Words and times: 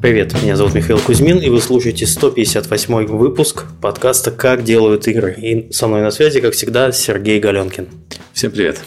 Привет, 0.00 0.32
меня 0.42 0.56
зовут 0.56 0.72
Михаил 0.72 0.98
Кузьмин, 0.98 1.40
и 1.40 1.50
вы 1.50 1.60
слушаете 1.60 2.06
158 2.06 3.04
выпуск 3.04 3.66
подкаста 3.82 4.30
«Как 4.30 4.64
делают 4.64 5.06
игры». 5.06 5.34
И 5.36 5.70
со 5.74 5.88
мной 5.88 6.00
на 6.00 6.10
связи, 6.10 6.40
как 6.40 6.54
всегда, 6.54 6.90
Сергей 6.90 7.38
Галенкин. 7.38 7.86
Всем 8.32 8.50
привет. 8.50 8.80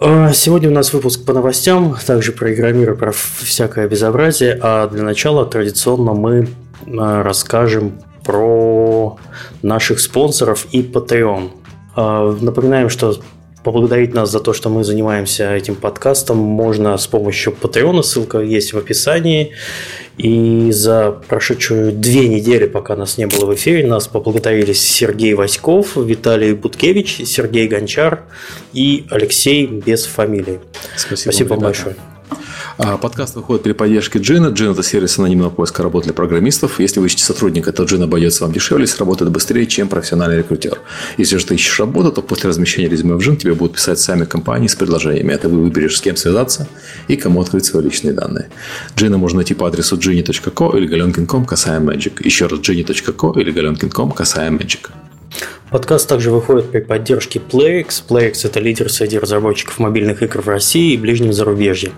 А, 0.00 0.32
сегодня 0.32 0.70
у 0.70 0.72
нас 0.72 0.92
выпуск 0.92 1.24
по 1.24 1.32
новостям, 1.32 1.96
также 2.04 2.32
про 2.32 2.52
игромир 2.52 2.94
и 2.94 2.96
про 2.96 3.12
всякое 3.12 3.86
безобразие, 3.86 4.58
а 4.60 4.88
для 4.88 5.04
начала 5.04 5.46
традиционно 5.46 6.14
мы 6.14 6.48
а, 6.88 7.22
расскажем 7.22 8.00
про 8.24 9.18
наших 9.62 10.00
спонсоров 10.00 10.66
и 10.72 10.82
Patreon. 10.82 11.50
А, 11.94 12.36
напоминаем, 12.40 12.88
что 12.88 13.20
Поблагодарить 13.62 14.14
нас 14.14 14.30
за 14.30 14.40
то, 14.40 14.52
что 14.52 14.70
мы 14.70 14.84
занимаемся 14.84 15.54
этим 15.54 15.74
подкастом, 15.74 16.38
можно 16.38 16.96
с 16.96 17.06
помощью 17.06 17.52
Патреона, 17.52 18.02
ссылка 18.02 18.38
есть 18.40 18.72
в 18.72 18.78
описании. 18.78 19.52
И 20.16 20.70
за 20.70 21.12
прошедшую 21.28 21.92
две 21.92 22.28
недели, 22.28 22.66
пока 22.66 22.96
нас 22.96 23.18
не 23.18 23.26
было 23.26 23.46
в 23.46 23.54
эфире, 23.54 23.86
нас 23.86 24.08
поблагодарили 24.08 24.72
Сергей 24.72 25.34
Васьков, 25.34 25.96
Виталий 25.96 26.54
Буткевич, 26.54 27.20
Сергей 27.24 27.68
Гончар 27.68 28.24
и 28.72 29.06
Алексей 29.10 29.66
без 29.66 30.06
фамилии. 30.06 30.60
Спасибо, 30.96 31.32
Спасибо 31.32 31.48
вам 31.50 31.60
большое. 31.60 31.96
А, 32.82 32.96
подкаст 32.96 33.36
выходит 33.36 33.62
при 33.62 33.72
поддержке 33.72 34.18
Джина. 34.20 34.46
Джин– 34.46 34.70
это 34.72 34.82
сервис 34.82 35.18
анонимного 35.18 35.50
поиска 35.50 35.82
работы 35.82 36.06
для 36.06 36.14
программистов. 36.14 36.80
Если 36.80 36.98
вы 36.98 37.06
ищете 37.06 37.24
сотрудника, 37.24 37.72
то 37.72 37.84
Джин 37.84 38.02
обойдется 38.02 38.44
вам 38.44 38.54
дешевле 38.54 38.86
сработает 38.86 39.30
быстрее, 39.30 39.66
чем 39.66 39.86
профессиональный 39.88 40.38
рекрутер. 40.38 40.80
Если 41.18 41.36
же 41.36 41.44
ты 41.44 41.56
ищешь 41.56 41.78
работу, 41.78 42.10
то 42.10 42.22
после 42.22 42.48
размещения 42.48 42.88
резюме 42.88 43.16
в 43.16 43.18
Джин 43.18 43.36
тебе 43.36 43.52
будут 43.52 43.74
писать 43.74 43.98
сами 43.98 44.24
компании 44.24 44.66
с 44.66 44.76
предложениями. 44.76 45.32
Это 45.32 45.50
вы 45.50 45.62
выберешь, 45.62 45.98
с 45.98 46.00
кем 46.00 46.16
связаться 46.16 46.68
и 47.06 47.16
кому 47.16 47.42
открыть 47.42 47.66
свои 47.66 47.84
личные 47.84 48.14
данные. 48.14 48.48
Джина 48.96 49.18
можно 49.18 49.36
найти 49.36 49.52
по 49.52 49.66
адресу 49.66 49.96
gini.co 49.98 50.78
или 50.78 50.88
galenkin.com 50.88 51.44
касаем 51.44 51.90
Magic. 51.90 52.24
Еще 52.24 52.46
раз 52.46 52.60
gini.co 52.60 53.38
или 53.38 53.52
galenkin.com 53.52 54.12
касаем 54.12 54.56
Magic. 54.56 54.88
Подкаст 55.70 56.08
также 56.08 56.32
выходит 56.32 56.72
при 56.72 56.80
поддержке 56.80 57.38
PlayX. 57.38 58.02
PlayX– 58.08 58.40
это 58.44 58.58
лидер 58.58 58.90
среди 58.90 59.20
разработчиков 59.20 59.78
мобильных 59.78 60.20
игр 60.20 60.40
в 60.40 60.48
России 60.48 60.94
и 60.94 60.96
ближнем 60.96 61.32
зарубежье. 61.32 61.92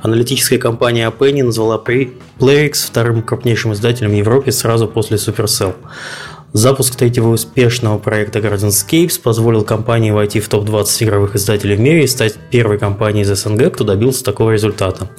Аналитическая 0.00 0.58
компания 0.58 1.10
Penny 1.10 1.42
назвала 1.42 1.76
PlayX 1.76 2.86
вторым 2.86 3.22
крупнейшим 3.22 3.72
издателем 3.72 4.12
в 4.12 4.14
Европе 4.14 4.52
сразу 4.52 4.86
после 4.86 5.16
Supercell. 5.16 5.74
Запуск 6.52 6.96
третьего 6.96 7.28
успешного 7.28 7.98
проекта 7.98 8.38
Gardenscapes 8.38 9.20
позволил 9.20 9.62
компании 9.62 10.10
войти 10.10 10.40
в 10.40 10.48
топ-20 10.48 11.04
игровых 11.04 11.36
издателей 11.36 11.76
в 11.76 11.80
мире 11.80 12.04
и 12.04 12.06
стать 12.06 12.34
первой 12.50 12.78
компанией 12.78 13.24
из 13.24 13.38
СНГ, 13.38 13.74
кто 13.74 13.84
добился 13.84 14.24
такого 14.24 14.52
результата. 14.52 15.10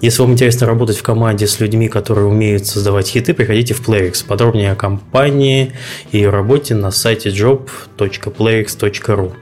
Если 0.00 0.22
вам 0.22 0.32
интересно 0.32 0.66
работать 0.66 0.96
в 0.96 1.02
команде 1.02 1.46
с 1.46 1.60
людьми, 1.60 1.88
которые 1.88 2.26
умеют 2.26 2.66
создавать 2.66 3.08
хиты, 3.08 3.34
приходите 3.34 3.74
в 3.74 3.86
Playrix. 3.86 4.24
Подробнее 4.26 4.72
о 4.72 4.76
компании 4.76 5.74
и 6.10 6.18
ее 6.18 6.30
работе 6.30 6.74
на 6.74 6.90
сайте 6.90 7.30
job.playrix.ru. 7.30 9.32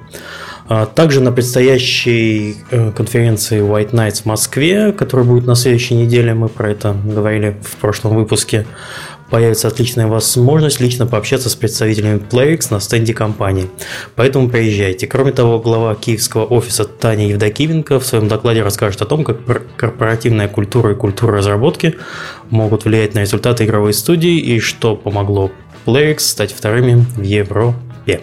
А 0.68 0.86
также 0.86 1.20
на 1.20 1.30
предстоящей 1.30 2.56
э, 2.72 2.90
конференции 2.90 3.60
White 3.60 3.92
Nights 3.92 4.22
в 4.22 4.26
Москве, 4.26 4.90
которая 4.90 5.24
будет 5.24 5.46
на 5.46 5.54
следующей 5.54 5.94
неделе, 5.94 6.34
мы 6.34 6.48
про 6.48 6.70
это 6.70 6.96
говорили 7.04 7.56
в 7.62 7.76
прошлом 7.76 8.16
выпуске, 8.16 8.66
появится 9.30 9.68
отличная 9.68 10.06
возможность 10.06 10.80
лично 10.80 11.06
пообщаться 11.06 11.48
с 11.48 11.54
представителями 11.54 12.18
PlayX 12.18 12.68
на 12.70 12.80
стенде 12.80 13.14
компании. 13.14 13.68
Поэтому 14.14 14.48
приезжайте. 14.48 15.06
Кроме 15.06 15.32
того, 15.32 15.58
глава 15.58 15.94
киевского 15.94 16.44
офиса 16.44 16.84
Таня 16.84 17.28
Евдокименко 17.28 17.98
в 18.00 18.06
своем 18.06 18.28
докладе 18.28 18.62
расскажет 18.62 19.02
о 19.02 19.06
том, 19.06 19.24
как 19.24 19.38
корпоративная 19.76 20.48
культура 20.48 20.92
и 20.92 20.94
культура 20.94 21.38
разработки 21.38 21.96
могут 22.50 22.84
влиять 22.84 23.14
на 23.14 23.20
результаты 23.20 23.64
игровой 23.64 23.92
студии 23.94 24.38
и 24.38 24.60
что 24.60 24.96
помогло 24.96 25.50
PlayX 25.86 26.20
стать 26.20 26.52
вторыми 26.52 27.04
в 27.16 27.22
Европе. 27.22 28.20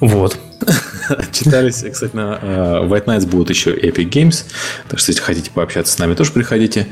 Вот. 0.00 0.38
Читались, 1.32 1.84
кстати, 1.90 2.14
на 2.14 2.38
uh, 2.42 2.88
White 2.88 3.06
Nights 3.06 3.26
будут 3.26 3.50
еще 3.50 3.74
Epic 3.74 4.10
Games. 4.10 4.44
Так 4.88 4.98
что, 4.98 5.10
если 5.12 5.22
хотите 5.22 5.50
пообщаться 5.50 5.92
с 5.92 5.98
нами, 5.98 6.14
тоже 6.14 6.32
приходите. 6.32 6.86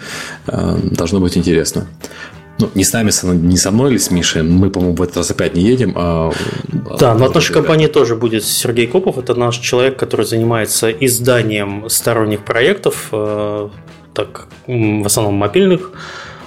Uh, 0.47 0.95
должно 0.95 1.21
быть 1.21 1.37
интересно. 1.37 1.87
Ну, 2.61 2.69
не 2.75 2.83
с 2.83 2.93
нами, 2.93 3.13
не 3.35 3.57
со 3.57 3.71
мной 3.71 3.93
или 3.93 3.99
с 3.99 4.11
Мишей. 4.11 4.43
Мы, 4.43 4.71
по-моему, 4.71 4.97
в 4.97 5.03
этот 5.03 5.19
раз 5.19 5.31
опять 5.31 5.55
не 5.55 5.63
едем. 5.63 5.93
А... 5.95 6.33
Да, 6.99 7.15
но 7.15 7.27
от 7.27 7.35
нашей 7.35 7.53
компании 7.53 7.87
тоже 7.87 8.17
будет 8.17 8.45
Сергей 8.45 8.89
Копов. 8.89 9.17
Это 9.17 9.35
наш 9.35 9.59
человек, 9.59 9.97
который 9.97 10.27
занимается 10.27 10.91
изданием 10.91 11.89
сторонних 11.89 12.45
проектов, 12.45 13.09
э, 13.13 13.69
так, 14.13 14.49
в 14.67 15.07
основном 15.07 15.35
мобильных. 15.35 15.93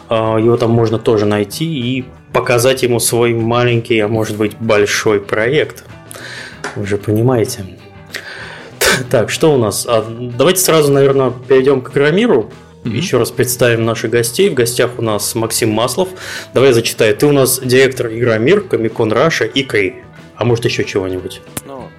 Э, 0.09 0.37
его 0.37 0.57
там 0.57 0.71
можно 0.71 0.99
тоже 0.99 1.25
найти 1.25 1.65
и 1.65 2.05
показать 2.33 2.83
ему 2.83 2.99
свой 2.99 3.33
маленький, 3.33 3.99
а 3.99 4.09
может 4.09 4.35
быть 4.35 4.57
большой 4.59 5.21
проект. 5.21 5.85
Вы 6.75 6.85
же 6.87 6.97
понимаете. 6.97 7.65
Так, 9.09 9.29
что 9.29 9.53
у 9.53 9.57
нас? 9.57 9.85
А 9.87 10.05
давайте 10.37 10.59
сразу, 10.59 10.91
наверное, 10.91 11.31
перейдем 11.47 11.81
к 11.81 11.91
Громиру. 11.91 12.51
Mm-hmm. 12.83 12.95
Еще 12.95 13.17
раз 13.17 13.31
представим 13.31 13.85
наших 13.85 14.11
гостей. 14.11 14.49
В 14.49 14.53
гостях 14.55 14.91
у 14.97 15.01
нас 15.01 15.35
Максим 15.35 15.71
Маслов. 15.71 16.09
Давай 16.53 16.73
зачитай. 16.73 17.13
Ты 17.13 17.27
у 17.27 17.31
нас 17.31 17.59
директор 17.59 18.07
Игромир, 18.07 18.61
Комикон 18.61 19.11
Раша 19.11 19.45
и 19.45 19.63
Кри. 19.63 20.03
А 20.35 20.45
может 20.45 20.65
еще 20.65 20.83
чего-нибудь? 20.83 21.41
Ну, 21.65 21.89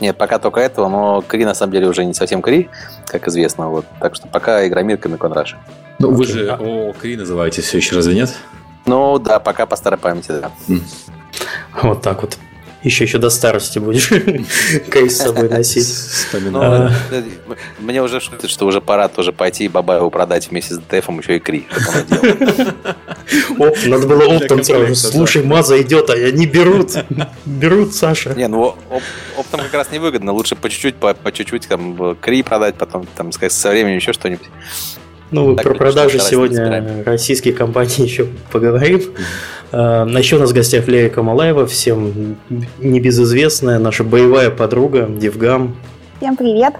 нет, 0.00 0.16
пока 0.16 0.38
только 0.38 0.60
этого, 0.60 0.88
но 0.88 1.22
Кри 1.22 1.44
на 1.44 1.54
самом 1.54 1.72
деле 1.72 1.88
уже 1.88 2.04
не 2.04 2.14
совсем 2.14 2.40
Кри, 2.40 2.68
как 3.06 3.28
известно. 3.28 3.68
Вот. 3.68 3.84
Так 4.00 4.14
что 4.14 4.26
пока 4.26 4.66
Игромир, 4.66 4.96
Комикон 4.96 5.32
Раша. 5.32 5.58
Ну, 5.98 6.10
вы 6.12 6.24
же 6.24 6.50
о 6.50 6.92
Кри 6.94 7.16
называете 7.16 7.60
все 7.62 7.76
еще, 7.76 7.96
разве 7.96 8.14
нет? 8.14 8.34
Ну, 8.86 9.18
да, 9.18 9.40
пока 9.40 9.66
по 9.66 9.76
старой 9.76 9.98
памяти, 9.98 10.28
да. 10.28 10.50
Mm. 10.68 10.82
Вот 11.82 12.02
так 12.02 12.22
вот. 12.22 12.38
Еще 12.86 13.02
еще 13.02 13.18
до 13.18 13.30
старости 13.30 13.80
будешь 13.80 14.08
кейс 14.92 15.16
с 15.16 15.22
собой 15.22 15.48
носить. 15.48 15.92
А. 16.54 16.92
Мне 17.80 18.00
уже 18.00 18.20
шутят, 18.20 18.48
что 18.48 18.64
уже 18.64 18.80
пора 18.80 19.08
тоже 19.08 19.32
пойти 19.32 19.64
и 19.64 19.68
Бабаеву 19.68 20.08
продать 20.08 20.48
вместе 20.48 20.74
с 20.74 20.78
ДТФом 20.78 21.18
еще 21.18 21.36
и 21.36 21.40
Кри. 21.40 21.66
Оп, 23.58 23.76
надо 23.86 24.06
было 24.06 24.36
оптом 24.36 24.62
сразу. 24.62 24.94
Слушай, 24.94 25.42
Маза 25.42 25.82
идет, 25.82 26.10
а 26.10 26.12
они 26.12 26.46
берут. 26.46 26.92
Берут, 27.44 27.92
Саша. 27.92 28.34
Не, 28.34 28.46
ну 28.46 28.76
оптом 29.36 29.60
как 29.62 29.74
раз 29.74 29.90
невыгодно. 29.90 30.30
Лучше 30.30 30.54
по 30.54 30.70
чуть-чуть, 30.70 30.94
по 30.94 31.32
чуть-чуть 31.32 31.66
там 31.66 32.16
Кри 32.20 32.44
продать, 32.44 32.76
потом 32.76 33.04
там 33.16 33.32
со 33.32 33.70
временем 33.70 33.96
еще 33.96 34.12
что-нибудь. 34.12 34.46
Ну, 35.30 35.56
так, 35.56 35.64
про 35.64 35.74
продажи 35.74 36.18
сегодня 36.18 37.02
российских 37.04 37.56
компаний 37.56 37.94
еще 37.98 38.26
поговорим. 38.52 39.02
Uh, 39.72 40.16
еще 40.16 40.36
у 40.36 40.38
нас 40.38 40.52
в 40.52 40.54
гостях 40.54 40.86
Лея 40.86 41.10
Камалаева, 41.10 41.66
всем 41.66 42.36
небезызвестная, 42.78 43.80
наша 43.80 44.04
боевая 44.04 44.50
подруга 44.50 45.08
Девгам. 45.08 45.74
Всем 46.20 46.36
привет! 46.36 46.74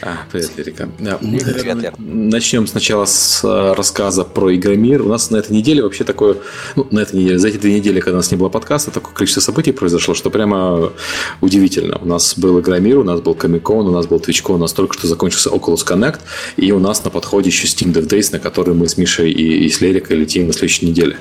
А, 0.00 0.26
привет, 0.30 0.50
Эрика. 0.56 0.88
Да, 0.98 1.18
мы, 1.20 1.38
привет, 1.38 1.94
начнем 1.98 2.66
сначала 2.66 3.04
с 3.04 3.42
э, 3.44 3.72
рассказа 3.74 4.24
про 4.24 4.54
Игромир. 4.54 5.02
У 5.02 5.08
нас 5.08 5.30
на 5.30 5.38
этой 5.38 5.52
неделе 5.52 5.82
вообще 5.82 6.04
такое, 6.04 6.36
ну, 6.76 6.86
на 6.90 7.00
этой 7.00 7.16
неделе, 7.16 7.38
за 7.38 7.48
эти 7.48 7.56
две 7.56 7.74
недели, 7.74 7.98
когда 7.98 8.14
у 8.14 8.16
нас 8.18 8.30
не 8.30 8.36
было 8.36 8.48
подкаста, 8.48 8.90
такое 8.90 9.14
количество 9.14 9.40
событий 9.40 9.72
произошло, 9.72 10.14
что 10.14 10.30
прямо 10.30 10.92
удивительно. 11.40 11.98
У 12.00 12.06
нас 12.06 12.38
был 12.38 12.60
Игромир, 12.60 12.98
у 12.98 13.04
нас 13.04 13.20
был 13.20 13.34
Комикон, 13.34 13.88
у 13.88 13.90
нас 13.90 14.06
был 14.06 14.20
Твичкон, 14.20 14.56
у 14.56 14.58
нас 14.58 14.72
только 14.72 14.94
что 14.94 15.06
закончился 15.08 15.50
Oculus 15.50 15.86
Connect, 15.86 16.20
и 16.56 16.70
у 16.70 16.78
нас 16.78 17.02
на 17.04 17.10
подходе 17.10 17.50
еще 17.50 17.66
Steam 17.66 17.92
Dev 17.92 18.08
Days, 18.08 18.28
на 18.32 18.38
который 18.38 18.74
мы 18.74 18.88
с 18.88 18.96
Мишей 18.98 19.32
и, 19.32 19.64
и 19.64 19.68
с 19.68 19.80
Лерикой 19.80 20.16
летим 20.16 20.46
на 20.46 20.52
следующей 20.52 20.86
неделе. 20.86 21.18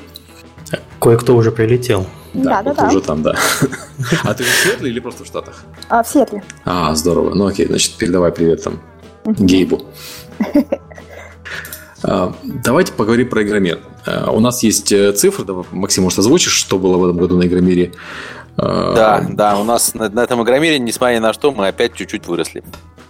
Кое-кто 1.00 1.36
уже 1.36 1.52
прилетел. 1.52 2.06
Да, 2.34 2.62
да, 2.62 2.74
да. 2.74 2.88
уже 2.88 3.02
там, 3.02 3.22
да. 3.24 3.36
А 4.24 4.34
ты 4.34 4.44
в 4.44 4.48
Сиэтле 4.48 4.90
или 4.90 5.00
просто 5.00 5.24
в 5.24 5.28
Штатах? 5.28 5.64
А, 5.90 6.04
в 6.04 6.08
Сиэтле. 6.08 6.44
А, 6.66 6.94
здорово. 6.96 7.34
Ну 7.34 7.48
окей, 7.48 7.66
значит, 7.68 7.94
передавай 7.96 8.32
привет 8.32 8.64
там 8.64 8.80
Гейбу. 9.26 9.86
А, 12.04 12.32
давайте 12.44 12.94
поговорим 12.94 13.28
про 13.28 13.42
Игромир. 13.42 13.80
А, 14.06 14.30
у 14.30 14.40
нас 14.40 14.62
есть 14.62 14.92
э, 14.92 15.14
цифры, 15.14 15.46
Максим, 15.72 16.04
может, 16.04 16.20
озвучишь, 16.20 16.54
что 16.54 16.78
было 16.78 16.96
в 16.98 17.04
этом 17.06 17.18
году 17.18 17.38
на 17.38 17.48
Игромире? 17.48 17.94
А, 18.58 18.94
да, 18.94 19.26
да, 19.30 19.60
у 19.60 19.64
нас 19.64 19.94
на, 19.94 20.10
на 20.10 20.22
этом 20.22 20.44
Игромире, 20.44 20.80
несмотря 20.80 21.16
ни 21.16 21.20
на 21.20 21.34
что, 21.34 21.52
мы 21.52 21.68
опять 21.68 21.94
чуть-чуть 21.94 22.28
выросли. 22.28 22.64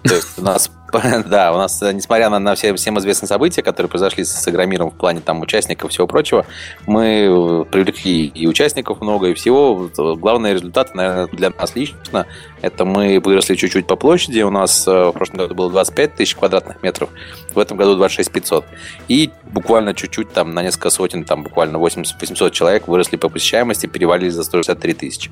То 0.03 0.15
есть 0.15 0.39
у 0.39 0.41
нас, 0.41 0.71
да, 1.25 1.53
у 1.53 1.57
нас, 1.57 1.81
несмотря 1.81 2.29
на, 2.29 2.39
на 2.39 2.55
все 2.55 2.73
всем 2.75 2.97
известные 2.99 3.27
события, 3.27 3.61
которые 3.61 3.89
произошли 3.89 4.23
с 4.23 4.47
Игромиром 4.47 4.91
в 4.91 4.95
плане 4.95 5.19
там 5.19 5.41
участников 5.41 5.89
и 5.89 5.93
всего 5.93 6.07
прочего, 6.07 6.45
мы 6.85 7.65
привлекли 7.69 8.27
и 8.27 8.47
участников 8.47 9.01
много, 9.01 9.27
и 9.27 9.33
всего. 9.33 9.89
Главный 10.15 10.53
результат, 10.53 10.95
наверное, 10.95 11.27
для 11.27 11.49
нас 11.49 11.75
лично, 11.75 12.25
это 12.61 12.85
мы 12.85 13.19
выросли 13.19 13.55
чуть-чуть 13.55 13.87
по 13.87 13.95
площади. 13.95 14.41
У 14.41 14.49
нас 14.49 14.87
э, 14.87 14.91
в 14.91 15.11
прошлом 15.11 15.37
году 15.39 15.55
было 15.55 15.69
25 15.69 16.15
тысяч 16.15 16.35
квадратных 16.35 16.81
метров, 16.83 17.09
в 17.53 17.59
этом 17.59 17.77
году 17.77 17.95
26 17.95 18.31
500. 18.31 18.65
И 19.07 19.31
буквально 19.51 19.93
чуть-чуть, 19.93 20.31
там, 20.31 20.53
на 20.53 20.63
несколько 20.63 20.89
сотен, 20.89 21.23
там, 21.23 21.43
буквально 21.43 21.79
800 21.79 22.53
человек 22.53 22.87
выросли 22.87 23.17
по 23.17 23.29
посещаемости, 23.29 23.87
перевалили 23.87 24.29
за 24.29 24.43
163 24.43 24.93
тысячи. 24.93 25.31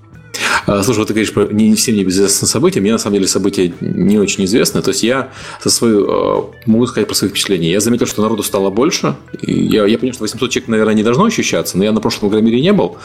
А, 0.67 0.83
слушай, 0.83 0.99
вот 0.99 1.07
ты 1.07 1.13
говоришь 1.13 1.33
про 1.33 1.45
не 1.45 1.75
всем 1.75 1.95
неизвестные 1.95 2.47
события. 2.47 2.81
Мне 2.81 2.91
на 2.91 2.97
самом 2.97 3.15
деле 3.15 3.27
события 3.27 3.73
не 3.81 4.19
очень 4.19 4.45
известны. 4.45 4.81
То 4.81 4.89
есть 4.89 5.03
я 5.03 5.31
со 5.61 5.69
своей, 5.69 5.95
э, 5.95 6.41
могу 6.65 6.87
сказать 6.87 7.07
про 7.07 7.15
свои 7.15 7.29
впечатления. 7.29 7.71
Я 7.71 7.79
заметил, 7.79 8.05
что 8.05 8.21
народу 8.21 8.43
стало 8.43 8.69
больше. 8.69 9.15
Я, 9.41 9.85
я 9.85 9.97
понимаю, 9.97 10.13
что 10.13 10.23
800 10.23 10.49
человек, 10.49 10.69
наверное, 10.69 10.93
не 10.93 11.03
должно 11.03 11.25
ощущаться, 11.25 11.77
но 11.77 11.83
я 11.83 11.91
на 11.91 11.99
прошлом 11.99 12.29
Громире 12.29 12.61
не 12.61 12.73
был 12.73 12.97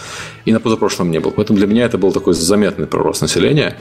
и 0.44 0.52
на 0.52 0.60
позапрошлом 0.60 1.10
не 1.10 1.18
был. 1.18 1.30
Поэтому 1.30 1.58
для 1.58 1.66
меня 1.66 1.84
это 1.84 1.98
был 1.98 2.12
такой 2.12 2.34
заметный 2.34 2.86
прирост 2.86 3.22
населения 3.22 3.76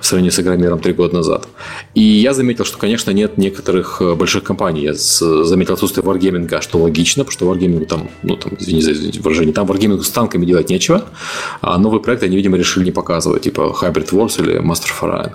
в 0.00 0.06
сравнении 0.06 0.30
с 0.30 0.40
Игромиром 0.40 0.78
три 0.78 0.92
года 0.92 1.16
назад. 1.16 1.48
И 1.94 2.02
я 2.02 2.32
заметил, 2.32 2.64
что, 2.64 2.78
конечно, 2.78 3.10
нет 3.10 3.38
некоторых 3.38 4.00
э, 4.00 4.14
больших 4.14 4.44
компаний. 4.44 4.82
Я 4.82 4.94
заметил 4.94 5.74
отсутствие 5.74 6.04
варгейминга, 6.04 6.60
что 6.60 6.78
логично, 6.78 7.24
потому 7.24 7.32
что 7.32 7.46
варгеймингу 7.46 7.86
там, 7.86 8.08
ну, 8.22 8.36
там, 8.36 8.52
извини 8.58 8.80
за 8.80 9.20
выражение, 9.20 9.52
там 9.52 9.66
варгеймингу 9.66 10.02
с 10.02 10.10
танками 10.10 10.46
делать 10.46 10.70
нечего, 10.70 11.04
а 11.60 11.78
новый 11.78 12.00
проект 12.00 12.22
они, 12.22 12.36
видимо, 12.36 12.56
решили 12.56 12.85
не 12.86 12.92
показывать, 12.92 13.42
типа 13.42 13.76
Hybrid 13.80 14.10
Wars 14.10 14.42
или 14.42 14.58
Master 14.60 14.90
of 14.90 15.02
Orion. 15.02 15.32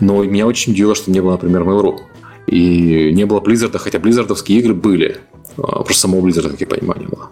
Но 0.00 0.24
меня 0.24 0.46
очень 0.46 0.72
удивило, 0.72 0.94
что 0.94 1.10
не 1.10 1.20
было, 1.20 1.32
например, 1.32 1.62
Mail.ru. 1.62 1.98
И 2.46 3.12
не 3.12 3.24
было 3.24 3.40
Blizzard, 3.40 3.76
хотя 3.78 3.98
близзардовские 3.98 4.58
игры 4.58 4.74
были. 4.74 5.20
А, 5.56 5.82
просто 5.82 6.02
самого 6.02 6.26
Blizzard, 6.26 6.50
как 6.50 6.60
я 6.60 6.66
понимаю, 6.66 7.00
не 7.00 7.06
было. 7.06 7.30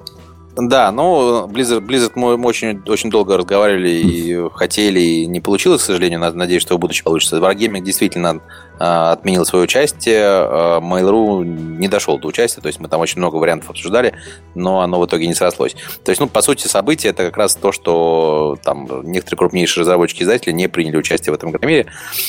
Да, 0.56 0.92
ну, 0.92 1.48
Blizzard, 1.48 1.80
Blizzard 1.80 2.12
мы 2.14 2.36
очень, 2.36 2.80
очень 2.86 3.10
долго 3.10 3.36
разговаривали 3.36 3.90
и 3.90 4.48
хотели, 4.54 5.00
и 5.00 5.26
не 5.26 5.40
получилось, 5.40 5.82
к 5.82 5.84
сожалению. 5.84 6.20
Надеюсь, 6.20 6.62
что 6.62 6.76
в 6.76 6.78
будущем 6.78 7.04
получится. 7.04 7.38
Wargaming 7.38 7.80
действительно 7.80 8.40
отменил 8.78 9.44
свое 9.44 9.64
участие. 9.64 10.24
А, 10.24 10.80
Mail.ru 10.80 11.44
не 11.44 11.88
дошел 11.88 12.18
до 12.18 12.28
участия, 12.28 12.60
то 12.60 12.66
есть 12.66 12.80
мы 12.80 12.88
там 12.88 13.00
очень 13.00 13.18
много 13.18 13.36
вариантов 13.36 13.70
обсуждали, 13.70 14.14
но 14.54 14.80
оно 14.80 15.00
в 15.00 15.06
итоге 15.06 15.26
не 15.26 15.34
срослось. 15.34 15.76
То 16.04 16.10
есть, 16.10 16.20
ну, 16.20 16.28
по 16.28 16.42
сути, 16.42 16.66
событие 16.66 17.10
это 17.10 17.24
как 17.24 17.36
раз 17.36 17.54
то, 17.54 17.72
что 17.72 18.56
там 18.62 18.88
некоторые 19.04 19.38
крупнейшие 19.38 19.82
разработчики 19.82 20.22
издатели 20.22 20.52
не 20.52 20.68
приняли 20.68 20.96
участие 20.96 21.32
в 21.32 21.36
этом 21.36 21.50
громире, 21.50 21.86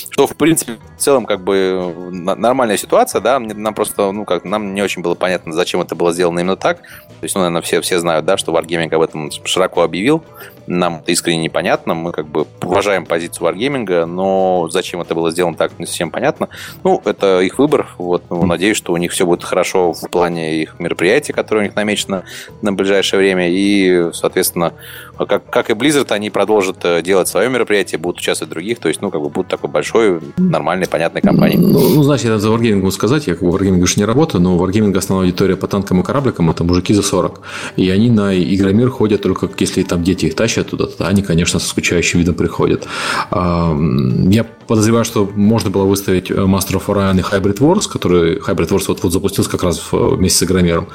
что, 0.09 0.27
в 0.27 0.36
принципе, 0.36 0.77
в 0.97 1.01
целом, 1.01 1.25
как 1.25 1.44
бы 1.44 1.94
нормальная 2.12 2.77
ситуация, 2.77 3.21
да, 3.21 3.39
нам 3.39 3.74
просто, 3.74 4.12
ну, 4.12 4.25
как 4.25 4.44
нам 4.44 4.74
не 4.74 4.81
очень 4.81 5.01
было 5.01 5.15
понятно, 5.15 5.53
зачем 5.53 5.81
это 5.81 5.95
было 5.95 6.13
сделано 6.13 6.39
именно 6.39 6.57
так. 6.57 6.81
То 6.81 7.24
есть, 7.24 7.36
ну, 7.36 7.41
наверное, 7.41 7.62
все, 7.62 7.81
все 7.81 8.00
знают, 8.00 8.25
да, 8.25 8.38
что 8.38 8.51
Wargaming 8.51 8.94
об 8.94 9.01
этом 9.01 9.31
широко 9.45 9.81
объявил, 9.81 10.24
нам 10.68 10.98
это 10.98 11.12
искренне 11.12 11.44
непонятно, 11.44 11.94
мы 11.94 12.12
как 12.12 12.27
бы 12.27 12.45
уважаем 12.62 13.06
позицию 13.06 13.48
Wargaming, 13.48 14.06
но 14.06 14.68
зачем 14.69 15.01
это 15.01 15.15
было 15.15 15.31
сделано 15.31 15.56
так, 15.56 15.77
не 15.80 15.86
совсем 15.86 16.12
понятно. 16.12 16.35
Ну, 16.84 17.02
это 17.06 17.42
их 17.42 17.58
выбор, 17.60 17.88
вот, 17.98 18.24
ну, 18.30 18.46
надеюсь, 18.46 18.78
что 18.78 18.94
у 18.94 18.98
них 18.98 19.12
все 19.12 19.26
будет 19.26 19.44
хорошо 19.44 19.94
в 19.94 20.10
плане 20.10 20.62
их 20.62 20.80
мероприятий, 20.80 21.34
которые 21.34 21.64
у 21.64 21.68
них 21.68 21.76
намечено 21.76 22.24
на 22.62 22.74
ближайшее 22.74 23.20
время, 23.20 23.50
и, 23.50 24.12
соответственно, 24.14 24.74
как, 25.18 25.50
как 25.50 25.70
и 25.70 25.74
Blizzard, 25.74 26.12
они 26.12 26.30
продолжат 26.30 26.84
э, 26.84 27.02
делать 27.02 27.28
свое 27.28 27.50
мероприятие, 27.50 28.00
будут 28.00 28.20
участвовать 28.20 28.52
в 28.52 28.54
других, 28.54 28.80
то 28.80 28.88
есть, 28.90 29.02
ну, 29.02 29.12
как 29.12 29.22
бы 29.22 29.30
будут 29.30 29.50
такой 29.50 29.70
большой, 29.70 30.20
нормальной, 30.38 30.88
понятной 30.88 31.22
компанией. 31.22 31.58
Ну, 31.58 31.80
ну 31.96 32.04
значит, 32.04 32.26
я 32.26 32.38
за 32.38 32.50
Wargaming 32.50 32.90
сказать, 32.92 33.28
я 33.28 33.36
как 33.36 33.44
бы 33.44 33.56
Wargaming 33.56 33.82
уж 33.82 33.98
не 33.98 34.06
работаю, 34.06 34.42
но 34.42 34.58
у 34.58 34.66
Wargaming 34.66 34.96
основная 34.98 35.28
аудитория 35.28 35.56
по 35.56 35.68
танкам 35.68 36.02
и 36.02 36.04
корабликам 36.04 36.50
это 36.50 36.64
мужики 36.64 36.94
за 36.94 37.02
40. 37.02 37.42
И 37.78 37.90
они 37.90 38.10
на 38.10 38.36
Игромир 38.38 38.90
ходят 38.90 39.22
только, 39.22 39.50
если 39.58 39.84
там 39.84 40.04
дети 40.04 40.26
их 40.26 40.36
тащат 40.36 40.70
туда, 40.70 40.88
то 40.88 41.08
они, 41.08 41.22
конечно, 41.22 41.60
со 41.60 41.68
скучающим 41.68 42.20
видом 42.20 42.36
приходят. 42.36 42.88
Я 43.32 44.46
подозреваю, 44.67 45.06
что 45.06 45.29
можно 45.35 45.69
было 45.69 45.85
выставить 45.85 46.31
э, 46.31 46.35
Master 46.35 46.73
of 46.73 46.85
Orion 46.88 47.19
и 47.19 47.21
Hybrid 47.21 47.59
Wars, 47.59 47.89
который 47.89 48.39
Hybrid 48.39 48.69
Wars 48.69 48.85
вот, 48.88 49.03
вот 49.03 49.13
запустился 49.13 49.50
как 49.50 49.63
раз 49.63 49.81
вместе 49.91 50.39
с 50.39 50.44
Игромиром. 50.44 50.88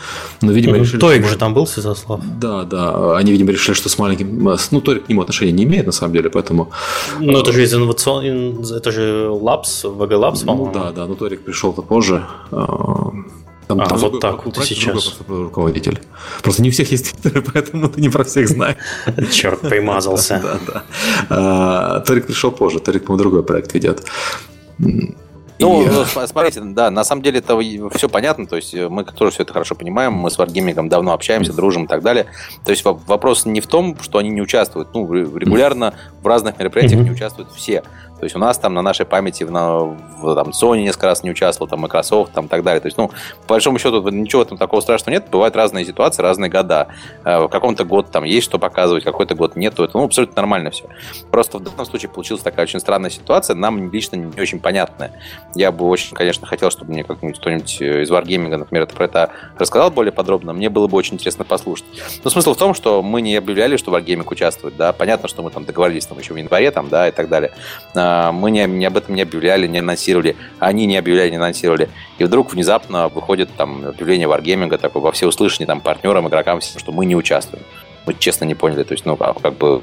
Но, 0.43 0.52
видимо, 0.52 0.76
ну, 0.76 0.82
решили... 0.82 1.00
Торик 1.00 1.26
же 1.26 1.37
там 1.37 1.55
был, 1.55 1.67
Святослав. 1.67 2.20
Да, 2.38 2.64
да. 2.64 3.17
Они, 3.17 3.32
видимо, 3.32 3.52
решили, 3.52 3.75
что 3.75 3.88
с 3.88 3.99
маленьким... 3.99 4.56
Ну, 4.70 4.81
Торик 4.81 5.06
к 5.06 5.08
нему 5.08 5.22
отношения 5.22 5.52
не 5.52 5.64
имеет, 5.64 5.87
на 5.87 5.93
самом 5.93 6.12
деле, 6.12 6.31
поэтому... 6.31 6.70
Ну, 7.20 7.40
это 7.40 7.52
же 7.52 7.62
из 7.62 7.75
инновационный... 7.75 8.55
Это 8.76 8.90
же 8.90 9.28
Labs, 9.28 9.84
VG 9.84 10.08
Labs, 10.08 10.44
по-моему. 10.44 10.67
Ну, 10.67 10.72
да, 10.72 10.93
да. 10.93 11.06
Но 11.06 11.14
Торик 11.14 11.43
пришел-то 11.43 11.82
позже. 11.82 12.25
А, 13.70 13.76
там, 13.76 13.81
а, 13.81 13.87
там 13.87 13.99
вот 13.99 14.20
так 14.20 14.44
вот 14.44 14.56
сейчас. 14.64 15.20
руководитель. 15.28 16.00
Просто 16.43 16.62
не 16.62 16.70
у 16.70 16.72
всех 16.72 16.90
есть 16.90 17.12
твиттеры, 17.12 17.43
поэтому 17.55 17.88
ты 17.88 18.00
не 18.00 18.08
про 18.08 18.25
всех 18.25 18.49
знаешь. 18.49 18.76
Черт, 19.32 19.61
примазался. 19.61 20.40
Да, 20.40 20.58
да. 20.67 20.82
А, 21.28 22.00
Торик 22.00 22.26
пришел 22.26 22.50
позже, 22.50 22.81
Торик, 22.81 23.05
по 23.05 23.17
другой 23.17 23.43
проект 23.43 23.75
ведет. 23.75 24.05
Ну, 24.78 25.82
и... 25.82 25.87
ну, 25.87 26.05
смотрите, 26.05 26.61
да, 26.62 26.90
на 26.90 27.05
самом 27.05 27.22
деле 27.22 27.40
это 27.40 27.58
все 27.94 28.08
понятно, 28.08 28.46
то 28.46 28.56
есть 28.56 28.75
мы 28.75 29.05
тоже 29.05 29.32
все 29.32 29.43
это 29.43 29.52
хорошо 29.52 29.75
понимаем, 29.75 30.14
мы 30.14 30.31
с 30.31 30.38
Wargaming 30.38 30.88
давно 30.88 31.12
общаемся, 31.12 31.52
дружим 31.52 31.84
и 31.84 31.87
так 31.87 32.02
далее. 32.02 32.26
То 32.64 32.70
есть 32.70 32.82
вопрос 32.84 33.44
не 33.44 33.61
в 33.61 33.67
том, 33.67 33.96
что 34.00 34.19
они 34.19 34.31
не 34.31 34.40
участвуют, 34.40 34.88
ну, 34.94 35.12
регулярно 35.12 35.94
в 36.22 36.26
разных 36.26 36.58
мероприятиях 36.58 37.02
не 37.02 37.11
участвуют 37.11 37.52
все. 37.52 37.82
То 38.20 38.25
есть 38.25 38.37
у 38.37 38.38
нас 38.38 38.58
там 38.58 38.75
на 38.75 38.82
нашей 38.82 39.06
памяти 39.06 39.44
на, 39.44 39.78
в, 39.78 40.34
там, 40.34 40.50
Sony 40.50 40.82
несколько 40.82 41.06
раз 41.06 41.22
не 41.22 41.31
участвовал, 41.31 41.69
там 41.69 41.81
Microsoft, 41.81 42.32
там 42.32 42.46
и 42.46 42.49
так 42.49 42.62
далее. 42.62 42.81
То 42.81 42.87
есть, 42.87 42.99
ну, 42.99 43.08
по 43.46 43.55
большому 43.55 43.78
счету, 43.78 44.06
ничего 44.11 44.44
там 44.44 44.58
такого 44.58 44.82
страшного 44.82 45.14
нет. 45.14 45.28
Бывают 45.31 45.56
разные 45.56 45.87
ситуации, 45.87 46.22
разные 46.22 46.50
года. 46.50 46.88
Э, 47.25 47.40
в 47.40 47.49
каком-то 47.49 47.84
год 47.84 48.11
там 48.11 48.25
есть 48.25 48.44
что 48.44 48.58
показывать, 48.58 49.05
какой-то 49.05 49.34
год 49.34 49.56
нету. 49.56 49.84
Это 49.84 49.96
ну, 49.96 50.05
абсолютно 50.05 50.37
нормально 50.37 50.70
все. 50.70 50.84
Просто 51.31 51.58
в 51.58 51.62
данном 51.62 51.87
случае 51.87 52.11
получилась 52.11 52.43
такая 52.43 52.67
очень 52.67 52.78
странная 52.78 53.11
ситуация, 53.11 53.56
нам 53.56 53.90
лично 53.90 54.17
не 54.17 54.40
очень 54.40 54.61
понятная. 54.61 55.12
Я 55.55 55.72
бы 55.72 55.87
очень, 55.87 56.14
конечно, 56.14 56.46
хотел, 56.46 56.70
чтобы 56.70 56.93
мне 56.93 57.05
как-нибудь 57.05 57.38
кто-нибудь 57.38 57.81
э, 57.81 58.02
из 58.02 58.11
Wargaming, 58.11 58.55
например, 58.55 58.82
это 58.82 58.94
про 58.94 59.06
это 59.06 59.31
рассказал 59.58 59.90
более 59.90 60.12
подробно. 60.12 60.52
Мне 60.52 60.69
было 60.69 60.88
бы 60.88 60.96
очень 60.99 61.14
интересно 61.14 61.46
послушать. 61.46 61.87
Но 62.22 62.28
смысл 62.28 62.52
в 62.52 62.58
том, 62.58 62.75
что 62.75 63.02
мы 63.02 63.22
не 63.22 63.37
объявляли, 63.37 63.78
что 63.78 63.96
Wargaming 63.96 64.26
участвует, 64.31 64.76
да. 64.76 64.93
Понятно, 64.93 65.26
что 65.26 65.43
мы 65.43 65.50
там 65.50 65.64
договорились 65.64 66.05
там 66.05 66.19
еще 66.19 66.34
в 66.34 66.37
январе, 66.37 66.70
там, 66.70 66.90
да, 66.90 67.08
и 67.08 67.12
так 67.12 67.31
далее 67.31 67.52
а, 67.94 68.10
мы 68.33 68.51
не, 68.51 68.67
не 68.67 68.87
об 68.87 68.97
этом 68.97 69.15
не 69.15 69.23
объявляли, 69.23 69.67
не 69.67 69.79
анонсировали, 69.79 70.37
они 70.59 70.87
не 70.87 70.97
объявляли, 70.97 71.31
не 71.31 71.37
анонсировали. 71.37 71.89
И 72.19 72.25
вдруг 72.25 72.53
внезапно 72.53 73.09
выходит 73.09 73.51
там 73.57 73.87
объявление 73.87 74.29
Wargaming 74.29 74.77
такое 74.79 75.03
во 75.03 75.12
всеуслышание 75.12 75.67
там 75.67 75.81
партнерам, 75.81 76.29
игрокам, 76.29 76.61
что 76.61 76.93
мы 76.93 77.07
не 77.07 77.17
участвуем. 77.17 77.65
Мы 78.07 78.15
честно 78.15 78.47
не 78.47 78.55
поняли, 78.55 78.83
то 78.83 78.93
есть, 78.93 79.05
ну, 79.05 79.17
а 79.21 79.35
как 79.35 79.55
бы 79.57 79.83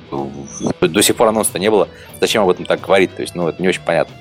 до 0.81 1.01
сих 1.01 1.15
пор 1.15 1.27
анонса 1.27 1.59
не 1.59 1.69
было, 1.69 1.88
зачем 2.19 2.44
об 2.44 2.50
этом 2.50 2.65
так 2.65 2.81
говорить, 2.81 3.15
то 3.15 3.21
есть, 3.21 3.35
ну, 3.35 3.47
это 3.47 3.62
не 3.62 3.68
очень 3.68 3.83
понятно. 3.83 4.15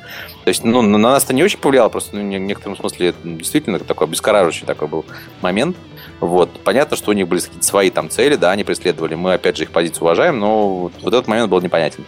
То 0.44 0.48
есть, 0.48 0.64
ну, 0.64 0.82
на 0.82 0.98
нас 0.98 1.24
это 1.24 1.32
не 1.32 1.42
очень 1.42 1.58
повлияло, 1.58 1.88
просто 1.88 2.14
ну, 2.14 2.22
в 2.22 2.38
некотором 2.38 2.76
смысле 2.76 3.08
это 3.08 3.18
действительно 3.24 3.78
такой 3.78 4.06
обескураживающий 4.06 4.66
такой 4.66 4.88
был 4.88 5.06
момент. 5.40 5.76
Вот. 6.20 6.50
Понятно, 6.64 6.96
что 6.96 7.10
у 7.10 7.14
них 7.14 7.28
были 7.28 7.40
какие-то 7.40 7.66
свои 7.66 7.90
там 7.90 8.08
цели, 8.08 8.36
да, 8.36 8.50
они 8.50 8.64
преследовали. 8.64 9.14
Мы, 9.14 9.34
опять 9.34 9.56
же, 9.56 9.64
их 9.64 9.70
позицию 9.70 10.02
уважаем, 10.04 10.38
но 10.38 10.90
вот 11.00 11.14
этот 11.14 11.28
момент 11.28 11.50
был 11.50 11.60
непонятен. 11.60 12.04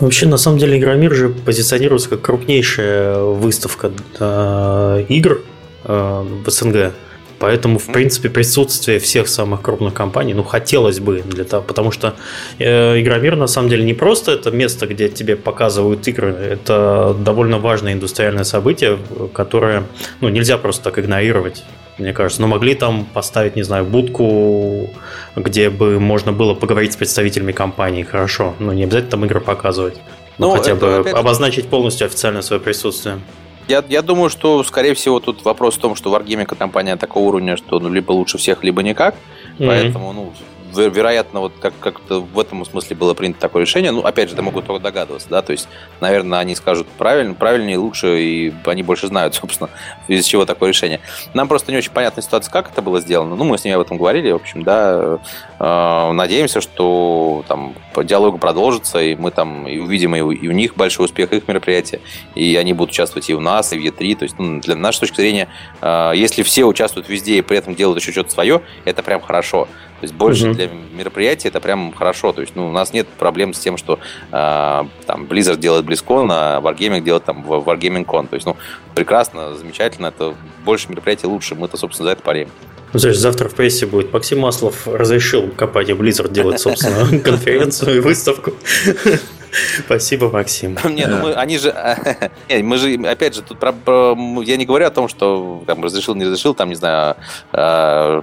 Ну, 0.00 0.06
вообще, 0.06 0.26
на 0.26 0.36
самом 0.36 0.58
деле, 0.58 0.78
Игромир 0.78 1.14
же 1.14 1.28
позиционируется 1.30 2.10
как 2.10 2.20
крупнейшая 2.20 3.18
выставка 3.18 3.90
э, 4.18 5.04
игр 5.08 5.42
э, 5.84 6.24
в 6.44 6.50
СНГ. 6.50 6.92
Поэтому, 7.38 7.80
в 7.80 7.86
принципе, 7.86 8.30
присутствие 8.30 9.00
всех 9.00 9.26
самых 9.26 9.62
крупных 9.62 9.94
компаний, 9.94 10.32
ну, 10.32 10.44
хотелось 10.44 11.00
бы 11.00 11.22
для 11.22 11.42
того, 11.42 11.64
потому 11.64 11.90
что 11.90 12.14
э, 12.60 13.00
Игромир, 13.00 13.34
на 13.34 13.48
самом 13.48 13.68
деле, 13.68 13.82
не 13.82 13.94
просто 13.94 14.30
это 14.30 14.52
место, 14.52 14.86
где 14.86 15.08
тебе 15.08 15.34
показывают 15.34 16.06
игры, 16.06 16.32
это 16.32 17.16
довольно 17.18 17.58
важное 17.58 17.94
индустриальное 17.94 18.44
событие, 18.44 18.96
которое, 19.34 19.82
ну, 20.20 20.28
нельзя 20.28 20.56
просто 20.56 20.84
так 20.84 21.00
игнорировать 21.00 21.64
мне 21.98 22.12
кажется. 22.12 22.40
Но 22.40 22.48
могли 22.48 22.74
там 22.74 23.04
поставить, 23.04 23.56
не 23.56 23.62
знаю, 23.62 23.84
будку, 23.84 24.90
где 25.36 25.70
бы 25.70 26.00
можно 26.00 26.32
было 26.32 26.54
поговорить 26.54 26.92
с 26.92 26.96
представителями 26.96 27.52
компании, 27.52 28.02
хорошо. 28.02 28.54
Но 28.58 28.72
не 28.72 28.84
обязательно 28.84 29.10
там 29.10 29.24
игры 29.24 29.40
показывать. 29.40 30.00
Но 30.38 30.48
ну, 30.48 30.56
хотя 30.56 30.74
бы 30.74 30.96
опять... 30.96 31.14
обозначить 31.14 31.68
полностью 31.68 32.06
официально 32.06 32.42
свое 32.42 32.60
присутствие. 32.60 33.20
Я, 33.68 33.84
я 33.88 34.02
думаю, 34.02 34.28
что, 34.28 34.62
скорее 34.64 34.94
всего, 34.94 35.20
тут 35.20 35.44
вопрос 35.44 35.76
в 35.76 35.78
том, 35.78 35.94
что 35.94 36.14
Wargaming 36.14 36.56
компания 36.56 36.96
такого 36.96 37.28
уровня, 37.28 37.56
что 37.56 37.78
ну, 37.78 37.90
либо 37.90 38.12
лучше 38.12 38.38
всех, 38.38 38.64
либо 38.64 38.82
никак. 38.82 39.14
Mm-hmm. 39.58 39.66
Поэтому, 39.66 40.12
ну, 40.12 40.32
вероятно, 40.76 41.40
вот 41.40 41.52
как- 41.60 41.78
как-то 41.80 42.20
в 42.20 42.38
этом 42.38 42.64
смысле 42.64 42.96
было 42.96 43.14
принято 43.14 43.40
такое 43.40 43.62
решение. 43.62 43.90
Ну, 43.90 44.00
опять 44.00 44.28
же, 44.28 44.34
это 44.34 44.42
могут 44.42 44.66
только 44.66 44.82
догадываться, 44.82 45.28
да, 45.28 45.42
то 45.42 45.52
есть, 45.52 45.68
наверное, 46.00 46.38
они 46.38 46.54
скажут 46.54 46.86
правильно, 46.98 47.34
правильнее, 47.34 47.78
лучше, 47.78 48.20
и 48.20 48.52
они 48.64 48.82
больше 48.82 49.06
знают, 49.06 49.34
собственно, 49.40 49.70
из 50.08 50.24
чего 50.26 50.44
такое 50.46 50.70
решение. 50.70 51.00
Нам 51.34 51.48
просто 51.48 51.72
не 51.72 51.78
очень 51.78 51.92
понятна 51.92 52.22
ситуация, 52.22 52.50
как 52.50 52.70
это 52.70 52.82
было 52.82 53.00
сделано. 53.00 53.36
Ну, 53.36 53.44
мы 53.44 53.58
с 53.58 53.64
ними 53.64 53.76
об 53.76 53.82
этом 53.82 53.98
говорили, 53.98 54.30
в 54.30 54.36
общем, 54.36 54.62
да. 54.62 55.18
Э, 55.64 56.10
надеемся, 56.10 56.60
что 56.60 57.44
там 57.46 57.74
диалог 57.96 58.40
продолжится, 58.40 59.00
и 59.00 59.14
мы 59.14 59.30
там 59.30 59.68
и 59.68 59.78
увидим 59.78 60.16
и 60.16 60.20
у, 60.20 60.32
и 60.32 60.48
у 60.48 60.50
них 60.50 60.74
большой 60.74 61.06
успех 61.06 61.32
их 61.32 61.46
мероприятия, 61.46 62.00
и 62.34 62.56
они 62.56 62.72
будут 62.72 62.90
участвовать 62.90 63.30
и 63.30 63.34
у 63.34 63.40
нас, 63.40 63.72
и 63.72 63.78
в 63.78 63.80
Е3. 63.80 64.16
То 64.16 64.24
есть, 64.24 64.34
ну, 64.40 64.60
для 64.60 64.74
нашей 64.74 65.00
точки 65.00 65.20
зрения, 65.20 65.46
э, 65.80 66.12
если 66.16 66.42
все 66.42 66.64
участвуют 66.64 67.08
везде 67.08 67.38
и 67.38 67.42
при 67.42 67.56
этом 67.56 67.76
делают 67.76 68.00
еще 68.00 68.10
что-то 68.10 68.32
свое, 68.32 68.60
это 68.84 69.04
прям 69.04 69.20
хорошо. 69.20 69.66
То 70.00 70.04
есть 70.06 70.14
больше 70.14 70.48
угу. 70.48 70.54
для 70.54 70.68
мероприятия 70.94 71.46
это 71.46 71.60
прям 71.60 71.92
хорошо. 71.92 72.32
То 72.32 72.40
есть 72.40 72.56
ну, 72.56 72.66
у 72.66 72.72
нас 72.72 72.92
нет 72.92 73.06
проблем 73.06 73.54
с 73.54 73.60
тем, 73.60 73.76
что 73.76 74.00
э, 74.32 74.84
там 75.06 75.24
Blizzard 75.26 75.58
делает 75.58 75.86
BlizzCon, 75.86 76.26
а 76.28 76.60
Wargaming 76.60 77.02
делает 77.02 77.24
там 77.24 77.44
Wargaming 77.46 78.04
Con. 78.04 78.26
То 78.26 78.34
есть 78.34 78.46
ну, 78.46 78.56
прекрасно, 78.96 79.54
замечательно. 79.54 80.08
Это 80.08 80.34
больше 80.64 80.88
мероприятий 80.90 81.28
лучше. 81.28 81.54
Мы-то, 81.54 81.76
собственно, 81.76 82.08
за 82.08 82.12
это 82.14 82.22
парим. 82.24 82.48
Ну, 82.92 82.98
знаешь, 82.98 83.18
завтра 83.18 83.48
в 83.48 83.54
прессе 83.54 83.86
будет 83.86 84.12
Максим 84.12 84.40
Маслов 84.40 84.86
разрешил 84.86 85.48
компании 85.48 85.94
Blizzard 85.94 86.30
делать, 86.30 86.60
собственно, 86.60 87.18
конференцию 87.24 87.96
и 87.96 88.00
выставку. 88.00 88.52
Спасибо, 89.84 90.30
Максим. 90.30 90.78
Не, 90.84 91.06
ну 91.06 91.18
мы, 91.18 91.32
они 91.34 91.58
же, 91.58 91.74
не, 92.48 92.62
мы 92.62 92.76
же, 92.76 92.94
опять 93.06 93.34
же, 93.34 93.42
тут 93.42 93.58
про, 93.58 93.72
про, 93.72 94.16
я 94.42 94.56
не 94.56 94.66
говорю 94.66 94.86
о 94.86 94.90
том, 94.90 95.08
что 95.08 95.62
там 95.66 95.82
разрешил, 95.82 96.14
не 96.14 96.24
разрешил, 96.24 96.54
там, 96.54 96.68
не 96.68 96.74
знаю, 96.74 97.16
э, 97.52 98.22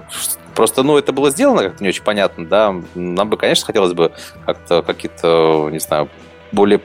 просто, 0.54 0.82
ну, 0.82 0.98
это 0.98 1.12
было 1.12 1.30
сделано 1.30 1.62
как-то 1.62 1.82
не 1.82 1.88
очень 1.88 2.02
понятно, 2.02 2.46
да. 2.46 2.74
Нам 2.94 3.28
бы, 3.28 3.36
конечно, 3.36 3.66
хотелось 3.66 3.92
бы 3.92 4.12
как-то 4.46 4.82
какие-то, 4.82 5.68
не 5.70 5.78
знаю, 5.78 6.08
более 6.52 6.80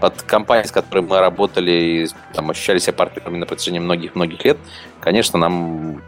от 0.00 0.22
компаний, 0.22 0.66
с 0.66 0.72
которыми 0.72 1.06
мы 1.08 1.20
работали 1.20 1.70
и 1.70 2.08
там, 2.32 2.50
ощущали 2.50 2.78
себя 2.78 2.94
партнерами 2.94 3.38
на 3.38 3.46
протяжении 3.46 3.80
многих-многих 3.80 4.44
лет, 4.44 4.58
конечно, 5.00 5.38
нам 5.38 6.02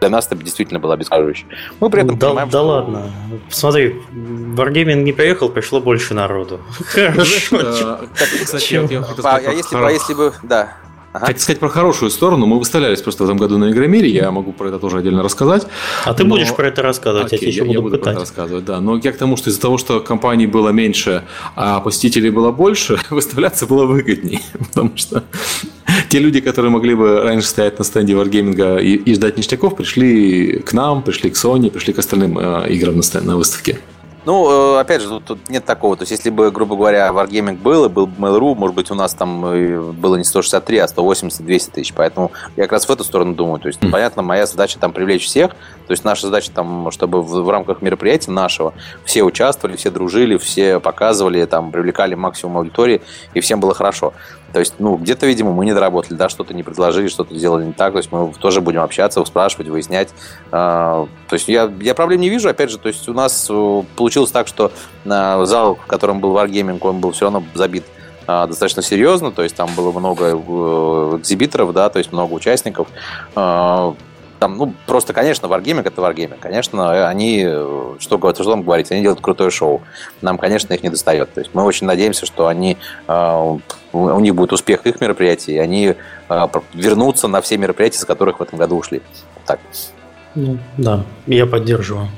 для 0.00 0.08
нас 0.10 0.26
это 0.26 0.36
действительно 0.36 0.78
было 0.80 0.94
обескураживающе. 0.94 1.46
Мы 1.80 1.90
при 1.90 2.02
этом 2.02 2.18
да, 2.18 2.28
понимаем, 2.28 2.48
да 2.50 2.58
что... 2.58 2.66
ладно. 2.66 3.12
Смотри, 3.50 3.96
Wargaming 4.12 5.02
не 5.02 5.12
приехал, 5.12 5.48
пришло 5.48 5.80
больше 5.80 6.14
народу. 6.14 6.60
Хорошо. 6.86 8.00
Кстати, 8.44 8.74
я 8.74 8.82
хотел 8.82 9.02
А 9.02 9.38
сказать 9.38 9.56
если, 9.56 9.76
про- 9.76 9.86
а 9.86 9.90
если 9.92 10.14
бы, 10.14 10.32
да. 10.42 10.72
Ага. 11.18 11.26
Хотел 11.26 11.40
сказать 11.42 11.58
про 11.60 11.68
хорошую 11.68 12.10
сторону. 12.10 12.46
Мы 12.46 12.58
выставлялись 12.58 13.02
просто 13.02 13.24
в 13.24 13.26
этом 13.26 13.36
году 13.38 13.58
на 13.58 13.70
Игромире. 13.70 14.08
Я 14.08 14.30
могу 14.30 14.52
про 14.52 14.68
это 14.68 14.78
тоже 14.78 14.98
отдельно 14.98 15.22
рассказать. 15.22 15.66
А 16.04 16.14
ты 16.14 16.22
Но- 16.24 16.30
будешь 16.36 16.54
про 16.54 16.68
это 16.68 16.82
рассказывать, 16.82 17.32
я 17.32 17.36
Окей, 17.36 17.38
тебе 17.40 17.48
еще 17.50 17.60
я 17.60 17.80
буду 17.80 17.82
буду 17.82 17.98
про 17.98 18.10
это 18.10 18.20
пытать. 18.20 18.20
рассказывать, 18.20 18.64
да. 18.64 18.80
Но 18.80 18.96
я 19.02 19.12
к 19.12 19.16
тому, 19.16 19.36
что 19.36 19.50
из-за 19.50 19.60
того, 19.60 19.78
что 19.78 20.00
компаний 20.00 20.46
было 20.46 20.68
меньше, 20.70 21.24
а 21.56 21.80
посетителей 21.80 22.30
было 22.30 22.52
больше, 22.52 22.98
выставляться 23.10 23.66
было 23.66 23.84
выгоднее. 23.84 24.40
Потому 24.58 24.92
что 24.96 25.24
те 26.08 26.20
люди, 26.20 26.40
которые 26.40 26.70
могли 26.70 26.94
бы 26.94 27.20
раньше 27.22 27.48
стоять 27.48 27.78
на 27.78 27.84
стенде 27.84 28.12
Wargaming 28.14 28.80
и, 28.82 28.94
и 28.94 29.14
ждать 29.14 29.36
ништяков, 29.36 29.76
пришли 29.76 30.60
к 30.60 30.72
нам, 30.72 31.02
пришли 31.02 31.30
к 31.30 31.34
Sony, 31.34 31.70
пришли 31.70 31.92
к 31.92 31.98
остальным 31.98 32.38
э, 32.38 32.68
играм 32.70 32.96
на, 32.96 33.02
стен- 33.02 33.24
на 33.26 33.36
выставке. 33.36 33.78
Ну, 34.28 34.76
э, 34.76 34.80
опять 34.80 35.00
же, 35.00 35.08
тут, 35.08 35.24
тут 35.24 35.48
нет 35.48 35.64
такого. 35.64 35.96
То 35.96 36.02
есть, 36.02 36.10
если 36.10 36.28
бы, 36.28 36.50
грубо 36.50 36.76
говоря, 36.76 37.08
Wargaming 37.08 37.56
был, 37.56 37.86
и 37.86 37.88
был 37.88 38.06
бы 38.06 38.14
Mail.ru, 38.26 38.54
может 38.54 38.76
быть, 38.76 38.90
у 38.90 38.94
нас 38.94 39.14
там 39.14 39.42
э, 39.46 39.80
было 39.80 40.16
не 40.16 40.24
163, 40.24 40.76
а 40.80 40.84
180-200 40.84 41.70
тысяч. 41.72 41.94
Поэтому 41.94 42.30
я 42.54 42.64
как 42.64 42.72
раз 42.72 42.86
в 42.86 42.90
эту 42.90 43.04
сторону 43.04 43.34
думаю. 43.34 43.58
То 43.58 43.68
есть, 43.68 43.80
Мгм. 43.80 43.90
понятно, 43.90 44.20
моя 44.20 44.44
задача 44.44 44.78
там 44.78 44.92
привлечь 44.92 45.24
всех. 45.24 45.52
То 45.86 45.92
есть, 45.92 46.04
наша 46.04 46.26
задача 46.26 46.50
там, 46.52 46.90
чтобы 46.90 47.22
в, 47.22 47.40
в 47.42 47.48
рамках 47.48 47.80
мероприятия 47.80 48.30
нашего 48.30 48.74
все 49.06 49.22
участвовали, 49.22 49.78
все 49.78 49.90
дружили, 49.90 50.36
все 50.36 50.78
показывали, 50.78 51.46
там, 51.46 51.70
привлекали 51.72 52.14
максимум 52.14 52.58
аудитории, 52.58 53.00
и 53.32 53.40
всем 53.40 53.60
было 53.60 53.72
хорошо. 53.72 54.12
То 54.52 54.60
есть, 54.60 54.74
ну, 54.78 54.96
где-то, 54.96 55.26
видимо, 55.26 55.52
мы 55.52 55.64
не 55.66 55.74
доработали, 55.74 56.16
да, 56.16 56.28
что-то 56.28 56.54
не 56.54 56.62
предложили, 56.62 57.08
что-то 57.08 57.36
сделали 57.36 57.66
не 57.66 57.72
так. 57.72 57.92
То 57.92 57.98
есть, 57.98 58.10
мы 58.10 58.32
тоже 58.32 58.60
будем 58.60 58.80
общаться, 58.80 59.24
спрашивать, 59.24 59.68
выяснять. 59.68 60.08
А, 60.50 61.06
То 61.28 61.34
есть, 61.34 61.48
я, 61.48 61.70
я 61.80 61.94
проблем 61.94 62.20
не 62.20 62.28
вижу. 62.28 62.48
Опять 62.48 62.70
же, 62.70 62.78
то 62.78 62.88
есть, 62.88 63.08
у 63.08 63.12
нас 63.12 63.46
э, 63.50 63.82
получилось 63.96 64.30
так, 64.30 64.48
что 64.48 64.72
на 65.04 65.44
зал, 65.44 65.76
в 65.76 65.86
котором 65.86 66.20
был 66.20 66.36
Wargaming, 66.36 66.78
он 66.80 67.00
был 67.00 67.12
все 67.12 67.26
равно 67.26 67.44
забит 67.54 67.84
а, 68.26 68.46
достаточно 68.46 68.82
серьезно, 68.82 69.32
то 69.32 69.42
есть 69.42 69.56
там 69.56 69.70
было 69.74 69.90
много 69.98 70.26
э, 70.26 71.18
экзибиторов, 71.18 71.72
да, 71.72 71.88
то 71.88 71.98
есть 71.98 72.12
много 72.12 72.34
участников. 72.34 72.88
Там, 74.38 74.56
ну, 74.56 74.72
просто, 74.86 75.12
конечно, 75.12 75.46
Wargaming 75.46 75.82
это 75.86 76.00
Wargaming. 76.00 76.38
Конечно, 76.40 77.08
они, 77.08 77.42
что, 77.98 78.18
что 78.18 78.44
вам 78.44 78.62
говорить, 78.62 78.90
они 78.92 79.02
делают 79.02 79.20
крутое 79.20 79.50
шоу. 79.50 79.82
Нам, 80.22 80.38
конечно, 80.38 80.72
их 80.72 80.82
не 80.82 80.90
достает. 80.90 81.32
То 81.34 81.40
есть 81.40 81.52
мы 81.54 81.64
очень 81.64 81.86
надеемся, 81.86 82.24
что 82.24 82.46
они, 82.46 82.76
э, 83.08 83.58
у 83.92 84.20
них 84.20 84.34
будет 84.34 84.52
успех 84.52 84.86
их 84.86 85.00
мероприятий, 85.00 85.54
и 85.54 85.58
они 85.58 85.94
э, 86.28 86.46
вернутся 86.72 87.26
на 87.26 87.40
все 87.40 87.56
мероприятия, 87.56 87.98
с 87.98 88.04
которых 88.04 88.38
в 88.38 88.42
этом 88.42 88.58
году 88.58 88.76
ушли. 88.76 89.02
Так. 89.44 89.58
Ну, 90.34 90.58
да, 90.76 91.04
я 91.26 91.46
поддерживаю. 91.46 92.08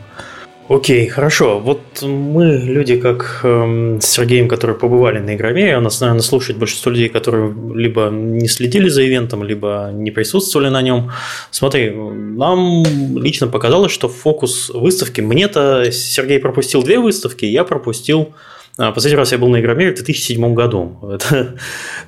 Окей, 0.71 1.09
хорошо. 1.09 1.59
Вот 1.59 1.81
мы, 2.03 2.59
люди, 2.59 2.97
как 2.97 3.41
эм, 3.43 4.01
с 4.01 4.07
Сергеем, 4.07 4.47
которые 4.47 4.77
побывали 4.79 5.19
на 5.19 5.35
Игромире, 5.35 5.77
у 5.77 5.81
нас, 5.81 6.01
наверное, 6.01 6.23
слушает 6.23 6.61
большинство 6.61 6.93
людей, 6.93 7.09
которые 7.09 7.53
либо 7.75 8.09
не 8.13 8.47
следили 8.47 8.89
за 8.89 9.05
ивентом, 9.05 9.43
либо 9.43 9.91
не 9.93 10.13
присутствовали 10.13 10.69
на 10.69 10.81
нем. 10.81 11.11
Смотри, 11.51 11.91
нам 11.91 12.85
лично 13.19 13.49
показалось, 13.49 13.91
что 13.91 14.09
фокус 14.09 14.71
выставки... 14.73 15.21
Мне-то 15.21 15.91
Сергей 15.91 16.39
пропустил 16.39 16.85
две 16.85 17.01
выставки, 17.01 17.45
я 17.47 17.65
пропустил... 17.65 18.33
а, 18.79 18.93
Последний 18.93 19.19
раз 19.19 19.33
я 19.33 19.39
был 19.39 19.49
на 19.49 19.61
Игромире 19.61 19.91
в 19.91 19.95
2007 19.97 20.55
году. 20.55 20.97
Это- 21.15 21.57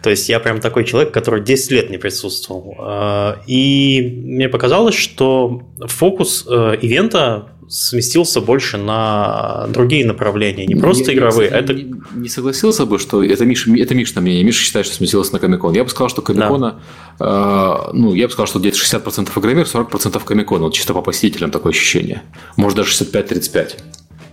то 0.04 0.10
есть 0.10 0.28
я 0.28 0.38
прям 0.38 0.60
такой 0.60 0.84
человек, 0.84 1.12
который 1.12 1.40
10 1.40 1.72
лет 1.72 1.90
не 1.90 1.98
присутствовал. 1.98 2.76
А, 2.78 3.40
И 3.48 4.22
мне 4.24 4.48
показалось, 4.48 4.94
что 4.94 5.62
фокус 5.80 6.46
э, 6.48 6.76
ивента 6.80 7.48
сместился 7.68 8.40
больше 8.40 8.76
на 8.76 9.66
другие 9.68 10.06
направления, 10.06 10.66
не 10.66 10.74
просто 10.74 11.04
Я- 11.04 11.12
я, 11.12 11.18
игровые, 11.18 11.48
кстати, 11.48 11.64
это 11.64 11.74
не, 11.74 11.94
не 12.14 12.28
согласился 12.28 12.86
бы, 12.86 12.98
что 12.98 13.22
это 13.24 13.44
Миша, 13.44 13.70
это 13.76 13.94
Мишина 13.94 14.20
мнение. 14.20 14.44
Миша 14.44 14.62
считает, 14.62 14.86
что 14.86 14.94
сместилось 14.96 15.32
на 15.32 15.38
Комикон. 15.38 15.72
Я 15.74 15.84
бы 15.84 15.90
сказал, 15.90 16.08
что 16.08 16.22
Комикона, 16.22 16.80
э, 17.20 17.76
ну, 17.92 18.14
я 18.14 18.26
бы 18.26 18.32
сказал, 18.32 18.46
что 18.46 18.58
где-то 18.58 18.76
60% 18.78 19.36
Игромир, 19.38 19.64
40% 19.66 20.24
Комикон. 20.24 20.62
Вот 20.62 20.74
чисто 20.74 20.92
по 20.94 21.02
посетителям 21.02 21.50
такое 21.50 21.70
ощущение. 21.72 22.22
Может, 22.56 22.76
даже 22.78 22.90
65-35. 22.90 23.76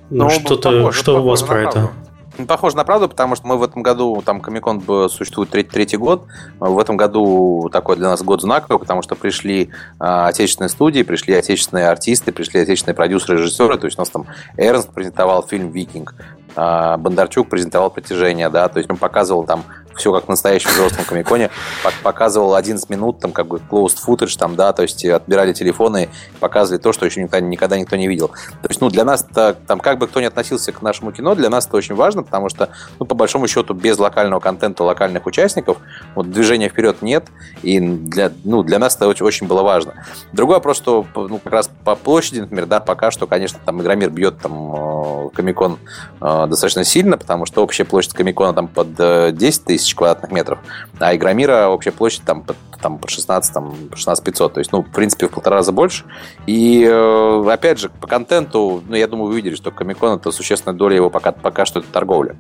ну, 0.09 0.24
Ну, 0.25 0.29
что-то, 0.29 0.71
похоже, 0.71 1.00
что 1.00 1.21
у 1.24 1.27
вас 1.27 1.43
про 1.43 1.55
на 1.55 1.59
это? 1.62 1.71
правду. 1.71 1.91
Ну, 2.39 2.46
Похоже 2.46 2.77
на 2.77 2.86
правду, 2.86 3.10
потому 3.10 3.36
что 3.36 3.46
мы 3.48 3.58
в 3.58 3.63
этом 3.63 3.84
году, 3.84 4.24
там 4.25 4.39
Комикон 4.39 4.81
существует 5.10 5.50
третий, 5.50 5.69
третий 5.72 5.98
год, 5.98 6.25
в 6.62 6.79
этом 6.79 6.96
году 6.96 7.69
такой 7.69 7.98
для 7.98 8.08
нас 8.08 8.24
год 8.24 8.41
знаковый, 8.41 8.79
потому 8.79 9.01
что 9.01 9.15
пришли 9.15 9.72
а, 10.00 10.27
отечественные 10.27 10.69
студии, 10.69 11.03
пришли 11.03 11.34
отечественные 11.34 11.89
артисты, 11.89 12.31
пришли 12.31 12.62
отечественные 12.62 12.96
продюсеры, 12.96 13.39
режиссеры, 13.39 13.77
то 13.77 13.88
есть 13.88 14.00
у 14.00 14.01
нас 14.01 14.10
там 14.10 14.25
Эрнст 14.55 14.89
презентовал 14.93 15.46
фильм 15.46 15.72
«Викинг», 15.72 16.15
а, 16.55 16.96
Бондарчук 16.96 17.50
презентовал 17.50 17.89
«Притяжение», 17.89 18.50
да, 18.50 18.69
то 18.69 18.77
есть 18.77 18.89
он 18.89 18.96
показывал 18.96 19.43
там 19.43 19.65
все 19.99 20.11
как 20.11 20.25
в 20.25 20.29
настоящем 20.29 20.69
взрослом 20.71 21.05
комиконе, 21.05 21.49
Пок- 21.83 21.93
показывал 22.01 22.55
11 22.55 22.89
минут, 22.89 23.19
там 23.19 23.31
как 23.31 23.47
бы 23.47 23.57
closed 23.69 23.97
footage, 24.05 24.37
там, 24.37 24.55
да, 24.55 24.73
то 24.73 24.81
есть 24.81 25.05
отбирали 25.05 25.53
телефоны, 25.53 26.09
показывали 26.39 26.81
то, 26.81 26.93
что 26.93 27.05
еще 27.05 27.21
никогда, 27.21 27.45
никогда 27.45 27.77
никто 27.77 27.95
не 27.95 28.07
видел. 28.07 28.29
То 28.29 28.69
есть, 28.69 28.81
ну, 28.81 28.89
для 28.89 29.03
нас, 29.03 29.25
там, 29.67 29.79
как 29.79 29.99
бы 29.99 30.07
кто 30.07 30.21
ни 30.21 30.25
относился 30.25 30.71
к 30.71 30.81
нашему 30.81 31.11
кино, 31.11 31.35
для 31.35 31.49
нас 31.49 31.67
это 31.67 31.77
очень 31.77 31.95
важно, 31.95 32.23
потому 32.23 32.49
что, 32.49 32.69
ну, 32.99 33.05
по 33.05 33.15
большому 33.15 33.47
счету, 33.47 33.73
без 33.73 33.99
локального 33.99 34.39
контента, 34.39 34.83
локальных 34.83 35.25
участников, 35.25 35.77
вот 36.15 36.31
движения 36.31 36.69
вперед 36.69 37.01
нет, 37.01 37.27
и 37.61 37.79
для, 37.79 38.31
ну, 38.43 38.63
для 38.63 38.79
нас 38.79 38.95
это 38.95 39.07
очень, 39.07 39.25
очень 39.25 39.47
было 39.47 39.61
важно. 39.61 40.05
Другой 40.31 40.55
вопрос, 40.55 40.77
что, 40.77 41.05
ну, 41.15 41.39
как 41.39 41.53
раз 41.53 41.69
по 41.83 41.95
площади, 41.95 42.39
например, 42.39 42.65
да, 42.65 42.79
пока 42.79 43.11
что, 43.11 43.27
конечно, 43.27 43.59
там 43.65 43.81
Игромир 43.81 44.09
бьет 44.09 44.39
там 44.39 45.25
э, 45.25 45.29
Комикон 45.33 45.77
э, 46.21 46.47
достаточно 46.47 46.83
сильно, 46.83 47.17
потому 47.17 47.45
что 47.45 47.63
общая 47.63 47.85
площадь 47.85 48.13
Комикона 48.13 48.53
там 48.53 48.67
под 48.67 48.87
э, 48.99 49.31
10 49.33 49.65
тысяч 49.65 49.88
квадратных 49.96 50.31
метров, 50.31 50.60
а 51.00 51.15
Игромира 51.15 51.67
общая 51.67 51.91
площадь 51.91 52.24
там 52.24 52.41
под, 52.43 52.58
там, 52.81 52.98
под 52.98 53.10
16, 53.10 53.53
там, 53.53 53.75
16 53.93 54.24
500, 54.24 54.53
то 54.53 54.60
есть, 54.60 54.72
ну, 54.72 54.81
в 54.81 54.91
принципе, 54.91 55.27
в 55.27 55.31
полтора 55.31 55.58
раза 55.58 55.72
больше. 55.72 56.05
И, 56.48 56.84
э, 56.84 57.50
опять 57.50 57.79
же, 57.79 57.89
по 57.89 58.08
контенту, 58.08 58.84
ну, 58.88 58.96
я 58.96 59.08
думаю, 59.08 59.29
вы 59.29 59.36
видели, 59.38 59.55
что 59.55 59.72
Комикон 59.72 60.17
это 60.17 60.31
существенная 60.31 60.77
доля 60.77 60.96
его 60.96 61.10
пока, 61.10 61.31
пока 61.31 61.65
что 61.65 61.79
это 61.79 61.89
торговля. 61.91 62.36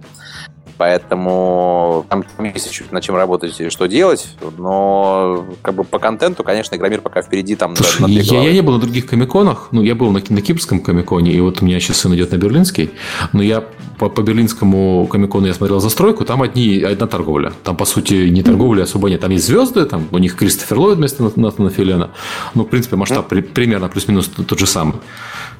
Поэтому 0.79 2.05
там, 2.07 2.23
есть 2.55 2.71
чуть 2.71 2.93
над 2.93 3.03
чем 3.03 3.17
работать 3.17 3.59
и 3.59 3.69
что 3.69 3.87
делать, 3.87 4.29
но 4.57 5.45
как 5.61 5.75
бы 5.75 5.83
по 5.83 5.99
контенту, 5.99 6.45
конечно, 6.45 6.73
Игромир 6.75 7.01
пока 7.01 7.21
впереди 7.21 7.57
там 7.57 7.75
Слушай, 7.75 8.01
на, 8.01 8.07
на 8.07 8.11
я, 8.11 8.43
я 8.43 8.53
не 8.53 8.61
был 8.61 8.73
на 8.75 8.79
других 8.79 9.05
комиконах. 9.05 9.67
Ну, 9.71 9.83
я 9.83 9.93
был 9.93 10.11
на, 10.11 10.21
на 10.29 10.41
Кипрском 10.41 10.79
комиконе, 10.79 11.33
и 11.33 11.41
вот 11.41 11.61
у 11.61 11.65
меня 11.65 11.81
сейчас 11.81 11.97
сын 11.97 12.15
идет 12.15 12.31
на 12.31 12.37
Берлинский. 12.37 12.91
Но 13.33 13.43
я 13.43 13.65
по, 13.97 14.07
по 14.07 14.21
берлинскому 14.21 15.05
комикону 15.07 15.47
я 15.47 15.53
смотрел 15.53 15.81
застройку, 15.81 16.23
там 16.23 16.41
одни, 16.41 16.81
одна 16.81 17.07
торговля. 17.07 17.51
Там, 17.65 17.75
по 17.75 17.83
сути, 17.83 18.29
не 18.29 18.41
торговля 18.41 18.83
особо 18.83 19.09
нет. 19.09 19.19
Там 19.19 19.31
есть 19.31 19.45
звезды, 19.47 19.85
там 19.85 20.07
у 20.11 20.17
них 20.17 20.37
Кристофер 20.37 20.79
Ллойд 20.79 20.97
вместо 20.97 21.23
Нат- 21.23 21.35
Натана 21.35 21.69
Филена. 21.71 22.11
Ну, 22.55 22.63
в 22.63 22.67
принципе, 22.69 22.95
масштаб 22.95 23.27
при- 23.27 23.41
примерно 23.41 23.89
плюс-минус 23.89 24.27
тот 24.29 24.57
же 24.57 24.65
самый. 24.65 24.95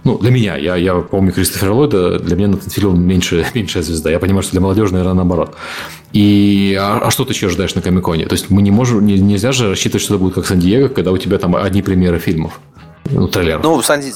Ну, 0.03 0.17
для 0.17 0.31
меня, 0.31 0.55
я, 0.55 0.75
я 0.75 0.95
помню 0.95 1.31
Кристофера 1.33 1.73
Ллойда, 1.73 2.19
для 2.19 2.35
меня 2.35 2.47
Натан 2.47 2.69
Филен 2.69 3.01
меньше, 3.01 3.45
меньшая 3.53 3.83
звезда. 3.83 4.09
Я 4.09 4.19
понимаю, 4.19 4.43
что 4.43 4.51
для 4.53 4.61
молодежи, 4.61 4.93
наверное, 4.93 5.15
наоборот. 5.15 5.55
И 6.13 6.77
а, 6.79 6.99
а 6.99 7.11
что 7.11 7.25
ты 7.25 7.33
еще 7.33 7.47
ожидаешь 7.47 7.75
на 7.75 7.81
Комиконе? 7.81 8.25
То 8.25 8.33
есть 8.33 8.49
мы 8.49 8.61
не 8.61 8.71
можем, 8.71 9.05
не- 9.05 9.19
нельзя 9.19 9.51
же 9.51 9.69
рассчитывать, 9.69 10.01
что 10.03 10.15
это 10.15 10.23
будет 10.23 10.35
как 10.35 10.45
Сан-Диего, 10.45 10.87
когда 10.87 11.11
у 11.11 11.17
тебя 11.17 11.37
там 11.37 11.55
одни 11.55 11.81
премьеры 11.81 12.19
фильмов. 12.19 12.59
Ну, 13.11 13.27
трейлеров. 13.27 13.63
Ну, 13.63 13.79
в 13.79 13.85
Сан 13.85 13.99
э, 14.01 14.11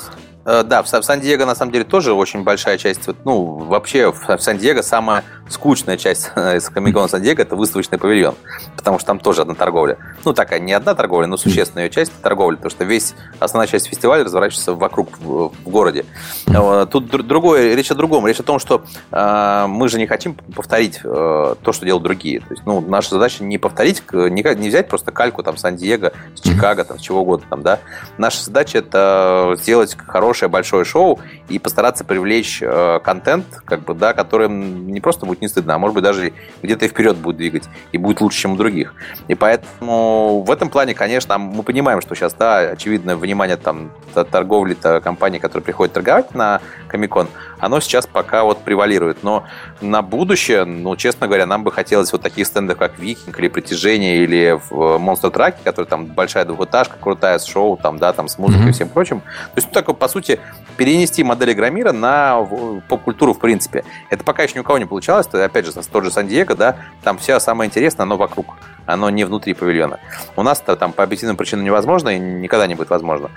да, 0.46 0.84
в 0.84 0.88
Сан- 0.88 1.02
в 1.02 1.06
Сан-Диего 1.06 1.46
на 1.46 1.56
самом 1.56 1.72
деле 1.72 1.84
тоже 1.86 2.14
очень 2.14 2.44
большая 2.44 2.78
часть. 2.78 3.08
Ну, 3.24 3.44
вообще 3.46 4.12
в 4.12 4.40
Сан-Диего 4.40 4.82
самая 4.82 5.24
скучная 5.50 5.98
часть 5.98 6.32
из 6.36 6.70
Комикона 6.70 7.08
Сан-Диего 7.08 7.42
это 7.42 7.56
выставочный 7.56 7.98
павильон, 7.98 8.36
потому 8.76 9.00
что 9.00 9.08
там 9.08 9.20
тоже 9.20 9.42
одна 9.42 9.54
торговля. 9.56 9.98
Ну, 10.26 10.34
такая 10.34 10.60
не 10.60 10.74
одна 10.74 10.96
торговля, 10.96 11.28
но 11.28 11.38
существенная 11.38 11.86
ее 11.86 11.90
часть 11.90 12.12
торговля, 12.22 12.58
потому 12.58 12.72
что 12.72 12.84
весь 12.84 13.14
основная 13.40 13.68
часть 13.68 13.88
фестиваля 13.88 14.24
разворачивается 14.24 14.74
вокруг 14.74 15.18
в, 15.20 15.50
в 15.50 15.70
городе. 15.70 16.06
Э, 16.48 16.86
Тут 16.92 17.10
др- 17.10 17.24
другое, 17.24 17.76
речь 17.76 17.92
о 17.92 17.96
другом. 17.96 18.28
Речь 18.28 18.40
о 18.40 18.44
том, 18.44 18.60
что 18.60 18.84
э, 19.12 19.66
мы 19.68 19.88
же 19.90 19.98
не 19.98 20.08
хотим 20.08 20.36
повторить 20.36 21.00
э, 21.04 21.56
то, 21.62 21.72
что 21.72 21.86
делают 21.86 22.04
другие. 22.04 22.40
То 22.42 22.48
есть, 22.52 22.64
ну, 22.66 22.82
наша 22.82 23.12
задача 23.12 23.44
не 23.44 23.58
повторить, 23.58 24.04
не, 24.12 24.56
не 24.56 24.70
взять 24.70 24.88
просто 24.90 25.12
кальку 25.12 25.42
там 25.44 25.58
Сан-Диего, 25.58 26.12
с 26.36 26.42
Чикаго, 26.42 26.84
там, 26.84 27.00
с 27.00 27.02
чего 27.02 27.22
угодно 27.22 27.46
там, 27.50 27.62
да. 27.64 27.80
Наша 28.18 28.44
задача 28.44 28.80
это 28.80 29.56
сделать 29.60 29.96
хорошее 30.34 30.50
большое 30.50 30.84
шоу 30.84 31.20
и 31.48 31.60
постараться 31.60 32.04
привлечь 32.04 32.60
э, 32.62 33.00
контент, 33.04 33.46
как 33.66 33.82
бы, 33.82 33.94
да, 33.94 34.14
который 34.14 34.50
не 34.50 35.00
просто 35.00 35.28
будет 35.28 35.42
не 35.42 35.48
стыдно, 35.48 35.76
а 35.76 35.78
может 35.78 35.94
быть 35.94 36.04
даже 36.04 36.34
где-то 36.64 36.86
и 36.86 36.88
вперед 36.88 37.18
будет 37.18 37.38
двигать, 37.38 37.64
и 37.92 38.00
будет 38.00 38.20
лучше, 38.20 38.40
чем 38.40 38.54
у 38.54 38.56
других. 38.56 38.96
И 39.28 39.36
поэтому 39.36 40.42
в 40.42 40.50
этом 40.50 40.70
плане, 40.70 40.96
конечно, 40.96 41.38
мы 41.38 41.62
понимаем, 41.62 42.02
что 42.02 42.16
сейчас, 42.16 42.34
да, 42.34 42.72
очевидно, 42.72 43.16
внимание 43.16 43.58
там 43.58 43.92
торговли 44.32 44.76
компаний, 45.04 45.38
которые 45.38 45.64
приходят 45.64 45.94
торговать 45.94 46.34
на 46.34 46.62
Комикон, 46.88 47.28
оно 47.64 47.80
сейчас 47.80 48.06
пока 48.06 48.44
вот 48.44 48.60
превалирует. 48.60 49.24
Но 49.24 49.46
на 49.82 50.02
будущее, 50.02 50.66
ну, 50.66 50.96
честно 50.96 51.28
говоря, 51.28 51.46
нам 51.46 51.64
бы 51.64 51.72
хотелось 51.72 52.12
вот 52.12 52.22
таких 52.22 52.46
стендов, 52.46 52.78
как 52.78 53.00
Викинг 53.00 53.40
или 53.40 53.48
Притяжение, 53.48 54.24
или 54.24 54.60
в 54.70 54.98
Monster 54.98 55.32
Truck, 55.32 55.56
который 55.64 55.86
там 55.86 56.06
большая 56.06 56.46
двухэтажка, 56.46 56.98
крутая 57.00 57.40
с 57.40 57.46
шоу, 57.46 57.78
там, 57.78 57.98
да, 57.98 58.12
там 58.14 58.28
с 58.28 58.38
музыкой 58.38 58.66
mm-hmm. 58.66 58.70
и 58.70 58.74
всем 58.74 58.90
прочим. 58.90 59.22
То 59.22 59.58
есть, 59.58 59.68
ну, 59.70 59.74
такое, 59.74 59.96
по 59.96 60.08
сути, 60.08 60.40
перенести 60.78 61.24
модель 61.24 61.54
Громира 61.54 61.92
на 61.92 62.46
поп-культуру 62.88 63.34
в 63.34 63.40
принципе. 63.40 63.84
Это 64.10 64.24
пока 64.24 64.44
еще 64.44 64.56
ни 64.56 64.60
у 64.60 64.64
кого 64.64 64.78
не 64.78 64.86
получалось. 64.86 65.28
То, 65.28 65.44
опять 65.44 65.66
же, 65.66 65.72
тот 65.74 66.04
же 66.04 66.12
Сан-Диего, 66.12 66.56
да, 66.56 66.78
там 67.04 67.18
все 67.18 67.40
самое 67.40 67.70
интересное, 67.70 68.04
оно 68.04 68.18
вокруг 68.18 68.56
оно 68.86 69.10
не 69.10 69.24
внутри 69.24 69.54
павильона. 69.54 70.00
У 70.36 70.44
нас 70.44 70.62
это 70.62 70.76
там 70.76 70.92
по 70.92 71.04
объективным 71.04 71.38
причинам 71.38 71.66
невозможно 71.66 72.10
и 72.10 72.20
никогда 72.20 72.68
не 72.68 72.76
будет 72.76 72.90
возможно. 72.90 73.30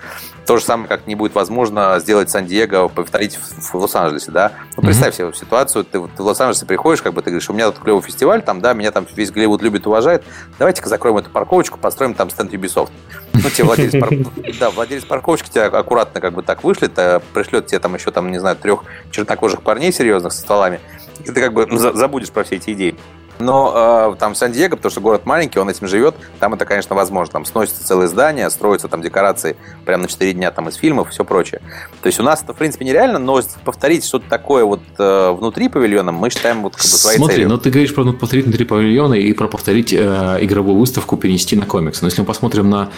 То 0.47 0.57
же 0.57 0.65
самое, 0.65 0.89
как 0.89 1.07
не 1.07 1.15
будет 1.15 1.35
возможно 1.35 1.99
сделать 2.01 2.31
Сан-Диего, 2.31 2.89
повторить 2.89 3.37
в, 3.37 3.73
в 3.73 3.75
Лос-Анджелесе, 3.75 4.33
да. 4.33 4.53
Ну, 4.77 4.83
представь 4.83 5.15
mm-hmm. 5.15 5.33
себе 5.33 5.35
ситуацию, 5.35 5.85
ты, 5.85 6.01
ты 6.01 6.23
в 6.23 6.27
Лос-Анджелесе 6.27 6.67
приходишь, 6.67 7.03
как 7.03 7.15
бы 7.15 7.23
ты 7.23 7.31
говоришь, 7.31 7.49
у 7.49 7.53
меня 7.53 7.71
тут 7.71 7.83
клевый 7.83 8.03
фестиваль, 8.03 8.43
там, 8.43 8.61
да, 8.61 8.73
меня 8.73 8.91
там 8.91 9.07
весь 9.15 9.31
Голливуд 9.31 9.63
любит, 9.63 9.87
уважает, 9.87 10.25
давайте-ка 10.59 10.89
закроем 10.89 11.19
эту 11.19 11.31
парковочку, 11.31 11.79
построим 11.79 12.15
там 12.15 12.31
стенд 12.31 12.53
Ubisoft. 12.53 12.91
Ну, 13.33 13.51
тебе 13.51 13.65
владелец, 13.65 13.93
пар... 14.01 14.11
да, 14.59 14.71
владелец 14.71 15.05
парковочки 15.05 15.51
тебя 15.51 15.67
аккуратно 15.67 16.21
как 16.21 16.33
бы 16.33 16.43
так 16.43 16.65
вышлет, 16.65 16.99
пришлет 17.33 17.67
тебе 17.67 17.79
там 17.79 17.95
еще, 17.95 18.11
там, 18.11 18.31
не 18.31 18.39
знаю, 18.39 18.57
трех 18.57 18.85
чернокожих 19.11 19.63
парней 19.63 19.93
серьезных 19.93 20.33
со 20.33 20.41
стволами, 20.41 20.81
и 21.21 21.31
ты 21.31 21.41
как 21.41 21.53
бы 21.53 21.67
забудешь 21.95 22.31
про 22.31 22.45
все 22.45 22.57
эти 22.57 22.73
идеи. 22.73 22.97
Но 23.39 24.13
э, 24.15 24.17
там 24.19 24.35
Сан-Диего, 24.35 24.77
потому 24.77 24.91
что 24.91 25.01
город 25.01 25.27
маленький, 25.27 25.59
он 25.59 25.69
этим 25.69 25.87
живет, 25.87 26.15
там 26.41 26.55
это, 26.55 26.65
конечно, 26.65 26.95
возможно. 26.97 27.33
Там 27.33 27.45
сносятся 27.45 27.87
целые 27.87 28.09
здания, 28.09 28.49
строятся 28.51 28.89
там 28.89 29.03
декорации 29.03 29.57
прямо 29.85 30.03
на 30.03 30.09
4 30.09 30.33
дня 30.33 30.51
там 30.51 30.69
из 30.69 30.77
фильмов 30.77 31.09
и 31.09 31.11
все 31.13 31.25
прочее. 31.25 31.61
То 32.03 32.07
есть 32.07 32.21
у 32.21 32.23
нас 32.23 32.43
это, 32.43 32.55
в 32.55 32.57
принципе, 32.57 32.85
нереально, 32.85 33.19
но 33.19 33.41
повторить 33.65 34.05
что-то 34.05 34.29
такое 34.29 34.65
вот 34.65 34.81
э, 34.99 35.31
внутри 35.31 35.69
павильона 35.69 36.13
мы 36.13 36.31
считаем 36.31 36.63
вот 36.63 36.77
как 36.77 36.83
бы 36.83 36.89
своей 36.89 37.19
Смотри, 37.19 37.37
целью. 37.37 37.49
ну 37.51 37.59
ты 37.59 37.71
говоришь 37.71 37.95
про 37.95 38.13
повторить 38.13 38.47
внутри 38.47 38.65
павильона 38.65 39.15
и 39.15 39.33
про 39.33 39.49
повторить 39.49 39.93
э, 39.93 40.39
игровую 40.41 40.79
выставку 40.79 41.17
перенести 41.17 41.57
на 41.57 41.67
комикс. 41.67 42.01
Но 42.03 42.09
если 42.09 42.23
мы 42.23 42.27
посмотрим 42.27 42.71
на 42.71 42.91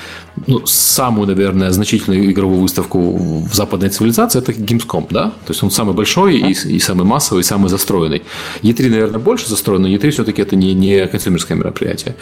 ну, 0.47 0.65
самую, 0.67 1.27
наверное, 1.27 1.71
значительную 1.71 2.31
игровую 2.31 2.61
выставку 2.61 3.17
в 3.17 3.55
западной 3.55 3.89
цивилизации, 3.91 4.39
это 4.39 4.53
Gamescom, 4.53 5.07
да? 5.11 5.31
То 5.47 5.53
есть 5.53 5.63
он 5.63 5.71
самый 5.71 5.95
большой 5.95 6.37
и, 6.37 6.53
и 6.53 6.79
самый 6.79 7.05
массовый, 7.05 7.41
и 7.41 7.45
самый 7.45 7.69
застроенный. 7.69 8.23
E3, 8.63 8.89
наверное, 8.89 9.19
больше 9.19 9.49
застроен, 9.49 9.83
но 9.83 9.89
E3 9.89 10.11
все 10.11 10.25
все-таки 10.29 10.43
это 10.43 10.57
не, 10.57 10.75
не 10.75 11.07
консюмерское 11.07 11.57
мероприятие, 11.57 12.15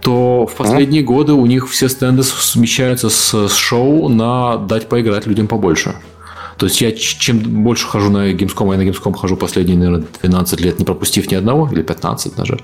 то 0.00 0.46
в 0.46 0.54
последние 0.54 1.02
mm-hmm. 1.02 1.06
годы 1.06 1.32
у 1.32 1.46
них 1.46 1.68
все 1.68 1.88
стенды 1.88 2.22
смещаются 2.22 3.08
с, 3.08 3.48
с 3.48 3.54
шоу 3.54 4.08
на 4.08 4.58
дать 4.58 4.88
поиграть 4.88 5.26
людям 5.26 5.46
побольше. 5.46 5.94
То 6.56 6.66
есть 6.66 6.80
я 6.80 6.92
чем 6.92 7.38
больше 7.38 7.86
хожу 7.86 8.10
на 8.10 8.32
Gamescom, 8.32 8.72
я 8.72 8.78
на 8.78 8.88
Gamescom 8.88 9.14
хожу 9.14 9.36
последние, 9.36 9.76
наверное, 9.76 10.06
12 10.22 10.60
лет, 10.60 10.78
не 10.78 10.84
пропустив 10.84 11.30
ни 11.30 11.34
одного, 11.34 11.68
или 11.70 11.82
15 11.82 12.34
даже, 12.34 12.58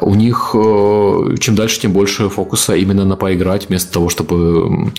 у 0.00 0.14
них 0.14 0.50
э, 0.54 1.36
чем 1.38 1.54
дальше, 1.54 1.80
тем 1.80 1.92
больше 1.92 2.28
фокуса 2.28 2.74
именно 2.74 3.04
на 3.04 3.16
поиграть, 3.16 3.68
вместо 3.68 3.92
того, 3.92 4.08
чтобы 4.08 4.92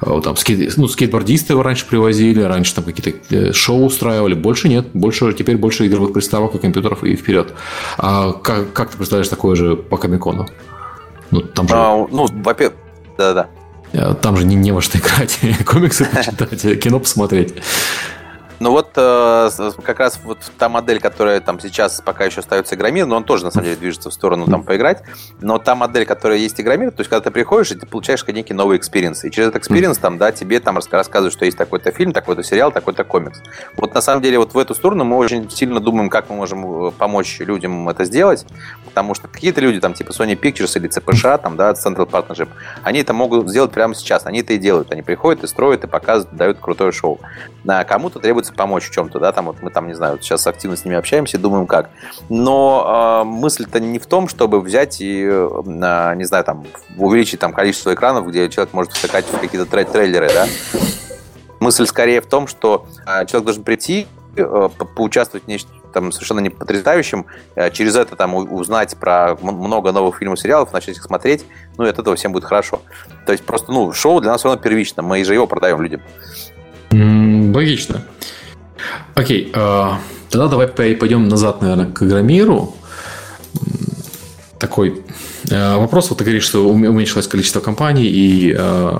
э, 0.00 0.20
там, 0.24 0.36
скейт, 0.36 0.76
ну, 0.76 0.88
скейтбордисты 0.88 1.52
его 1.52 1.62
раньше 1.62 1.86
привозили, 1.86 2.40
раньше 2.42 2.74
там 2.74 2.84
какие-то 2.84 3.18
э, 3.34 3.52
шоу 3.52 3.84
устраивали, 3.84 4.34
больше 4.34 4.68
нет, 4.68 4.88
больше, 4.94 5.32
теперь 5.34 5.56
больше 5.56 5.86
игровых 5.86 6.12
приставок 6.12 6.54
и 6.54 6.58
компьютеров 6.58 7.04
и 7.04 7.14
вперед. 7.16 7.52
А 7.98 8.32
как, 8.32 8.72
как 8.72 8.90
ты 8.90 8.96
представляешь 8.96 9.28
такое 9.28 9.54
же 9.54 9.76
по 9.76 9.96
Комикону? 9.96 10.46
Ну, 11.30 11.40
там 11.40 11.68
же... 11.68 11.74
А, 11.76 12.06
ну, 12.10 12.26
во-первых, 12.30 12.76
да-да. 13.18 13.48
Э, 13.92 14.14
там 14.20 14.36
же 14.36 14.44
не, 14.44 14.54
не 14.54 14.72
во 14.72 14.80
что 14.80 14.98
играть, 14.98 15.38
комиксы 15.66 16.04
почитать, 16.04 16.80
кино 16.80 17.00
посмотреть. 17.00 17.54
Ну 18.62 18.70
вот 18.70 18.90
э, 18.94 19.50
как 19.82 19.98
раз 19.98 20.20
вот 20.22 20.38
та 20.56 20.68
модель, 20.68 21.00
которая 21.00 21.40
там 21.40 21.58
сейчас 21.58 22.00
пока 22.00 22.26
еще 22.26 22.38
остается 22.38 22.76
Игромир, 22.76 23.06
но 23.06 23.16
он 23.16 23.24
тоже 23.24 23.44
на 23.44 23.50
самом 23.50 23.64
деле 23.64 23.76
движется 23.76 24.08
в 24.08 24.14
сторону 24.14 24.46
там 24.46 24.62
поиграть, 24.62 25.02
но 25.40 25.58
та 25.58 25.74
модель, 25.74 26.06
которая 26.06 26.38
есть 26.38 26.60
Игромир, 26.60 26.92
то 26.92 27.00
есть 27.00 27.10
когда 27.10 27.24
ты 27.24 27.32
приходишь 27.32 27.72
и 27.72 27.74
ты 27.74 27.86
получаешь 27.86 28.24
некий 28.28 28.54
новый 28.54 28.76
experience, 28.76 29.24
и 29.24 29.32
через 29.32 29.48
этот 29.48 29.62
experience 29.62 29.98
там, 29.98 30.16
да, 30.16 30.30
тебе 30.30 30.60
там 30.60 30.76
рассказывают, 30.76 31.32
что 31.32 31.44
есть 31.44 31.58
такой-то 31.58 31.90
фильм, 31.90 32.12
такой-то 32.12 32.44
сериал, 32.44 32.70
такой-то 32.70 33.02
комикс. 33.02 33.40
Вот 33.76 33.94
на 33.94 34.00
самом 34.00 34.22
деле 34.22 34.38
вот 34.38 34.54
в 34.54 34.58
эту 34.58 34.76
сторону 34.76 35.02
мы 35.02 35.16
очень 35.16 35.50
сильно 35.50 35.80
думаем, 35.80 36.08
как 36.08 36.30
мы 36.30 36.36
можем 36.36 36.86
э, 36.86 36.90
помочь 36.92 37.40
людям 37.40 37.88
это 37.88 38.04
сделать, 38.04 38.46
потому 38.84 39.14
что 39.14 39.26
какие-то 39.26 39.60
люди 39.60 39.80
там 39.80 39.92
типа 39.92 40.12
Sony 40.12 40.38
Pictures 40.38 40.78
или 40.78 40.88
ЦПШ, 40.88 41.42
там, 41.42 41.56
да, 41.56 41.72
Central 41.72 42.08
Partnership, 42.08 42.48
они 42.84 43.00
это 43.00 43.12
могут 43.12 43.48
сделать 43.48 43.72
прямо 43.72 43.96
сейчас, 43.96 44.24
они 44.24 44.38
это 44.38 44.52
и 44.52 44.58
делают, 44.58 44.92
они 44.92 45.02
приходят 45.02 45.42
и 45.42 45.48
строят, 45.48 45.82
и 45.82 45.88
показывают, 45.88 46.36
дают 46.36 46.58
крутое 46.60 46.92
шоу. 46.92 47.18
А 47.66 47.82
кому-то 47.84 48.20
требуется 48.20 48.51
пытаются 48.52 48.56
помочь 48.56 48.88
в 48.88 48.92
чем-то, 48.92 49.18
да, 49.18 49.32
там 49.32 49.46
вот 49.46 49.62
мы 49.62 49.70
там, 49.70 49.88
не 49.88 49.94
знаю, 49.94 50.18
сейчас 50.20 50.46
активно 50.46 50.76
с 50.76 50.84
ними 50.84 50.96
общаемся, 50.96 51.38
думаем 51.38 51.66
как. 51.66 51.90
Но 52.28 53.22
э, 53.22 53.24
мысль-то 53.24 53.80
не 53.80 53.98
в 53.98 54.06
том, 54.06 54.28
чтобы 54.28 54.60
взять 54.60 55.00
и, 55.00 55.24
э, 55.24 56.14
не 56.16 56.24
знаю, 56.24 56.44
там, 56.44 56.64
увеличить 56.96 57.40
там 57.40 57.52
количество 57.52 57.92
экранов, 57.92 58.28
где 58.28 58.48
человек 58.48 58.72
может 58.72 58.92
втыкать 58.92 59.24
в 59.26 59.38
какие-то 59.38 59.66
трей 59.66 59.84
трейлеры, 59.84 60.28
да. 60.32 60.46
Мысль 61.60 61.86
скорее 61.86 62.20
в 62.20 62.26
том, 62.26 62.46
что 62.46 62.86
э, 63.06 63.26
человек 63.26 63.44
должен 63.44 63.64
прийти, 63.64 64.06
э, 64.36 64.68
поучаствовать 64.96 65.44
в 65.44 65.48
нечто 65.48 65.70
там 65.92 66.10
совершенно 66.10 66.40
не 66.40 66.48
потрясающим, 66.48 67.26
э, 67.54 67.70
через 67.70 67.96
это 67.96 68.16
там 68.16 68.34
узнать 68.34 68.96
про 68.96 69.36
много 69.42 69.92
новых 69.92 70.16
фильмов, 70.18 70.40
сериалов, 70.40 70.72
начать 70.72 70.96
их 70.96 71.02
смотреть, 71.02 71.44
ну 71.76 71.84
и 71.84 71.90
от 71.90 71.98
этого 71.98 72.16
всем 72.16 72.32
будет 72.32 72.44
хорошо. 72.44 72.80
То 73.26 73.32
есть 73.32 73.44
просто, 73.44 73.72
ну, 73.72 73.92
шоу 73.92 74.20
для 74.22 74.30
нас 74.30 74.40
все 74.40 74.48
равно 74.48 74.62
первично, 74.62 75.02
мы 75.02 75.22
же 75.22 75.34
его 75.34 75.46
продаем 75.46 75.82
людям. 75.82 76.00
Логично. 76.92 78.02
Окей, 79.14 79.50
э, 79.52 79.90
тогда 80.30 80.48
давай 80.48 80.68
пойдем 80.68 81.28
назад, 81.28 81.62
наверное, 81.62 81.86
к 81.86 82.02
Игромиру. 82.02 82.74
Такой 84.58 85.02
э, 85.50 85.76
вопрос. 85.76 86.10
Вот 86.10 86.18
ты 86.18 86.24
говоришь, 86.24 86.44
что 86.44 86.68
уменьшилось 86.68 87.26
количество 87.26 87.60
компаний 87.60 88.06
и 88.06 88.54
э, 88.56 88.98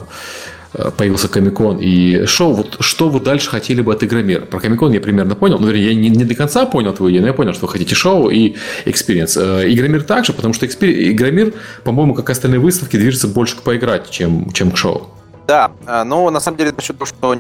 появился 0.96 1.28
Комикон 1.28 1.78
и 1.78 2.26
шоу. 2.26 2.54
Вот 2.54 2.76
что 2.80 3.08
вы 3.08 3.20
дальше 3.20 3.48
хотели 3.48 3.80
бы 3.80 3.92
от 3.92 4.02
Игромира? 4.02 4.40
Про 4.40 4.60
Комикон 4.60 4.92
я 4.92 5.00
примерно 5.00 5.34
понял. 5.34 5.58
Ну, 5.58 5.68
вернее, 5.68 5.88
я 5.88 5.94
не, 5.94 6.08
не 6.10 6.24
до 6.24 6.34
конца 6.34 6.66
понял 6.66 6.92
твою 6.92 7.12
идею, 7.12 7.22
но 7.22 7.28
я 7.28 7.34
понял, 7.34 7.54
что 7.54 7.66
вы 7.66 7.72
хотите 7.72 7.94
шоу 7.94 8.28
и 8.28 8.56
experience. 8.84 9.36
Игромир 9.36 10.02
также, 10.02 10.32
потому 10.32 10.52
что 10.52 10.66
Игромир, 10.66 11.54
по-моему, 11.84 12.14
как 12.14 12.28
остальные 12.30 12.60
выставки, 12.60 12.96
движется 12.96 13.28
больше 13.28 13.56
к 13.56 13.62
поиграть, 13.62 14.10
чем, 14.10 14.50
чем 14.52 14.72
к 14.72 14.76
шоу. 14.76 15.08
Да, 15.52 15.70
а, 15.84 16.02
но 16.04 16.30
на 16.30 16.40
самом 16.40 16.56
деле 16.56 16.72
за 16.74 16.80
счет 16.80 16.96
того, 16.96 17.04
что 17.04 17.34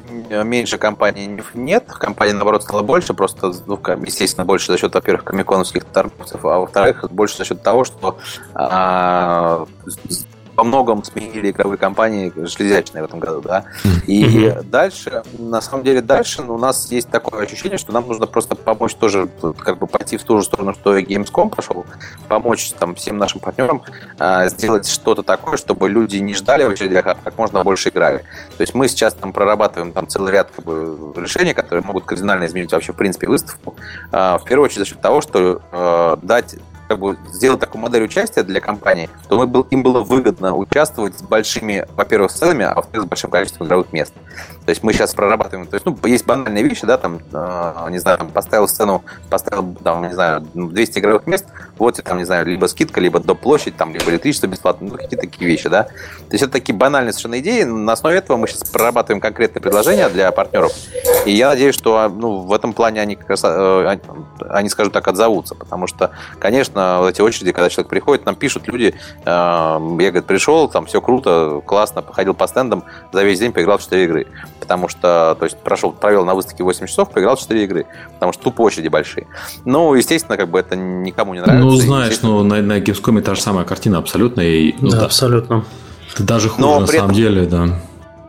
меньше 0.44 0.76
компаний 0.76 1.40
нет, 1.54 1.86
компаний, 1.86 2.34
наоборот, 2.34 2.62
стало 2.62 2.82
больше, 2.82 3.14
просто, 3.14 3.54
ну, 3.64 3.80
естественно, 4.04 4.44
больше 4.44 4.70
за 4.70 4.76
счет, 4.76 4.92
во-первых, 4.92 5.24
комиконовских 5.24 5.86
торговцев, 5.86 6.44
а 6.44 6.58
во-вторых, 6.58 7.10
больше 7.10 7.38
за 7.38 7.46
счет 7.46 7.62
того, 7.62 7.84
что 7.84 8.18
а, 8.52 9.64
во 10.56 10.64
многом 10.64 11.02
сменили 11.04 11.50
игровые 11.50 11.78
компании 11.78 12.32
железячные 12.36 13.02
в 13.02 13.06
этом 13.06 13.20
году, 13.20 13.40
да. 13.40 13.64
И 14.06 14.54
дальше, 14.64 15.22
на 15.38 15.60
самом 15.60 15.84
деле, 15.84 16.00
дальше 16.00 16.42
у 16.42 16.58
нас 16.58 16.90
есть 16.90 17.08
такое 17.08 17.44
ощущение, 17.44 17.78
что 17.78 17.92
нам 17.92 18.06
нужно 18.06 18.26
просто 18.26 18.54
помочь 18.54 18.94
тоже, 18.94 19.28
как 19.58 19.78
бы 19.78 19.86
пойти 19.86 20.16
в 20.16 20.24
ту 20.24 20.38
же 20.38 20.44
сторону, 20.44 20.74
что 20.74 20.96
и 20.96 21.04
Gamescom 21.04 21.54
пошел, 21.54 21.86
помочь 22.28 22.72
там 22.72 22.94
всем 22.94 23.18
нашим 23.18 23.40
партнерам 23.40 23.82
а, 24.18 24.48
сделать 24.48 24.88
что-то 24.88 25.22
такое, 25.22 25.56
чтобы 25.56 25.88
люди 25.88 26.16
не 26.16 26.34
ждали 26.34 26.64
в 26.64 26.70
очередях, 26.70 27.06
а 27.06 27.14
как 27.14 27.38
можно 27.38 27.62
больше 27.64 27.88
играли. 27.88 28.18
То 28.56 28.60
есть 28.60 28.74
мы 28.74 28.88
сейчас 28.88 29.14
там 29.14 29.32
прорабатываем 29.32 29.92
там 29.92 30.06
целый 30.08 30.32
ряд 30.32 30.50
как 30.54 30.64
бы, 30.64 31.12
решений, 31.16 31.54
которые 31.54 31.84
могут 31.84 32.04
кардинально 32.04 32.46
изменить 32.46 32.72
вообще 32.72 32.92
в 32.92 32.96
принципе 32.96 33.28
выставку. 33.28 33.76
А, 34.10 34.38
в 34.38 34.44
первую 34.44 34.66
очередь 34.66 34.80
за 34.80 34.84
счет 34.86 35.00
того, 35.00 35.20
что 35.20 35.62
а, 35.72 36.18
дать 36.22 36.56
как 36.92 36.98
бы 36.98 37.16
сделать 37.32 37.58
такую 37.58 37.80
модель 37.80 38.04
участия 38.04 38.42
для 38.42 38.60
компании, 38.60 39.08
то 39.28 39.42
им 39.70 39.82
было 39.82 40.00
выгодно 40.02 40.54
участвовать 40.54 41.18
с 41.18 41.22
большими, 41.22 41.86
во-первых, 41.96 42.30
сценами, 42.30 42.66
а 42.66 42.74
во-вторых, 42.74 43.06
с 43.06 43.08
большим 43.08 43.30
количеством 43.30 43.66
игровых 43.66 43.94
мест. 43.94 44.12
То 44.64 44.70
есть 44.70 44.82
мы 44.82 44.92
сейчас 44.92 45.14
прорабатываем, 45.14 45.66
то 45.66 45.74
есть, 45.74 45.84
ну, 45.86 45.96
есть 46.04 46.24
банальные 46.24 46.62
вещи, 46.62 46.86
да, 46.86 46.96
там, 46.96 47.20
э, 47.32 47.86
не 47.90 47.98
знаю, 47.98 48.18
там, 48.18 48.28
поставил 48.30 48.68
сцену, 48.68 49.02
поставил, 49.28 49.74
там, 49.82 50.02
не 50.02 50.14
знаю, 50.14 50.46
200 50.54 50.98
игровых 51.00 51.26
мест, 51.26 51.46
вот 51.78 52.00
там, 52.02 52.18
не 52.18 52.24
знаю, 52.24 52.46
либо 52.46 52.66
скидка, 52.66 53.00
либо 53.00 53.18
до 53.18 53.34
площадь, 53.34 53.76
там, 53.76 53.92
либо 53.92 54.10
электричество 54.10 54.46
бесплатно, 54.46 54.88
ну, 54.90 54.96
какие-то 54.96 55.16
такие 55.16 55.48
вещи, 55.48 55.68
да. 55.68 55.84
То 55.84 56.32
есть 56.32 56.44
это 56.44 56.52
такие 56.52 56.76
банальные 56.76 57.12
совершенно 57.12 57.40
идеи. 57.40 57.64
На 57.64 57.92
основе 57.92 58.18
этого 58.18 58.36
мы 58.36 58.46
сейчас 58.46 58.68
прорабатываем 58.70 59.20
конкретные 59.20 59.60
предложения 59.60 60.08
для 60.08 60.30
партнеров. 60.30 60.72
И 61.26 61.32
я 61.32 61.48
надеюсь, 61.48 61.74
что 61.74 62.08
ну, 62.08 62.40
в 62.40 62.52
этом 62.52 62.72
плане 62.72 63.00
они 63.00 63.16
как 63.16 63.30
раз, 63.30 63.42
э, 63.44 63.98
они, 64.48 64.68
скажем 64.68 64.92
так, 64.92 65.06
отзовутся. 65.08 65.54
Потому 65.54 65.86
что, 65.86 66.12
конечно, 66.38 66.98
вот 67.00 67.10
эти 67.10 67.20
очереди, 67.20 67.52
когда 67.52 67.68
человек 67.68 67.90
приходит, 67.90 68.26
нам 68.26 68.36
пишут 68.36 68.68
люди, 68.68 68.94
э, 69.24 69.26
я, 69.26 69.78
говорит, 69.78 70.26
пришел, 70.26 70.68
там 70.68 70.86
все 70.86 71.00
круто, 71.00 71.60
классно, 71.66 72.02
походил 72.02 72.34
по 72.34 72.46
стендам, 72.46 72.84
за 73.12 73.22
весь 73.24 73.40
день 73.40 73.52
поиграл 73.52 73.78
в 73.78 73.82
4 73.82 74.04
игры. 74.04 74.26
Потому 74.62 74.86
что, 74.86 75.36
то 75.40 75.44
есть, 75.44 75.58
прошел, 75.58 75.90
провел 75.90 76.24
на 76.24 76.36
выставке 76.36 76.62
8 76.62 76.86
часов, 76.86 77.10
поиграл 77.10 77.34
в 77.34 77.40
4 77.40 77.64
игры. 77.64 77.86
Потому 78.14 78.32
что 78.32 78.44
тупо 78.44 78.62
очереди 78.62 78.86
большие. 78.86 79.26
Ну, 79.64 79.92
естественно, 79.94 80.36
как 80.36 80.50
бы 80.50 80.60
это 80.60 80.76
никому 80.76 81.34
не 81.34 81.40
нравится. 81.40 81.66
Ну, 81.66 81.74
знаешь, 81.74 82.22
ну, 82.22 82.44
на, 82.44 82.62
на 82.62 82.78
Gamescom 82.78 83.20
та 83.22 83.34
же 83.34 83.42
самая 83.42 83.64
картина 83.64 83.98
абсолютно. 83.98 84.40
И, 84.40 84.76
ну, 84.80 84.90
да, 84.90 85.00
да, 85.00 85.04
абсолютно. 85.06 85.64
Это 86.14 86.22
даже 86.22 86.48
хуже, 86.48 86.62
Но 86.62 86.78
на 86.78 86.86
самом 86.86 87.04
этом... 87.06 87.16
деле, 87.16 87.46
да. 87.46 87.80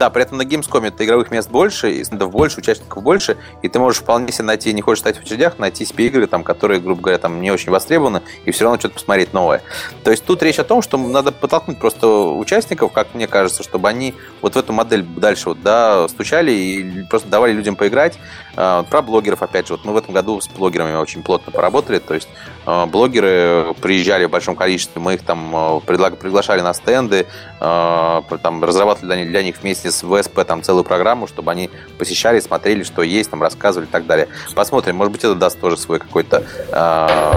Да, 0.04 0.10
при 0.10 0.24
этом 0.24 0.38
на 0.38 0.42
Gamescom 0.42 0.86
это 0.86 1.06
игровых 1.06 1.32
мест 1.32 1.50
больше, 1.50 1.89
и 1.89 2.04
стендов 2.04 2.30
больше, 2.30 2.60
участников 2.60 3.02
больше, 3.02 3.38
и 3.62 3.70
ты 3.70 3.80
можешь 3.80 4.02
вполне 4.02 4.34
себе 4.34 4.44
найти, 4.44 4.74
не 4.74 4.82
хочешь 4.82 5.00
стать 5.00 5.16
в 5.18 5.22
очередях, 5.22 5.60
найти 5.60 5.86
себе 5.86 6.08
игры, 6.08 6.28
там, 6.28 6.44
которые, 6.44 6.82
грубо 6.82 7.04
говоря, 7.04 7.20
там 7.20 7.39
не 7.39 7.52
очень 7.52 7.72
востребованы, 7.72 8.22
и 8.44 8.52
все 8.52 8.66
равно 8.66 8.78
что-то 8.80 8.96
посмотреть 8.96 9.32
новое. 9.32 9.62
То 10.04 10.12
есть 10.12 10.26
тут 10.26 10.44
речь 10.44 10.60
о 10.60 10.66
том, 10.66 10.82
что 10.82 10.98
надо 10.98 11.32
подтолкнуть 11.32 11.80
просто 11.80 12.06
участников, 12.06 12.92
как 12.92 13.13
мне 13.13 13.28
кажется, 13.28 13.63
чтобы 13.63 13.88
они 13.88 14.13
вот 14.42 14.56
в 14.56 14.58
эту 14.58 14.74
модель 14.74 15.04
дальше 15.04 15.48
вот, 15.48 15.62
да, 15.62 16.06
стучали 16.10 16.52
и 16.52 17.04
просто 17.04 17.30
давали 17.30 17.54
людям 17.54 17.78
поиграть. 17.78 18.20
А, 18.56 18.84
про 18.84 19.02
блогеров, 19.02 19.42
опять 19.42 19.68
же, 19.68 19.74
вот 19.74 19.86
мы 19.86 19.94
в 19.94 19.98
этом 19.98 20.13
году 20.13 20.39
с 20.39 20.48
блогерами 20.48 20.96
очень 20.96 21.24
плотно 21.24 21.52
поработали, 21.52 22.00
то 22.00 22.13
есть 22.13 22.28
а, 22.66 22.86
блогеры 22.86 23.74
приезжали 23.82 24.26
в 24.26 24.30
большом 24.30 24.56
количестве, 24.56 25.02
мы 25.02 25.16
их 25.16 25.24
там 25.24 25.52
а, 25.56 25.80
приглашали 25.80 26.62
на 26.62 26.74
стенды, 26.74 27.26
там 27.60 28.63
разрабатывали 28.63 29.26
для 29.26 29.44
них, 29.44 29.56
вместе 29.62 29.92
с 29.92 30.04
ВСП 30.04 30.44
там 30.46 30.62
целую 30.62 30.84
программу, 30.84 31.28
чтобы 31.28 31.52
они 31.52 31.70
посещали, 31.98 32.39
смотрели, 32.39 32.84
что 32.84 33.02
есть, 33.02 33.32
там 33.32 33.42
рассказывали 33.42 33.88
и 33.88 33.89
так 33.89 34.06
далее. 34.06 34.28
Посмотрим, 34.54 34.98
может 34.98 35.13
быть, 35.13 35.24
это 35.24 35.36
даст 35.36 35.60
тоже 35.60 35.78
свой 35.78 36.00
какой-то 36.00 36.44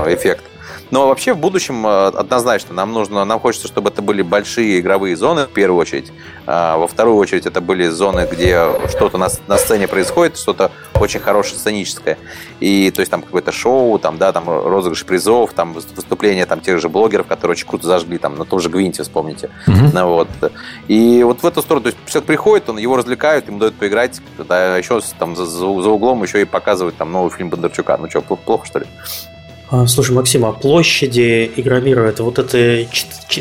эффект. 0.06 0.44
Но 0.90 1.08
вообще 1.08 1.34
в 1.34 1.38
будущем 1.38 1.86
э, 1.86 2.06
однозначно 2.08 2.74
нам 2.74 2.92
нужно, 2.92 3.24
нам 3.24 3.40
хочется, 3.40 3.66
чтобы 3.66 3.90
это 3.90 4.02
были 4.02 4.22
большие 4.22 4.80
игровые 4.80 5.16
зоны 5.16 5.46
в 5.46 5.50
первую 5.50 5.80
очередь. 5.80 6.12
А 6.46 6.76
во 6.76 6.86
вторую 6.86 7.16
очередь 7.16 7.46
это 7.46 7.60
были 7.60 7.88
зоны, 7.88 8.28
где 8.30 8.66
что-то 8.88 9.18
на, 9.18 9.28
на 9.48 9.58
сцене 9.58 9.88
происходит, 9.88 10.38
что-то 10.38 10.70
очень 11.00 11.20
хорошее 11.20 11.58
сценическое. 11.58 12.18
И 12.60 12.90
то 12.90 13.00
есть 13.00 13.10
там 13.10 13.22
какое-то 13.22 13.52
шоу, 13.52 13.98
там, 13.98 14.18
да, 14.18 14.32
там 14.32 14.48
розыгрыш 14.48 15.04
призов, 15.04 15.52
там 15.52 15.72
выступления 15.72 16.46
там 16.46 16.60
тех 16.60 16.80
же 16.80 16.88
блогеров, 16.88 17.26
которые 17.26 17.52
очень 17.52 17.66
круто 17.66 17.86
зажгли, 17.86 18.18
там 18.18 18.36
на 18.36 18.44
том 18.44 18.60
же 18.60 18.68
Гвинте, 18.68 19.02
вспомните. 19.02 19.50
Mm-hmm. 19.66 19.90
Ну, 19.92 20.06
вот. 20.08 20.28
И 20.88 21.22
вот 21.24 21.42
в 21.42 21.46
эту 21.46 21.62
сторону, 21.62 21.84
то 21.84 21.88
есть 21.88 21.98
человек 22.06 22.26
приходит, 22.26 22.68
он 22.68 22.78
его 22.78 22.96
развлекают, 22.96 23.48
ему 23.48 23.58
дают 23.58 23.74
поиграть, 23.74 24.20
да, 24.38 24.76
еще 24.76 25.00
там 25.18 25.36
за, 25.36 25.46
за 25.46 25.66
углом 25.66 26.22
еще 26.22 26.40
и 26.42 26.44
показывают 26.44 26.96
там 26.96 27.10
новый 27.12 27.30
фильм 27.30 27.50
Бондарчука. 27.50 27.96
Ну 27.96 28.08
что, 28.08 28.20
плохо 28.20 28.66
что 28.66 28.78
ли? 28.80 28.86
А, 29.68 29.86
слушай, 29.86 30.12
Максим, 30.12 30.44
а 30.44 30.52
площади 30.52 31.50
Игромира, 31.56 32.02
это 32.02 32.22
вот 32.22 32.38
это 32.38 32.86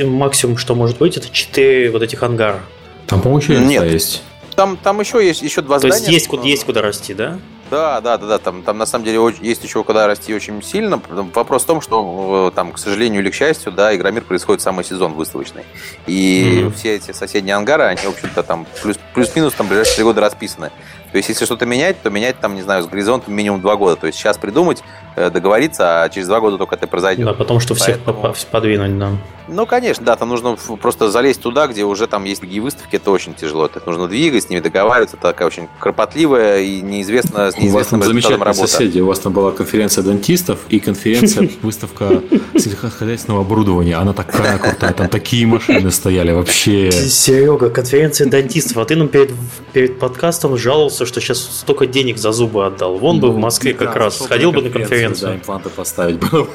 максимум, 0.04 0.58
что 0.58 0.74
может 0.74 0.98
быть, 0.98 1.18
это 1.18 1.30
4 1.30 1.92
вот 1.92 2.02
этих 2.02 2.24
ангара? 2.24 2.62
Там, 3.06 3.22
по-моему, 3.22 3.42
еще 3.42 3.60
Нет. 3.60 3.92
есть. 3.92 4.24
Там, 4.56 4.78
там 4.78 5.02
еще 5.02 5.24
есть 5.24 5.42
еще 5.42 5.62
два 5.62 5.80
То 5.80 5.88
здания. 5.88 5.98
есть 5.98 6.08
есть, 6.08 6.28
куда, 6.28 6.44
есть 6.44 6.66
куда 6.66 6.82
расти, 6.82 7.14
да? 7.14 7.38
Да, 7.70 8.00
да, 8.00 8.18
да, 8.18 8.28
да. 8.28 8.38
Там, 8.38 8.64
там 8.64 8.78
на 8.78 8.86
самом 8.86 9.06
деле 9.06 9.20
есть 9.42 9.64
еще 9.64 9.84
куда 9.84 10.08
расти 10.08 10.34
очень 10.34 10.62
сильно. 10.64 11.02
Вопрос 11.34 11.64
в 11.64 11.66
том, 11.66 11.82
что 11.82 12.50
э, 12.52 12.56
там, 12.56 12.72
к 12.72 12.78
сожалению 12.78 13.22
или 13.22 13.30
к 13.30 13.34
счастью, 13.34 13.72
да, 13.72 13.96
Игромир 13.96 14.24
происходит 14.24 14.62
самый 14.62 14.86
сезон 14.86 15.14
выставочный. 15.14 15.64
И 16.08 16.62
mm-hmm. 16.62 16.74
все 16.74 16.96
эти 16.96 17.12
соседние 17.12 17.56
ангары, 17.56 17.84
они, 17.84 18.02
в 18.02 18.10
общем-то, 18.10 18.44
там 18.44 18.66
плюс, 18.82 18.98
плюс-минус 19.14 19.54
там 19.54 19.68
ближайшие 19.68 19.96
три 19.96 20.04
года 20.04 20.22
расписаны. 20.22 20.72
То 21.12 21.18
есть, 21.18 21.30
если 21.30 21.46
что-то 21.46 21.66
менять, 21.66 22.02
то 22.02 22.10
менять 22.10 22.40
там, 22.40 22.56
не 22.56 22.62
знаю, 22.62 22.84
с 22.84 22.88
горизонтом 22.88 23.34
минимум 23.34 23.62
два 23.62 23.76
года. 23.76 23.96
То 23.96 24.08
есть, 24.08 24.20
сейчас 24.20 24.38
придумать, 24.38 24.84
договориться, 25.16 26.04
а 26.04 26.10
через 26.10 26.28
два 26.28 26.40
года 26.40 26.58
только 26.58 26.76
это 26.76 26.88
произойдет. 26.88 27.26
Да, 27.26 27.34
потому 27.34 27.60
что 27.60 27.76
всех 27.76 28.00
Поэтому... 28.04 28.34
подвинуть, 28.52 28.98
да. 29.00 29.12
Ну, 29.48 29.68
конечно, 29.68 30.04
да, 30.04 30.16
там 30.16 30.30
нужно 30.30 30.58
просто 30.82 31.12
залезть 31.12 31.42
туда, 31.42 31.68
где 31.68 31.84
уже 31.84 32.08
там 32.08 32.24
есть 32.24 32.42
другие 32.42 32.62
выставки, 32.62 32.96
это 32.96 33.12
очень 33.12 33.36
тяжело. 33.36 33.66
Это 33.66 33.82
нужно 33.86 34.08
двигать, 34.08 34.44
с 34.44 34.50
ними 34.50 34.60
договариваться, 34.60 35.18
это 35.18 35.28
такая 35.28 35.48
очень 35.48 35.68
кропотливая 35.80 36.62
и 36.62 36.82
неизвестно 36.82 37.52
с 37.52 37.58
неизвестным 37.58 38.02
у 38.02 38.04
вас 38.04 38.24
там 38.24 38.42
работа. 38.42 38.68
соседи, 38.68 39.00
у 39.00 39.08
вас 39.08 39.20
там 39.20 39.34
была 39.34 39.52
конференция 39.52 40.04
дантистов 40.04 40.60
и 40.70 40.80
конференция 40.80 41.50
выставка 41.62 42.24
сельскохозяйственного 42.58 43.42
оборудования. 43.42 43.96
Она 43.98 44.14
такая 44.14 44.58
крутая, 44.58 44.94
там 44.94 45.10
такие 45.10 45.46
машины 45.46 45.92
стояли 45.92 46.32
вообще. 46.32 46.92
Серега, 46.92 47.70
конференция 47.70 48.28
дантистов, 48.28 48.78
а 48.78 48.86
ты 48.86 48.96
нам 48.96 49.10
перед, 49.10 49.32
перед 49.74 50.00
подкастом 50.00 50.58
жаловался, 50.58 51.06
что 51.06 51.22
сейчас 51.22 51.40
столько 51.40 51.86
денег 51.86 52.18
за 52.18 52.32
зубы 52.32 52.66
отдал. 52.66 52.98
Вон 52.98 53.20
бы 53.20 53.30
в 53.30 53.38
Москве 53.38 53.74
как 53.76 53.96
раз 53.96 54.18
сходил 54.18 54.52
бы 54.52 54.64
на 54.64 54.70
конференцию. 54.72 55.05
Да, 55.14 55.36
импланты 55.36 55.70
поставить 55.70 56.20
было. 56.20 56.48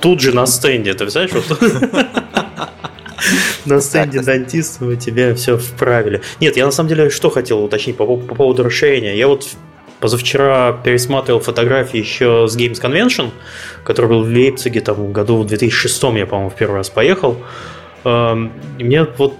Тут 0.00 0.20
же 0.20 0.32
на 0.32 0.46
стенде, 0.46 0.94
ты 0.94 1.08
знаешь, 1.08 1.30
вот 1.32 1.58
на 3.64 3.80
стенде 3.80 4.20
дантиста 4.20 4.84
мы 4.84 4.96
тебе 4.96 5.34
все 5.34 5.56
вправили. 5.56 6.22
Нет, 6.40 6.56
я 6.56 6.64
на 6.64 6.72
самом 6.72 6.88
деле 6.88 7.10
что 7.10 7.30
хотел 7.30 7.62
уточнить 7.64 7.96
по, 7.96 8.04
по 8.04 8.34
поводу 8.34 8.64
расширения. 8.64 9.16
Я 9.16 9.28
вот 9.28 9.46
позавчера 10.00 10.72
пересматривал 10.72 11.40
фотографии 11.40 11.98
еще 11.98 12.48
с 12.48 12.56
Games 12.56 12.80
Convention, 12.82 13.30
который 13.84 14.08
был 14.08 14.24
в 14.24 14.28
Лейпциге 14.28 14.80
там 14.80 15.12
году 15.12 15.38
в 15.38 15.46
2006 15.46 16.02
я, 16.02 16.26
по-моему, 16.26 16.50
в 16.50 16.56
первый 16.56 16.76
раз 16.76 16.90
поехал. 16.90 17.36
Эм, 18.04 18.52
и 18.78 18.84
мне 18.84 19.06
вот 19.16 19.34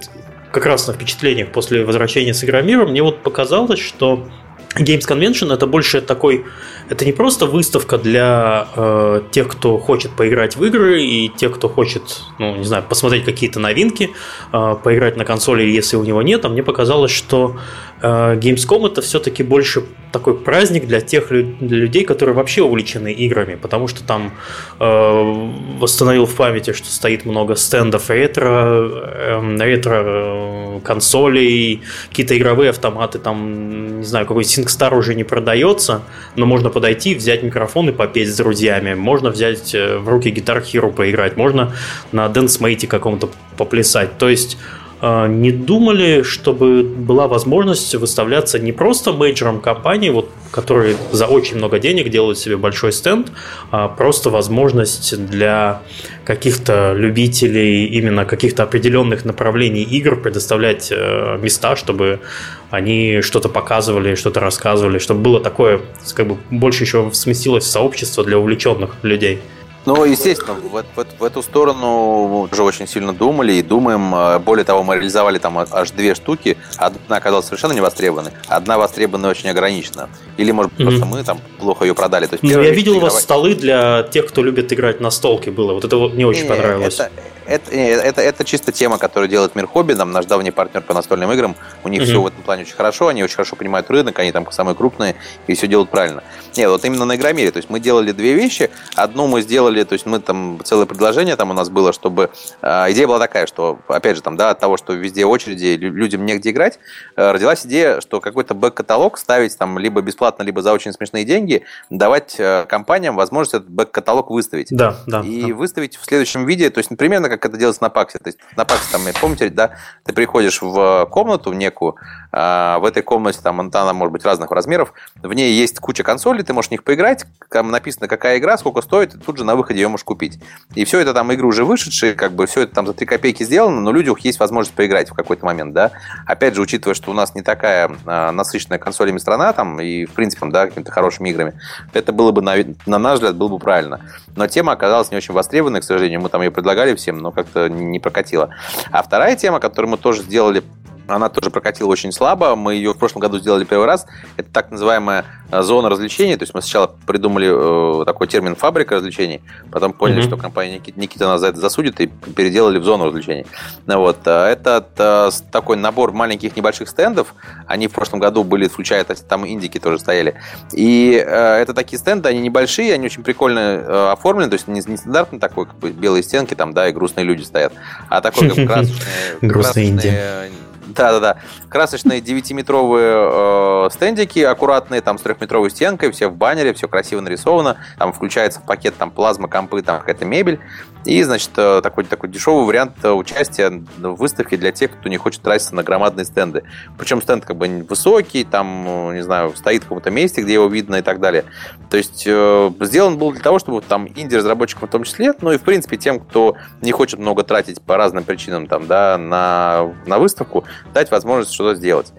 как 0.51 0.65
раз 0.65 0.87
на 0.87 0.93
впечатлениях 0.93 1.49
после 1.49 1.83
возвращения 1.83 2.33
с 2.33 2.43
Игромира 2.43 2.85
мне 2.85 3.03
вот 3.03 3.23
показалось, 3.23 3.79
что 3.79 4.29
Games 4.75 5.07
Convention 5.07 5.53
это 5.53 5.67
больше 5.67 5.99
такой, 5.99 6.45
это 6.89 7.05
не 7.05 7.11
просто 7.11 7.45
выставка 7.45 7.97
для 7.97 8.67
э, 8.75 9.21
тех, 9.31 9.47
кто 9.47 9.77
хочет 9.77 10.11
поиграть 10.11 10.55
в 10.55 10.63
игры 10.65 11.03
и 11.03 11.29
тех, 11.29 11.53
кто 11.55 11.69
хочет, 11.69 12.21
ну 12.39 12.55
не 12.55 12.65
знаю, 12.65 12.83
посмотреть 12.87 13.25
какие-то 13.25 13.59
новинки, 13.59 14.11
э, 14.51 14.75
поиграть 14.83 15.17
на 15.17 15.25
консоли, 15.25 15.63
если 15.63 15.97
у 15.97 16.03
него 16.03 16.21
нет. 16.21 16.45
А 16.45 16.49
мне 16.49 16.63
показалось, 16.63 17.11
что 17.11 17.57
э, 18.01 18.35
Gamescom 18.35 18.87
это 18.87 19.01
все-таки 19.01 19.43
больше 19.43 19.83
такой 20.13 20.35
праздник 20.35 20.85
для 20.85 21.01
тех 21.01 21.29
для 21.29 21.77
людей, 21.77 22.05
которые 22.05 22.35
вообще 22.35 22.61
увлечены 22.61 23.11
играми, 23.11 23.55
потому 23.55 23.87
что 23.87 24.03
там 24.03 24.31
э, 24.79 25.49
восстановил 25.79 26.27
в 26.27 26.35
памяти, 26.35 26.73
что 26.73 26.87
стоит 26.87 27.25
много 27.25 27.55
стендов 27.55 28.09
ретро, 28.09 28.47
э, 28.47 29.57
ретро 29.59 30.79
консолей, 30.83 31.81
какие-то 32.09 32.37
игровые 32.37 32.69
автоматы, 32.69 33.17
там, 33.17 33.99
не 33.99 34.05
знаю, 34.05 34.27
какой 34.27 34.43
SingStar 34.43 34.95
уже 34.95 35.15
не 35.15 35.23
продается, 35.23 36.03
но 36.35 36.45
можно 36.45 36.69
подойти, 36.83 37.15
взять 37.15 37.43
микрофон 37.43 37.87
и 37.87 37.91
попеть 37.93 38.29
с 38.29 38.35
друзьями, 38.35 38.93
можно 38.93 39.29
взять 39.29 39.73
э, 39.73 39.97
в 39.97 40.09
руки 40.09 40.29
Hero 40.65 40.91
поиграть, 40.91 41.37
можно 41.37 41.73
на 42.11 42.25
Dance 42.25 42.59
Mate 42.59 42.87
каком-то 42.87 43.29
поплясать, 43.55 44.17
то 44.17 44.27
есть 44.27 44.57
не 45.03 45.51
думали, 45.51 46.21
чтобы 46.23 46.83
была 46.83 47.27
возможность 47.27 47.93
выставляться 47.95 48.57
не 48.57 48.71
просто 48.71 49.11
мейджером 49.11 49.59
компании, 49.59 50.09
вот, 50.09 50.29
которые 50.49 50.95
за 51.11 51.27
очень 51.27 51.57
много 51.57 51.77
денег 51.77 52.07
делают 52.09 52.37
себе 52.37 52.55
большой 52.55 52.93
стенд, 52.93 53.29
а 53.71 53.89
просто 53.89 54.29
возможность 54.29 55.25
для 55.29 55.81
каких-то 56.23 56.93
любителей 56.93 57.85
именно 57.85 58.23
каких-то 58.23 58.63
определенных 58.63 59.25
направлений 59.25 59.83
игр 59.83 60.15
предоставлять 60.15 60.89
э, 60.89 61.37
места, 61.37 61.75
чтобы 61.75 62.21
они 62.69 63.19
что-то 63.19 63.49
показывали, 63.49 64.15
что-то 64.15 64.39
рассказывали, 64.39 64.99
чтобы 64.99 65.19
было 65.19 65.41
такое, 65.41 65.81
как 66.13 66.27
бы 66.27 66.37
больше 66.49 66.85
еще 66.85 67.09
сместилось 67.11 67.65
в 67.65 67.67
сообщество 67.67 68.23
для 68.23 68.37
увлеченных 68.37 68.91
людей. 69.03 69.41
Ну, 69.85 70.05
естественно, 70.05 70.53
в, 70.53 70.83
в, 70.95 71.05
в 71.19 71.23
эту 71.23 71.41
сторону 71.41 72.47
уже 72.51 72.63
очень 72.63 72.87
сильно 72.87 73.13
думали 73.13 73.53
и 73.53 73.61
думаем. 73.61 74.15
А, 74.15 74.39
более 74.39 74.63
того, 74.63 74.83
мы 74.83 74.95
реализовали 74.95 75.39
там 75.39 75.57
аж 75.57 75.91
две 75.91 76.15
штуки. 76.15 76.57
Одна 76.77 77.17
оказалась 77.17 77.45
совершенно 77.45 77.73
невостребованной, 77.73 78.31
одна 78.47 78.77
востребована 78.77 79.29
очень 79.29 79.49
ограничена. 79.49 80.09
Или, 80.37 80.51
может 80.51 80.71
быть, 80.73 80.81
mm-hmm. 80.81 80.89
просто 80.89 81.05
мы 81.05 81.23
там 81.23 81.39
плохо 81.59 81.85
ее 81.85 81.93
продали. 81.93 82.27
То 82.27 82.35
есть, 82.35 82.43
ну, 82.43 82.49
я 82.49 82.71
видел 82.71 82.97
у 82.97 82.99
вас 82.99 83.21
столы 83.21 83.55
для 83.55 84.03
тех, 84.03 84.27
кто 84.27 84.41
любит 84.41 84.71
играть 84.71 85.01
на 85.01 85.11
столке 85.11 85.51
было. 85.51 85.73
Вот 85.73 85.83
это 85.83 85.97
вот 85.97 86.13
мне 86.13 86.25
очень 86.25 86.43
не, 86.43 86.49
понравилось. 86.49 86.99
Это, 86.99 87.11
это, 87.45 87.71
это, 87.71 88.21
это 88.21 88.43
чисто 88.43 88.71
тема, 88.71 88.97
которую 88.97 89.29
делает 89.29 89.55
Мир 89.55 89.67
Хобби, 89.67 89.93
нам 89.93 90.11
наш 90.11 90.25
давний 90.25 90.51
партнер 90.51 90.81
по 90.81 90.93
настольным 90.93 91.31
играм. 91.31 91.55
У 91.83 91.89
них 91.89 92.01
mm-hmm. 92.01 92.05
все 92.05 92.21
в 92.21 92.27
этом 92.27 92.41
плане 92.43 92.63
очень 92.63 92.75
хорошо, 92.75 93.07
они 93.07 93.23
очень 93.23 93.35
хорошо 93.35 93.55
понимают 93.55 93.89
рынок, 93.89 94.17
они 94.19 94.31
там 94.31 94.49
самые 94.51 94.75
крупные 94.75 95.15
и 95.47 95.53
все 95.55 95.67
делают 95.67 95.89
правильно. 95.89 96.23
Нет, 96.55 96.69
вот 96.69 96.85
именно 96.85 97.05
на 97.05 97.15
Игромире. 97.15 97.51
То 97.51 97.57
есть 97.57 97.69
мы 97.69 97.79
делали 97.79 98.11
две 98.11 98.33
вещи. 98.33 98.69
Одну 98.95 99.27
мы 99.27 99.41
сделали, 99.41 99.83
то 99.83 99.93
есть 99.93 100.05
мы 100.05 100.19
там 100.19 100.59
целое 100.63 100.85
предложение 100.85 101.35
там 101.35 101.51
у 101.51 101.53
нас 101.53 101.69
было, 101.69 101.93
чтобы... 101.93 102.29
Э, 102.61 102.91
идея 102.91 103.07
была 103.07 103.19
такая, 103.19 103.47
что, 103.47 103.79
опять 103.87 104.15
же, 104.15 104.21
там, 104.21 104.37
да, 104.37 104.51
от 104.51 104.59
того, 104.59 104.77
что 104.77 104.93
везде 104.93 105.25
очереди, 105.25 105.77
людям 105.77 106.25
негде 106.25 106.51
играть, 106.51 106.79
э, 107.15 107.31
родилась 107.31 107.65
идея, 107.65 108.01
что 108.01 108.19
какой-то 108.21 108.53
бэк-каталог 108.53 109.17
ставить 109.17 109.57
там 109.57 109.79
либо 109.79 110.01
бесплатно, 110.01 110.43
либо 110.43 110.61
за 110.61 110.73
очень 110.73 110.93
смешные 110.93 111.25
деньги, 111.25 111.63
давать 111.89 112.35
э, 112.37 112.65
компаниям 112.67 113.15
возможность 113.15 113.55
этот 113.55 113.69
бэк-каталог 113.69 114.29
выставить. 114.29 114.67
Да, 114.69 114.97
да. 115.07 115.21
И 115.21 115.47
да. 115.47 115.55
выставить 115.55 115.97
в 115.97 116.05
следующем 116.05 116.45
виде, 116.45 116.69
то 116.69 116.79
есть 116.79 116.89
примерно 116.97 117.29
как 117.37 117.51
это 117.51 117.57
делается 117.57 117.83
на 117.83 117.89
Паксе. 117.89 118.19
То 118.19 118.27
есть 118.27 118.39
на 118.55 118.65
Паксе, 118.65 118.91
там, 118.91 119.01
помните, 119.19 119.49
да, 119.49 119.71
ты 120.05 120.13
приходишь 120.13 120.61
в 120.61 121.07
комнату 121.11 121.53
некую, 121.53 121.95
а 122.31 122.79
в 122.79 122.85
этой 122.85 123.03
комнате 123.03 123.39
там 123.43 123.59
она 123.59 123.93
может 123.93 124.11
быть 124.11 124.25
разных 124.25 124.51
размеров, 124.51 124.93
в 125.21 125.33
ней 125.33 125.53
есть 125.53 125.79
куча 125.79 126.03
консолей, 126.03 126.43
ты 126.43 126.53
можешь 126.53 126.69
в 126.69 126.71
них 126.71 126.83
поиграть, 126.83 127.25
там 127.49 127.71
написано, 127.71 128.07
какая 128.07 128.37
игра, 128.39 128.57
сколько 128.57 128.81
стоит, 128.81 129.15
и 129.15 129.17
тут 129.17 129.37
же 129.37 129.43
на 129.43 129.55
выходе 129.55 129.81
ее 129.81 129.87
можешь 129.87 130.03
купить. 130.03 130.39
И 130.75 130.85
все 130.85 130.99
это 130.99 131.13
там 131.13 131.31
игры 131.31 131.47
уже 131.47 131.63
вышедшие, 131.63 132.13
как 132.13 132.33
бы 132.33 132.45
все 132.47 132.61
это 132.61 132.73
там 132.75 132.87
за 132.87 132.93
3 132.93 133.05
копейки 133.05 133.43
сделано, 133.43 133.81
но 133.81 133.91
людям 133.91 134.15
есть 134.19 134.39
возможность 134.39 134.75
поиграть 134.75 135.09
в 135.09 135.13
какой-то 135.13 135.45
момент, 135.45 135.73
да. 135.73 135.91
Опять 136.25 136.55
же, 136.55 136.61
учитывая, 136.61 136.95
что 136.95 137.11
у 137.11 137.13
нас 137.13 137.35
не 137.35 137.41
такая 137.41 137.91
а, 138.05 138.31
насыщенная 138.31 138.79
консолями 138.79 139.17
страна, 139.17 139.53
там, 139.53 139.79
и, 139.79 140.05
в 140.05 140.11
принципе, 140.11 140.45
да, 140.47 140.67
какими-то 140.67 140.91
хорошими 140.91 141.29
играми, 141.29 141.53
это 141.93 142.11
было 142.11 142.31
бы, 142.31 142.41
на, 142.41 142.55
на 142.85 142.97
наш 142.97 143.15
взгляд, 143.15 143.35
было 143.35 143.47
бы 143.47 143.59
правильно. 143.59 144.01
Но 144.35 144.47
тема 144.47 144.73
оказалась 144.73 145.11
не 145.11 145.17
очень 145.17 145.33
востребованной, 145.33 145.81
к 145.81 145.83
сожалению, 145.83 146.21
мы 146.21 146.29
там 146.29 146.41
ее 146.41 146.51
предлагали 146.51 146.95
всем, 146.95 147.19
но 147.23 147.31
как-то 147.31 147.69
не 147.69 147.99
прокатило. 147.99 148.49
А 148.91 149.01
вторая 149.01 149.35
тема, 149.35 149.59
которую 149.59 149.91
мы 149.91 149.97
тоже 149.97 150.21
сделали 150.21 150.63
она 151.07 151.29
тоже 151.29 151.49
прокатила 151.49 151.89
очень 151.89 152.11
слабо. 152.11 152.55
Мы 152.55 152.75
ее 152.75 152.93
в 152.93 152.97
прошлом 152.97 153.21
году 153.21 153.39
сделали 153.39 153.65
первый 153.65 153.85
раз. 153.85 154.05
Это 154.37 154.49
так 154.51 154.71
называемая 154.71 155.25
э, 155.51 155.61
зона 155.61 155.89
развлечений. 155.89 156.35
То 156.37 156.43
есть 156.43 156.53
мы 156.53 156.61
сначала 156.61 156.95
придумали 157.05 158.01
э, 158.01 158.05
такой 158.05 158.27
термин 158.27 158.55
фабрика 158.55 158.95
развлечений, 158.95 159.41
потом 159.71 159.93
поняли, 159.93 160.21
mm-hmm. 160.21 160.27
что 160.27 160.37
компания 160.37 160.75
Никита, 160.75 160.99
Никита 160.99 161.25
нас 161.25 161.41
за 161.41 161.47
это 161.47 161.59
засудит 161.59 161.99
и 161.99 162.07
переделали 162.07 162.79
в 162.79 162.83
зону 162.83 163.05
развлечений. 163.05 163.45
Ну 163.85 163.99
вот. 163.99 164.19
Э, 164.25 164.45
это 164.45 165.31
такой 165.51 165.77
набор 165.77 166.13
маленьких 166.13 166.55
небольших 166.55 166.87
стендов. 166.87 167.33
Они 167.67 167.87
в 167.87 167.91
прошлом 167.91 168.19
году 168.19 168.43
были, 168.43 168.67
включая, 168.67 169.03
там 169.03 169.45
индики 169.45 169.79
тоже 169.79 169.99
стояли. 169.99 170.35
И 170.71 171.11
это 171.11 171.73
такие 171.73 171.99
стенды, 171.99 172.29
они 172.29 172.39
небольшие, 172.39 172.93
они 172.93 173.05
очень 173.05 173.23
прикольно 173.23 174.11
оформлены, 174.11 174.49
то 174.49 174.55
есть 174.55 174.67
не, 174.67 174.81
не 174.85 174.97
стандартный 174.97 175.39
такой, 175.39 175.65
как 175.65 175.75
бы 175.75 175.91
белые 175.91 176.23
стенки 176.23 176.53
там, 176.53 176.73
да, 176.73 176.87
и 176.87 176.91
грустные 176.91 177.25
люди 177.25 177.43
стоят, 177.43 177.73
а 178.09 178.21
такой 178.21 178.49
как 178.49 178.67
красочный, 178.67 179.49
красочный 179.49 180.51
да-да-да. 180.93 181.37
Красочные 181.69 182.21
9-метровые 182.21 183.87
э, 183.87 183.89
стендики, 183.91 184.39
аккуратные, 184.39 185.01
там 185.01 185.17
с 185.17 185.21
трехметровой 185.21 185.69
стенкой, 185.69 186.11
все 186.11 186.27
в 186.27 186.35
баннере, 186.35 186.73
все 186.73 186.87
красиво 186.87 187.21
нарисовано. 187.21 187.77
Там 187.97 188.13
включается 188.13 188.59
в 188.59 188.65
пакет 188.65 188.95
там 188.97 189.11
плазма, 189.11 189.47
компы, 189.47 189.81
там 189.81 189.99
какая-то 189.99 190.25
мебель. 190.25 190.59
И, 191.05 191.21
значит, 191.23 191.51
э, 191.57 191.81
такой, 191.83 192.05
такой 192.05 192.29
дешевый 192.29 192.65
вариант 192.65 192.93
э, 193.03 193.11
участия 193.11 193.69
в 193.69 194.15
выставке 194.15 194.55
для 194.55 194.71
тех, 194.71 194.91
кто 194.91 195.09
не 195.09 195.17
хочет 195.17 195.41
тратиться 195.41 195.75
на 195.75 195.83
громадные 195.83 196.25
стенды. 196.25 196.63
Причем 196.97 197.21
стенд 197.21 197.45
как 197.45 197.57
бы 197.57 197.85
высокий, 197.89 198.45
там, 198.45 199.13
не 199.13 199.21
знаю, 199.21 199.53
стоит 199.55 199.81
в 199.83 199.87
каком-то 199.87 200.11
месте, 200.11 200.41
где 200.41 200.53
его 200.53 200.67
видно 200.67 200.97
и 200.97 201.01
так 201.01 201.19
далее. 201.19 201.43
То 201.89 201.97
есть 201.97 202.23
э, 202.25 202.71
сделан 202.79 203.17
был 203.17 203.33
для 203.33 203.41
того, 203.41 203.59
чтобы 203.59 203.81
там 203.81 204.07
инди-разработчикам 204.07 204.87
в 204.87 204.91
том 204.91 205.03
числе, 205.03 205.33
ну 205.41 205.51
и, 205.51 205.57
в 205.57 205.61
принципе, 205.61 205.97
тем, 205.97 206.19
кто 206.19 206.55
не 206.81 206.91
хочет 206.91 207.19
много 207.19 207.43
тратить 207.43 207.81
по 207.81 207.97
разным 207.97 208.23
причинам 208.23 208.67
там, 208.67 208.87
да, 208.87 209.17
на, 209.17 209.93
на 210.05 210.19
выставку, 210.19 210.63
дать 210.93 211.11
возможность 211.11 211.53
что-то 211.53 211.75
сделать. 211.75 212.13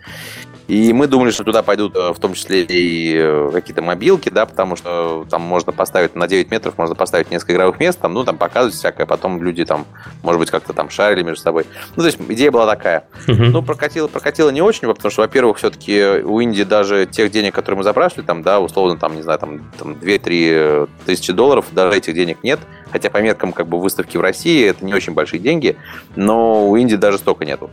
И 0.67 0.95
мы 0.95 1.07
думали, 1.07 1.31
что 1.31 1.45
туда 1.45 1.63
пойдут 1.63 1.95
э, 1.95 2.13
в 2.13 2.19
том 2.19 2.33
числе 2.33 2.63
и 2.63 3.15
э, 3.15 3.51
какие-то 3.53 3.83
мобилки, 3.83 4.31
да, 4.31 4.47
потому 4.47 4.77
что 4.77 5.27
там 5.29 5.43
можно 5.43 5.73
поставить 5.73 6.17
на 6.17 6.27
9 6.27 6.51
метров, 6.51 6.79
можно 6.79 6.95
поставить 6.95 7.31
несколько 7.31 7.53
игровых 7.53 7.79
мест, 7.79 8.01
там, 8.01 8.15
ну, 8.15 8.25
там 8.25 8.39
показывать 8.39 8.75
всякое, 8.75 9.05
потом 9.05 9.43
люди 9.43 9.65
там, 9.67 9.85
может 10.23 10.39
быть, 10.39 10.51
как-то 10.51 10.73
там 10.73 10.89
шарили 10.89 11.23
между 11.23 11.43
собой. 11.43 11.67
Ну, 11.97 12.03
то 12.03 12.07
есть 12.07 12.19
идея 12.29 12.51
была 12.51 12.67
такая. 12.67 13.05
Uh-huh. 13.27 13.51
Ну, 13.51 13.63
прокатило, 13.63 14.09
прокатило 14.09 14.49
не 14.49 14.63
очень, 14.63 14.89
потому 14.89 15.11
что, 15.11 15.21
во-первых, 15.21 15.59
все-таки 15.59 16.23
у 16.25 16.41
Индии 16.41 16.63
даже 16.63 17.05
тех 17.05 17.31
денег, 17.31 17.55
которые 17.55 17.79
мы 17.79 17.85
запрашивали, 17.85 18.25
там, 18.25 18.43
да, 18.43 18.61
условно, 18.61 18.99
там, 18.99 19.17
не 19.17 19.23
знаю, 19.23 19.39
там, 19.39 19.71
там 19.79 19.93
2-3 19.93 20.89
тысячи 21.05 21.33
долларов, 21.33 21.67
даже 21.73 21.99
этих 21.99 22.15
денег 22.15 22.39
нет. 22.43 22.61
Хотя 22.95 23.11
по 23.11 23.19
меркам 23.19 23.53
как 23.53 23.67
бы 23.67 23.81
выставки 23.81 24.17
в 24.17 24.21
России 24.21 24.69
это 24.69 24.85
не 24.85 24.95
очень 24.95 25.15
большие 25.15 25.41
деньги, 25.41 25.77
но 26.15 26.69
у 26.69 26.77
Индии 26.77 26.95
даже 26.95 27.19
столько 27.19 27.45
нету. 27.45 27.69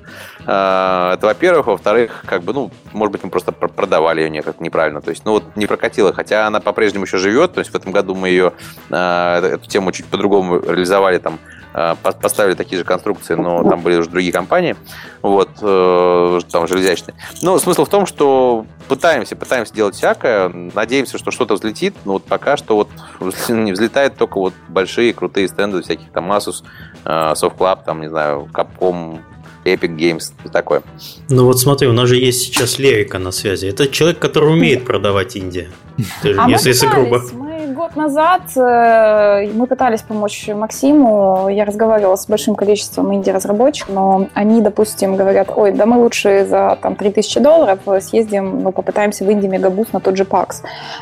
А, 0.48 1.14
это 1.14 1.28
во-первых. 1.28 1.68
Во-вторых, 1.68 2.24
как 2.26 2.42
бы, 2.42 2.54
ну, 2.54 2.72
может 2.92 3.12
быть, 3.12 3.24
мы 3.24 3.30
просто 3.30 3.52
продавали 3.52 4.22
ее 4.22 4.32
никак 4.32 4.60
неправильно. 4.60 5.00
То 5.00 5.12
есть, 5.12 5.24
ну, 5.24 5.34
вот 5.34 5.44
не 5.56 5.68
прокатило. 5.68 6.12
Хотя 6.12 6.48
она 6.48 6.60
по-прежнему 6.60 7.06
еще 7.06 7.20
живет. 7.20 7.54
То 7.54 7.60
есть 7.60 7.72
в 7.72 7.76
этом 7.76 7.92
году 7.92 8.16
мы 8.16 8.30
ее, 8.30 8.54
а, 8.90 9.40
эту 9.46 9.70
тему 9.70 9.92
чуть 9.92 10.08
по-другому 10.08 10.60
реализовали 10.60 11.20
там 11.20 11.38
поставили 11.74 12.56
такие 12.56 12.80
же 12.80 12.84
конструкции, 12.84 13.36
но 13.36 13.64
там 13.64 13.82
были 13.82 13.98
уже 13.98 14.10
другие 14.10 14.34
компании, 14.34 14.76
вот, 15.22 15.50
э, 15.62 16.40
там 16.52 16.68
железячные. 16.68 17.16
Но 17.42 17.60
смысл 17.60 17.86
в 17.86 17.90
том, 17.90 18.06
что 18.06 18.66
пытаемся, 18.88 19.36
пытаемся 19.36 19.74
делать 19.74 19.96
всякое, 19.96 20.50
надеемся, 20.50 21.18
что 21.18 21.32
что-то 21.32 21.56
взлетит, 21.56 21.96
но 22.06 22.14
вот 22.14 22.26
пока 22.26 22.58
что 22.58 22.76
вот 22.76 22.90
не 23.50 23.72
взлетает 23.72 24.16
только 24.18 24.38
вот 24.38 24.54
большие 24.68 25.14
крутые 25.14 25.48
стенды 25.48 25.82
всяких 25.82 26.12
там 26.12 26.32
Asus, 26.32 26.64
Soft 27.06 27.58
Club, 27.58 27.80
там, 27.86 28.02
не 28.02 28.10
знаю, 28.10 28.50
Capcom, 28.54 29.20
Epic 29.66 29.96
Games 29.96 30.34
и 30.44 30.50
такое. 30.50 30.82
Ну 31.30 31.46
вот 31.46 31.60
смотри, 31.60 31.88
у 31.88 31.94
нас 31.94 32.10
же 32.10 32.18
есть 32.18 32.42
сейчас 32.42 32.80
Лерика 32.80 33.20
на 33.20 33.32
связи. 33.32 33.68
Это 33.68 33.88
человек, 33.88 34.20
который 34.20 34.52
умеет 34.52 34.86
продавать 34.86 35.36
Индии. 35.36 35.70
А 36.24 36.50
если, 36.50 36.70
если 36.70 36.88
грубо. 36.88 37.22
Мы 37.34 37.74
год 37.82 37.96
назад 37.96 38.42
э, 38.56 39.52
мы 39.54 39.66
пытались 39.66 40.04
помочь 40.04 40.48
Максиму. 40.54 41.50
Я 41.50 41.66
разговаривала 41.66 42.16
с 42.16 42.28
большим 42.28 42.54
количеством 42.54 43.12
инди-разработчиков, 43.12 43.96
но 43.96 44.28
они, 44.36 44.62
допустим, 44.62 45.16
говорят, 45.16 45.50
ой, 45.56 45.72
да 45.72 45.88
мы 45.88 45.98
лучше 45.98 46.46
за 46.46 46.78
там 46.82 46.96
3000 46.96 47.40
долларов 47.40 47.80
съездим, 48.02 48.62
ну, 48.62 48.72
попытаемся 48.72 49.26
в 49.26 49.32
Индии 49.32 49.48
мегабуст 49.48 49.94
на 49.94 50.00
тот 50.00 50.16
же 50.16 50.24
PAX. 50.26 50.48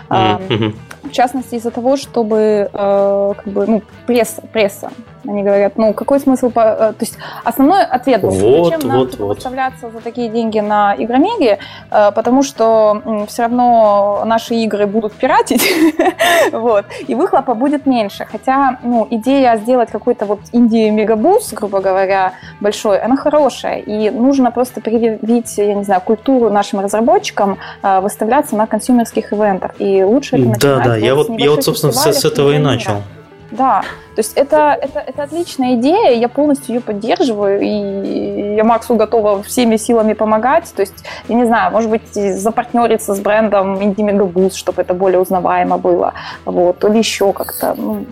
Mm-hmm. 0.09 0.73
В 1.03 1.11
частности, 1.11 1.55
из-за 1.55 1.71
того, 1.71 1.97
чтобы 1.97 2.69
э, 2.71 3.33
как 3.35 3.53
бы, 3.53 3.67
ну, 3.67 3.81
пресса, 4.05 4.41
пресса 4.53 4.89
они 5.27 5.43
говорят, 5.43 5.77
ну, 5.77 5.93
какой 5.93 6.19
смысл... 6.19 6.49
По... 6.49 6.61
Э, 6.61 6.75
то 6.93 7.01
есть 7.01 7.17
основной 7.43 7.83
ответ 7.83 8.21
был, 8.21 8.29
вот, 8.29 8.65
зачем 8.65 8.87
нам 8.87 8.99
вот, 8.99 9.17
вот. 9.17 9.35
выставляться 9.35 9.91
за 9.91 9.99
такие 9.99 10.29
деньги 10.29 10.59
на 10.59 10.95
Игромеге, 10.97 11.59
потому 11.89 12.41
что 12.41 13.25
все 13.27 13.43
равно 13.43 14.23
наши 14.25 14.55
игры 14.55 14.87
будут 14.87 15.13
пиратить, 15.13 15.67
вот, 16.69 16.85
и 17.07 17.15
выхлопа 17.15 17.53
будет 17.53 17.85
меньше. 17.85 18.25
Хотя, 18.31 18.79
ну, 18.83 19.07
идея 19.09 19.57
сделать 19.57 19.89
какой-то 19.91 20.25
вот 20.25 20.39
инди-мегабус, 20.51 21.53
грубо 21.53 21.79
говоря, 21.81 22.33
большой, 22.59 22.99
она 22.99 23.15
хорошая, 23.17 23.79
и 23.79 24.09
нужно 24.09 24.51
просто 24.51 24.81
привить, 24.81 25.57
я 25.57 25.73
не 25.73 25.83
знаю, 25.83 26.01
культуру 26.01 26.49
нашим 26.49 26.79
разработчикам 26.79 27.57
э, 27.83 27.99
выставляться 28.01 28.55
на 28.55 28.67
консюмерских 28.67 29.33
ивентах, 29.33 29.71
и 29.79 30.03
лучше 30.03 30.37
это 30.37 30.45
начинать 30.45 30.61
Да, 30.61 30.83
да, 30.83 30.97
я 30.97 31.15
вот, 31.15 31.29
я 31.39 31.51
вот, 31.51 31.63
собственно, 31.63 31.93
с 31.93 32.25
этого 32.25 32.51
и 32.51 32.57
начал. 32.57 32.93
Мира. 32.93 33.18
Да, 33.51 33.81
то 34.15 34.19
есть 34.19 34.33
это, 34.35 34.77
это, 34.79 34.99
это 34.99 35.23
отличная 35.23 35.75
идея, 35.75 36.15
я 36.15 36.27
полностью 36.29 36.75
ее 36.75 36.81
поддерживаю, 36.81 37.59
и 37.61 38.55
я 38.55 38.63
Максу 38.63 38.95
готова 38.95 39.41
всеми 39.43 39.77
силами 39.77 40.13
помогать. 40.13 40.71
То 40.75 40.81
есть, 40.81 41.03
я 41.27 41.35
не 41.35 41.45
знаю, 41.45 41.71
может 41.71 41.89
быть, 41.89 42.13
запартнериться 42.13 43.15
с 43.15 43.19
брендом 43.19 43.75
Indie 43.75 44.05
Mega 44.05 44.55
чтобы 44.55 44.81
это 44.81 44.93
более 44.93 45.19
узнаваемо 45.19 45.77
было, 45.77 46.13
вот, 46.45 46.83
или 46.83 46.97
еще 46.99 47.33
как-то. 47.33 47.73
Ну, 47.75 48.05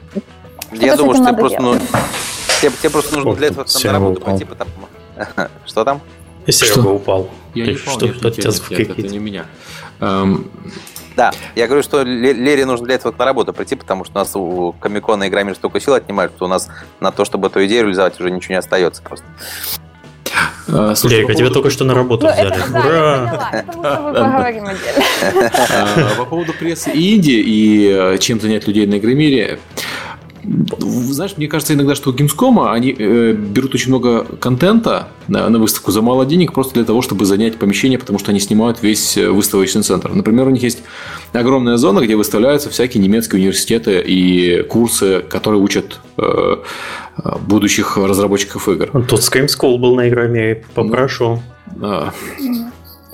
я 0.71 0.95
думаю, 0.95 1.15
что 1.15 1.25
тебе 1.25 1.37
просто, 1.37 1.61
ну, 1.61 1.75
тебе, 2.61 2.71
тебе 2.71 2.89
просто 2.89 3.15
нужно 3.15 3.35
для 3.35 3.47
этого 3.47 3.65
там, 3.65 3.81
на 3.83 3.91
работу 3.91 4.21
пойти, 4.21 4.45
потому... 4.45 4.71
Что 5.65 5.83
там? 5.83 6.01
Серега 6.47 6.87
упал. 6.87 7.29
Я 7.53 7.67
не 7.67 7.75
что, 7.75 8.05
нет, 8.05 8.23
нет, 8.23 8.37
нет, 8.37 8.89
это 8.89 9.01
не 9.01 9.19
меня. 9.19 9.45
Эм, 9.99 10.49
да, 11.17 11.33
я 11.55 11.65
говорю, 11.65 11.81
что 11.81 12.03
Лере 12.03 12.65
нужно 12.65 12.85
для 12.85 12.95
этого 12.95 13.13
на 13.17 13.25
работу 13.25 13.51
прийти, 13.51 13.75
потому 13.75 14.05
что 14.05 14.13
у 14.13 14.19
нас 14.19 14.35
у 14.35 14.73
Комикона 14.79 15.23
и 15.23 15.29
Граммир 15.29 15.55
столько 15.55 15.79
сил 15.79 15.95
отнимают, 15.95 16.31
что 16.35 16.45
у 16.45 16.47
нас 16.47 16.69
на 16.99 17.11
то, 17.11 17.25
чтобы 17.25 17.47
эту 17.47 17.65
идею 17.65 17.85
реализовать, 17.85 18.19
уже 18.19 18.29
ничего 18.29 18.53
не 18.53 18.59
остается 18.59 19.01
просто. 19.01 19.25
А, 20.69 20.93
слушай, 20.95 21.15
Лерика, 21.15 21.33
тебя 21.33 21.49
только 21.49 21.71
что 21.71 21.85
на 21.85 21.95
работу 21.95 22.27
ну, 22.27 22.31
взяли. 22.31 22.53
Ура! 22.71 23.63
А, 23.83 24.13
По 26.17 26.25
поводу 26.25 26.53
прессы 26.53 26.91
Индии 26.91 27.39
и 27.39 27.89
э, 27.89 28.17
чем 28.19 28.39
занять 28.39 28.67
людей 28.67 28.85
на 28.85 28.99
Игромире, 28.99 29.59
знаешь, 30.47 31.33
мне 31.37 31.47
кажется 31.47 31.73
иногда, 31.73 31.95
что 31.95 32.11
у 32.11 32.13
Gamescom 32.13 32.71
они 32.71 32.95
э, 32.97 33.33
берут 33.33 33.75
очень 33.75 33.89
много 33.89 34.23
контента 34.23 35.09
на, 35.27 35.49
на 35.49 35.59
выставку 35.59 35.91
за 35.91 36.01
мало 36.01 36.25
денег 36.25 36.53
просто 36.53 36.75
для 36.75 36.85
того, 36.85 37.01
чтобы 37.01 37.25
занять 37.25 37.57
помещение, 37.57 37.99
потому 37.99 38.19
что 38.19 38.31
они 38.31 38.39
снимают 38.39 38.81
весь 38.81 39.17
э, 39.17 39.29
выставочный 39.29 39.83
центр. 39.83 40.13
Например, 40.13 40.47
у 40.47 40.51
них 40.51 40.63
есть 40.63 40.83
огромная 41.33 41.77
зона, 41.77 41.99
где 41.99 42.15
выставляются 42.15 42.69
всякие 42.69 43.03
немецкие 43.03 43.39
университеты 43.39 44.01
и 44.05 44.63
курсы, 44.63 45.21
которые 45.27 45.61
учат 45.61 45.99
э, 46.17 46.57
будущих 47.41 47.97
разработчиков 47.97 48.69
игр. 48.69 49.03
Тут 49.07 49.23
с 49.23 49.31
Game 49.31 49.47
School 49.47 49.77
был 49.77 49.95
на 49.95 50.07
игроме, 50.07 50.63
попрошу. 50.73 51.41
А. 51.81 52.13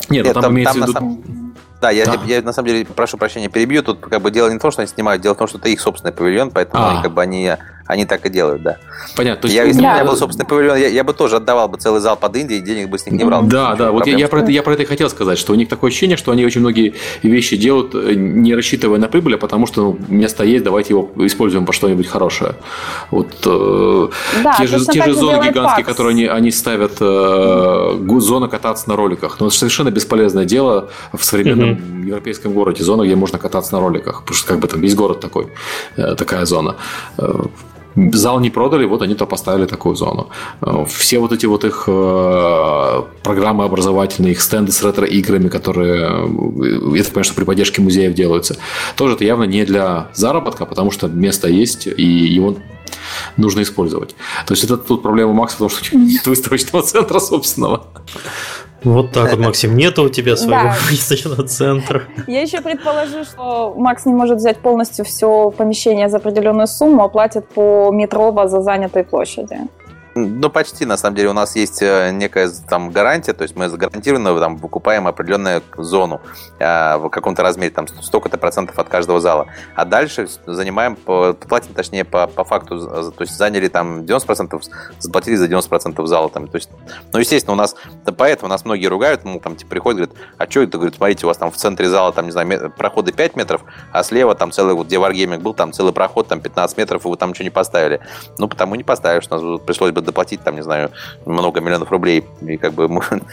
Нет, 0.10 0.26
ну, 0.28 0.34
там, 0.34 0.43
там 0.43 0.54
имеется 0.54 0.80
в 0.80 0.88
виду... 0.88 1.42
Да, 1.84 1.89
я, 1.91 2.06
да. 2.06 2.13
Я, 2.26 2.38
я 2.38 2.41
на 2.41 2.54
самом 2.54 2.69
деле 2.69 2.86
прошу 2.86 3.17
прощения, 3.17 3.50
перебью. 3.50 3.84
Тут 3.84 4.00
как 4.00 4.22
бы 4.22 4.32
дело 4.32 4.48
не 4.50 4.58
в 4.58 4.62
том, 4.62 4.72
что 4.72 4.82
они 4.82 4.89
снимают, 4.89 5.22
дело 5.22 5.34
в 5.34 5.38
том, 5.38 5.50
что 5.50 5.58
это 5.58 5.67
их 5.67 5.82
собственный 5.82 6.13
павильон, 6.13 6.50
поэтому 6.50 6.82
а. 6.82 6.91
они, 6.91 7.04
как 7.04 7.12
бы 7.12 7.22
они 7.22 7.58
они 7.86 8.06
так 8.06 8.26
и 8.26 8.30
делают, 8.30 8.63
да. 8.63 8.78
Понятно. 9.15 9.41
То 9.41 9.48
есть, 9.48 9.56
я, 9.56 9.63
если 9.63 9.82
да. 9.82 9.91
у 9.91 9.93
меня 9.93 10.06
был 10.06 10.15
собственный 10.15 10.48
павильон, 10.48 10.78
я, 10.78 10.88
я 10.88 11.04
бы 11.04 11.13
тоже 11.13 11.36
отдавал 11.36 11.67
бы 11.67 11.78
целый 11.78 12.00
зал 12.00 12.15
под 12.15 12.36
Индией, 12.36 12.62
денег 12.62 12.89
бы 12.89 12.98
с 12.98 13.06
них 13.06 13.15
не 13.15 13.24
брал. 13.24 13.43
Да, 13.43 13.76
да. 13.76 13.91
Вот 13.91 14.08
я, 14.08 14.17
я, 14.17 14.28
про 14.28 14.41
это, 14.41 14.52
я 14.52 14.63
про 14.63 14.74
это 14.74 14.84
и 14.84 14.86
хотел 14.86 15.10
сказать, 15.10 15.38
что 15.38 15.54
у 15.54 15.56
них 15.56 15.67
такое 15.67 15.89
ощущение, 15.89 16.17
что 16.17 16.32
они 16.32 16.46
очень 16.46 16.62
многие 16.62 16.93
вещи 17.24 17.58
делают, 17.58 17.93
э, 17.93 18.13
не 18.13 18.56
рассчитывая 18.56 19.00
на 19.00 19.08
прибыль, 19.08 19.36
а 19.36 19.38
потому 19.38 19.67
что 19.67 19.82
ну, 19.82 20.00
место 20.08 20.43
есть, 20.43 20.63
давайте 20.63 20.93
его 20.93 21.12
используем 21.17 21.65
по 21.65 21.74
что-нибудь 21.74 22.08
хорошее. 22.08 22.56
Вот 23.12 23.28
э, 23.46 24.08
да, 24.43 24.56
те 24.58 24.67
же, 24.67 24.86
те 24.86 25.04
же 25.04 25.13
зоны 25.13 25.48
гигантские, 25.48 25.84
PAX. 25.86 25.88
которые 25.88 26.12
они, 26.12 26.26
они 26.26 26.52
ставят, 26.52 26.98
э, 27.00 28.19
зона 28.19 28.48
кататься 28.48 28.89
на 28.89 28.96
роликах. 28.96 29.39
Но 29.39 29.48
это 29.48 29.56
совершенно 29.56 29.91
бесполезное 29.91 30.46
дело 30.46 30.89
в 31.12 31.24
современном 31.24 31.72
угу. 31.72 32.08
европейском 32.08 32.54
городе. 32.54 32.84
Зона, 32.84 33.04
где 33.04 33.15
можно 33.15 33.38
кататься 33.38 33.74
на 33.74 33.82
роликах. 33.82 34.22
Потому 34.22 34.36
что 34.38 34.48
как 34.48 34.60
бы 34.60 34.67
там 34.67 34.80
весь 34.82 34.96
город 34.96 35.19
такой, 35.19 35.48
э, 35.98 36.15
такая 36.15 36.46
зона. 36.46 36.76
Зал 37.95 38.39
не 38.39 38.49
продали, 38.49 38.86
вот 38.86 39.01
они 39.01 39.15
то 39.15 39.25
поставили 39.25 39.65
такую 39.65 39.95
зону. 39.95 40.29
Э, 40.62 40.86
все 40.88 41.19
вот 41.19 41.32
эти 41.32 41.45
вот 41.45 41.63
их 41.63 41.86
э, 41.88 43.01
программы 43.23 43.65
образовательные, 43.65 44.32
их 44.32 44.41
стенды 44.41 44.71
с 44.71 44.84
ретро-играми, 44.84 45.49
которые, 45.49 46.27
э, 46.93 46.99
это, 46.99 47.12
конечно, 47.12 47.36
при 47.36 47.43
поддержке 47.43 47.82
музеев 47.82 48.13
делаются, 48.13 48.58
тоже 48.95 49.15
это 49.15 49.25
явно 49.25 49.43
не 49.43 49.65
для 49.65 50.08
заработка, 50.13 50.65
потому 50.65 50.91
что 50.91 51.08
место 51.08 51.47
есть, 51.47 51.88
и 51.88 52.03
его 52.03 52.56
нужно 53.38 53.62
использовать. 53.62 54.15
То 54.45 54.53
есть 54.53 54.63
это 54.63 54.77
тут 54.77 55.03
проблема 55.03 55.34
Макса, 55.34 55.58
потому 55.58 55.69
что 55.69 55.97
нет 55.97 56.25
выставочного 56.25 56.84
центра 56.84 57.19
собственного. 57.19 57.88
Вот 58.84 59.12
так 59.12 59.32
вот, 59.32 59.39
Максим, 59.39 59.77
нет 59.77 59.97
у 59.99 60.10
тебя 60.10 60.36
своего 60.36 60.71
выставочного 60.89 61.47
центра. 61.47 62.03
Я 62.27 62.41
еще 62.41 62.62
предположу, 62.62 63.23
что 63.23 63.73
Макс 63.77 64.06
не 64.06 64.13
может 64.13 64.38
взять 64.38 64.58
полностью 64.58 65.06
все 65.06 65.51
помещение 65.51 66.10
за 66.10 66.17
определенную 66.17 66.67
сумму, 66.67 67.03
а 67.03 67.10
платит 67.10 67.47
по 67.47 67.91
метрово 67.91 68.47
за 68.47 68.62
занятой 68.62 69.03
площади. 69.03 69.58
Ну, 70.15 70.49
почти, 70.49 70.86
на 70.86 70.95
самом 70.97 71.15
деле, 71.15 71.30
у 71.30 71.34
нас 71.34 71.56
есть 71.56 71.82
э, 71.82 72.12
некая 72.12 72.49
там 72.69 72.91
гарантия, 72.91 73.34
то 73.34 73.41
есть 73.41 73.56
мы 73.56 73.67
гарантированно 73.69 74.39
там 74.39 74.58
выкупаем 74.58 75.08
определенную 75.08 75.63
зону 75.76 76.21
э, 76.60 76.97
в 76.97 77.10
каком-то 77.10 77.41
размере, 77.41 77.71
там 77.71 77.88
столько-то 77.88 78.38
процентов 78.38 78.78
от 78.78 78.89
каждого 78.89 79.19
зала. 79.19 79.47
А 79.76 79.86
дальше 79.86 80.28
занимаем, 80.45 80.95
платим, 80.95 81.73
точнее, 81.73 82.06
по, 82.06 82.28
по 82.28 82.43
факту, 82.43 82.80
то 82.80 83.21
есть 83.21 83.36
заняли 83.36 83.69
там 83.69 84.02
90%, 84.02 84.62
заплатили 84.99 85.36
за 85.36 85.47
90% 85.47 86.06
зала. 86.06 86.30
Там, 86.30 86.47
то 86.47 86.58
есть, 86.58 86.69
ну, 87.12 87.19
естественно, 87.19 87.54
у 87.54 87.58
нас, 87.58 87.76
да, 88.06 88.12
поэтому 88.12 88.49
нас 88.49 88.65
многие 88.65 88.88
ругают, 88.88 89.23
ну, 89.23 89.39
там, 89.39 89.56
типа, 89.56 89.71
приходят, 89.71 90.10
говорят, 90.10 90.15
а 90.38 90.49
что 90.49 90.62
это, 90.62 90.78
говорят, 90.78 90.95
смотрите, 90.95 91.26
у 91.26 91.28
вас 91.28 91.38
там 91.38 91.49
в 91.49 91.58
центре 91.58 91.89
зала, 91.89 92.12
там, 92.12 92.26
не 92.26 92.32
знаю, 92.32 92.71
проходы 92.78 93.12
5 93.13 93.36
метров, 93.36 93.62
а 93.91 94.04
слева 94.04 94.36
там 94.36 94.52
целый, 94.52 94.76
вот 94.76 94.88
где 94.88 94.97
Wargaming 94.97 95.39
был, 95.39 95.56
там 95.56 95.73
целый 95.73 95.91
проход, 95.91 96.28
там 96.28 96.39
15 96.39 96.78
метров, 96.78 97.04
и 97.04 97.10
вы 97.10 97.17
там 97.17 97.32
ничего 97.32 97.45
не 97.45 97.49
поставили. 97.49 97.99
Ну, 98.38 98.47
потому 98.47 98.76
не 98.76 98.84
поставишь, 98.84 99.26
у 99.32 99.36
нас 99.36 99.62
пришлось 99.65 99.91
бы 99.91 100.03
доплатить, 100.04 100.42
там, 100.44 100.56
не 100.56 100.63
знаю, 100.63 100.92
много 101.26 101.60
миллионов 101.62 101.92
рублей. 101.92 102.26
И 102.42 102.58
как 102.58 102.74
бы 102.74 102.88
мы... 102.88 103.02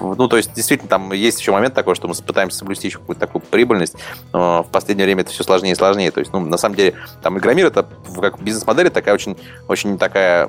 Ну, 0.00 0.28
то 0.28 0.36
есть, 0.36 0.52
действительно, 0.54 0.88
там 0.88 1.12
есть 1.12 1.40
еще 1.40 1.52
момент 1.52 1.74
такой, 1.74 1.94
что 1.94 2.08
мы 2.08 2.14
пытаемся 2.14 2.58
соблюсти 2.58 2.88
еще 2.88 2.98
какую-то 2.98 3.20
такую 3.20 3.42
прибыльность. 3.42 3.96
Но 4.32 4.62
в 4.62 4.68
последнее 4.68 5.06
время 5.06 5.22
это 5.22 5.30
все 5.30 5.42
сложнее 5.42 5.72
и 5.72 5.74
сложнее. 5.74 6.10
То 6.10 6.20
есть, 6.20 6.32
ну, 6.32 6.40
на 6.40 6.56
самом 6.56 6.76
деле, 6.76 6.94
там 7.22 7.38
Игромир 7.38 7.66
это 7.66 7.86
как 8.20 8.40
бизнес-модель 8.40 8.90
такая 8.90 9.14
очень, 9.14 9.36
очень 9.68 9.98
такая, 9.98 10.48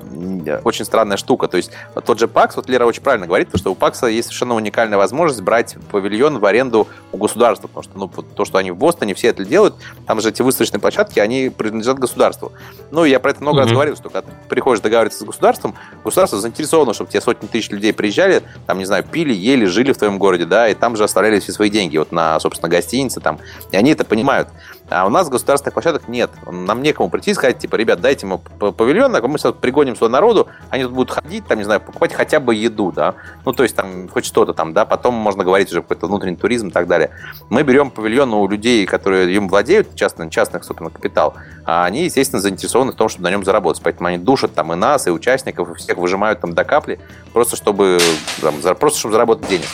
очень 0.64 0.84
странная 0.84 1.16
штука. 1.16 1.48
То 1.48 1.56
есть, 1.56 1.70
тот 2.04 2.18
же 2.18 2.28
ПАКС, 2.28 2.56
вот 2.56 2.68
Лера 2.68 2.86
очень 2.86 3.02
правильно 3.02 3.26
говорит, 3.26 3.48
что 3.54 3.72
у 3.72 3.74
ПАКСа 3.74 4.06
есть 4.06 4.28
совершенно 4.28 4.54
уникальная 4.54 4.98
возможность 4.98 5.42
брать 5.42 5.76
павильон 5.90 6.38
в 6.38 6.44
аренду 6.44 6.88
у 7.12 7.16
государства. 7.16 7.68
Потому 7.68 7.82
что, 7.82 7.98
ну, 7.98 8.08
то, 8.08 8.44
что 8.44 8.58
они 8.58 8.70
в 8.70 8.76
Бостоне 8.76 9.14
все 9.14 9.28
это 9.28 9.44
делают, 9.44 9.74
там 10.06 10.20
же 10.20 10.28
эти 10.28 10.42
выставочные 10.42 10.80
площадки, 10.80 11.18
они 11.18 11.50
принадлежат 11.50 11.98
государству. 11.98 12.52
Ну, 12.90 13.04
я 13.04 13.20
про 13.20 13.30
это 13.30 13.42
много 13.42 13.58
mm-hmm. 13.58 13.62
раз 13.62 13.72
говорил, 13.72 13.96
что 13.96 14.10
когда 14.10 14.22
ты 14.22 14.32
приходишь 14.48 14.80
договариваться 14.82 15.20
с 15.20 15.26
государством, 15.26 15.55
государство 16.04 16.38
заинтересовано, 16.38 16.94
чтобы 16.94 17.10
тебе 17.10 17.20
сотни 17.20 17.46
тысяч 17.46 17.70
людей 17.70 17.92
приезжали, 17.92 18.42
там, 18.66 18.78
не 18.78 18.84
знаю, 18.84 19.04
пили, 19.04 19.32
ели, 19.32 19.64
жили 19.64 19.92
в 19.92 19.98
твоем 19.98 20.18
городе, 20.18 20.44
да, 20.44 20.68
и 20.68 20.74
там 20.74 20.96
же 20.96 21.04
оставляли 21.04 21.40
все 21.40 21.52
свои 21.52 21.70
деньги 21.70 21.96
вот 21.96 22.12
на, 22.12 22.38
собственно, 22.40 22.68
гостиницы 22.68 23.20
там, 23.20 23.38
и 23.70 23.76
они 23.76 23.92
это 23.92 24.04
понимают. 24.04 24.48
А 24.88 25.04
у 25.04 25.08
нас 25.08 25.28
государственных 25.28 25.74
площадок 25.74 26.08
нет. 26.08 26.30
Нам 26.46 26.82
некому 26.82 27.10
прийти 27.10 27.32
и 27.32 27.34
сказать, 27.34 27.58
типа, 27.58 27.74
ребят, 27.76 28.00
дайте 28.00 28.26
ему 28.26 28.38
павильон, 28.38 29.16
а 29.16 29.20
мы 29.20 29.38
пригоним 29.52 29.96
сюда 29.96 30.08
народу, 30.08 30.46
они 30.70 30.84
тут 30.84 30.92
будут 30.92 31.10
ходить, 31.10 31.46
там, 31.46 31.58
не 31.58 31.64
знаю, 31.64 31.80
покупать 31.80 32.12
хотя 32.12 32.38
бы 32.38 32.54
еду, 32.54 32.92
да, 32.92 33.14
ну, 33.44 33.52
то 33.52 33.64
есть 33.64 33.74
там 33.74 34.08
хоть 34.08 34.24
что-то 34.24 34.54
там, 34.54 34.72
да, 34.72 34.84
потом 34.84 35.14
можно 35.14 35.42
говорить 35.42 35.70
уже 35.70 35.82
какой-то 35.82 36.06
внутренний 36.06 36.36
туризм 36.36 36.68
и 36.68 36.70
так 36.70 36.86
далее. 36.86 37.10
Мы 37.48 37.62
берем 37.64 37.90
павильон 37.90 38.32
у 38.34 38.46
людей, 38.48 38.86
которые 38.86 39.34
им 39.34 39.48
владеют, 39.48 39.94
частный, 39.96 40.30
частных, 40.30 40.64
собственно, 40.64 40.90
капитал, 40.90 41.34
а 41.64 41.84
они, 41.84 42.04
естественно, 42.04 42.40
заинтересованы 42.40 42.92
в 42.92 42.96
том, 42.96 43.08
чтобы 43.08 43.24
на 43.24 43.30
нем 43.30 43.44
заработать. 43.44 43.82
Поэтому 43.82 44.08
они 44.08 44.18
душат 44.18 44.54
там 44.54 44.72
и 44.72 44.76
нас, 44.76 45.06
и 45.06 45.10
участников, 45.10 45.70
и 45.70 45.74
всех 45.74 45.96
выжимают 45.96 46.40
там 46.40 46.54
до 46.54 46.64
капли, 46.64 47.00
просто 47.32 47.56
чтобы, 47.56 47.98
там, 48.40 48.54
просто 48.76 48.98
чтобы 49.00 49.12
заработать 49.12 49.48
денег. 49.48 49.66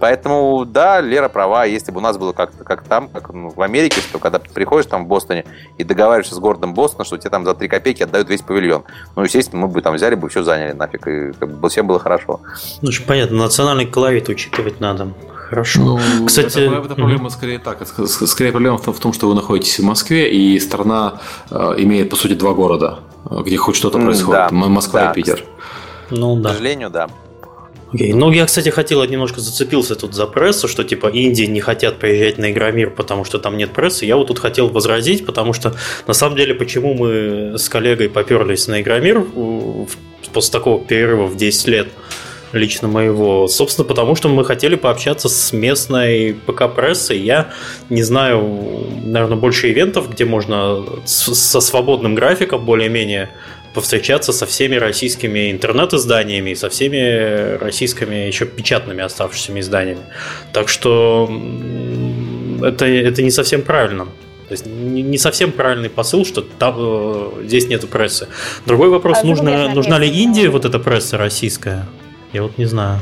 Поэтому, 0.00 0.64
да, 0.64 1.00
Лера 1.00 1.28
права. 1.28 1.66
Если 1.66 1.92
бы 1.92 1.98
у 1.98 2.00
нас 2.00 2.16
было 2.16 2.32
как, 2.32 2.56
как 2.64 2.82
там, 2.84 3.08
как 3.08 3.32
ну, 3.32 3.50
в 3.50 3.60
Америке, 3.60 4.00
что 4.00 4.18
когда 4.18 4.38
ты 4.38 4.50
приходишь 4.50 4.86
там 4.86 5.04
в 5.04 5.08
Бостоне 5.08 5.44
и 5.76 5.84
договариваешься 5.84 6.34
с 6.34 6.38
городом 6.38 6.72
Бостона, 6.72 7.04
что 7.04 7.18
тебе 7.18 7.30
там 7.30 7.44
за 7.44 7.54
3 7.54 7.68
копейки 7.68 8.02
отдают 8.02 8.30
весь 8.30 8.40
павильон. 8.40 8.84
Ну, 9.14 9.22
естественно, 9.22 9.60
мы 9.60 9.68
бы 9.68 9.82
там 9.82 9.94
взяли 9.94 10.14
бы 10.14 10.28
все 10.30 10.42
заняли 10.42 10.72
нафиг, 10.72 11.06
и 11.06 11.32
как 11.32 11.52
бы 11.52 11.68
всем 11.68 11.86
было 11.86 11.98
хорошо. 11.98 12.40
Ну, 12.80 12.90
что 12.90 13.06
понятно, 13.06 13.36
национальный 13.36 13.86
колорит 13.86 14.28
учитывать 14.30 14.80
надо. 14.80 15.12
Хорошо. 15.50 15.80
Ну, 15.80 16.26
Кстати, 16.26 16.60
это, 16.60 16.76
это 16.76 16.94
проблема 16.94 17.28
скорее 17.28 17.58
так. 17.58 17.78
Скорее 17.86 18.52
проблема 18.52 18.78
в 18.78 18.98
том, 19.00 19.12
что 19.12 19.28
вы 19.28 19.34
находитесь 19.34 19.80
в 19.80 19.84
Москве, 19.84 20.32
и 20.32 20.58
страна 20.60 21.20
э, 21.50 21.74
имеет, 21.78 22.08
по 22.08 22.16
сути, 22.16 22.34
два 22.34 22.54
города, 22.54 23.00
где 23.28 23.56
хоть 23.56 23.76
что-то 23.76 23.98
происходит. 23.98 24.48
Да. 24.50 24.50
Москва 24.50 25.00
да. 25.00 25.10
и 25.10 25.14
Питер. 25.14 25.44
Ну, 26.10 26.36
да. 26.36 26.50
К 26.50 26.52
сожалению, 26.52 26.90
да. 26.90 27.08
Окей. 27.92 28.12
Ну, 28.12 28.30
я, 28.30 28.46
кстати, 28.46 28.68
хотел, 28.68 29.04
немножко 29.04 29.40
зацепился 29.40 29.96
тут 29.96 30.14
за 30.14 30.26
прессу, 30.26 30.68
что 30.68 30.84
типа 30.84 31.08
Индии 31.08 31.44
не 31.44 31.60
хотят 31.60 31.98
приезжать 31.98 32.38
на 32.38 32.52
Игромир, 32.52 32.90
потому 32.90 33.24
что 33.24 33.38
там 33.38 33.56
нет 33.56 33.72
прессы. 33.72 34.04
Я 34.04 34.16
вот 34.16 34.28
тут 34.28 34.38
хотел 34.38 34.68
возразить, 34.68 35.26
потому 35.26 35.52
что 35.52 35.74
на 36.06 36.14
самом 36.14 36.36
деле, 36.36 36.54
почему 36.54 36.94
мы 36.94 37.58
с 37.58 37.68
коллегой 37.68 38.08
поперлись 38.08 38.68
на 38.68 38.80
Игромир 38.80 39.26
после 40.32 40.52
такого 40.52 40.84
перерыва 40.84 41.26
в 41.26 41.36
10 41.36 41.68
лет 41.68 41.88
лично 42.52 42.88
моего. 42.88 43.48
Собственно, 43.48 43.86
потому 43.86 44.14
что 44.14 44.28
мы 44.28 44.44
хотели 44.44 44.74
пообщаться 44.76 45.28
с 45.28 45.52
местной 45.52 46.34
ПК-прессой. 46.46 47.18
Я 47.18 47.52
не 47.88 48.02
знаю, 48.02 48.86
наверное, 49.04 49.36
больше 49.36 49.70
ивентов, 49.70 50.10
где 50.10 50.24
можно 50.24 50.84
со 51.04 51.60
свободным 51.60 52.14
графиком 52.14 52.64
более-менее 52.64 53.30
повстречаться 53.74 54.32
со 54.32 54.46
всеми 54.46 54.76
российскими 54.76 55.50
интернет-изданиями 55.50 56.50
и 56.50 56.54
со 56.54 56.68
всеми 56.68 57.56
российскими 57.58 58.26
еще 58.26 58.46
печатными 58.46 59.02
оставшимися 59.02 59.60
изданиями. 59.60 60.02
Так 60.52 60.68
что 60.68 61.30
это, 62.62 62.86
это 62.86 63.22
не 63.22 63.30
совсем 63.30 63.62
правильно. 63.62 64.06
То 64.48 64.54
есть 64.54 64.66
не 64.66 65.16
совсем 65.18 65.52
правильный 65.52 65.88
посыл, 65.88 66.24
что 66.24 66.40
там, 66.40 66.74
э, 66.76 67.44
здесь 67.44 67.68
нету 67.68 67.86
прессы. 67.86 68.26
Другой 68.66 68.88
вопрос, 68.88 69.18
а 69.22 69.26
нужна, 69.26 69.68
нужна 69.68 69.96
ли 69.98 70.08
Индии 70.08 70.48
вот 70.48 70.64
эта 70.64 70.80
пресса 70.80 71.16
российская? 71.16 71.86
Я 72.32 72.42
вот 72.42 72.58
не 72.58 72.64
знаю. 72.64 72.98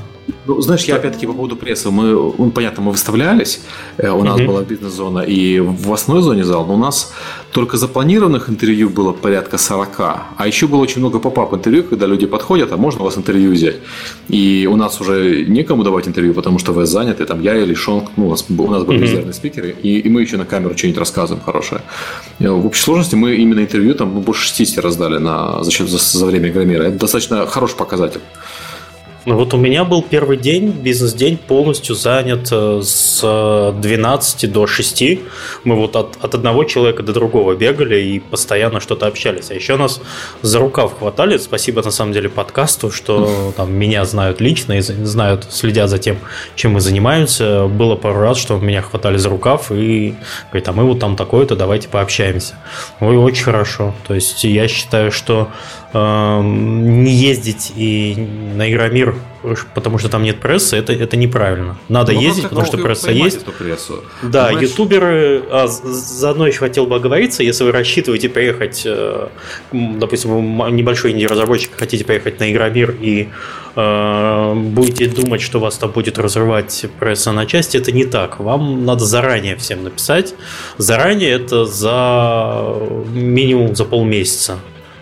Ну, 0.49 0.63
знаешь, 0.63 0.85
я 0.85 0.97
опять-таки 0.97 1.27
по 1.27 1.35
поводу 1.35 1.57
прессы. 1.57 1.91
Мы, 1.91 2.13
ну, 2.39 2.51
понятно, 2.51 2.83
мы 2.83 2.93
выставлялись, 2.93 3.61
э, 3.99 4.11
у 4.11 4.25
нас 4.25 4.41
mm-hmm. 4.41 4.47
была 4.47 4.63
бизнес-зона 4.63 5.21
и 5.21 5.61
в 5.61 5.93
основной 5.93 6.25
зоне 6.25 6.45
зал, 6.45 6.65
но 6.67 6.75
у 6.75 6.79
нас 6.79 7.13
только 7.53 7.77
запланированных 7.77 8.49
интервью 8.49 8.89
было 8.89 9.13
порядка 9.13 9.59
40, 9.59 10.01
а 10.39 10.47
еще 10.47 10.67
было 10.67 10.81
очень 10.81 11.01
много 11.01 11.19
поп-ап 11.19 11.53
интервью, 11.53 11.85
когда 11.85 12.07
люди 12.07 12.27
подходят, 12.27 12.73
а 12.73 12.79
можно 12.79 13.03
у 13.03 13.05
вас 13.05 13.19
интервью 13.19 13.53
взять? 13.53 13.77
И 14.29 14.67
у 14.73 14.77
нас 14.77 15.01
уже 15.03 15.45
некому 15.45 15.85
давать 15.85 16.09
интервью, 16.09 16.33
потому 16.33 16.59
что 16.59 16.73
вы 16.73 16.87
заняты, 16.87 17.27
там 17.27 17.43
я 17.43 17.55
или 17.55 17.75
Шонг, 17.75 18.11
ну, 18.17 18.29
у 18.29 18.31
нас, 18.31 18.47
у 18.49 18.71
нас 18.71 18.85
были 18.85 18.99
mm-hmm. 18.99 19.03
резервные 19.03 19.35
спикеры, 19.35 19.77
и, 19.83 19.99
и 19.99 20.09
мы 20.09 20.23
еще 20.23 20.39
на 20.39 20.47
камеру 20.47 20.77
что-нибудь 20.79 20.99
рассказываем 20.99 21.45
хорошее. 21.45 21.83
Э, 22.39 22.49
в 22.49 22.67
общей 22.67 22.83
сложности 22.83 23.17
мы 23.17 23.35
именно 23.35 23.61
интервью 23.61 23.95
там 23.95 24.15
ну, 24.15 24.21
больше 24.21 24.47
60 24.49 24.83
раздали 24.83 25.19
на, 25.19 25.63
за, 25.63 25.71
счет, 25.71 25.91
за, 25.91 25.99
за 25.99 26.25
время 26.25 26.51
Громира. 26.51 26.85
Это 26.85 26.99
достаточно 26.99 27.47
хороший 27.47 27.77
показатель. 27.77 28.21
Ну 29.24 29.37
вот 29.37 29.52
у 29.52 29.57
меня 29.57 29.85
был 29.85 30.02
первый 30.02 30.37
день, 30.37 30.70
бизнес-день 30.70 31.37
полностью 31.37 31.94
занят 31.94 32.48
э, 32.50 32.81
с 32.83 33.20
12 33.76 34.52
до 34.52 34.66
6. 34.66 35.02
Мы 35.64 35.74
вот 35.74 35.96
от, 35.96 36.16
от 36.22 36.35
одного 36.35 36.64
человека 36.64 37.02
до 37.02 37.12
другого 37.12 37.54
бегали 37.54 38.00
и 38.00 38.20
постоянно 38.20 38.81
что-то 38.81 39.07
общались. 39.07 39.50
А 39.50 39.54
еще 39.54 39.76
нас 39.76 40.00
за 40.42 40.59
рукав 40.61 40.98
хватали. 40.98 41.37
Спасибо 41.38 41.83
на 41.83 41.90
самом 41.90 42.12
деле 42.12 42.28
подкасту, 42.28 42.90
что 42.90 43.52
там 43.57 43.72
меня 43.72 44.04
знают 44.04 44.40
лично 44.40 44.74
и 44.74 44.81
знают, 44.81 45.46
следят 45.50 45.90
за 45.90 45.98
тем, 45.98 46.18
чем 46.54 46.72
мы 46.72 46.81
занимаемся. 46.81 47.66
Было 47.66 47.96
пару 47.96 48.20
раз, 48.20 48.38
что 48.38 48.59
меня 48.59 48.83
хватали 48.83 49.16
за 49.16 49.28
рукав 49.28 49.72
и 49.72 50.14
говорят, 50.50 50.68
а 50.68 50.72
мы 50.72 50.85
вот 50.85 51.00
там 51.00 51.16
такое-то, 51.16 51.57
давайте 51.57 51.88
пообщаемся. 51.88 52.54
Ой, 53.00 53.16
очень 53.16 53.44
хорошо. 53.44 53.94
То 54.07 54.14
есть 54.14 54.44
я 54.44 54.68
считаю, 54.68 55.11
что 55.11 55.48
э, 55.88 55.88
не 55.94 57.12
ездить 57.12 57.72
и 57.77 58.14
на 58.55 58.70
Игромир 58.70 59.14
потому 59.74 59.98
что 59.98 60.09
там 60.09 60.22
нет 60.22 60.40
прессы, 60.40 60.77
это, 60.77 60.92
это 60.92 61.16
неправильно. 61.16 61.77
Надо 61.88 62.12
ну, 62.12 62.20
ездить, 62.20 62.44
потому 62.44 62.66
что 62.66 62.79
пресса 62.79 63.10
есть. 63.10 63.42
Эту 63.42 63.52
прессу. 63.52 64.04
Да, 64.23 64.46
Понимаешь? 64.46 64.71
ютуберы, 64.71 65.42
а, 65.50 65.67
заодно 65.69 66.46
еще 66.46 66.58
хотел 66.58 66.87
бы 66.87 66.96
оговориться, 66.96 67.42
если 67.42 67.65
вы 67.65 67.73
рассчитываете 67.73 68.29
приехать, 68.29 68.83
э, 68.85 69.29
допустим, 69.73 70.75
небольшой 70.75 71.13
инди-разработчик, 71.13 71.71
хотите 71.77 72.04
приехать 72.04 72.40
на 72.40 72.50
Игромир 72.50 72.96
и 73.00 73.29
э, 73.77 74.54
будете 74.54 75.06
думать, 75.06 75.40
что 75.40 75.60
вас 75.60 75.79
там 75.79 75.90
будет 75.90 76.19
разрывать 76.19 76.87
пресса 76.98 77.33
на 77.33 77.46
части, 77.46 77.77
это 77.77 77.92
не 77.92 78.04
так. 78.04 78.40
Вам 78.40 78.85
надо 78.85 79.04
заранее 79.04 79.56
всем 79.56 79.85
написать. 79.85 80.35
Заранее 80.79 81.31
это 81.31 81.65
за 81.65 82.75
минимум 83.13 83.77
за 83.77 83.85
полмесяца. 83.85 84.58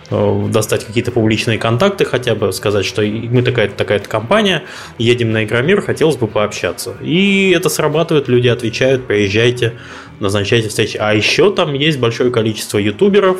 Э, 0.09 0.49
достать 0.49 0.85
какие-то 0.85 1.11
публичные 1.11 1.59
контакты, 1.59 2.05
хотя 2.05 2.37
бы 2.37 2.53
сказать, 2.53 2.85
что 2.85 3.03
мы 3.03 3.43
такая-то 3.43 3.75
такая 3.75 3.99
компания, 3.99 4.63
едем 4.99 5.33
на 5.33 5.45
Игромир, 5.45 5.81
хотелось 5.81 6.17
бы 6.17 6.29
пообщаться. 6.29 6.95
И 7.03 7.51
это 7.51 7.69
срабатывает, 7.69 8.29
люди 8.29 8.47
отвечают, 8.47 9.07
приезжайте, 9.07 9.73
назначайте 10.21 10.69
встречи. 10.69 10.97
А 10.97 11.13
еще 11.13 11.51
там 11.51 11.75
есть 11.75 11.99
большое 11.99 12.31
количество 12.31 12.79
ютуберов, 12.79 13.39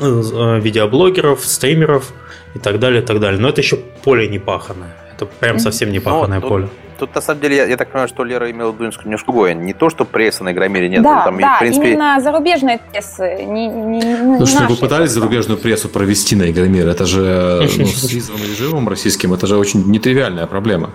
э, 0.00 0.60
видеоблогеров, 0.60 1.44
стримеров 1.44 2.12
и 2.54 2.60
так 2.60 2.78
далее, 2.78 3.02
и 3.02 3.04
так 3.04 3.18
далее. 3.18 3.40
Но 3.40 3.48
это 3.48 3.60
еще 3.60 3.76
поле 3.76 4.28
не 4.28 4.38
паханное. 4.38 4.94
Это 5.12 5.26
прям 5.26 5.58
совсем 5.58 5.90
не 5.90 5.98
паханное 5.98 6.40
ну, 6.40 6.48
поле. 6.48 6.68
Тут, 6.98 7.14
на 7.14 7.20
самом 7.20 7.40
деле, 7.40 7.56
я, 7.56 7.64
я 7.66 7.76
так 7.76 7.88
понимаю, 7.88 8.08
что 8.08 8.24
Лера 8.24 8.50
имела 8.50 8.70
в 8.70 8.74
виду 8.74 8.84
немножко 9.04 9.26
другое. 9.26 9.54
Не 9.54 9.72
то, 9.72 9.90
что 9.90 10.04
пресса 10.04 10.44
на 10.44 10.52
Игромире 10.52 10.88
нет. 10.88 11.02
Да, 11.02 11.24
там, 11.24 11.38
да, 11.38 11.56
в 11.56 11.58
принципе... 11.58 11.92
именно 11.92 12.20
зарубежная 12.20 12.80
пресса. 12.92 13.34
Не, 13.36 13.68
не, 13.68 13.98
не 13.98 14.38
ну, 14.38 14.46
что 14.46 14.66
вы 14.66 14.76
пытались 14.76 15.10
зарубежную 15.10 15.58
прессу 15.58 15.88
провести 15.88 16.36
на 16.36 16.50
Игромир. 16.50 16.88
Это 16.88 17.04
же 17.06 17.68
ну, 17.78 17.86
с 17.86 18.12
визовым 18.12 18.42
режимом 18.42 18.88
российским, 18.88 19.34
это 19.34 19.46
же 19.46 19.56
очень 19.56 19.84
нетривиальная 19.90 20.46
проблема. 20.46 20.90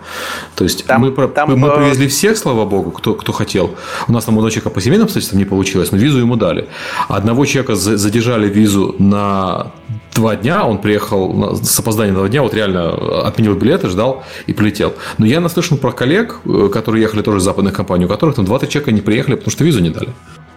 То 0.56 0.64
есть 0.64 0.86
там, 0.86 1.02
мы, 1.02 1.28
там, 1.28 1.60
мы 1.60 1.68
э, 1.68 1.76
привезли 1.76 2.08
всех, 2.08 2.38
слава 2.38 2.66
богу, 2.66 2.91
кто, 2.91 3.14
кто 3.14 3.32
хотел. 3.32 3.76
У 4.08 4.12
нас 4.12 4.26
там 4.26 4.38
у 4.38 4.41
дочека 4.41 4.70
по 4.70 4.82
семейным 4.82 5.06
обстоятельствам 5.06 5.39
не 5.39 5.45
получилось, 5.45 5.91
но 5.91 5.97
визу 5.97 6.20
ему 6.20 6.36
дали. 6.36 6.68
Одного 7.10 7.45
человека 7.45 7.76
задержали 7.76 8.47
визу 8.47 8.95
на 8.99 9.72
два 10.14 10.36
дня, 10.36 10.66
он 10.66 10.80
приехал 10.80 11.55
с 11.55 11.80
опозданием 11.80 12.16
два 12.16 12.28
дня, 12.28 12.41
вот 12.41 12.53
реально 12.53 13.26
отменил 13.26 13.55
билеты, 13.55 13.89
ждал 13.89 14.24
и 14.47 14.53
полетел. 14.53 14.93
Но 15.18 15.26
я 15.26 15.39
наслышан 15.39 15.78
про 15.78 15.91
коллег, 15.91 16.39
э, 16.45 16.70
которые 16.72 17.01
ехали 17.01 17.22
тоже 17.22 17.39
из 17.39 17.43
западных 17.43 17.74
компаний, 17.74 18.05
у 18.05 18.07
которых 18.07 18.36
там 18.36 18.45
два-три 18.45 18.70
человека 18.70 18.91
не 18.91 19.01
приехали, 19.01 19.36
потому 19.36 19.51
что 19.51 19.64
визу 19.64 19.82
не 19.82 19.89
дали. 19.89 20.09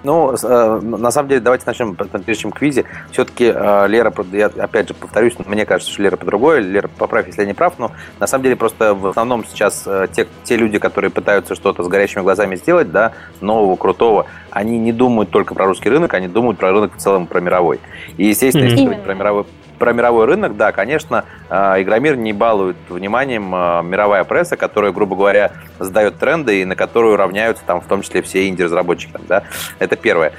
Ну, 0.05 0.35
э, 0.41 0.81
на 0.83 1.11
самом 1.11 1.29
деле, 1.29 1.41
давайте 1.41 1.65
начнем, 1.67 1.95
прежде 1.97 2.35
чем 2.35 2.53
квизе. 2.53 2.85
Все-таки 3.11 3.51
э, 3.55 3.89
Лера, 3.89 4.13
я 4.33 4.47
опять 4.47 4.89
же 4.89 4.95
повторюсь, 4.95 5.35
мне 5.45 5.67
кажется, 5.67 5.93
что 5.93 6.03
Лера 6.03 6.17
по-другому. 6.17 6.59
Лера, 6.59 6.89
поправь, 6.89 7.27
если 7.27 7.41
я 7.41 7.47
не 7.47 7.55
прав, 7.55 7.79
но 7.79 7.91
на 8.21 8.27
самом 8.27 8.45
деле 8.45 8.57
просто 8.57 8.95
в 8.95 9.07
основном 9.07 9.45
сейчас 9.45 9.89
те, 10.13 10.29
те 10.45 10.57
люди, 10.57 10.79
которые 10.79 11.11
пытаются 11.11 11.55
что-то 11.55 11.83
с 11.83 11.89
горящими 11.89 12.23
глазами 12.23 12.57
сделать, 12.57 12.93
да, 12.93 13.13
нового, 13.41 13.77
крутого, 13.77 14.27
они 14.51 14.79
не 14.79 14.93
думают 14.93 15.31
только 15.31 15.55
про 15.55 15.67
русский 15.67 15.89
рынок, 15.89 16.13
они 16.15 16.29
думают 16.29 16.59
про 16.59 16.71
рынок 16.71 16.97
в 16.97 16.99
целом, 16.99 17.27
про 17.27 17.41
мировой. 17.41 17.81
И, 18.19 18.27
естественно, 18.27 18.65
mm-hmm. 18.67 18.91
если 18.91 18.95
про 19.03 19.15
мировой 19.15 19.47
про 19.79 19.93
мировой 19.93 20.27
рынок, 20.27 20.57
да, 20.57 20.73
конечно, 20.73 21.25
а, 21.49 21.81
Игромир 21.81 22.17
не 22.17 22.33
балует 22.33 22.77
вниманием 22.89 23.55
а, 23.55 23.83
мировая 23.83 24.25
пресса, 24.25 24.57
которая, 24.57 24.93
грубо 24.93 25.17
говоря, 25.17 25.53
задает 25.79 26.19
тренды 26.19 26.63
и 26.63 26.65
на 26.65 26.77
которую 26.77 27.17
равняются 27.17 27.65
там 27.67 27.81
в 27.81 27.87
том 27.87 28.03
числе 28.03 28.23
все 28.23 28.49
инди-разработчики. 28.49 29.13
Да? 29.29 29.45
Это 29.79 29.97
первое. 29.97 30.33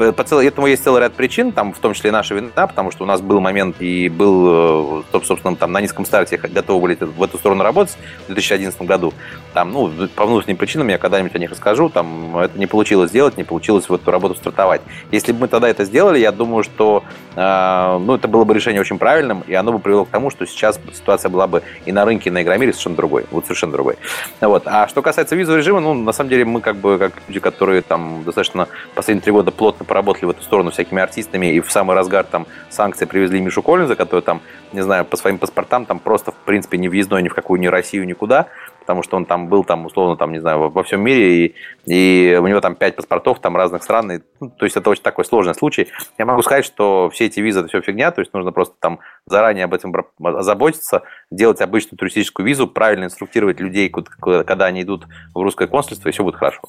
Этому 0.00 0.66
есть 0.66 0.82
целый 0.84 1.00
ряд 1.00 1.12
причин, 1.14 1.52
там, 1.52 1.72
в 1.72 1.78
том 1.78 1.94
числе 1.94 2.10
и 2.10 2.12
наша 2.12 2.34
вина, 2.34 2.66
потому 2.66 2.90
что 2.90 3.04
у 3.04 3.06
нас 3.06 3.20
был 3.20 3.40
момент 3.40 3.76
и 3.80 4.08
был, 4.08 5.02
э, 5.12 5.20
собственно, 5.24 5.56
там 5.56 5.72
на 5.72 5.80
низком 5.80 6.04
старте 6.04 6.36
готовы 6.36 6.80
были 6.80 6.96
в 7.00 7.22
эту 7.22 7.38
сторону 7.38 7.62
работать 7.62 7.96
в 8.28 8.32
2011 8.32 8.82
году. 8.82 9.12
Там, 9.52 9.72
ну, 9.72 9.90
по 10.14 10.26
внутренним 10.26 10.56
причинам 10.56 10.88
я 10.88 10.98
когда-нибудь 10.98 11.34
о 11.34 11.38
них 11.38 11.50
расскажу, 11.50 11.88
там 11.88 12.36
это 12.36 12.58
не 12.58 12.66
получилось 12.66 13.10
сделать, 13.10 13.36
не 13.36 13.44
получилось 13.44 13.88
в 13.88 13.94
эту 13.94 14.10
работу 14.10 14.34
стартовать. 14.34 14.80
Если 15.10 15.32
бы 15.32 15.40
мы 15.40 15.48
тогда 15.48 15.68
это 15.68 15.84
сделали, 15.84 16.18
я 16.18 16.32
думаю, 16.32 16.64
что 16.64 17.02
э, 17.36 17.98
ну, 18.00 18.14
это 18.14 18.28
было 18.28 18.44
бы 18.44 18.54
решение 18.54 18.80
очень 18.80 18.98
правильным, 18.98 19.42
и 19.46 19.54
оно 19.54 19.72
бы 19.72 19.78
привело 19.78 20.04
к 20.04 20.08
тому, 20.08 20.30
что 20.30 20.46
сейчас 20.46 20.78
ситуация 20.92 21.28
была 21.28 21.46
бы 21.46 21.62
и 21.84 21.92
на 21.92 22.04
рынке, 22.04 22.30
и 22.30 22.32
на 22.32 22.42
Игромире 22.42 22.72
совершенно 22.72 22.96
другой. 22.96 23.26
Вот 23.30 23.44
совершенно 23.44 23.72
другой. 23.72 23.96
Вот. 24.40 24.62
А 24.66 24.88
что 24.88 25.02
касается 25.02 25.36
визового 25.36 25.58
режима, 25.58 25.80
ну, 25.80 25.94
на 25.94 26.12
самом 26.12 26.30
деле, 26.30 26.44
мы 26.44 26.60
как 26.60 26.76
бы, 26.76 26.98
как 26.98 27.12
люди, 27.28 27.40
которые 27.40 27.82
там 27.82 28.22
достаточно 28.24 28.68
последние 28.94 29.22
три 29.22 29.32
года 29.32 29.50
плотно 29.50 29.84
поработали 29.90 30.26
в 30.26 30.30
эту 30.30 30.42
сторону 30.44 30.70
всякими 30.70 31.02
артистами, 31.02 31.46
и 31.46 31.60
в 31.60 31.72
самый 31.72 31.96
разгар 31.96 32.22
там 32.22 32.46
санкции 32.68 33.06
привезли 33.06 33.40
Мишу 33.40 33.60
Коллинза, 33.60 33.96
который 33.96 34.20
там, 34.20 34.40
не 34.72 34.82
знаю, 34.82 35.04
по 35.04 35.16
своим 35.16 35.36
паспортам 35.36 35.84
там 35.84 35.98
просто, 35.98 36.30
в 36.30 36.36
принципе, 36.36 36.78
не 36.78 36.88
въездной 36.88 37.24
ни 37.24 37.28
в 37.28 37.34
какую 37.34 37.60
ни 37.60 37.66
Россию, 37.66 38.06
никуда, 38.06 38.46
потому 38.78 39.02
что 39.02 39.16
он 39.16 39.24
там 39.24 39.48
был, 39.48 39.64
там, 39.64 39.86
условно, 39.86 40.16
там, 40.16 40.30
не 40.30 40.38
знаю, 40.38 40.68
во 40.68 40.82
всем 40.84 41.00
мире, 41.00 41.46
и, 41.46 41.54
и 41.86 42.38
у 42.40 42.46
него 42.46 42.60
там 42.60 42.74
пять 42.74 42.96
паспортов 42.96 43.40
там 43.40 43.56
разных 43.56 43.82
стран, 43.82 44.12
и, 44.12 44.20
ну, 44.40 44.50
то 44.50 44.64
есть 44.64 44.76
это 44.76 44.88
очень 44.90 45.02
такой 45.02 45.24
сложный 45.24 45.54
случай. 45.54 45.88
Я 46.18 46.26
могу 46.26 46.42
сказать, 46.42 46.64
что 46.64 47.10
все 47.12 47.26
эти 47.26 47.40
визы– 47.40 47.60
это 47.60 47.68
все 47.68 47.80
фигня, 47.80 48.10
то 48.10 48.20
есть 48.20 48.32
нужно 48.32 48.52
просто 48.52 48.74
там 48.80 49.00
заранее 49.26 49.64
об 49.64 49.74
этом 49.74 49.94
заботиться, 50.40 51.02
делать 51.30 51.60
обычную 51.60 51.98
туристическую 51.98 52.46
визу, 52.46 52.66
правильно 52.66 53.04
инструктировать 53.04 53.60
людей, 53.60 53.90
когда 54.20 54.66
они 54.66 54.82
идут 54.82 55.06
в 55.34 55.40
русское 55.40 55.66
консульство, 55.66 56.08
и 56.08 56.12
все 56.12 56.24
будет 56.24 56.36
хорошо. 56.36 56.62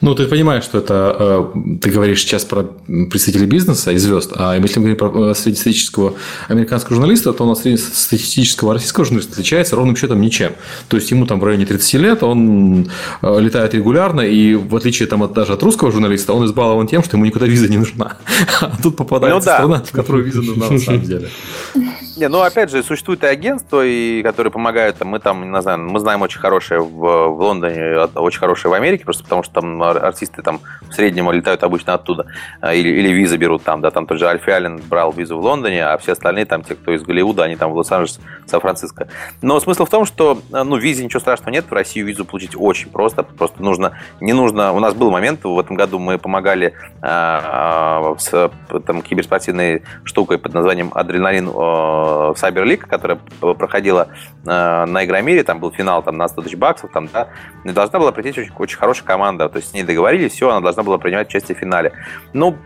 Ну, 0.00 0.14
ты 0.14 0.26
понимаешь, 0.26 0.64
что 0.64 0.78
это, 0.78 1.52
э, 1.54 1.78
ты 1.80 1.90
говоришь 1.90 2.20
сейчас 2.20 2.44
про 2.44 2.64
представителей 2.64 3.46
бизнеса 3.46 3.92
и 3.92 3.96
звезд, 3.96 4.32
а 4.36 4.54
если 4.54 4.78
мы 4.78 4.92
говорим 4.92 4.98
про 4.98 5.30
э, 5.30 5.34
среднестатистического 5.34 6.14
американского 6.48 6.96
журналиста, 6.96 7.32
то 7.32 7.44
у 7.44 7.48
нас 7.48 7.62
среднестатистического 7.62 8.74
российского 8.74 9.04
журналиста 9.04 9.32
отличается 9.32 9.76
ровным 9.76 9.96
счетом 9.96 10.20
ничем. 10.20 10.52
То 10.88 10.96
есть 10.96 11.10
ему 11.10 11.26
там 11.26 11.42
районе 11.42 11.64
30 11.64 11.94
лет, 11.94 12.22
он 12.22 12.90
э, 13.22 13.40
летает 13.40 13.74
регулярно, 13.74 14.20
и 14.20 14.35
в 14.54 14.76
отличие 14.76 15.08
там, 15.08 15.22
от, 15.22 15.32
даже 15.32 15.52
от 15.52 15.62
русского 15.62 15.90
журналиста, 15.92 16.32
он 16.32 16.44
избалован 16.46 16.86
тем, 16.86 17.02
что 17.02 17.16
ему 17.16 17.26
никуда 17.26 17.46
виза 17.46 17.68
не 17.68 17.78
нужна. 17.78 18.16
А 18.60 18.72
тут 18.82 18.96
попадает 18.96 19.34
ну, 19.34 19.40
да. 19.40 19.54
страна, 19.54 19.82
в 19.82 19.92
которую 19.92 20.24
виза 20.24 20.42
нужна 20.42 20.70
на 20.70 20.78
самом 20.78 21.02
деле. 21.02 21.28
Не, 22.16 22.28
ну 22.28 22.40
опять 22.40 22.70
же, 22.70 22.82
существуют 22.82 23.22
и 23.24 23.26
агентства, 23.26 23.84
и, 23.84 24.22
которые 24.22 24.50
помогают. 24.50 25.04
Мы 25.04 25.18
там, 25.18 25.52
не 25.52 25.60
знаю, 25.60 25.78
мы 25.80 26.00
знаем 26.00 26.22
очень 26.22 26.40
хорошее 26.40 26.80
в, 26.80 27.28
в 27.28 27.40
Лондоне, 27.42 28.08
очень 28.14 28.38
хорошее 28.38 28.70
в 28.70 28.74
Америке, 28.74 29.04
просто 29.04 29.22
потому 29.22 29.42
что 29.42 29.52
там 29.60 29.82
артисты 29.82 30.40
там 30.40 30.60
в 30.88 30.94
среднем 30.94 31.30
летают 31.30 31.62
обычно 31.62 31.92
оттуда. 31.92 32.26
А, 32.62 32.72
или, 32.72 32.88
или 32.88 33.10
визы 33.10 33.36
берут 33.36 33.64
там, 33.64 33.82
да, 33.82 33.90
там 33.90 34.06
тот 34.06 34.18
же 34.18 34.26
Альфи 34.26 34.48
Аллен 34.48 34.80
брал 34.88 35.12
визу 35.12 35.36
в 35.36 35.42
Лондоне, 35.42 35.84
а 35.84 35.98
все 35.98 36.12
остальные 36.12 36.46
там, 36.46 36.62
те, 36.62 36.74
кто 36.74 36.92
из 36.92 37.02
Голливуда, 37.02 37.44
они 37.44 37.56
там 37.56 37.72
в 37.72 37.76
Лос-Анджелес, 37.76 38.18
Сан-Франциско. 38.46 39.08
Но 39.42 39.60
смысл 39.60 39.84
в 39.84 39.90
том, 39.90 40.06
что, 40.06 40.38
ну, 40.50 40.76
визе 40.76 41.04
ничего 41.04 41.20
страшного 41.20 41.50
нет, 41.50 41.66
в 41.68 41.72
Россию 41.72 42.06
визу 42.06 42.24
получить 42.24 42.52
очень 42.56 42.88
просто, 42.88 43.24
просто 43.24 43.62
нужно, 43.62 43.98
не 44.20 44.32
нужно, 44.32 44.72
у 44.72 44.80
нас 44.80 44.94
был 44.94 45.10
момент, 45.10 45.44
в 45.44 45.58
этом 45.58 45.76
году 45.76 45.98
мы 45.98 46.16
помогали 46.16 46.72
э, 47.02 48.14
с 48.18 48.50
там, 48.86 49.02
киберспортивной 49.02 49.82
штукой 50.04 50.38
под 50.38 50.54
названием 50.54 50.90
Адреналин 50.94 51.48
э, 51.48 52.05
в 52.06 52.36
Cyber 52.36 52.64
League, 52.64 52.86
которая 52.86 53.18
проходила 53.54 54.08
э, 54.44 54.84
на 54.86 55.04
Игромире, 55.04 55.42
там 55.42 55.60
был 55.60 55.72
финал 55.72 56.02
там, 56.02 56.16
на 56.16 56.28
100 56.28 56.42
тысяч 56.42 56.56
баксов, 56.56 56.90
там, 56.92 57.08
да, 57.12 57.28
и 57.64 57.70
должна 57.70 57.98
была 57.98 58.12
прийти 58.12 58.40
очень, 58.40 58.52
очень 58.56 58.76
хорошая 58.76 59.06
команда, 59.06 59.48
то 59.48 59.56
есть 59.58 59.70
с 59.70 59.72
ней 59.72 59.82
договорились, 59.82 60.32
все, 60.32 60.50
она 60.50 60.60
должна 60.60 60.82
была 60.82 60.98
принимать 60.98 61.28
участие 61.28 61.56
в 61.56 61.58
финале. 61.58 61.92
Ну, 62.32 62.56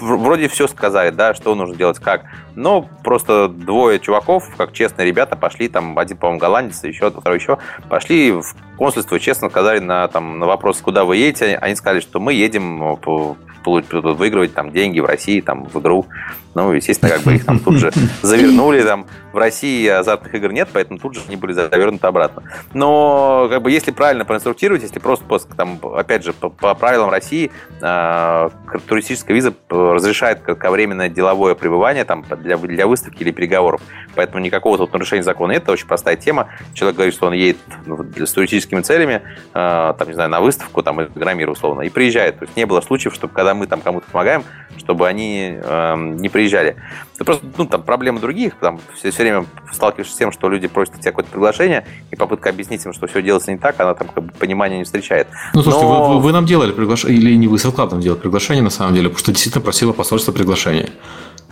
вроде 0.00 0.48
все 0.48 0.68
сказали, 0.68 1.10
да, 1.10 1.34
что 1.34 1.54
нужно 1.54 1.76
делать, 1.76 1.98
как, 1.98 2.24
но 2.54 2.88
просто 3.02 3.48
двое 3.48 3.98
чуваков, 3.98 4.48
как 4.56 4.72
честные 4.72 5.06
ребята, 5.06 5.36
пошли, 5.36 5.68
там, 5.68 5.98
один, 5.98 6.16
по-моему, 6.16 6.40
голландец, 6.40 6.82
еще 6.84 7.10
второй 7.10 7.38
еще, 7.38 7.58
пошли 7.88 8.32
в 8.32 8.54
консульство 8.82 9.20
честно 9.20 9.48
сказали 9.48 9.78
на, 9.78 10.08
там, 10.08 10.40
на 10.40 10.46
вопрос, 10.46 10.80
куда 10.80 11.04
вы 11.04 11.16
едете, 11.16 11.56
они 11.56 11.76
сказали, 11.76 12.00
что 12.00 12.18
мы 12.18 12.32
едем 12.32 12.96
по, 12.96 13.36
выигрывать 13.64 14.54
там 14.54 14.72
деньги 14.72 14.98
в 14.98 15.04
России, 15.04 15.40
там, 15.40 15.66
в 15.66 15.80
игру. 15.80 16.06
Ну, 16.54 16.72
естественно, 16.72 17.12
как 17.12 17.22
бы 17.22 17.34
их 17.34 17.46
там 17.46 17.58
тут 17.58 17.76
же 17.76 17.92
завернули, 18.22 18.82
там, 18.82 19.06
в 19.32 19.38
России 19.38 19.88
азартных 19.88 20.34
игр 20.34 20.52
нет, 20.52 20.68
поэтому 20.70 20.98
тут 20.98 21.14
же 21.14 21.22
они 21.26 21.36
были 21.36 21.52
завернуты 21.52 22.06
обратно. 22.06 22.42
Но, 22.74 23.46
как 23.48 23.62
бы, 23.62 23.70
если 23.70 23.90
правильно 23.90 24.26
проинструктировать, 24.26 24.82
если 24.82 24.98
просто, 24.98 25.54
там, 25.56 25.78
опять 25.94 26.24
же, 26.24 26.34
по, 26.34 26.50
по 26.50 26.74
правилам 26.74 27.08
России 27.08 27.50
э, 27.80 28.48
туристическая 28.86 29.34
виза 29.34 29.54
разрешает 29.70 30.40
кратковременное 30.40 31.08
деловое 31.08 31.54
пребывание 31.54 32.04
там, 32.04 32.22
для, 32.42 32.58
для 32.58 32.86
выставки 32.86 33.22
или 33.22 33.30
переговоров. 33.30 33.80
Поэтому 34.14 34.44
никакого 34.44 34.76
тут 34.76 34.92
нарушения 34.92 35.22
закона 35.22 35.52
нет. 35.52 35.62
Это 35.62 35.72
очень 35.72 35.86
простая 35.86 36.16
тема. 36.16 36.48
Человек 36.74 36.96
говорит, 36.96 37.14
что 37.14 37.28
он 37.28 37.32
едет 37.32 37.56
ну, 37.86 38.04
с 38.14 38.32
туристическими 38.72 38.80
целями, 38.82 39.22
э, 39.54 39.94
там, 39.98 40.08
не 40.08 40.14
знаю, 40.14 40.30
на 40.30 40.40
выставку, 40.40 40.82
там, 40.82 41.02
Игромир, 41.02 41.50
условно, 41.50 41.82
и 41.82 41.90
приезжает. 41.90 42.38
То 42.38 42.44
есть 42.44 42.56
не 42.56 42.66
было 42.66 42.80
случаев, 42.80 43.14
чтобы 43.14 43.32
когда 43.34 43.54
мы 43.54 43.66
там 43.66 43.80
кому-то 43.80 44.06
помогаем, 44.10 44.44
чтобы 44.78 45.06
они 45.06 45.58
э, 45.62 45.96
не 45.96 46.28
приезжали. 46.28 46.76
Это 47.14 47.24
просто, 47.24 47.46
ну, 47.56 47.66
там, 47.66 47.82
проблемы 47.82 48.20
других, 48.20 48.54
там, 48.60 48.80
все, 48.94 49.10
все 49.10 49.22
время 49.22 49.44
сталкиваешься 49.72 50.14
с 50.14 50.18
тем, 50.18 50.32
что 50.32 50.48
люди 50.48 50.68
просят 50.68 50.94
у 50.94 50.98
тебя 50.98 51.12
какое-то 51.12 51.30
приглашение, 51.30 51.84
и 52.10 52.16
попытка 52.16 52.50
объяснить 52.50 52.84
им, 52.84 52.92
что 52.92 53.06
все 53.06 53.22
делается 53.22 53.52
не 53.52 53.58
так, 53.58 53.78
она 53.80 53.94
там 53.94 54.08
как 54.08 54.24
бы 54.24 54.32
понимания 54.32 54.78
не 54.78 54.84
встречает. 54.84 55.28
Ну, 55.54 55.62
слушайте, 55.62 55.86
Но... 55.86 56.14
вы, 56.14 56.20
вы 56.20 56.32
нам 56.32 56.46
делали 56.46 56.72
приглашение, 56.72 57.18
или 57.18 57.36
не 57.36 57.48
вы, 57.48 57.58
Селклаб 57.58 57.92
нам 57.92 58.00
делали 58.00 58.18
приглашение, 58.18 58.62
на 58.62 58.70
самом 58.70 58.94
деле, 58.94 59.08
потому 59.08 59.18
что 59.18 59.32
действительно 59.32 59.62
просила 59.62 59.92
посольство 59.92 60.32
приглашение. 60.32 60.90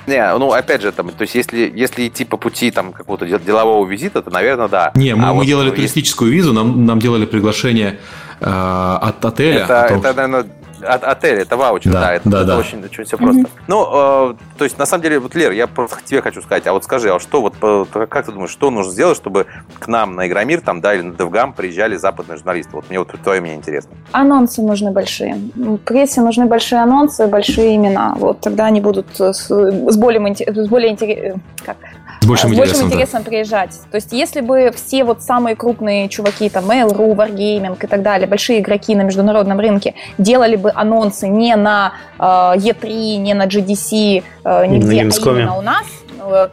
Не, 0.06 0.38
ну 0.38 0.52
опять 0.52 0.82
же, 0.82 0.92
там, 0.92 1.10
то 1.10 1.22
есть 1.22 1.34
если, 1.34 1.72
если 1.74 2.08
идти 2.08 2.24
по 2.24 2.36
пути 2.36 2.70
там 2.70 2.92
какого-то 2.92 3.26
делового 3.26 3.86
визита, 3.86 4.22
то, 4.22 4.30
наверное, 4.30 4.68
да. 4.68 4.92
Не, 4.94 5.14
мы, 5.14 5.24
а 5.24 5.28
мы 5.28 5.38
вот, 5.38 5.46
делали 5.46 5.70
туристическую 5.70 6.32
визу, 6.32 6.52
нам, 6.52 6.86
нам 6.86 6.98
делали 6.98 7.26
приглашение 7.26 7.98
э, 8.40 8.44
от 8.44 9.24
отеля. 9.24 9.64
Это, 9.64 9.86
том... 9.88 9.98
это, 9.98 10.14
наверное, 10.14 10.46
отель, 10.82 11.40
это 11.40 11.56
ваучер, 11.56 11.92
да, 11.92 12.00
да 12.00 12.12
это, 12.14 12.30
да, 12.30 12.38
это 12.38 12.46
да. 12.46 12.58
очень, 12.58 12.84
очень 12.84 13.04
все 13.04 13.16
просто. 13.16 13.42
Mm-hmm. 13.42 13.62
Ну, 13.68 13.88
э, 14.30 14.34
то 14.58 14.64
есть, 14.64 14.78
на 14.78 14.86
самом 14.86 15.02
деле, 15.02 15.18
вот, 15.18 15.34
Лер, 15.34 15.52
я 15.52 15.66
просто 15.66 15.98
тебе 16.04 16.22
хочу 16.22 16.42
сказать, 16.42 16.66
а 16.66 16.72
вот 16.72 16.84
скажи, 16.84 17.12
а 17.12 17.18
что 17.20 17.40
вот, 17.40 17.54
как 17.90 18.26
ты 18.26 18.32
думаешь, 18.32 18.50
что 18.50 18.70
нужно 18.70 18.92
сделать, 18.92 19.16
чтобы 19.16 19.46
к 19.78 19.88
нам 19.88 20.14
на 20.14 20.26
Игромир, 20.26 20.60
там, 20.60 20.80
да, 20.80 20.94
или 20.94 21.02
на 21.02 21.14
Девгам 21.14 21.52
приезжали 21.52 21.96
западные 21.96 22.36
журналисты? 22.36 22.76
Вот 22.76 22.88
мне 22.88 22.98
вот 22.98 23.08
твое 23.22 23.40
мнение 23.40 23.58
интересно. 23.58 23.92
Анонсы 24.12 24.62
нужны 24.62 24.90
большие. 24.90 25.36
Прессе 25.84 26.20
нужны 26.20 26.46
большие 26.46 26.82
анонсы, 26.82 27.26
большие 27.26 27.76
имена. 27.76 28.14
Вот 28.16 28.40
тогда 28.40 28.66
они 28.66 28.80
будут 28.80 29.06
с, 29.16 29.32
с 29.32 29.96
более, 29.96 30.34
с 30.34 30.68
более 30.68 30.90
интересным, 30.90 31.42
как 31.64 31.76
с 32.20 32.26
большим, 32.26 32.54
с 32.54 32.56
большим 32.56 32.86
интересом 32.86 33.22
да. 33.22 33.30
приезжать. 33.30 33.80
То 33.90 33.96
есть, 33.96 34.12
если 34.12 34.40
бы 34.40 34.72
все 34.74 35.04
вот 35.04 35.22
самые 35.22 35.56
крупные 35.56 36.08
чуваки, 36.08 36.48
там, 36.48 36.70
Mail.ru, 36.70 37.14
Wargaming 37.14 37.76
и 37.82 37.86
так 37.86 38.02
далее, 38.02 38.26
большие 38.26 38.60
игроки 38.60 38.94
на 38.94 39.02
международном 39.02 39.58
рынке, 39.60 39.94
делали 40.18 40.56
бы 40.56 40.72
анонсы 40.74 41.28
не 41.28 41.56
на 41.56 41.92
э, 42.18 42.22
E3, 42.22 43.16
не 43.16 43.34
на 43.34 43.46
GDC, 43.46 44.22
э, 44.44 44.66
нигде, 44.66 45.04
на 45.04 45.14
а 45.14 45.30
именно 45.30 45.58
у 45.58 45.62
нас, 45.62 45.86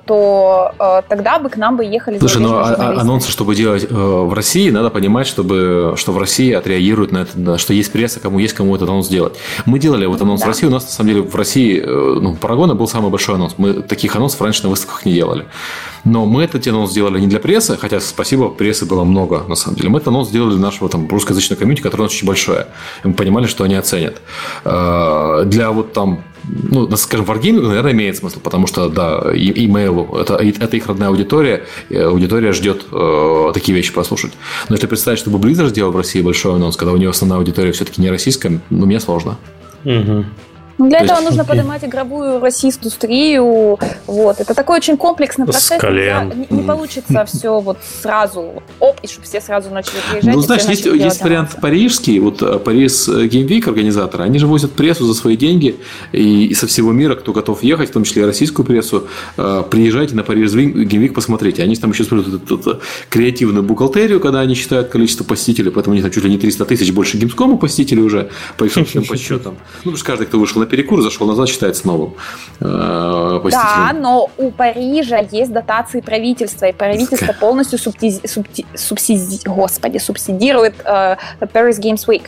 то 0.06 0.72
э, 0.80 1.02
тогда 1.08 1.40
бы 1.40 1.50
к 1.50 1.58
нам 1.58 1.78
бы 1.78 1.86
ехали 1.86 2.18
Слушай, 2.20 2.42
ну 2.42 2.56
а, 2.56 2.74
а 2.74 3.02
анонсы, 3.02 3.30
чтобы 3.30 3.56
делать 3.56 3.86
э, 3.90 3.94
в 3.94 4.34
России, 4.34 4.70
надо 4.70 4.90
понимать, 4.90 5.28
чтобы, 5.28 5.94
что 5.98 6.12
в 6.12 6.18
России 6.18 6.52
отреагируют 6.54 7.12
на 7.12 7.20
это, 7.20 7.58
что 7.58 7.74
есть 7.74 7.92
пресса, 7.92 8.20
кому 8.20 8.40
есть 8.40 8.54
кому 8.54 8.76
этот 8.76 8.90
анонс 8.90 9.08
делать. 9.08 9.36
Мы 9.66 9.80
делали 9.80 10.06
вот 10.06 10.22
анонс 10.22 10.42
да. 10.42 10.46
в 10.46 10.50
России, 10.50 10.68
у 10.68 10.72
нас 10.72 10.84
на 10.84 10.90
самом 10.90 11.10
деле 11.10 11.22
в 11.22 11.36
России, 11.36 11.82
ну, 11.82 12.36
Парагона 12.36 12.76
был 12.76 12.88
самый 12.88 13.12
большой 13.12 13.36
анонс. 13.36 13.56
Мы 13.58 13.74
таких 13.82 14.16
анонсов 14.16 14.42
раньше 14.42 14.64
на 14.64 14.70
выставках 14.70 15.06
не 15.06 15.14
делали. 15.14 15.46
Но 16.08 16.26
мы 16.26 16.44
этот 16.44 16.66
анонс 16.68 16.92
сделали 16.92 17.20
не 17.20 17.28
для 17.28 17.40
прессы, 17.40 17.78
хотя, 17.78 18.00
спасибо, 18.00 18.50
прессы 18.50 18.86
было 18.86 19.04
много, 19.04 19.44
на 19.48 19.56
самом 19.56 19.76
деле. 19.76 19.90
Мы 19.90 19.98
этот 19.98 20.08
анонс 20.08 20.30
сделали 20.30 20.52
для 20.52 20.62
нашего 20.62 20.90
там 20.90 21.08
русскоязычного 21.10 21.60
комьюнити, 21.60 21.82
которое 21.82 22.04
очень 22.04 22.26
большое. 22.26 22.68
И 23.04 23.08
мы 23.08 23.14
понимали, 23.14 23.46
что 23.46 23.64
они 23.66 23.76
оценят. 23.76 24.22
Для 24.64 25.72
вот 25.72 25.92
там 25.94 26.24
ну, 26.48 26.90
скажем, 26.96 27.26
Wargaming, 27.26 27.62
наверное, 27.68 27.92
имеет 27.92 28.16
смысл, 28.16 28.40
потому 28.40 28.68
что, 28.68 28.88
да, 28.88 29.22
имейлу, 29.34 30.18
это, 30.18 30.36
это 30.36 30.78
их 30.78 30.88
родная 30.88 31.10
аудитория, 31.10 31.66
аудитория 31.90 32.54
ждет 32.54 32.86
э, 32.90 33.52
такие 33.54 33.76
вещи 33.76 33.94
послушать. 33.94 34.32
Но 34.70 34.76
если 34.76 34.88
представить, 34.88 35.20
чтобы 35.20 35.40
Blizzard 35.40 35.70
сделал 35.70 35.92
в 35.92 35.98
России 35.98 36.22
большой 36.22 36.56
анонс, 36.56 36.78
когда 36.78 36.94
у 36.94 36.98
него 36.98 37.10
основная 37.10 37.40
аудитория 37.40 37.74
все-таки 37.74 38.02
не 38.02 38.10
российская, 38.10 38.62
ну, 38.70 38.86
мне 38.86 39.02
сложно. 39.02 39.38
Угу. 39.84 40.26
Ну, 40.78 40.90
для 40.90 41.00
То 41.00 41.06
этого 41.06 41.18
есть... 41.18 41.30
нужно 41.30 41.46
поднимать 41.46 41.84
игровую 41.84 42.40
российскую. 42.40 42.78
Вот. 44.06 44.40
Это 44.40 44.54
такой 44.54 44.78
очень 44.78 44.98
комплексный 44.98 45.46
процесс. 45.46 45.80
колен. 45.82 46.46
Не, 46.50 46.58
не 46.58 46.64
получится 46.64 47.26
все 47.28 47.60
вот 47.60 47.80
сразу, 48.02 48.62
оп, 48.80 49.00
и 49.02 49.08
чтобы 49.08 49.26
все 49.26 49.42
сразу 49.42 49.70
начали 49.70 49.98
приезжать. 50.10 50.36
Ну, 50.36 50.42
знаешь, 50.42 50.64
есть, 50.64 50.86
есть 50.86 51.22
вариант 51.22 51.58
парижский. 51.62 52.20
Вот 52.20 52.42
э, 52.42 52.60
Париж 52.60 53.08
э, 53.08 53.26
Game 53.26 53.48
Week 53.48 53.68
организаторы, 53.68 54.24
они 54.24 54.38
же 54.40 54.48
возят 54.48 54.74
прессу 54.74 55.06
за 55.06 55.14
свои 55.14 55.36
деньги 55.36 55.78
и, 56.12 56.48
и 56.48 56.54
со 56.54 56.68
всего 56.68 56.92
мира, 56.92 57.16
кто 57.16 57.34
готов 57.34 57.64
ехать, 57.64 57.90
в 57.90 57.94
том 57.94 58.04
числе 58.04 58.24
и 58.24 58.26
российскую 58.26 58.66
прессу, 58.66 59.08
э, 59.38 59.64
приезжайте 59.70 60.16
на 60.16 60.24
Париж 60.24 60.54
Game 60.54 60.74
Week, 60.74 61.14
посмотрите. 61.14 61.64
Они 61.64 61.76
там 61.76 61.92
еще 61.92 62.04
используют 62.04 62.44
эту, 62.44 62.60
эту 62.60 62.82
креативную 63.10 63.64
бухгалтерию, 63.64 64.20
когда 64.20 64.42
они 64.42 64.54
считают 64.54 64.90
количество 64.90 65.24
посетителей, 65.24 65.72
поэтому 65.72 65.94
у 65.94 65.96
них 65.96 66.04
там 66.04 66.12
чуть 66.12 66.24
ли 66.24 66.30
не 66.30 66.38
300 66.38 66.66
тысяч 66.66 66.92
больше 66.92 67.18
гимскому 67.18 67.58
посетителей 67.58 68.04
уже 68.04 68.30
по 68.58 68.66
их 68.66 68.74
собственным 68.74 69.08
подсчетам. 69.10 69.54
Ну, 69.54 69.92
потому 69.92 69.98
что 69.98 70.06
каждый, 70.06 70.28
кто 70.28 70.40
вышел 70.40 70.62
на 70.62 70.67
перекур, 70.68 71.02
зашел 71.02 71.28
назад, 71.28 71.50
считается 71.50 71.88
новым 71.88 72.14
э, 72.60 73.40
Да, 73.52 73.92
но 73.94 74.30
у 74.38 74.52
Парижа 74.52 75.20
есть 75.32 75.52
дотации 75.52 76.02
правительства, 76.02 76.66
и 76.66 76.74
правительство 76.74 77.34
полностью 77.34 77.80
субсиди... 77.80 78.22
субсиди... 78.76 79.40
Господи, 79.46 79.98
субсидирует 79.98 80.76
э, 80.84 81.18
Paris 81.42 81.80
Games 81.80 82.08
Week. 82.08 82.28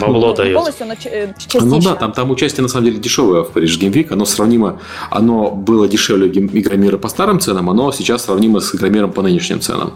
Бабло 0.00 0.28
ну, 0.28 0.34
дает. 0.34 0.54
Полностью, 0.54 0.86
но 0.86 0.94
частично. 0.94 1.66
Ну 1.66 1.80
да, 1.80 1.94
там, 1.94 2.12
там 2.12 2.30
участие 2.30 2.62
на 2.62 2.68
самом 2.68 2.86
деле 2.86 2.98
дешевое 2.98 3.42
в 3.42 3.50
Париж 3.50 3.78
Геймвик. 3.78 4.12
Оно 4.12 4.24
сравнимо, 4.24 4.80
оно 5.10 5.50
было 5.50 5.88
дешевле 5.88 6.28
Игромира 6.28 6.96
по 6.96 7.08
старым 7.08 7.40
ценам, 7.40 7.70
оно 7.70 7.92
сейчас 7.92 8.24
сравнимо 8.24 8.60
с 8.60 8.74
Игромиром 8.74 9.12
по 9.12 9.22
нынешним 9.22 9.60
ценам. 9.60 9.94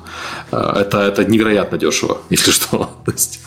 Э, 0.52 0.80
это, 0.80 0.98
это 0.98 1.24
невероятно 1.24 1.78
дешево, 1.78 2.18
если 2.30 2.50
что. 2.50 2.90
То 3.04 3.12
есть, 3.12 3.40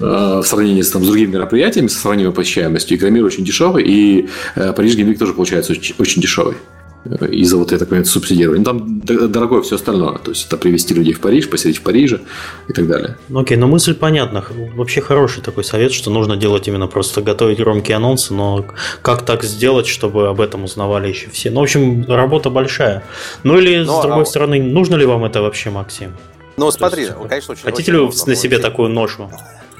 э, 0.00 0.40
в 0.42 0.44
сравнении 0.44 0.82
с, 0.82 0.90
там, 0.90 1.04
с 1.04 1.06
другими 1.06 1.32
мероприятиями, 1.32 1.88
со 1.88 1.98
сравнимой 1.98 2.32
посещаемостью, 2.32 2.96
Игромир 2.96 3.24
очень 3.24 3.44
дешевый, 3.44 3.84
и 3.84 4.28
э, 4.54 4.72
Париж 4.72 4.94
Геймвик 4.94 5.18
тоже 5.18 5.34
получается 5.34 5.72
очень, 5.72 5.94
очень 5.98 6.22
дешевый 6.22 6.56
из-за 7.04 7.56
вот, 7.56 7.72
я 7.72 7.78
так 7.78 7.88
понимаю, 7.88 8.04
субсидирования. 8.04 8.58
Ну, 8.58 8.64
там 8.64 9.00
дорогое 9.30 9.62
все 9.62 9.76
остальное. 9.76 10.18
То 10.18 10.30
есть, 10.30 10.46
это 10.46 10.56
привезти 10.56 10.94
людей 10.94 11.12
в 11.12 11.20
Париж, 11.20 11.48
посидеть 11.48 11.78
в 11.78 11.82
Париже 11.82 12.20
и 12.68 12.72
так 12.72 12.86
далее. 12.86 13.16
Ну, 13.28 13.40
окей, 13.40 13.56
но 13.56 13.66
мысль 13.66 13.94
понятна. 13.94 14.44
Вообще 14.74 15.00
хороший 15.00 15.42
такой 15.42 15.64
совет, 15.64 15.92
что 15.92 16.10
нужно 16.10 16.36
делать 16.36 16.68
именно 16.68 16.86
просто 16.86 17.22
готовить 17.22 17.58
громкие 17.58 17.96
анонсы, 17.96 18.34
но 18.34 18.66
как 19.02 19.24
так 19.24 19.44
сделать, 19.44 19.86
чтобы 19.86 20.28
об 20.28 20.40
этом 20.40 20.64
узнавали 20.64 21.08
еще 21.08 21.30
все? 21.30 21.50
Ну, 21.50 21.60
в 21.60 21.62
общем, 21.64 22.04
работа 22.06 22.50
большая. 22.50 23.02
Ну, 23.42 23.58
или, 23.58 23.84
но, 23.84 24.00
с 24.00 24.02
другой 24.02 24.22
а... 24.22 24.26
стороны, 24.26 24.62
нужно 24.62 24.96
ли 24.96 25.06
вам 25.06 25.24
это 25.24 25.40
вообще, 25.40 25.70
Максим? 25.70 26.12
Ну, 26.56 26.70
смотри, 26.72 27.02
есть, 27.02 27.14
конечно, 27.28 27.52
очень 27.52 27.62
Хотите 27.62 27.92
ли 27.92 27.98
вы 27.98 28.10
на 28.26 28.34
себе 28.34 28.58
такую 28.58 28.88
ношу? 28.88 29.30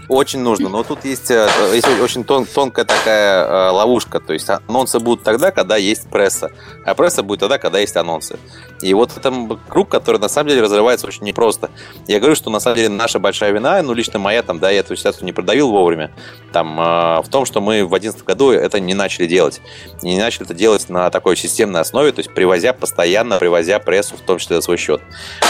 Очень 0.09 0.41
нужно, 0.41 0.71
но 0.71 0.83
тут 0.83 1.05
есть, 1.05 1.31
э, 1.31 1.47
есть 1.75 1.87
очень 2.01 2.25
тон, 2.25 2.47
тонкая 2.47 2.87
такая 2.87 3.45
э, 3.45 3.71
ловушка. 3.71 4.21
То 4.21 4.33
есть 4.33 4.49
анонсы 4.49 4.99
будут 5.01 5.23
тогда, 5.23 5.51
когда 5.51 5.77
есть 5.77 6.09
пресса, 6.09 6.51
а 6.87 6.95
пресса 6.95 7.23
будет 7.23 7.41
тогда, 7.41 7.59
когда 7.59 7.79
есть 7.79 7.95
анонсы. 7.97 8.39
И 8.81 8.95
вот 8.95 9.15
это 9.15 9.59
круг, 9.69 9.91
который 9.91 10.19
на 10.19 10.29
самом 10.29 10.49
деле 10.49 10.63
разрывается 10.63 11.07
очень 11.07 11.25
непросто. 11.25 11.71
Я 12.07 12.21
говорю, 12.21 12.37
что 12.37 12.49
на 12.49 12.59
самом 12.59 12.77
деле 12.77 12.89
наша 12.89 13.19
большая 13.19 13.53
вина, 13.53 13.83
ну 13.83 13.93
лично 13.93 14.19
моя, 14.19 14.43
там, 14.43 14.59
да, 14.59 14.71
я 14.71 14.81
эту 14.81 14.97
ситуацию 14.97 15.27
не 15.27 15.33
продавил 15.33 15.71
вовремя, 15.71 16.11
там, 16.53 16.81
э, 16.81 17.23
в 17.23 17.29
том, 17.31 17.45
что 17.45 17.61
мы 17.61 17.85
в 17.85 17.91
2011 17.91 18.25
году 18.25 18.51
это 18.51 18.81
не 18.81 18.95
начали 18.95 19.27
делать. 19.27 19.61
Не 20.03 20.19
начали 20.19 20.47
это 20.47 20.55
делать 20.55 20.89
на 20.89 21.11
такой 21.11 21.37
системной 21.37 21.83
основе, 21.83 22.13
то 22.13 22.21
есть 22.21 22.33
привозя 22.33 22.73
постоянно, 22.73 23.39
привозя 23.39 23.79
прессу, 23.79 24.17
в 24.17 24.21
том 24.21 24.39
числе 24.39 24.57
за 24.57 24.63
свой 24.63 24.79
счет. 24.79 25.03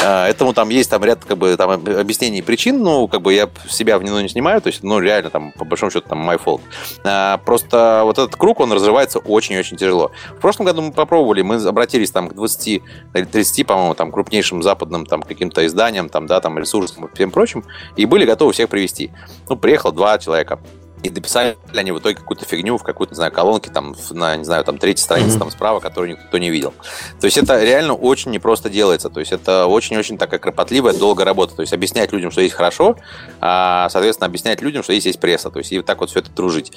Э, 0.03 0.25
этому 0.25 0.53
там 0.53 0.69
есть 0.71 0.91
там 0.91 1.05
ряд 1.05 1.25
как 1.25 1.39
бы, 1.39 1.57
там, 1.57 1.71
объяснений 1.71 2.43
причин, 2.43 2.83
ну, 2.83 3.07
как 3.07 3.23
бы 3.23 3.35
я 3.35 3.49
себя 3.69 3.99
в 3.99 4.03
вину 4.03 4.21
не 4.21 4.29
снимаю, 4.29 4.48
то 4.61 4.69
есть, 4.69 4.83
ну, 4.83 4.99
реально, 5.01 5.31
там, 5.31 5.53
по 5.53 5.65
большому 5.65 5.91
счету, 5.91 6.09
там, 6.09 6.29
my 6.29 6.41
fault. 6.43 6.61
Э, 7.05 7.39
просто 7.45 8.03
вот 8.05 8.19
этот 8.19 8.37
круг, 8.37 8.61
он 8.61 8.73
разрывается 8.73 9.19
очень-очень 9.19 9.77
тяжело. 9.77 10.11
В 10.37 10.41
прошлом 10.41 10.67
году 10.67 10.83
мы 10.83 10.93
попробовали, 10.93 11.43
мы 11.43 11.57
обратились 11.57 12.11
там 12.11 12.29
к 12.29 12.35
20 12.35 12.83
30, 13.13 13.67
по-моему, 13.67 13.95
там, 13.95 14.13
крупнейшим 14.13 14.63
западным 14.63 15.07
там, 15.07 15.23
каким-то 15.23 15.65
изданиям, 15.67 16.09
там, 16.09 16.27
да, 16.27 16.41
там, 16.41 16.59
ресурсам 16.59 17.07
и 17.07 17.15
всем 17.15 17.31
прочим, 17.31 17.65
и 17.97 18.07
были 18.07 18.25
готовы 18.25 18.53
всех 18.53 18.69
привести. 18.69 19.11
Ну, 19.49 19.57
приехало 19.57 19.93
два 19.93 20.19
человека. 20.19 20.59
И 21.03 21.11
дописали 21.11 21.57
они 21.75 21.93
в 21.93 21.99
итоге 21.99 22.17
какую-то 22.17 22.45
фигню 22.45 22.77
в 22.77 22.83
какую-то, 22.83 23.13
не 23.13 23.17
знаю, 23.17 23.33
колонке, 23.33 23.71
там, 23.71 23.95
на, 24.11 24.37
не 24.37 24.45
знаю, 24.45 24.65
там, 24.65 24.79
третьей 24.79 25.03
странице 25.03 25.37
mm-hmm. 25.37 25.39
там 25.39 25.51
справа, 25.51 25.81
которую 25.81 26.13
никто 26.13 26.39
не 26.39 26.51
видел. 26.51 26.73
То 27.21 27.27
есть 27.27 27.39
это 27.39 27.63
реально 27.63 27.95
очень 27.95 28.31
непросто 28.31 28.69
делается. 28.69 29.09
То 29.09 29.21
есть 29.21 29.33
это 29.33 29.67
очень-очень 29.67 30.19
такая 30.19 30.41
кропотливая, 30.41 30.93
долгая 30.93 31.27
работа. 31.27 31.55
То 31.55 31.63
есть 31.63 31.73
объяснять 31.73 32.13
людям, 32.13 32.31
что 32.31 32.41
есть 32.41 32.55
хорошо, 32.55 32.97
а, 33.41 33.89
соответственно, 33.91 34.27
объяснять 34.27 34.61
людям, 34.63 34.83
что 34.83 34.93
есть 34.93 35.07
есть 35.07 35.21
пресса. 35.21 35.51
То 35.51 35.59
есть 35.59 35.73
и 35.73 35.79
вот 35.79 35.87
так 35.87 36.01
вот 36.01 36.11
все 36.11 36.21
это 36.21 36.31
дружить. 36.35 36.73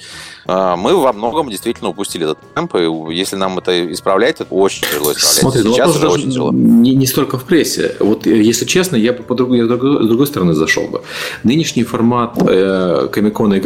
А, 0.46 0.76
мы 0.76 0.96
во 0.96 1.12
многом 1.12 1.50
действительно 1.50 1.90
упустили 1.90 2.24
этот 2.24 2.38
темп, 2.54 2.76
и 2.76 3.14
если 3.14 3.36
нам 3.36 3.58
это 3.58 3.92
исправлять, 3.92 4.40
это 4.40 4.54
очень 4.54 4.82
тяжело 4.82 5.12
исправлять. 5.12 5.40
Смотри, 5.40 5.62
ну, 5.62 5.72
Сейчас 5.74 5.96
это 5.96 6.08
очень 6.08 6.30
тяжело. 6.30 6.52
Не, 6.52 6.94
не 6.94 7.06
столько 7.06 7.38
в 7.38 7.44
прессе. 7.44 7.96
Вот 7.98 8.26
э, 8.26 8.42
если 8.42 8.64
честно, 8.64 8.96
я 8.96 9.12
бы 9.12 9.22
по 9.22 9.34
другой, 9.34 9.62
с 9.62 9.66
другой 10.08 10.26
стороны 10.26 10.54
зашел 10.54 10.86
бы. 10.88 11.02
Нынешний 11.42 11.84
формат 11.84 12.36
э, 12.38 13.08
Комикона 13.10 13.58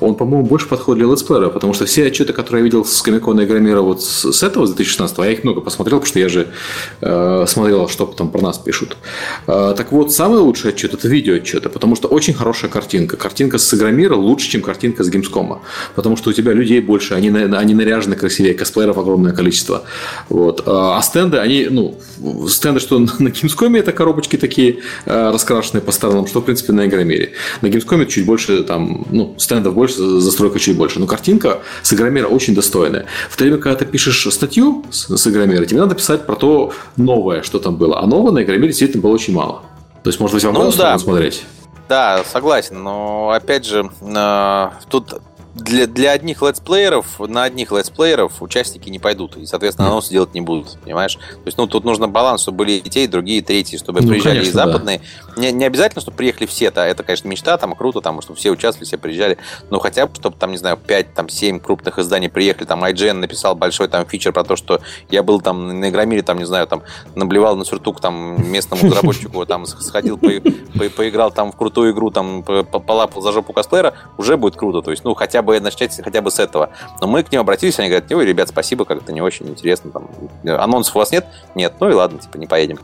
Он, 0.00 0.14
по-моему, 0.14 0.46
больше 0.46 0.68
подходит 0.68 1.02
для 1.02 1.12
летсплеера, 1.12 1.48
потому 1.48 1.74
что 1.74 1.86
все 1.86 2.06
отчеты, 2.06 2.32
которые 2.32 2.60
я 2.60 2.64
видел 2.64 2.84
с 2.84 3.02
Комикона 3.02 3.44
Игромира 3.44 3.80
вот 3.80 4.02
с, 4.02 4.32
с 4.32 4.42
этого, 4.42 4.66
с 4.66 4.70
2016 4.70 5.18
а 5.18 5.24
я 5.24 5.32
их 5.32 5.44
много 5.44 5.60
посмотрел, 5.60 5.98
потому 5.98 6.08
что 6.08 6.18
я 6.18 6.28
же 6.28 6.48
э, 7.00 7.44
смотрел, 7.46 7.88
что 7.88 8.06
там 8.06 8.30
про 8.30 8.40
нас 8.40 8.58
пишут. 8.58 8.96
Э, 9.46 9.74
так 9.76 9.92
вот, 9.92 10.12
самый 10.12 10.38
лучший 10.38 10.70
отчет– 10.70 10.94
это 10.94 11.08
видео 11.08 11.34
отчеты, 11.34 11.68
потому 11.68 11.96
что 11.96 12.08
очень 12.08 12.34
хорошая 12.34 12.70
картинка. 12.70 13.16
Картинка 13.16 13.58
с 13.58 13.74
Игромира 13.74 14.14
лучше, 14.14 14.48
чем 14.50 14.62
картинка 14.62 15.04
с 15.04 15.10
Gamescom, 15.10 15.58
потому 15.94 16.16
что 16.16 16.30
у 16.30 16.32
тебя 16.32 16.52
людей 16.52 16.80
больше, 16.80 17.14
они, 17.14 17.28
они 17.30 17.74
наряжены 17.74 18.16
красивее, 18.16 18.54
косплееров 18.54 18.98
огромное 18.98 19.32
количество. 19.32 19.84
Вот. 20.28 20.62
А 20.66 21.00
стенды, 21.02 21.38
они, 21.38 21.68
ну, 21.70 21.98
стенды, 22.48 22.80
что 22.80 22.98
на 23.18 23.28
Gamescom 23.28 23.78
это 23.78 23.92
коробочки 23.92 24.36
такие 24.36 24.78
э, 25.06 25.30
раскрашенные 25.30 25.82
по 25.82 25.92
сторонам, 25.92 26.26
что, 26.26 26.40
в 26.40 26.44
принципе, 26.44 26.72
на 26.72 26.86
Игромире. 26.86 27.32
На 27.62 27.66
Gamescom 27.66 28.06
чуть 28.06 28.26
больше 28.26 28.62
там, 28.62 29.06
ну, 29.10 29.34
стендов 29.48 29.74
больше, 29.74 30.20
застройка 30.20 30.58
чуть 30.58 30.76
больше. 30.76 31.00
Но 31.00 31.06
картинка 31.06 31.60
с 31.82 31.92
Игромера 31.92 32.26
очень 32.28 32.54
достойная. 32.54 33.06
В 33.30 33.36
то 33.36 33.44
время, 33.44 33.58
когда 33.58 33.78
ты 33.78 33.86
пишешь 33.86 34.32
статью 34.32 34.84
с, 34.90 35.16
с 35.16 35.26
Игромера, 35.26 35.64
тебе 35.64 35.80
надо 35.80 35.94
писать 35.94 36.26
про 36.26 36.36
то 36.36 36.72
новое, 36.96 37.42
что 37.42 37.58
там 37.58 37.76
было. 37.76 38.00
А 38.00 38.06
нового 38.06 38.30
на 38.30 38.42
Игромере 38.42 38.68
действительно 38.68 39.02
было 39.02 39.12
очень 39.12 39.32
мало. 39.32 39.62
То 40.02 40.10
есть, 40.10 40.20
может 40.20 40.34
быть, 40.34 40.44
вам 40.44 40.54
ну, 40.54 40.70
да. 40.72 40.98
смотреть. 40.98 41.44
Да, 41.88 42.22
согласен, 42.30 42.82
но 42.82 43.30
опять 43.30 43.64
же, 43.64 43.90
э, 44.02 44.70
тут 44.90 45.22
для, 45.58 45.86
для 45.86 46.12
одних 46.12 46.42
летсплееров, 46.42 47.18
на 47.20 47.44
одних 47.44 47.72
летсплееров 47.72 48.40
участники 48.42 48.88
не 48.88 48.98
пойдут, 48.98 49.36
и, 49.36 49.46
соответственно, 49.46 49.88
анонсы 49.88 50.10
делать 50.10 50.34
не 50.34 50.40
будут, 50.40 50.78
понимаешь? 50.82 51.14
То 51.16 51.46
есть, 51.46 51.58
ну, 51.58 51.66
тут 51.66 51.84
нужно 51.84 52.08
баланс, 52.08 52.42
чтобы 52.42 52.58
были 52.58 52.72
и 52.72 52.88
те, 52.88 53.04
и 53.04 53.06
другие, 53.06 53.38
и 53.38 53.42
третьи, 53.42 53.76
чтобы 53.76 54.00
ну, 54.00 54.08
приезжали 54.08 54.36
конечно, 54.36 54.50
и 54.50 54.52
западные. 54.52 55.00
Да. 55.34 55.42
Не, 55.42 55.52
не 55.52 55.64
обязательно, 55.64 56.00
чтобы 56.00 56.16
приехали 56.16 56.46
все, 56.46 56.70
да, 56.70 56.86
это, 56.86 57.02
конечно, 57.02 57.28
мечта, 57.28 57.56
там, 57.58 57.74
круто, 57.74 58.00
там, 58.00 58.22
чтобы 58.22 58.38
все 58.38 58.50
участвовали, 58.50 58.86
все 58.86 58.98
приезжали, 58.98 59.38
но 59.70 59.78
хотя 59.78 60.06
бы, 60.06 60.14
чтобы, 60.14 60.36
там, 60.36 60.52
не 60.52 60.58
знаю, 60.58 60.76
5, 60.76 61.14
там, 61.14 61.28
7 61.28 61.60
крупных 61.60 61.98
изданий 61.98 62.28
приехали, 62.28 62.64
там, 62.64 62.84
IGN 62.84 63.14
написал 63.14 63.54
большой, 63.54 63.88
там, 63.88 64.06
фичер 64.06 64.32
про 64.32 64.44
то, 64.44 64.56
что 64.56 64.80
я 65.10 65.22
был, 65.22 65.40
там, 65.40 65.80
на 65.80 65.90
Игромире, 65.90 66.22
там, 66.22 66.38
не 66.38 66.44
знаю, 66.44 66.66
там, 66.66 66.82
наблевал 67.14 67.56
на 67.56 67.64
сюртук, 67.64 68.00
там, 68.00 68.50
местному 68.50 68.84
разработчику, 68.84 69.44
там, 69.46 69.66
сходил, 69.66 70.18
по, 70.18 70.28
по, 70.78 70.88
поиграл, 70.88 71.30
там, 71.32 71.52
в 71.52 71.56
крутую 71.56 71.92
игру, 71.92 72.10
там, 72.10 72.42
полапал 72.42 73.22
за 73.22 73.32
жопу 73.32 73.52
косплеера, 73.52 73.94
уже 74.16 74.36
будет 74.36 74.56
круто, 74.56 74.82
то 74.82 74.90
есть, 74.90 75.04
ну, 75.04 75.14
хотя 75.14 75.42
бы 75.42 75.47
начать 75.60 75.98
хотя 76.02 76.20
бы 76.20 76.30
с 76.30 76.38
этого. 76.38 76.70
Но 77.00 77.06
мы 77.06 77.22
к 77.22 77.32
ним 77.32 77.40
обратились, 77.40 77.78
они 77.78 77.88
говорят, 77.88 78.10
ой, 78.12 78.24
ребят, 78.24 78.48
спасибо, 78.48 78.84
как-то 78.84 79.12
не 79.12 79.20
очень 79.20 79.48
интересно. 79.48 79.90
Там, 79.90 80.08
анонсов 80.44 80.96
у 80.96 80.98
вас 80.98 81.10
нет? 81.12 81.26
Нет. 81.54 81.74
Ну 81.80 81.90
и 81.90 81.92
ладно, 81.92 82.18
типа, 82.18 82.36
не 82.36 82.46
поедем. 82.46 82.78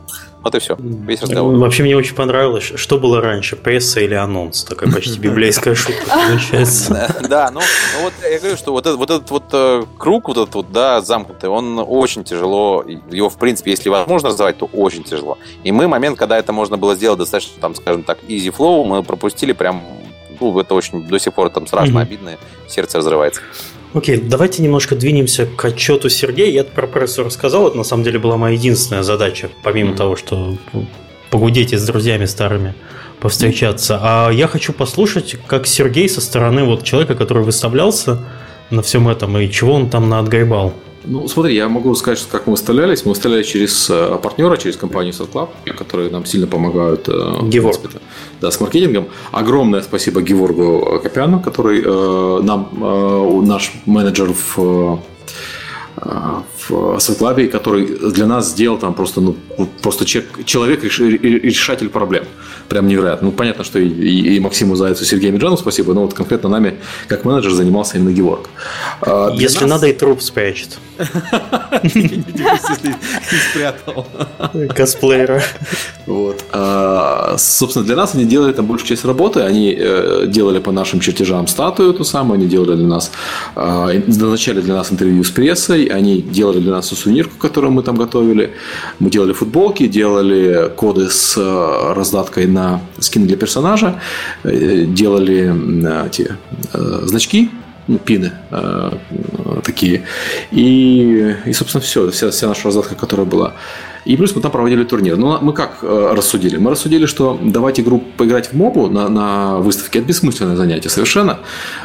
Вот 0.45 0.55
и 0.55 0.59
все. 0.59 0.77
Весь 0.79 1.23
разговор. 1.23 1.55
Вообще 1.55 1.83
мне 1.83 1.97
очень 1.97 2.15
понравилось, 2.15 2.73
что 2.77 2.99
было 2.99 3.23
раньше, 3.23 3.57
пресса 3.57 4.01
или 4.01 4.13
анонс. 4.13 4.65
Такая 4.65 4.93
почти 4.93 5.19
библейская 5.19 5.75
шутка 5.75 6.05
получается. 6.29 7.15
Да, 7.29 7.51
ну, 7.51 7.61
ну 7.61 8.05
вот 8.05 8.13
я 8.31 8.39
говорю, 8.39 8.57
что 8.59 8.73
вот 8.73 8.87
этот 8.87 9.31
вот 9.31 9.45
э, 9.53 9.85
круг, 9.99 10.29
вот 10.29 10.37
этот 10.37 10.55
вот, 10.55 10.71
да, 10.71 11.01
замкнутый, 11.01 11.49
он 11.49 11.83
очень 11.87 12.25
тяжело, 12.25 12.85
его, 13.11 13.31
в 13.31 13.39
принципе, 13.39 13.71
если 13.71 13.89
возможно 13.89 14.29
развивать, 14.29 14.59
то 14.59 14.67
очень 14.67 15.03
тяжело. 15.03 15.39
И 15.63 15.73
мы 15.73 15.89
момент, 15.89 16.19
когда 16.19 16.39
это 16.39 16.53
можно 16.53 16.77
было 16.77 16.95
сделать 16.95 17.19
достаточно, 17.19 17.55
там, 17.61 17.75
скажем 17.75 18.03
так, 18.03 18.19
easy 18.29 18.55
flow, 18.55 18.85
мы 18.85 19.03
пропустили 19.03 19.53
прям 19.53 19.83
ну, 20.53 20.61
это 20.61 20.75
очень 20.75 21.07
до 21.07 21.19
сих 21.19 21.33
пор 21.33 21.51
там 21.51 21.67
страшно, 21.67 21.99
mm-hmm. 21.99 22.03
обидно, 22.03 22.39
сердце 22.69 22.99
разрывается. 22.99 23.41
Окей, 23.95 24.17
okay, 24.17 24.29
давайте 24.29 24.63
немножко 24.63 24.97
двинемся 24.97 25.47
к 25.47 25.65
отчету 25.65 26.09
Сергея. 26.09 26.51
Я 26.51 26.65
про 26.65 26.87
прессу 26.87 27.23
рассказал, 27.23 27.69
это 27.69 27.77
на 27.77 27.85
самом 27.85 28.03
деле 28.03 28.19
была 28.19 28.37
моя 28.37 28.55
единственная 28.55 29.05
задача, 29.05 29.51
помимо 29.63 29.93
mm-hmm. 29.93 29.97
того, 29.97 30.17
что 30.17 30.57
погудеть 31.31 31.73
и 31.73 31.77
с 31.77 31.87
друзьями 31.87 32.27
старыми 32.27 32.75
повстречаться. 33.21 33.99
А 34.03 34.31
я 34.31 34.49
хочу 34.49 34.73
послушать, 34.73 35.37
как 35.47 35.67
Сергей 35.67 36.09
со 36.09 36.21
стороны 36.21 36.65
вот 36.65 36.85
человека, 36.85 37.15
который 37.15 37.43
выставлялся 37.43 38.19
на 38.71 38.83
всем 38.83 39.09
этом, 39.09 39.39
и 39.39 39.51
чего 39.51 39.75
он 39.75 39.89
там 39.89 40.09
наотгребал. 40.09 40.75
Ну, 41.07 41.29
смотри, 41.29 41.55
я 41.55 41.69
могу 41.69 41.95
сказать, 41.95 42.19
что 42.19 42.31
как 42.31 42.47
мы 42.47 42.53
выставлялись. 42.53 43.05
Мы 43.05 43.11
выставлялись 43.11 43.47
через 43.47 43.89
э, 43.91 44.19
партнера, 44.23 44.57
через 44.57 44.77
компанию 44.77 45.13
SatClub, 45.13 45.49
которые 45.77 46.11
нам 46.11 46.25
сильно 46.25 46.47
помогают. 46.47 47.09
Э, 47.09 47.41
Геворг. 47.43 47.79
Да, 48.45 48.51
с 48.51 48.61
маркетингом. 48.61 49.07
Огромное 49.33 49.81
спасибо 49.81 50.21
Геворгу 50.21 51.01
Копяну, 51.03 51.41
который 51.41 51.83
э, 51.83 52.41
нам, 52.43 52.69
наш 53.47 53.73
менеджер 53.87 54.35
в 54.35 55.01
в 56.69 56.99
Светлабе, 56.99 57.47
который 57.47 57.87
для 57.87 58.27
нас 58.27 58.51
сделал 58.51 58.79
там 58.79 58.95
просто, 58.95 59.21
ну, 59.21 59.37
просто 59.81 60.05
человек, 60.05 60.83
решатель 60.85 61.89
проблем. 61.89 62.25
Прям 62.69 62.87
невероятно. 62.89 63.27
Ну, 63.27 63.33
понятно, 63.33 63.65
что 63.65 63.79
и, 63.79 63.89
и, 63.89 64.37
и 64.37 64.41
Максиму 64.41 64.77
Зайцу, 64.77 65.05
и 65.05 65.07
Сергею 65.07 65.33
Меджану 65.33 65.57
спасибо, 65.57 65.95
но 65.95 66.03
вот 66.03 66.15
конкретно 66.15 66.49
нами, 66.49 66.79
как 67.09 67.25
менеджер, 67.25 67.53
занимался 67.53 67.99
именно 67.99 68.13
Геворг. 68.13 68.49
А, 69.01 69.33
Если 69.35 69.61
нас... 69.61 69.71
надо, 69.71 69.87
и 69.89 69.93
труп 69.93 70.23
спрячет. 70.23 70.79
спрятал. 73.51 74.07
Косплеера. 74.75 75.43
Вот. 76.07 76.45
А, 76.53 77.37
собственно, 77.39 77.85
для 77.85 77.97
нас 77.97 78.15
они 78.15 78.25
делали 78.25 78.53
там 78.53 78.67
большую 78.67 78.89
часть 78.89 79.05
работы. 79.05 79.41
Они 79.41 79.77
э, 79.79 80.25
делали 80.29 80.59
по 80.59 80.73
нашим 80.73 81.01
чертежам 81.01 81.47
статую 81.47 81.95
ту 81.95 82.05
самую, 82.05 82.39
они 82.39 82.47
делали 82.47 82.77
для 82.77 82.87
нас, 82.87 83.11
а, 83.57 83.91
назначали 84.07 84.61
для 84.61 84.75
нас 84.75 84.93
интервью 84.93 85.25
с 85.25 85.31
прессой, 85.31 85.85
они 85.87 86.21
делали 86.21 86.61
для 86.61 86.73
нас 86.73 86.89
сувенирку, 86.89 87.37
которую 87.39 87.73
мы 87.73 87.83
там 87.83 87.97
готовили. 87.97 88.55
Мы 88.99 89.11
делали 89.11 89.33
футболки, 89.33 89.87
делали 89.87 90.71
коды 90.77 91.11
с 91.11 91.37
э, 91.37 91.93
раздаткой 91.95 92.47
на 92.55 92.81
скины 92.99 93.27
для 93.27 93.37
персонажа, 93.37 94.01
э, 94.45 94.85
делали 94.87 96.07
эти 96.07 96.37
значки 97.07 97.51
ну, 97.87 97.99
пины 97.99 98.33
э, 98.51 98.91
такие. 99.63 100.05
И, 100.51 101.37
и, 101.45 101.53
собственно, 101.53 101.83
все, 101.83 102.11
вся, 102.11 102.31
вся 102.31 102.49
наша 102.49 102.65
раздатка, 102.65 102.95
которая 102.95 103.27
была. 103.27 103.55
И 104.05 104.17
плюс 104.17 104.35
мы 104.37 104.43
там 104.43 104.51
проводили 104.51 104.85
турнир. 104.85 105.17
Но 105.17 105.39
мы 105.41 105.53
как 105.53 105.79
э, 105.83 106.13
рассудили? 106.15 106.57
Мы 106.57 106.71
рассудили, 106.71 107.07
что 107.07 107.39
давать 107.43 107.81
игру 107.81 108.03
поиграть 108.17 108.49
в 108.49 108.53
мобу 108.53 108.89
на, 108.89 109.09
на 109.09 109.59
выставке– 109.59 109.99
это 110.01 110.09
бессмысленное 110.09 110.57
занятие 110.57 110.91
совершенно. 110.91 111.39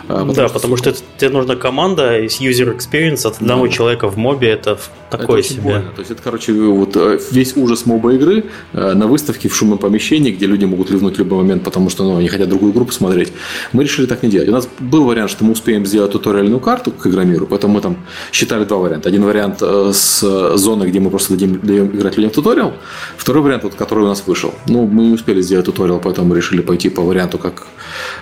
Э, 0.03 0.07
потому 0.07 0.33
да, 0.33 0.47
что... 0.47 0.53
потому 0.53 0.77
что 0.77 0.93
тебе 1.17 1.29
нужна 1.29 1.55
команда 1.55 2.19
из 2.19 2.41
user 2.41 2.77
experience 2.77 3.25
от 3.25 3.37
одного 3.37 3.67
да. 3.67 3.71
человека 3.71 4.09
в 4.09 4.17
мобе– 4.17 4.49
это 4.49 4.77
такое 5.09 5.39
это 5.39 5.49
себе. 5.49 5.61
Больно. 5.61 5.91
То 5.95 5.99
есть, 5.99 6.11
это, 6.11 6.21
короче, 6.21 6.51
вот 6.53 6.95
э, 6.95 7.19
весь 7.31 7.55
ужас 7.55 7.85
моба 7.85 8.13
игры 8.13 8.45
на 8.73 9.07
выставке 9.07 9.47
в 9.47 9.55
шумном 9.55 9.77
помещении, 9.77 10.31
где 10.31 10.45
люди 10.45 10.65
могут 10.65 10.89
ливнуть 10.89 11.15
в 11.15 11.19
любой 11.19 11.39
момент, 11.39 11.63
потому 11.63 11.89
что 11.89 12.03
ну, 12.03 12.17
они 12.17 12.27
хотят 12.27 12.49
другую 12.49 12.73
игру 12.73 12.85
посмотреть. 12.85 13.31
Мы 13.71 13.83
решили 13.83 14.05
так 14.05 14.23
не 14.23 14.29
делать. 14.29 14.49
У 14.49 14.51
нас 14.51 14.67
был 14.79 15.05
вариант, 15.05 15.31
что 15.31 15.45
мы 15.45 15.53
успеем 15.53 15.85
сделать 15.85 16.11
туториальную 16.11 16.59
карту 16.59 16.91
к 16.91 17.07
Игромиру, 17.07 17.47
поэтому 17.47 17.75
мы 17.75 17.81
там 17.81 17.97
считали 18.31 18.65
два 18.65 18.77
варианта. 18.77 19.09
Один 19.09 19.23
вариант 19.23 19.61
с 19.61 20.55
зоны, 20.57 20.83
где 20.85 20.99
мы 20.99 21.09
просто 21.09 21.33
дадим, 21.33 21.59
даем 21.61 21.87
играть 21.87 22.08
играть 22.09 22.17
людям 22.17 22.31
в 22.31 22.35
туториал. 22.35 22.73
Второй 23.17 23.43
вариант, 23.43 23.63
вот, 23.63 23.75
который 23.75 24.03
у 24.03 24.07
нас 24.07 24.23
вышел. 24.27 24.53
Ну, 24.67 24.85
мы 24.85 25.03
не 25.03 25.13
успели 25.13 25.41
сделать 25.41 25.65
туториал, 25.65 25.99
поэтому 25.99 26.27
мы 26.27 26.37
решили 26.37 26.61
пойти 26.61 26.89
по 26.89 27.01
варианту, 27.01 27.37
как 27.37 27.67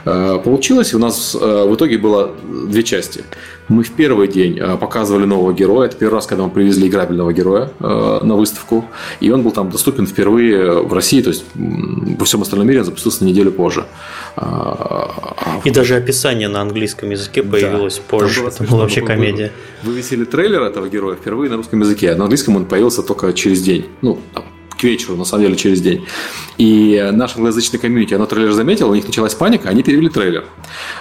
э, 0.06 0.40
получилось. 0.44 0.94
У 0.94 1.00
нас 1.00 1.36
э, 1.40 1.66
в 1.68 1.76
итоге 1.76 1.98
было 1.98 2.32
две 2.68 2.84
части. 2.84 3.24
Мы 3.70 3.84
в 3.84 3.92
первый 3.92 4.28
день 4.28 4.60
э, 4.60 4.78
показывали 4.78 5.26
нового 5.26 5.54
героя. 5.54 5.88
Это 5.88 5.98
первый 5.98 6.16
раз, 6.16 6.28
когда 6.28 6.44
мы 6.44 6.50
привезли 6.50 6.88
играбельного 6.88 7.34
героя 7.34 7.70
э, 7.80 8.20
на 8.24 8.36
выставку. 8.36 8.86
И 9.20 9.32
он 9.32 9.44
был 9.44 9.52
там 9.52 9.70
доступен 9.70 10.08
впервые 10.08 10.82
в 10.82 10.94
России. 10.94 11.22
То 11.22 11.30
есть 11.30 11.46
во 11.56 12.26
всем 12.26 12.42
остальном 12.42 12.68
мире 12.68 12.80
он 12.80 12.86
запустился 12.86 13.24
на 13.24 13.30
неделю 13.30 13.52
позже. 13.52 13.86
А, 14.36 15.60
и 15.64 15.72
даже 15.72 15.96
описание 15.96 16.48
на 16.48 16.62
английском 16.62 17.10
языке 17.10 17.44
появилось 17.44 17.98
да, 17.98 18.04
позже. 18.08 18.42
Было 18.42 18.50
это 18.50 18.64
была 18.64 18.82
вообще 18.82 19.02
комедия. 19.02 19.52
Вывесили 19.84 20.26
трейлер 20.26 20.64
этого 20.64 20.90
героя 20.90 21.16
впервые 21.16 21.50
на 21.50 21.58
русском 21.58 21.80
языке, 21.82 22.16
на 22.16 22.24
английском 22.24 22.56
он 22.56 22.66
появился 22.66 23.04
только 23.04 23.32
через 23.34 23.62
день. 23.62 23.86
Ну, 24.02 24.20
к 24.78 24.84
вечеру, 24.84 25.18
на 25.18 25.26
самом 25.26 25.44
деле, 25.44 25.56
через 25.56 25.82
день. 25.82 26.06
И 26.58 27.10
наш 27.14 27.36
англоязычный 27.36 27.80
комьюнити, 27.80 28.14
оно 28.14 28.26
трейлер 28.26 28.52
заметил, 28.52 28.90
у 28.90 28.96
них 28.96 29.06
началась 29.06 29.34
паника, 29.34 29.70
они 29.70 29.84
перевели 29.84 30.10
трейлер. 30.10 30.46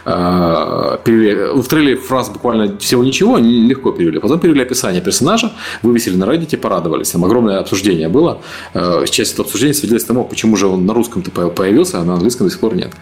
А, 0.05 0.99
перевели, 1.05 1.61
в 1.61 1.67
трейлере 1.67 1.97
фраз 1.97 2.31
буквально 2.31 2.79
всего 2.79 3.05
ничего, 3.05 3.37
они 3.37 3.67
легко 3.67 3.93
перевели. 3.93 4.19
Потом 4.19 4.41
перевели 4.41 4.63
описание 4.63 5.03
персонажа, 5.03 5.53
вывесили 5.83 6.17
на 6.17 6.25
Reddit, 6.25 6.57
порадовались. 6.57 7.11
Там 7.11 7.25
огромное 7.25 7.59
обсуждение 7.59 8.09
было. 8.09 8.41
А, 8.75 9.05
часть 9.07 9.35
этого 9.35 9.47
обсуждения 9.47 9.75
свидетельствует 9.75 10.09
тому, 10.09 10.25
почему 10.25 10.57
же 10.57 10.67
он 10.67 10.87
на 10.87 10.95
русском-то 10.95 11.31
появился, 11.31 12.01
а 12.01 12.05
на 12.05 12.15
английском 12.15 12.47
до 12.47 12.53
сих 12.53 12.61
пор 12.61 12.75
нет. 12.75 12.93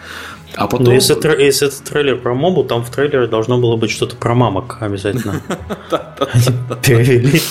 А 0.53 0.67
потом... 0.67 0.85
Но 0.85 0.89
ну, 0.89 0.95
если, 0.95 1.41
если 1.41 1.67
это 1.67 1.83
трейлер 1.83 2.17
про 2.17 2.33
мобу, 2.33 2.63
там 2.63 2.83
в 2.83 2.89
трейлере 2.89 3.27
должно 3.27 3.57
было 3.57 3.75
быть 3.75 3.91
что-то 3.91 4.15
про 4.15 4.35
мамок 4.35 4.77
обязательно. 4.81 5.41
Перевели. 6.83 7.41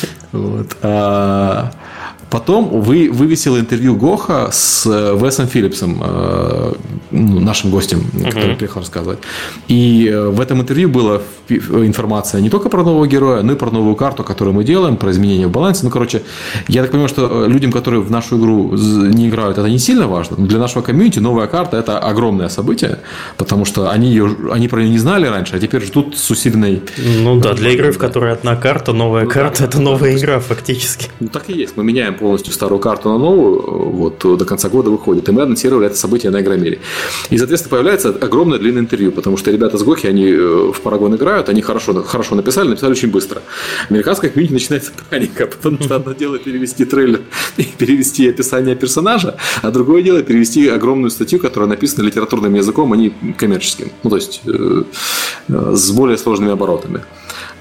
А, 0.83 1.71
потом 2.35 2.81
вы 2.81 3.11
вывесил 3.13 3.57
интервью 3.57 3.95
Гоха 3.95 4.49
с 4.51 4.87
э, 4.87 5.17
Весом 5.17 5.47
Филлипсом, 5.47 6.03
э, 6.05 6.73
ну, 7.13 7.41
нашим 7.41 7.71
гостем, 7.71 8.01
который 8.25 8.57
приехал 8.57 8.81
рассказывать. 8.81 9.21
И 9.69 10.11
э, 10.13 10.31
в 10.31 10.41
этом 10.41 10.61
интервью 10.61 10.89
была 10.89 11.21
информация 11.49 12.41
не 12.41 12.51
только 12.51 12.69
про 12.69 12.83
нового 12.83 13.07
героя, 13.07 13.43
но 13.43 13.53
и 13.53 13.57
про 13.57 13.71
новую 13.71 13.95
карту, 13.95 14.25
которую 14.25 14.55
мы 14.55 14.65
делаем, 14.65 14.97
про 14.97 15.11
изменения 15.11 15.47
в 15.47 15.51
балансе. 15.51 15.85
Ну, 15.85 15.91
короче, 15.91 16.23
я 16.67 16.83
так 16.83 16.91
понимаю, 16.91 17.09
что 17.09 17.47
людям, 17.47 17.71
которые 17.71 18.01
в 18.01 18.11
нашу 18.11 18.37
игру 18.37 18.73
не 18.75 19.29
играют, 19.29 19.59
это 19.59 19.69
не 19.69 19.79
сильно 19.79 20.09
важно. 20.09 20.37
Но 20.39 20.47
для 20.47 20.59
нашего 20.59 20.83
комьюнити 20.83 21.21
новая 21.21 21.47
карта– 21.47 21.77
это 21.79 22.01
огромное 22.01 22.49
событие, 22.49 22.99
потому 23.37 23.65
что 23.65 23.91
они, 23.91 24.09
ее, 24.09 24.37
они 24.51 24.67
про 24.69 24.81
нее 24.81 24.91
не 24.91 24.99
знали 24.99 25.29
раньше, 25.29 25.57
а 25.57 25.61
теперь 25.61 25.83
ждут 25.83 26.19
с 26.19 26.31
усиленной... 26.31 26.83
Ну 27.23 27.39
да, 27.39 27.53
для 27.53 27.71
игры, 27.71 27.93
в 27.93 27.99
которой 27.99 28.33
одна 28.33 28.57
карта, 28.57 28.93
новая 28.93 29.25
ну, 29.25 29.31
карта 29.31 29.61
да,– 29.61 29.65
это 29.67 29.81
новая 29.81 30.17
игра 30.17 30.41
фактически. 30.41 31.11
Ну 31.21 31.29
так 31.29 31.51
и 31.51 31.53
есть. 31.53 31.77
Мы 31.77 31.85
меняем 31.85 32.17
полностью 32.25 32.55
старую 32.55 32.79
карту 32.79 33.11
на 33.11 33.19
новую, 33.19 33.91
вот 33.91 34.39
до 34.39 34.45
конца 34.47 34.71
года 34.71 34.89
выходит. 34.89 35.29
И 35.29 35.33
мы 35.33 35.43
анонсировали 35.43 35.89
это 35.89 35.97
событие 35.97 36.33
на 36.33 36.41
Игромире. 36.41 36.79
И, 37.29 37.37
соответственно, 37.37 37.73
появляется 37.73 38.09
огромное 38.09 38.59
длинное 38.59 38.81
интервью, 38.81 39.13
потому 39.13 39.37
что 39.37 39.51
ребята 39.51 39.77
с 39.77 39.83
Гохи, 39.83 40.07
они 40.07 40.29
э, 40.31 40.73
в 40.73 40.81
Парагон 40.81 41.15
играют, 41.17 41.51
они 41.51 41.61
хорошо, 41.61 42.03
хорошо 42.03 42.35
написали, 42.35 42.69
написали 42.69 42.93
очень 42.93 43.11
быстро. 43.11 43.43
Американская 43.91 44.31
комьюнити 44.31 44.55
начинается 44.55 44.93
паника, 45.11 45.47
потому 45.47 45.83
что 45.83 45.97
одно 45.97 46.15
дело 46.15 46.39
перевести 46.39 46.87
трейлер 46.87 47.21
и 47.59 47.65
перевести 47.65 48.27
описание 48.27 48.75
персонажа, 48.75 49.37
а 49.61 49.71
другое 49.71 50.03
дело 50.03 50.23
перевести 50.23 50.67
огромную 50.69 51.11
статью, 51.11 51.41
которая 51.41 51.69
написана 51.69 52.07
литературным 52.07 52.55
языком, 52.55 52.91
а 52.95 52.97
не 52.97 53.13
коммерческим. 53.37 53.91
Ну, 54.03 54.09
то 54.09 54.17
есть 54.17 54.41
э, 54.47 54.85
э, 55.49 55.75
с 55.77 55.91
более 55.91 56.17
сложными 56.17 56.53
оборотами. 56.53 57.03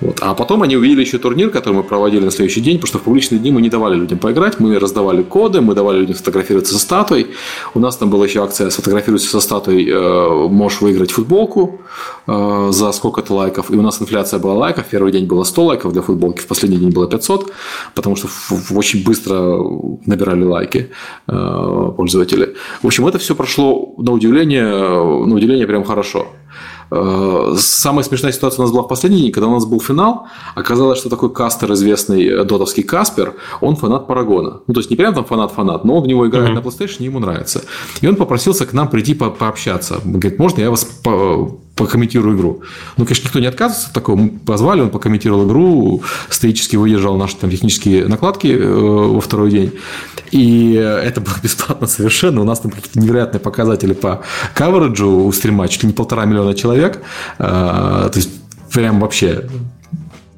Вот. 0.04 0.18
А 0.22 0.34
потом 0.34 0.64
они 0.64 0.76
увидели 0.76 1.02
еще 1.02 1.18
турнир, 1.18 1.50
который 1.50 1.76
мы 1.76 1.84
проводили 1.84 2.26
на 2.26 2.32
следующий 2.32 2.60
день, 2.60 2.76
потому 2.76 2.88
что 2.88 3.00
в 3.00 3.04
публичные 3.04 3.40
дни 3.40 3.52
мы 3.52 3.62
не 3.62 3.70
давали 3.70 3.96
людям 3.96 4.20
поиграть, 4.20 4.60
мы 4.60 4.78
раздавали 4.78 5.24
коды, 5.24 5.62
мы 5.62 5.76
давали 5.76 6.00
людям 6.00 6.16
сфотографироваться 6.16 6.74
со 6.74 6.80
статуей. 6.80 7.28
У 7.74 7.80
нас 7.80 7.96
там 7.96 8.10
была 8.10 8.26
еще 8.26 8.44
акция 8.44 8.70
«Сфотографируйся 8.70 9.30
со 9.30 9.40
статуей, 9.40 9.90
э, 9.90 10.48
можешь 10.50 10.82
выиграть 10.82 11.12
футболку 11.12 11.80
э, 12.28 12.68
за 12.72 12.92
сколько-то 12.92 13.34
лайков». 13.34 13.72
И 13.72 13.76
у 13.76 13.82
нас 13.82 14.02
инфляция 14.02 14.40
была 14.40 14.56
лайков. 14.56 14.86
Первый 14.92 15.14
день 15.14 15.26
было 15.26 15.46
100 15.46 15.64
лайков 15.64 15.94
для 15.94 16.02
футболки, 16.02 16.42
в 16.42 16.48
последний 16.48 16.78
день 16.78 16.90
было 16.90 17.08
500, 17.08 17.54
потому 17.96 18.18
что 18.18 18.28
очень 18.72 19.06
быстро 19.06 19.64
набирали 20.06 20.44
лайки 20.44 20.90
э, 21.28 21.92
пользователи. 21.96 22.56
В 22.82 22.88
общем, 22.88 23.08
это 23.08 23.20
все 23.20 23.36
прошло 23.36 23.94
на 23.98 24.12
удивление, 24.12 24.66
на 24.66 25.36
удивление 25.36 25.66
прям 25.66 25.86
хорошо. 25.86 26.28
Э, 26.96 27.56
самая 27.58 28.04
смешная 28.04 28.32
ситуация 28.32 28.60
у 28.60 28.62
нас 28.64 28.72
была 28.72 28.84
в 28.84 28.88
последний 28.88 29.22
день, 29.22 29.32
когда 29.32 29.48
у 29.48 29.54
нас 29.54 29.66
был 29.66 29.82
финал. 29.82 30.28
Оказалось, 30.54 31.00
что 31.00 31.10
такой 31.10 31.34
кастер, 31.34 31.72
известный 31.74 32.26
э, 32.26 32.44
дотовский 32.44 32.84
Каспер, 32.84 33.34
он 33.62 33.76
фанат 33.76 34.06
Парагона. 34.06 34.62
Ну, 34.68 34.74
то 34.74 34.80
есть, 34.80 34.92
не 34.92 34.96
прям 34.96 35.14
там 35.16 35.26
фанат-фанат, 35.26 35.86
но 35.86 35.98
он 35.98 36.04
в 36.04 36.08
него 36.08 36.28
играет 36.28 36.52
mm-hmm. 36.52 36.54
на 36.54 36.60
PlayStation, 36.60 36.98
и 37.00 37.06
ему 37.06 37.20
нравится. 37.20 37.64
И 38.02 38.08
он 38.08 38.16
попросился 38.16 38.66
к 38.66 38.74
нам 38.74 38.90
прийти 38.90 39.16
по- 39.16 39.32
пообщаться. 39.32 40.02
Он 40.06 40.20
говорит, 40.20 40.38
можно 40.38 40.62
я 40.62 40.70
вас 40.70 40.86
по- 40.86 41.60
покомментирую 41.76 42.38
игру. 42.38 42.62
Ну, 42.98 43.06
конечно, 43.06 43.26
никто 43.26 43.40
не 43.40 43.48
отказывается 43.48 43.88
от 43.88 43.94
такого. 43.94 44.16
Мы 44.16 44.30
позвали, 44.30 44.82
он 44.82 44.90
покомментировал 44.90 45.48
игру, 45.48 46.04
стоически 46.30 46.76
выдержал 46.76 47.18
наши 47.18 47.36
там, 47.36 47.50
технические 47.50 48.08
накладки 48.08 48.48
э, 48.48 48.66
во 48.66 49.20
второй 49.20 49.52
день. 49.52 49.72
И 50.32 50.74
это 50.74 51.22
было 51.22 51.36
бесплатно 51.44 51.88
совершенно. 51.88 52.42
У 52.42 52.44
нас 52.44 52.60
там 52.60 52.72
какие-то 52.72 53.00
невероятные 53.00 53.40
показатели 53.40 53.94
по 53.94 54.24
кавериджу 54.54 55.26
у 55.26 55.32
стрима, 55.32 55.68
чуть 55.68 55.84
ли 55.84 55.88
не 55.88 55.94
полтора 55.94 56.26
миллиона 56.26 56.54
человек. 56.54 57.02
Э, 57.40 58.10
то 58.12 58.14
есть, 58.16 58.30
прям 58.72 59.00
вообще 59.00 59.48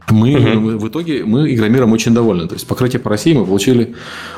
мы, 0.09 0.35
угу. 0.35 0.77
в 0.77 0.87
итоге 0.87 1.25
мы 1.25 1.53
игромиром 1.53 1.91
очень 1.91 2.13
довольны. 2.13 2.47
То 2.47 2.55
есть 2.55 2.67
покрытие 2.67 2.99
по 2.99 3.09
России 3.09 3.33
мы 3.33 3.45
получили 3.45 3.95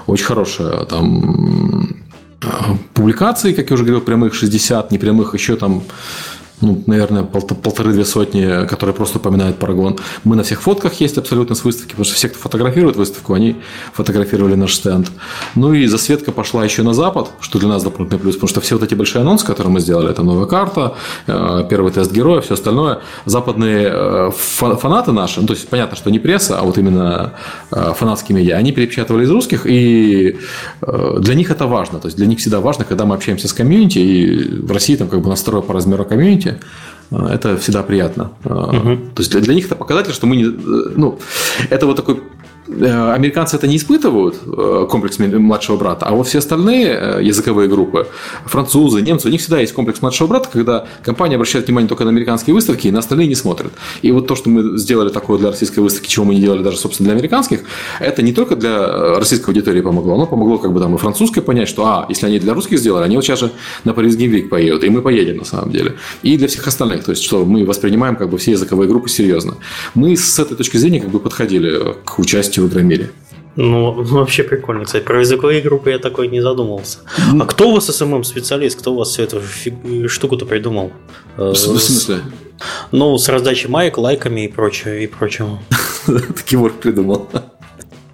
очень 0.08 0.26
хорошее. 0.26 0.86
Там 0.90 1.90
э, 2.42 2.48
публикации, 2.94 3.54
как 3.54 3.70
я 3.70 3.74
уже 3.76 3.84
говорил, 3.84 4.02
прямых 4.02 4.34
60, 4.34 4.92
непрямых 4.92 5.36
еще 5.36 5.56
там 5.58 5.84
ну, 6.62 6.82
наверное, 6.88 7.24
полторы-две 7.24 8.04
сотни, 8.04 8.66
которые 8.68 8.96
просто 8.96 9.20
упоминают 9.20 9.58
Парагон. 9.58 9.98
Мы 10.24 10.36
на 10.36 10.44
всех 10.44 10.62
фотках 10.62 10.94
есть 10.96 11.18
абсолютно 11.18 11.56
с 11.56 11.64
выставки, 11.64 11.92
потому 11.92 12.06
что 12.06 12.16
все, 12.16 12.30
кто 12.30 12.40
фотографирует 12.40 12.96
выставку, 12.96 13.34
они 13.34 13.58
фотографировали 13.94 14.56
наш 14.56 14.74
стенд. 14.74 15.12
Ну 15.56 15.74
и 15.74 15.86
засветка 15.86 16.32
пошла 16.32 16.64
еще 16.64 16.82
на 16.82 16.94
запад, 16.94 17.30
что 17.42 17.60
для 17.60 17.70
нас 17.70 17.84
дополнительный 17.84 18.20
плюс, 18.20 18.36
потому 18.36 18.50
что 18.50 18.62
все 18.62 18.76
вот 18.76 18.84
эти 18.84 18.96
большие 18.96 19.22
анонсы, 19.22 19.46
которые 19.46 19.72
мы 19.72 19.80
сделали, 19.80 20.10
это 20.10 20.24
новая 20.24 20.48
карта, 20.48 20.96
э, 21.28 21.68
первый 21.70 21.92
тест 21.92 22.12
героя, 22.12 22.42
все 22.42 22.56
остальное, 22.56 23.00
западные 23.26 23.90
э, 23.92 24.32
фанаты 24.36 25.12
наши, 25.12 25.42
ну, 25.42 25.48
то 25.48 25.54
есть 25.54 25.68
понятно, 25.70 25.96
что 25.96 26.10
не 26.10 26.20
пресса, 26.20 26.60
а 26.60 26.64
вот 26.64 26.78
именно 26.80 27.34
э, 27.72 27.94
фанатские 27.96 28.36
медиа, 28.36 28.58
они 28.58 28.72
перепечатывали 28.72 29.26
из 29.26 29.30
русских, 29.30 29.66
и 29.66 30.38
для 31.20 31.36
них 31.36 31.52
это 31.52 31.68
важно, 31.68 32.00
то 32.00 32.08
есть 32.08 32.18
для 32.18 32.26
них 32.26 32.40
всегда 32.40 32.60
важно, 32.60 32.86
когда 32.86 33.06
мы 33.06 33.16
общаемся 33.16 33.48
с 33.48 33.54
комьюнити, 33.54 34.00
и 34.00 34.62
в 34.62 34.72
России 34.72 34.96
там 34.96 35.08
как 35.08 35.22
бы 35.22 35.30
настрой 35.30 35.62
по 35.62 35.74
размеру 35.74 36.06
комьюнити, 36.06 36.47
комьюнити, 36.48 36.64
э, 37.12 37.34
это 37.34 37.58
всегда 37.58 37.84
приятно. 37.84 38.32
Угу. 38.44 38.98
То 39.16 39.22
есть 39.22 39.32
для, 39.32 39.42
для 39.42 39.54
них 39.54 39.66
это 39.66 39.76
показатель, 39.76 40.14
что 40.14 40.28
мы 40.28 40.36
не... 40.36 40.46
Э, 40.46 40.94
ну, 40.96 41.20
это 41.70 41.86
вот 41.86 41.96
такой 41.96 42.22
американцы 42.68 43.56
это 43.56 43.68
не 43.68 43.78
испытывают, 43.78 44.36
э, 44.46 44.88
комплекс 44.90 45.18
младшего 45.20 45.78
брата, 45.78 46.06
а 46.06 46.14
вот 46.14 46.28
все 46.28 46.40
остальные 46.40 46.88
э, 46.88 47.20
языковые 47.24 47.70
группы, 47.70 48.08
французы, 48.46 49.02
немцы, 49.02 49.28
у 49.28 49.32
них 49.32 49.42
всегда 49.42 49.60
есть 49.60 49.74
комплекс 49.74 50.02
младшего 50.02 50.28
брата, 50.28 50.50
когда 50.52 50.86
компания 51.04 51.36
обращает 51.36 51.68
внимание 51.68 51.88
только 51.88 52.04
на 52.04 52.10
американские 52.10 52.54
выставки, 52.54 52.88
и 52.88 52.92
на 52.92 53.00
остальные 53.00 53.28
не 53.28 53.36
смотрят. 53.36 53.72
И 54.02 54.12
вот 54.12 54.28
то, 54.28 54.36
что 54.36 54.50
мы 54.50 54.78
сделали 54.78 55.10
такое 55.10 55.40
для 55.40 55.50
российской 55.50 55.80
выставки, 55.80 56.08
чего 56.08 56.26
мы 56.26 56.36
не 56.36 56.42
делали 56.42 56.64
даже, 56.64 56.78
собственно, 56.78 57.10
для 57.10 57.18
американских, 57.18 57.62
это 58.00 58.22
не 58.22 58.34
только 58.34 58.56
для 58.56 59.16
российской 59.18 59.50
аудитории 59.52 59.82
помогло, 59.82 60.16
оно 60.16 60.26
помогло 60.26 60.58
как 60.58 60.74
бы 60.74 60.80
там 60.80 60.96
и 60.96 60.98
французской 60.98 61.42
понять, 61.42 61.70
что, 61.70 61.86
а, 61.86 62.06
если 62.10 62.26
они 62.26 62.40
для 62.40 62.54
русских 62.54 62.80
сделали, 62.80 63.04
они 63.04 63.16
вот 63.16 63.26
сейчас 63.26 63.40
же 63.40 63.52
на 63.86 63.94
Париж 63.94 64.16
Week 64.16 64.50
поедут, 64.50 64.84
и 64.84 64.90
мы 64.90 65.02
поедем 65.02 65.38
на 65.38 65.46
самом 65.46 65.72
деле. 65.72 65.96
И 66.22 66.38
для 66.38 66.48
всех 66.48 66.68
остальных, 66.68 67.04
то 67.04 67.12
есть, 67.12 67.24
что 67.24 67.46
мы 67.46 67.66
воспринимаем 67.66 68.16
как 68.16 68.30
бы 68.30 68.38
все 68.38 68.52
языковые 68.52 68.90
группы 68.90 69.10
серьезно. 69.10 69.56
Мы 69.96 70.18
с 70.18 70.40
этой 70.40 70.58
точки 70.58 70.78
зрения 70.78 71.00
как 71.00 71.10
бы 71.10 71.20
подходили 71.20 71.96
к 72.04 72.20
участию 72.20 72.57
в 72.62 72.68
Игромире. 72.68 73.12
Ну, 73.56 73.92
вообще 73.92 74.44
прикольно, 74.44 74.86
кстати. 74.86 75.04
Про 75.04 75.22
языковые 75.22 75.62
группы 75.62 75.90
я 75.90 75.98
такой 75.98 76.28
не 76.28 76.42
задумывался. 76.42 77.00
А 77.40 77.46
кто 77.46 77.70
у 77.70 77.74
вас 77.74 77.88
SMM-специалист? 77.88 78.80
Кто 78.80 78.94
у 78.94 78.98
вас 78.98 79.10
всю 79.10 79.24
эту 79.24 79.42
штуку-то 80.08 80.46
придумал? 80.46 80.92
В 81.38 81.56
смысле? 81.56 82.22
Ну, 82.92 83.18
с 83.18 83.28
раздачей 83.30 83.68
майк, 83.68 83.98
лайками 83.98 84.46
и 84.46 84.48
прочее, 84.48 85.04
и 85.04 85.08
прочего. 85.08 85.60
Киворг 86.46 86.76
придумал. 86.76 87.28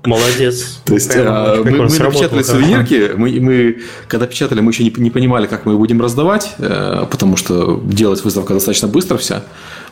Молодец. 0.06 0.82
То 0.84 0.96
есть 0.96 1.14
а, 1.16 1.62
мы, 1.64 1.72
мы 1.72 1.86
напечатали 1.86 2.44
сувенирки, 2.44 3.12
мы, 3.16 3.40
мы, 3.40 3.78
когда 4.10 4.28
печатали, 4.28 4.60
мы 4.60 4.72
еще 4.72 4.84
не, 4.84 4.94
не 4.98 5.10
понимали, 5.10 5.48
как 5.48 5.66
мы 5.66 5.78
будем 5.78 6.02
раздавать, 6.02 6.56
э, 6.58 7.06
потому 7.10 7.38
что 7.38 7.82
делать 7.86 8.22
выставка 8.22 8.54
достаточно 8.54 8.90
быстро 8.90 9.18
вся. 9.18 9.44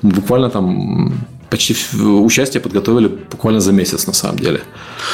Мы 0.01 0.11
буквально 0.11 0.49
там 0.49 1.13
почти 1.51 1.75
участие 1.99 2.61
подготовили 2.61 3.07
буквально 3.07 3.59
за 3.59 3.73
месяц 3.73 4.07
на 4.07 4.13
самом 4.13 4.39
деле. 4.39 4.61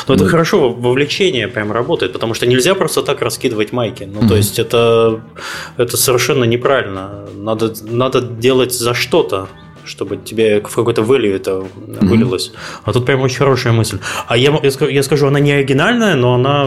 Ну, 0.08 0.14
это 0.14 0.24
Мы... 0.24 0.30
хорошо, 0.30 0.70
вовлечение 0.70 1.48
прям 1.48 1.72
работает, 1.72 2.14
потому 2.14 2.36
что 2.36 2.46
нельзя 2.46 2.76
просто 2.76 3.02
так 3.02 3.22
раскидывать 3.22 3.74
майки. 3.74 4.04
Ну, 4.04 4.22
mm-hmm. 4.22 4.28
то 4.28 4.36
есть 4.36 4.60
это, 4.60 5.22
это 5.78 5.98
совершенно 5.98 6.44
неправильно. 6.46 7.28
Надо, 7.36 7.74
надо 7.82 8.22
делать 8.22 8.74
за 8.74 8.94
что-то 8.94 9.50
чтобы 9.86 10.18
тебе 10.18 10.60
в 10.60 10.76
какой-то 10.76 11.02
value 11.02 11.34
это 11.34 11.64
вылилось. 12.02 12.50
Mm-hmm. 12.50 12.82
А 12.84 12.92
тут 12.92 13.06
прям 13.06 13.22
очень 13.22 13.38
хорошая 13.38 13.72
мысль. 13.72 14.00
А 14.28 14.36
я, 14.36 14.54
я 14.90 15.04
скажу, 15.04 15.28
она 15.28 15.40
не 15.40 15.54
оригинальная, 15.54 16.16
но 16.16 16.34
она... 16.34 16.66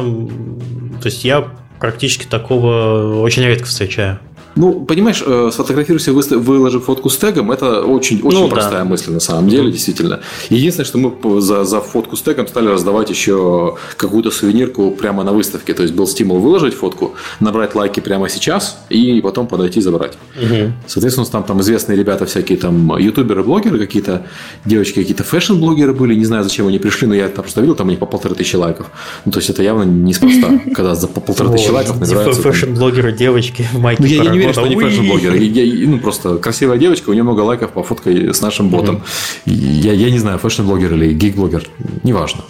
То 1.03 1.07
есть 1.07 1.23
я 1.23 1.47
практически 1.79 2.25
такого 2.25 3.21
очень 3.21 3.43
редко 3.43 3.66
встречаю. 3.66 4.21
Ну, 4.57 4.85
понимаешь, 4.85 5.23
э, 5.25 5.51
сфотографируйся, 5.53 6.13
выложив 6.13 6.85
фотку 6.85 7.09
с 7.09 7.17
тегом, 7.17 7.51
это 7.51 7.83
очень, 7.83 8.21
очень 8.23 8.41
ну, 8.41 8.49
простая 8.49 8.81
да. 8.81 8.85
мысль 8.85 9.13
на 9.13 9.21
самом 9.21 9.49
деле, 9.49 9.71
действительно. 9.71 10.21
Единственное, 10.49 10.87
что 10.87 10.99
мы 10.99 11.41
за, 11.41 11.65
за 11.65 11.81
фотку 11.81 12.17
с 12.17 12.23
тегом 12.23 12.47
стали 12.49 12.69
раздавать 12.69 13.11
еще 13.11 13.77
какую-то 13.97 14.31
сувенирку 14.31 14.91
прямо 14.91 15.23
на 15.25 15.33
выставке. 15.33 15.75
То 15.75 15.83
есть 15.83 15.95
был 15.95 16.07
стимул 16.07 16.39
выложить 16.39 16.75
фотку, 16.75 17.15
набрать 17.41 17.75
лайки 17.75 18.01
прямо 18.01 18.29
сейчас 18.29 18.79
и 18.89 19.21
потом 19.21 19.47
подойти 19.47 19.81
забрать. 19.81 20.19
Угу. 20.37 20.73
Соответственно, 20.87 21.27
там, 21.27 21.45
там 21.45 21.61
известные 21.61 21.97
ребята 21.97 22.27
всякие, 22.27 22.59
там 22.59 22.97
ютуберы, 22.99 23.43
блогеры 23.43 23.79
какие-то, 23.79 24.27
девочки 24.65 25.01
какие-то 25.01 25.25
fashion-блогеры 25.25 25.93
были, 25.93 26.15
не 26.15 26.25
знаю, 26.25 26.45
зачем 26.45 26.67
они 26.67 26.79
пришли, 26.79 27.07
но 27.07 27.15
я 27.15 27.29
там 27.29 27.43
просто 27.43 27.61
видел, 27.61 27.75
там 27.75 27.87
у 27.87 27.91
них 27.91 27.99
по 27.99 28.07
полторы 28.07 28.35
тысячи 28.35 28.57
лайков. 28.57 28.87
Ну, 29.25 29.33
то 29.33 29.39
есть 29.39 29.51
это 29.51 29.63
явно 29.63 29.85
неспроста, 29.85 30.61
когда 30.75 30.95
за 30.95 31.07
полторы 31.07 31.51
тысячи 31.53 31.71
лайков 31.71 32.01
набирается. 32.01 32.43
Fashion-блогеры, 32.43 33.12
девочки 33.13 33.67
в 33.73 33.79
майке. 33.79 34.03
Ну, 34.03 34.09
я 34.09 34.31
не 34.31 34.39
уверен, 34.41 34.53
что 34.53 34.64
они 34.64 34.76
fashion-блогеры. 34.77 35.87
Ну, 35.86 35.99
просто 35.99 36.38
красивая 36.38 36.78
девочка, 36.78 37.11
у 37.11 37.12
нее 37.12 37.22
много 37.22 37.41
лайков 37.41 37.70
по 37.70 37.82
фотке 37.82 38.32
с 38.32 38.41
нашим 38.41 38.68
ботом. 38.68 39.03
Я, 39.47 39.93
я 39.93 40.11
не 40.11 40.18
знаю, 40.18 40.38
fashion-блогер 40.39 40.95
или 40.95 41.12
geek-блогер, 41.12 41.66
неважно. 42.03 42.45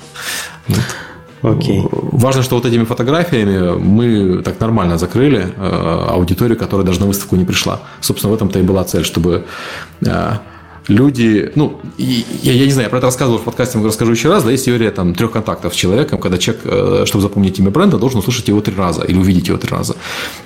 Окей. 1.43 1.83
Важно, 1.91 2.43
что 2.43 2.57
вот 2.57 2.67
этими 2.67 2.85
фотографиями 2.85 3.79
мы 3.79 4.43
так 4.43 4.61
нормально 4.61 4.99
закрыли 4.99 5.49
э, 5.57 6.07
аудиторию, 6.11 6.59
которая 6.59 6.87
даже 6.87 7.01
на 7.01 7.07
выставку 7.07 7.37
не 7.37 7.45
пришла. 7.45 7.81
Собственно, 8.01 8.31
в 8.31 8.35
этом-то 8.35 8.59
и 8.59 8.63
была 8.63 8.85
цель, 8.85 9.05
чтобы 9.05 9.47
э, 10.05 10.33
люди, 10.89 11.53
ну, 11.55 11.81
я, 11.99 12.53
я 12.53 12.65
не 12.65 12.73
знаю, 12.73 12.87
я 12.87 12.91
про 12.91 12.99
это 12.99 13.07
рассказывал 13.07 13.39
в 13.39 13.45
подкасте, 13.45 13.79
расскажу 13.79 14.13
еще 14.13 14.29
раз, 14.29 14.45
да, 14.45 14.51
есть 14.51 14.65
теория 14.65 14.91
там 14.91 15.15
трех 15.15 15.33
контактов 15.33 15.75
с 15.75 15.77
человеком, 15.77 16.19
когда 16.19 16.39
человек, 16.39 16.63
э, 16.65 17.05
чтобы 17.07 17.23
запомнить 17.23 17.59
имя 17.59 17.71
бренда, 17.71 17.99
должен 17.99 18.19
услышать 18.19 18.49
его 18.49 18.61
три 18.61 18.75
раза 18.75 19.03
или 19.03 19.19
увидеть 19.19 19.49
его 19.49 19.59
три 19.59 19.71
раза. 19.71 19.97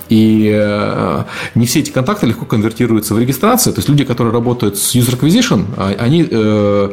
И 0.09 0.51
э, 0.53 1.23
не 1.55 1.65
все 1.65 1.79
эти 1.79 1.91
контакты 1.91 2.27
легко 2.27 2.45
конвертируются 2.45 3.13
в 3.13 3.19
регистрацию, 3.19 3.73
то 3.73 3.79
есть 3.79 3.89
люди, 3.89 4.03
которые 4.03 4.33
работают 4.33 4.77
с 4.77 4.95
user 4.95 5.19
acquisition, 5.19 5.65
а, 5.77 5.95
они 5.97 6.27
э, 6.29 6.91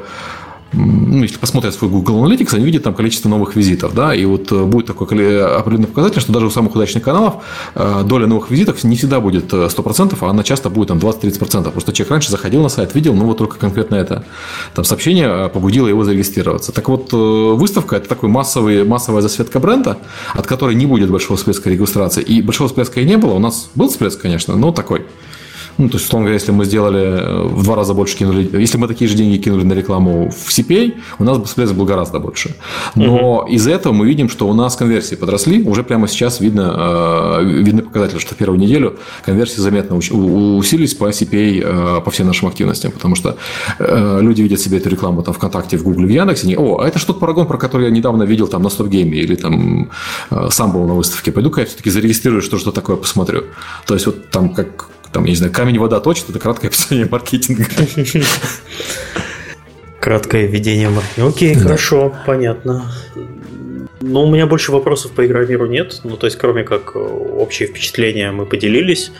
ну, 0.73 1.23
если 1.23 1.39
посмотрят 1.39 1.75
свой 1.75 1.91
Google 1.91 2.25
Analytics, 2.25 2.55
они 2.55 2.65
видят 2.65 2.83
там 2.83 2.95
количество 2.95 3.29
новых 3.29 3.57
визитов, 3.57 3.95
да, 3.95 4.15
и 4.15 4.25
вот 4.25 4.51
э, 4.53 4.65
будет 4.65 4.87
такой 4.87 5.07
определенный 5.07 5.87
показатель, 5.87 6.21
что 6.21 6.33
даже 6.33 6.47
у 6.47 6.51
самых 6.51 6.75
удачных 6.75 7.05
каналов 7.05 7.45
э, 7.75 8.03
доля 8.05 8.27
новых 8.27 8.51
визитов 8.51 8.83
не 8.85 8.97
всегда 8.97 9.21
будет 9.21 9.53
100%, 9.53 10.17
а 10.21 10.31
она 10.31 10.43
часто 10.43 10.71
будет 10.71 10.89
там 10.89 10.99
20-30%. 10.99 11.71
Просто 11.71 11.93
человек 11.93 12.11
раньше 12.13 12.31
заходил 12.31 12.63
на 12.63 12.69
сайт, 12.69 12.95
видел, 12.95 13.15
ну 13.15 13.27
вот 13.27 13.39
только 13.39 13.59
конкретно 13.59 13.97
это 13.97 14.25
там 14.75 14.85
сообщение 14.85 15.29
э, 15.29 15.49
побудило 15.51 15.89
его 15.89 16.05
зарегистрироваться. 16.05 16.73
Так 16.73 16.89
вот, 16.89 17.13
выставка– 17.13 17.97
это 17.97 18.09
такой 18.09 18.31
массовый, 18.31 18.85
массовая 18.85 19.21
засветка 19.21 19.61
бренда, 19.61 19.99
от 20.33 20.47
которой 20.47 20.75
не 20.75 20.87
будет 20.87 21.11
большого 21.11 21.37
всплеска 21.37 21.69
регистрации. 21.69 22.23
И 22.23 22.41
большого 22.41 22.69
всплеска 22.69 23.01
и 23.01 23.05
не 23.05 23.19
было. 23.19 23.35
У 23.35 23.39
нас 23.39 23.71
был 23.75 23.89
всплеск, 23.89 24.21
конечно, 24.21 24.57
но 24.57 24.73
такой– 24.73 25.07
ну, 25.79 25.89
то 25.89 25.95
есть, 25.95 26.07
условно 26.07 26.27
говоря, 26.27 26.35
если 26.35 26.53
мы 26.53 26.65
сделали 26.65 27.01
э, 27.01 27.43
в 27.45 27.63
два 27.65 27.77
раза 27.77 27.95
больше 27.95 28.17
кинули, 28.17 28.49
если 28.61 28.79
мы 28.79 28.89
такие 28.89 29.09
же 29.09 29.17
деньги 29.17 29.39
кинули 29.39 29.65
на 29.65 29.73
рекламу 29.73 30.31
в 30.31 30.49
CPA, 30.51 30.95
у 31.19 31.25
нас 31.25 31.39
бы 31.39 31.45
всплеск 31.45 31.73
был 31.73 31.87
гораздо 31.87 32.19
больше. 32.19 32.55
Но 32.95 33.39
угу. 33.39 33.49
из 33.49 33.67
этого 33.67 33.93
мы 33.93 34.07
видим, 34.07 34.29
что 34.29 34.47
у 34.49 34.55
нас 34.55 34.77
конверсии 34.77 35.15
подросли. 35.15 35.63
Уже 35.63 35.83
прямо 35.83 36.09
сейчас 36.09 36.41
видно, 36.41 37.41
э, 37.41 37.45
видны 37.45 37.83
показатели, 37.83 38.19
что 38.19 38.35
в 38.35 38.39
первую 38.39 38.59
неделю 38.59 38.99
конверсии 39.25 39.61
заметно 39.61 39.97
усилились 39.97 40.95
по 40.95 41.09
CPA, 41.09 41.99
э, 41.99 42.01
по 42.05 42.11
всем 42.11 42.27
нашим 42.27 42.49
активностям. 42.49 42.93
Потому 42.93 43.15
что 43.15 43.37
люди 43.79 44.43
видят 44.43 44.61
себе 44.61 44.79
эту 44.79 44.91
рекламу 44.91 45.23
там 45.23 45.35
ВКонтакте, 45.35 45.77
в 45.77 45.83
Гугле, 45.83 46.07
в 46.07 46.11
Яндексе. 46.11 46.45
Они, 46.45 46.57
О, 46.57 46.79
а 46.81 46.87
это 46.87 46.99
что-то 46.99 47.19
парагон, 47.19 47.47
про 47.47 47.59
который 47.59 47.87
я 47.87 47.91
недавно 47.91 48.25
видел 48.25 48.47
там 48.47 48.63
на 48.63 48.71
Стопгейме 48.71 49.19
или 49.19 49.35
там 49.35 49.91
сам 50.51 50.73
был 50.73 50.87
на 50.87 50.95
выставке. 50.95 51.33
Пойду-ка 51.33 51.61
я 51.61 51.67
все-таки 51.67 51.91
зарегистрирую, 51.91 52.43
что 52.43 52.59
что 52.59 52.73
такое 52.73 52.97
посмотрю. 52.97 53.45
То 53.87 53.95
есть, 53.95 54.07
вот 54.07 54.31
там 54.31 54.55
как 54.55 54.89
там, 55.13 55.25
я 55.25 55.31
не 55.31 55.37
знаю, 55.37 55.53
камень, 55.53 55.79
вода 55.79 56.01
точит, 56.01 56.31
это 56.31 56.39
краткое 56.39 56.69
описание 56.69 57.07
маркетинга. 57.11 57.65
Краткое 60.01 60.47
введение 60.47 60.89
маркетинга. 60.89 61.29
Окей, 61.29 61.55
хорошо, 61.55 62.15
понятно. 62.27 62.91
Но 64.01 64.25
у 64.25 64.31
меня 64.33 64.47
больше 64.47 64.73
вопросов 64.73 65.13
по 65.13 65.25
игромиру 65.25 65.67
нет. 65.67 66.01
Ну, 66.03 66.17
то 66.17 66.27
есть, 66.27 66.37
кроме 66.37 66.65
как 66.65 66.97
э, 66.97 66.99
общие 66.99 67.69
впечатления 67.69 68.33
мы 68.33 68.47
поделились. 68.47 69.13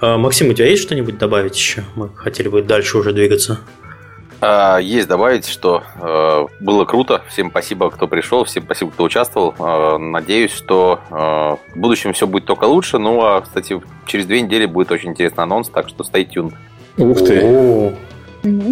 А, 0.00 0.16
Максим, 0.16 0.48
у 0.48 0.52
тебя 0.52 0.68
есть 0.68 0.84
что-нибудь 0.84 1.18
добавить 1.18 1.56
еще? 1.56 1.82
Мы 1.96 2.10
хотели 2.14 2.46
бы 2.46 2.62
дальше 2.62 2.98
уже 2.98 3.12
двигаться. 3.12 3.58
А, 4.40 4.78
есть 4.78 5.08
добавить, 5.08 5.46
что 5.46 5.82
э, 6.00 6.46
было 6.60 6.84
круто. 6.84 7.22
Всем 7.28 7.50
спасибо, 7.50 7.90
кто 7.90 8.06
пришел, 8.06 8.44
всем 8.44 8.62
спасибо, 8.64 8.90
кто 8.92 9.04
участвовал. 9.04 9.54
Э, 9.58 9.98
надеюсь, 9.98 10.52
что 10.52 11.00
э, 11.10 11.14
в 11.14 11.76
будущем 11.76 12.12
все 12.12 12.26
будет 12.26 12.44
только 12.44 12.64
лучше. 12.64 12.98
Ну, 12.98 13.20
а, 13.20 13.40
кстати, 13.40 13.80
через 14.06 14.26
две 14.26 14.40
недели 14.40 14.66
будет 14.66 14.92
очень 14.92 15.10
интересный 15.10 15.42
анонс, 15.42 15.68
так 15.68 15.88
что 15.88 16.04
stay 16.04 16.28
tuned. 16.28 16.54
Ух 16.98 17.18
ты! 17.18 17.94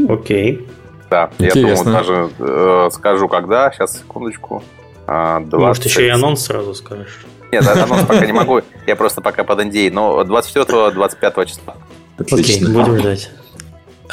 Окей. 0.08 0.66
Да, 1.10 1.30
Интересно. 1.38 1.60
я 1.60 1.76
думаю, 1.76 1.84
даже 1.84 2.30
э, 2.38 2.88
скажу, 2.92 3.28
когда. 3.28 3.70
Сейчас, 3.72 3.98
секундочку. 3.98 4.62
20... 5.06 5.52
Может, 5.52 5.84
еще 5.84 6.06
и 6.06 6.08
анонс 6.08 6.44
сразу 6.44 6.74
скажешь? 6.74 7.20
Нет, 7.52 7.66
анонс 7.66 8.02
пока 8.06 8.26
не 8.26 8.32
могу. 8.32 8.60
Я 8.86 8.96
просто 8.96 9.20
пока 9.20 9.44
под 9.44 9.60
NDA. 9.60 9.90
Но 9.92 10.20
24-25 10.22 11.46
числа. 11.46 11.76
Окей, 12.18 12.60
будем 12.64 12.98
ждать. 12.98 13.30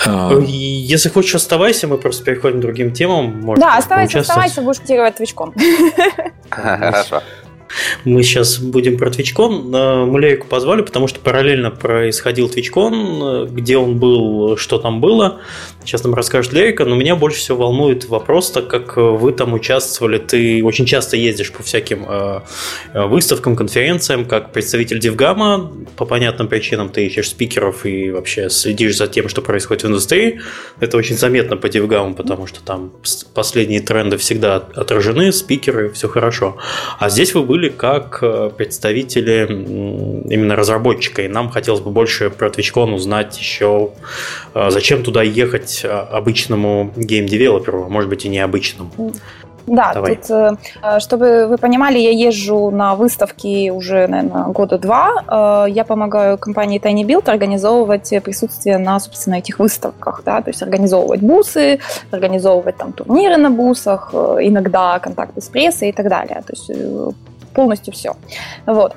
А. 0.06 0.34
Если 0.40 1.10
хочешь, 1.10 1.36
оставайся, 1.36 1.88
мы 1.88 1.98
просто 1.98 2.24
переходим 2.24 2.60
к 2.60 2.62
другим 2.62 2.92
темам. 2.92 3.42
Может, 3.42 3.62
да, 3.62 3.78
оставайся, 3.78 4.20
оставайся, 4.20 4.62
будешь 4.62 4.80
мотивировать 4.80 5.16
твичком. 5.16 5.54
Хорошо. 6.50 7.22
Мы 8.04 8.24
сейчас 8.24 8.60
будем 8.60 8.98
про 8.98 9.10
TwitchCon. 9.10 10.06
Мулейку 10.06 10.48
позвали, 10.48 10.82
потому 10.82 11.08
что 11.08 11.20
параллельно 11.20 11.72
происходил 11.72 12.48
TwitchCon, 12.48 13.50
где 13.50 13.78
он 13.78 13.98
был, 13.98 14.58
что 14.58 14.78
там 14.78 15.02
было. 15.02 15.42
Сейчас 15.86 16.04
нам 16.04 16.14
расскажет 16.14 16.54
Лерика, 16.54 16.86
но 16.86 16.96
меня 16.96 17.16
больше 17.16 17.40
всего 17.40 17.58
волнует 17.58 18.06
вопрос, 18.06 18.52
так 18.52 18.68
как 18.68 18.98
вы 18.98 19.34
там 19.34 19.54
участвовали, 19.54 20.18
ты 20.18 20.64
очень 20.64 20.86
часто 20.86 21.18
ездишь 21.18 21.52
по 21.52 21.62
всяким 21.62 22.06
э, 22.08 22.42
выставкам, 22.94 23.56
конференциям, 23.56 24.26
как 24.26 24.54
представитель 24.54 25.00
Дивгама, 25.00 25.72
по 25.98 26.06
понятным 26.06 26.48
причинам 26.48 26.90
ты 26.90 27.06
ищешь 27.06 27.30
спикеров 27.30 27.86
и 27.86 28.12
вообще 28.12 28.50
следишь 28.50 28.98
за 28.98 29.08
тем, 29.08 29.28
что 29.28 29.42
происходит 29.42 29.84
в 29.84 29.88
индустрии. 29.88 30.40
Это 30.80 30.98
очень 30.98 31.18
заметно 31.18 31.58
по 31.58 31.70
Дивгаму, 31.70 32.16
потому 32.16 32.48
что 32.48 32.62
там 32.64 32.94
последние 33.34 33.82
тренды 33.82 34.18
всегда 34.18 34.56
отражены, 34.56 35.32
спикеры, 35.32 35.92
все 35.92 36.08
хорошо. 36.08 36.58
А 37.00 37.10
здесь 37.10 37.34
вы 37.34 37.44
были 37.44 37.63
как 37.70 38.20
э, 38.22 38.52
представители 38.56 39.48
именно 40.30 40.56
разработчика, 40.56 41.22
и 41.22 41.28
нам 41.28 41.50
хотелось 41.50 41.82
бы 41.82 41.92
больше 41.92 42.30
про 42.30 42.50
TwitchCon 42.50 42.94
узнать 42.94 43.38
еще, 43.40 43.92
э, 44.54 44.70
зачем 44.70 45.04
туда 45.04 45.24
ехать 45.24 45.82
э, 45.84 45.90
обычному 45.90 46.92
гейм-девелоперу, 46.96 47.90
может 47.90 48.10
быть 48.10 48.26
и 48.26 48.30
необычному. 48.30 48.92
Да, 49.66 49.94
Давай. 49.94 50.18
тут, 50.18 50.60
чтобы 51.02 51.48
вы 51.48 51.58
понимали, 51.58 51.98
я 51.98 52.12
езжу 52.12 52.70
на 52.70 52.96
выставки 52.96 53.70
уже, 53.70 54.08
наверное, 54.08 54.48
года 54.48 54.78
два. 54.78 55.66
Я 55.70 55.86
помогаю 55.86 56.38
компании 56.38 56.82
Tiny 56.82 57.06
Build 57.06 57.30
организовывать 57.30 58.10
присутствие 58.26 58.78
на, 58.78 59.00
собственно, 59.00 59.36
этих 59.36 59.60
выставках, 59.60 60.24
да, 60.26 60.42
то 60.42 60.50
есть 60.50 60.62
организовывать 60.62 61.22
booth 61.22 61.63
ы, 61.63 61.80
организовывать 62.12 62.76
там 62.76 62.92
турниры 62.92 63.38
на 63.38 63.50
бусах, 63.52 64.10
иногда 64.14 65.00
контакты 65.00 65.40
с 65.40 65.48
прессой 65.48 65.90
и 65.90 65.92
так 65.94 66.10
далее. 66.10 66.44
То 66.46 66.52
есть 66.52 66.70
полностью 67.54 67.94
все. 67.94 68.16
Вот. 68.66 68.96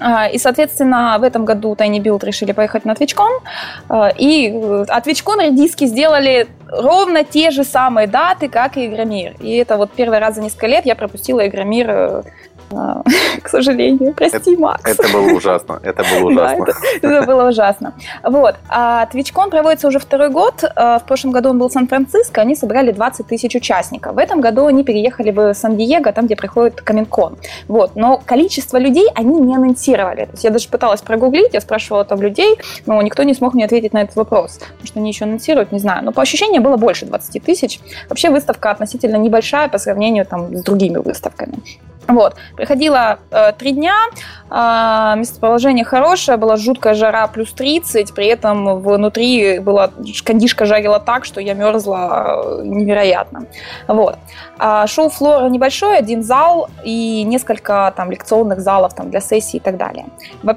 А, 0.00 0.28
и, 0.28 0.38
соответственно, 0.38 1.16
в 1.18 1.22
этом 1.22 1.44
году 1.44 1.74
Tiny 1.74 1.98
Build 1.98 2.24
решили 2.24 2.52
поехать 2.52 2.84
на 2.84 2.92
TwitchCon. 2.92 3.40
А, 3.88 4.08
и 4.08 4.48
от 4.88 5.06
TwitchCon 5.06 5.50
диски 5.52 5.86
сделали 5.86 6.48
ровно 6.68 7.24
те 7.24 7.50
же 7.50 7.64
самые 7.64 8.06
даты, 8.06 8.48
как 8.48 8.76
и 8.76 8.86
Игромир. 8.86 9.34
И 9.40 9.56
это 9.56 9.76
вот 9.76 9.92
первый 9.92 10.18
раз 10.18 10.34
за 10.34 10.42
несколько 10.42 10.66
лет 10.66 10.86
я 10.86 10.94
пропустила 10.94 11.46
Игромир 11.46 11.90
э, 11.90 12.22
к 13.42 13.48
сожалению. 13.48 14.14
Прости, 14.14 14.52
это, 14.52 14.60
Макс. 14.60 14.82
Это 14.84 15.08
было 15.12 15.36
ужасно. 15.36 15.80
Это 15.82 16.02
было 16.02 16.28
ужасно. 16.30 16.64
Да, 16.66 16.72
это, 16.96 17.08
это 17.08 17.26
было 17.26 17.48
ужасно. 17.48 17.94
Вот. 18.22 18.56
А 18.68 19.06
TwitchCon 19.12 19.50
проводится 19.50 19.88
уже 19.88 19.98
второй 19.98 20.30
год. 20.30 20.64
А, 20.76 20.98
в 20.98 21.04
прошлом 21.04 21.32
году 21.32 21.50
он 21.50 21.58
был 21.58 21.68
в 21.68 21.72
Сан-Франциско. 21.72 22.40
Они 22.40 22.54
собрали 22.56 22.92
20 22.92 23.26
тысяч 23.26 23.54
участников. 23.54 24.14
В 24.14 24.18
этом 24.18 24.40
году 24.40 24.66
они 24.66 24.84
переехали 24.84 25.30
в 25.30 25.54
Сан-Диего, 25.54 26.12
там, 26.12 26.26
где 26.26 26.36
проходит 26.36 26.80
Каминкон. 26.80 27.36
Вот. 27.68 27.96
Но 27.96 28.20
количество 28.24 28.78
людей 28.78 29.06
они 29.14 29.40
не 29.40 29.56
анонсировали. 29.56 30.24
То 30.24 30.32
есть 30.32 30.44
я 30.44 30.50
даже 30.50 30.68
пыталась 30.68 31.02
прогуглить, 31.02 31.54
я 31.54 31.60
спрашивала 31.60 32.04
там 32.04 32.20
людей, 32.20 32.58
но 32.86 33.00
никто 33.02 33.22
не 33.22 33.34
смог 33.34 33.54
мне 33.54 33.64
ответить 33.64 33.92
на 33.92 34.02
этот 34.02 34.16
вопрос. 34.16 34.58
Потому 34.58 34.86
что 34.86 35.00
они 35.00 35.10
еще 35.10 35.24
анонсируют, 35.24 35.72
не 35.72 35.78
знаю. 35.78 36.04
Но 36.04 36.12
по 36.12 36.22
ощущениям 36.22 36.62
было 36.62 36.76
больше 36.76 37.06
20 37.06 37.42
тысяч. 37.42 37.80
Вообще 38.08 38.30
выставка 38.30 38.70
относительно 38.70 39.16
небольшая 39.16 39.68
по 39.68 39.78
сравнению 39.78 40.26
там, 40.26 40.56
с 40.56 40.62
другими 40.62 40.98
выставками. 40.98 41.54
Вот. 42.08 42.34
Приходила 42.64 43.18
э, 43.30 43.52
три 43.58 43.72
дня, 43.72 43.94
э, 44.50 45.18
местоположение 45.18 45.84
хорошее, 45.84 46.38
была 46.38 46.56
жуткая 46.56 46.94
жара, 46.94 47.26
плюс 47.26 47.52
30, 47.52 48.14
при 48.14 48.26
этом 48.26 48.80
внутри 48.80 49.58
была 49.58 49.90
кондишка 50.24 50.64
жарила 50.64 50.98
так, 50.98 51.26
что 51.26 51.42
я 51.42 51.52
мерзла 51.52 52.42
э, 52.42 52.62
невероятно. 52.64 53.44
Вот. 53.86 54.16
А 54.58 54.86
шоу 54.86 55.10
флора 55.10 55.50
небольшой, 55.50 55.98
один 55.98 56.22
зал 56.22 56.70
и 56.84 57.22
несколько 57.24 57.92
там 57.96 58.10
лекционных 58.10 58.60
залов 58.60 58.94
там, 58.94 59.10
для 59.10 59.20
сессий 59.20 59.58
и 59.58 59.60
так 59.60 59.76
далее. 59.76 60.06
Вот 60.42 60.56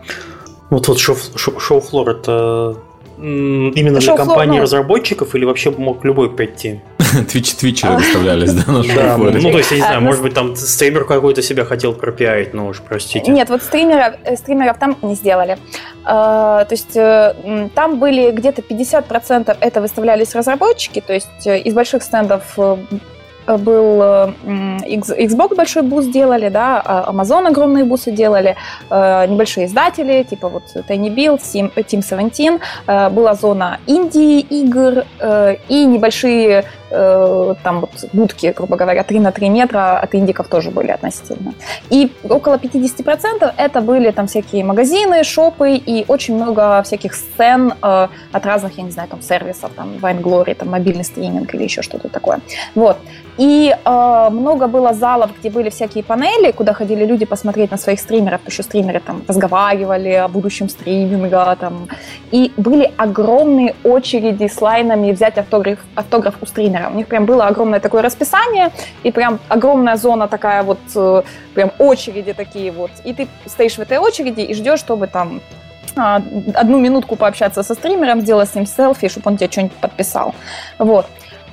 вот 0.70 0.86
шоу-флор 0.97 2.10
это 2.10 2.76
Именно 3.18 3.99
для 3.99 4.15
компании 4.15 4.57
ну... 4.57 4.63
разработчиков 4.63 5.34
или 5.36 5.45
вообще 5.45 5.72
мог 5.72 6.05
любой 6.05 6.36
прийти? 6.36 6.82
Твич 7.30 7.55
твичеры 7.55 7.95
выставлялись, 7.95 8.53
да, 8.53 8.72
на 8.72 8.84
Да, 8.84 9.18
ну 9.18 9.51
то 9.51 9.57
есть, 9.57 9.72
я 9.72 9.78
не 9.78 9.84
знаю, 9.84 10.01
может 10.01 10.22
быть, 10.22 10.34
там 10.34 10.55
стример 10.55 11.05
какой-то 11.05 11.41
себя 11.41 11.65
хотел 11.65 11.93
пропиарить, 11.93 12.53
но 12.53 12.68
уж 12.68 12.82
простите. 12.82 13.32
Нет, 13.32 13.49
вот 13.49 13.63
стримеров, 13.63 14.15
э, 14.24 14.36
стримеров 14.36 14.78
там 14.78 14.97
не 15.01 15.15
сделали. 15.15 15.57
А, 16.03 16.65
то 16.65 16.74
есть 16.74 16.95
э, 16.95 17.70
там 17.74 17.99
были 17.99 18.32
где-то 18.32 18.61
50% 18.61 19.57
это 19.59 19.82
выставлялись 19.82 20.36
разработчики, 20.36 21.01
то 21.01 21.13
есть 21.13 21.47
э, 21.47 21.59
из 21.59 21.74
больших 21.74 22.03
стендов 22.03 22.43
был 23.48 24.34
Xbox 24.88 25.56
большой 25.56 25.84
booth 25.84 26.11
делали, 26.12 26.50
да, 26.50 26.82
а 26.84 27.12
Amazon 27.12 27.48
огромные 27.48 27.84
booth 27.84 28.07
ы 28.07 28.11
делали, 28.12 28.56
э, 28.89 29.26
небольшие 29.28 29.68
издатели, 29.68 30.24
типа 30.24 30.50
вот 30.50 30.64
Tiny 30.76 31.10
Build, 31.14 31.39
Team, 31.39 31.74
Team 31.76 32.02
17, 32.02 32.60
э, 32.88 33.10
была 33.10 33.34
зона 33.34 33.80
инди 33.88 34.39
игр 34.39 35.06
э, 35.20 35.56
и 35.70 35.86
небольшие 35.86 36.66
там 36.89 37.82
вот 37.82 37.89
будки, 38.14 38.54
грубо 38.56 38.78
говоря, 38.78 39.04
3 39.04 39.20
на 39.20 39.34
3 39.34 39.50
метра 39.50 40.00
от 40.00 40.16
индиков 40.16 40.48
тоже 40.48 40.72
были 40.72 40.91
относительно. 40.91 41.54
И 41.89 42.14
около 42.24 42.56
50% 42.56 43.54
это 43.58 43.82
были 43.82 44.12
там 44.12 44.28
всякие 44.28 44.64
магазины, 44.64 45.26
шопы 45.26 45.72
и 45.72 46.06
очень 46.08 46.36
много 46.36 46.82
всяких 46.84 47.14
сцен 47.14 47.74
от 47.82 48.45
разных, 48.45 48.78
я 48.78 48.86
не 48.86 48.91
знаю, 48.91 49.10
там 49.10 49.22
сервисов, 49.22 49.72
там 49.76 49.98
Vine 50.02 50.56
там 50.56 50.70
мобильный 50.70 51.04
стриминг 51.04 51.54
или 51.54 51.64
еще 51.64 51.82
что-то 51.82 52.08
такое. 52.08 52.39
Вот. 52.74 52.98
И 53.38 53.75
э, 53.85 54.29
много 54.31 54.67
было 54.67 54.93
залов, 54.93 55.31
где 55.39 55.49
были 55.49 55.69
всякие 55.69 56.03
панели, 56.03 56.51
куда 56.51 56.73
ходили 56.73 57.05
люди 57.05 57.25
посмотреть 57.25 57.71
на 57.71 57.77
своих 57.77 57.99
стримеров, 57.99 58.41
что 58.47 58.63
стримеры 58.63 58.99
там 58.99 59.21
разговаривали 59.27 60.09
о 60.09 60.27
будущем 60.27 60.69
стриминга. 60.69 61.55
Там. 61.59 61.88
И 62.31 62.51
были 62.57 62.91
огромные 62.97 63.75
очереди 63.83 64.47
с 64.47 64.61
лайнами 64.61 65.11
взять 65.11 65.38
автограф, 65.38 65.79
автограф 65.95 66.35
у 66.41 66.45
стримера. 66.45 66.89
У 66.91 66.95
них 66.95 67.07
прям 67.07 67.25
было 67.25 67.47
огромное 67.47 67.79
такое 67.79 68.01
расписание, 68.01 68.71
и 69.03 69.11
прям 69.11 69.39
огромная 69.49 69.97
зона 69.97 70.27
такая 70.27 70.63
вот, 70.63 70.79
э, 70.95 71.21
прям 71.53 71.71
очереди 71.77 72.33
такие 72.33 72.71
вот. 72.71 72.91
И 73.03 73.13
ты 73.13 73.27
стоишь 73.45 73.77
в 73.77 73.81
этой 73.81 73.99
очереди 73.99 74.41
и 74.41 74.53
ждешь, 74.55 74.79
чтобы 74.79 75.07
там 75.07 75.41
а, 75.95 76.21
одну 76.53 76.79
минутку 76.79 77.15
пообщаться 77.15 77.63
со 77.63 77.73
стримером, 77.73 78.21
сделать 78.21 78.49
с 78.49 78.55
ним 78.55 78.65
селфи, 78.65 79.07
чтобы 79.07 79.31
он 79.31 79.38
тебе 79.38 79.49
что-нибудь 79.51 79.77
подписал. 79.77 80.33
Вот. 80.77 81.05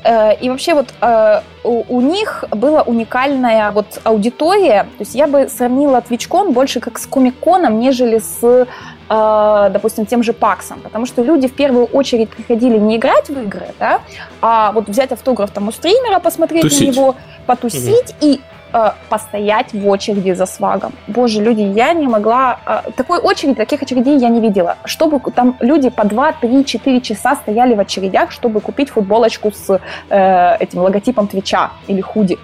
Э, 0.05 0.35
и 0.39 0.51
вообще 0.51 0.75
вот 0.75 0.93
э, 1.01 1.41
у, 1.65 2.01
них 2.03 2.45
была 2.51 2.83
уникальная 2.83 3.71
вот 3.71 4.01
аудитория. 4.05 4.83
То 4.99 5.01
есть 5.01 5.15
я 5.15 5.27
бы 5.27 5.49
сравнила 5.49 6.03
TwitchCon 6.07 6.53
больше 6.53 6.81
как 6.81 6.99
с 6.99 7.07
Комик-коном, 7.07 7.81
нежели 7.81 8.19
с, 8.19 8.67
э, 9.09 9.71
допустим, 9.73 10.05
тем 10.05 10.23
же 10.23 10.35
Паксом. 10.35 10.81
Потому 10.81 11.07
что 11.07 11.23
люди 11.23 11.49
в 11.49 11.55
первую 11.55 11.87
очередь 11.87 12.29
приходили 12.29 12.79
не 12.79 12.97
играть 12.97 13.29
в 13.29 13.41
игры, 13.41 13.69
да, 13.79 14.01
а 14.43 14.73
вот 14.73 14.89
взять 14.89 15.11
автограф 15.13 15.51
там 15.51 15.69
у 15.69 15.73
стримера, 15.73 16.19
посмотреть 16.19 16.63
тусить. 16.63 16.89
на 16.89 16.93
него, 16.93 17.17
потусить 17.47 18.11
угу. 18.11 18.17
и 18.21 18.41
э, 18.75 18.91
постоять 19.09 19.73
в 19.73 19.89
очереди 19.89 20.35
за 20.35 20.47
свагом. 20.47 20.93
Боже, 21.07 21.43
люди, 21.43 21.63
я 21.63 21.95
не 21.95 22.09
могла... 22.09 22.59
Э, 22.67 22.91
такой 22.97 23.19
очереди, 23.19 23.55
таких 23.55 23.83
очередей 23.83 24.19
я 24.19 24.29
не 24.29 24.41
видела. 24.41 24.77
Чтобы 24.85 25.21
там 25.31 25.57
люди 25.61 25.89
по 25.91 26.05
2, 26.05 26.33
3, 26.33 26.65
4 26.65 27.01
часа 27.01 27.37
стояли 27.37 27.75
в 27.75 27.81
очередях, 27.81 28.33
чтобы 28.33 28.61
купить 28.61 28.91
футболочку 28.91 29.53
с 29.53 29.81
э, 30.11 30.57
этим 30.61 30.81
логотипом 30.81 31.29
Твича 31.29 31.71
или 31.87 32.01
худи. 32.01 32.39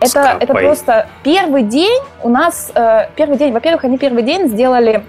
Это, 0.00 0.36
это 0.40 0.54
просто 0.54 1.08
первый 1.22 1.62
день 1.62 2.00
у 2.22 2.28
нас... 2.28 2.70
Э, 2.74 3.08
первый 3.16 3.36
день, 3.36 3.52
во-первых, 3.52 3.84
они 3.84 3.98
первый 3.98 4.22
день 4.22 4.48
сделали 4.48 5.02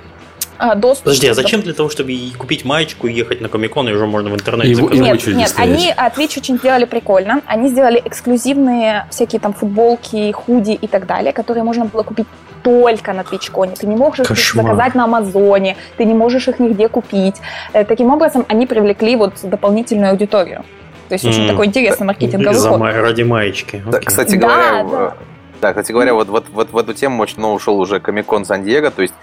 а, 0.58 0.76
доступ. 0.76 1.05
Подожди, 1.05 1.28
а 1.28 1.34
зачем 1.34 1.62
для 1.62 1.74
того, 1.74 1.89
чтобы 1.89 2.14
купить 2.38 2.66
маечку 2.66 3.08
и 3.08 3.14
ехать 3.14 3.41
на 3.41 3.49
Комикон, 3.49 3.89
и 3.89 3.93
уже 3.93 4.05
можно 4.05 4.30
в 4.30 4.34
интернете 4.34 4.72
его, 4.72 4.89
заказать? 4.89 5.28
Нет, 5.28 5.36
нет, 5.36 5.53
они 5.58 5.91
от 5.91 6.18
Twitch 6.18 6.39
очень 6.39 6.58
сделали 6.58 6.86
прикольно. 6.86 7.41
Они 7.45 7.70
сделали 7.70 8.01
эксклюзивные 8.03 9.05
всякие 9.10 9.39
там 9.39 9.53
футболки, 9.53 10.32
худи 10.32 10.72
и 10.72 10.88
так 10.88 11.05
далее, 11.05 11.34
которые 11.34 11.64
можно 11.64 11.86
было 11.86 12.03
купить 12.03 12.28
только 12.64 13.14
на 13.14 13.22
TwitchCon. 13.22 13.78
Ты 13.80 13.88
не 13.88 13.95
можешь 13.95 14.28
Кошмар. 14.28 14.66
их 14.66 14.72
заказать 14.72 14.95
на 14.95 15.05
Амазоне, 15.05 15.78
ты 15.97 16.05
не 16.05 16.14
можешь 16.14 16.47
их 16.47 16.60
нигде 16.60 16.89
купить. 16.89 17.36
Э, 17.74 17.86
таким 17.86 18.12
образом, 18.12 18.45
они 18.49 18.68
привлекли 18.68 19.16
вот 19.16 19.34
дополнительную 19.43 20.12
аудиторию. 20.12 20.64
То 21.08 21.14
есть 21.14 21.24
mm. 21.24 21.30
очень 21.30 21.47
такой 21.47 21.68
интересный 21.68 22.08
маркетинговый 22.08 22.60
ход. 22.60 22.82
Ради 22.82 23.22
маечки. 23.22 23.82
Да, 23.86 23.99
кстати 23.99 24.36
говоря, 24.36 24.84
да, 24.84 24.89
да. 24.89 25.14
Да, 25.62 25.70
кстати 25.72 25.91
говоря, 25.91 26.14
вот, 26.14 26.28
вот, 26.28 26.45
вот 26.51 26.72
в 26.72 26.78
эту 26.78 26.93
тему 26.93 27.24
очень 27.24 27.39
много 27.39 27.53
ушел 27.53 27.80
уже 27.80 27.99
Комикон 27.99 28.45
Сан-Диего, 28.45 28.91
то 28.91 29.01
есть 29.01 29.14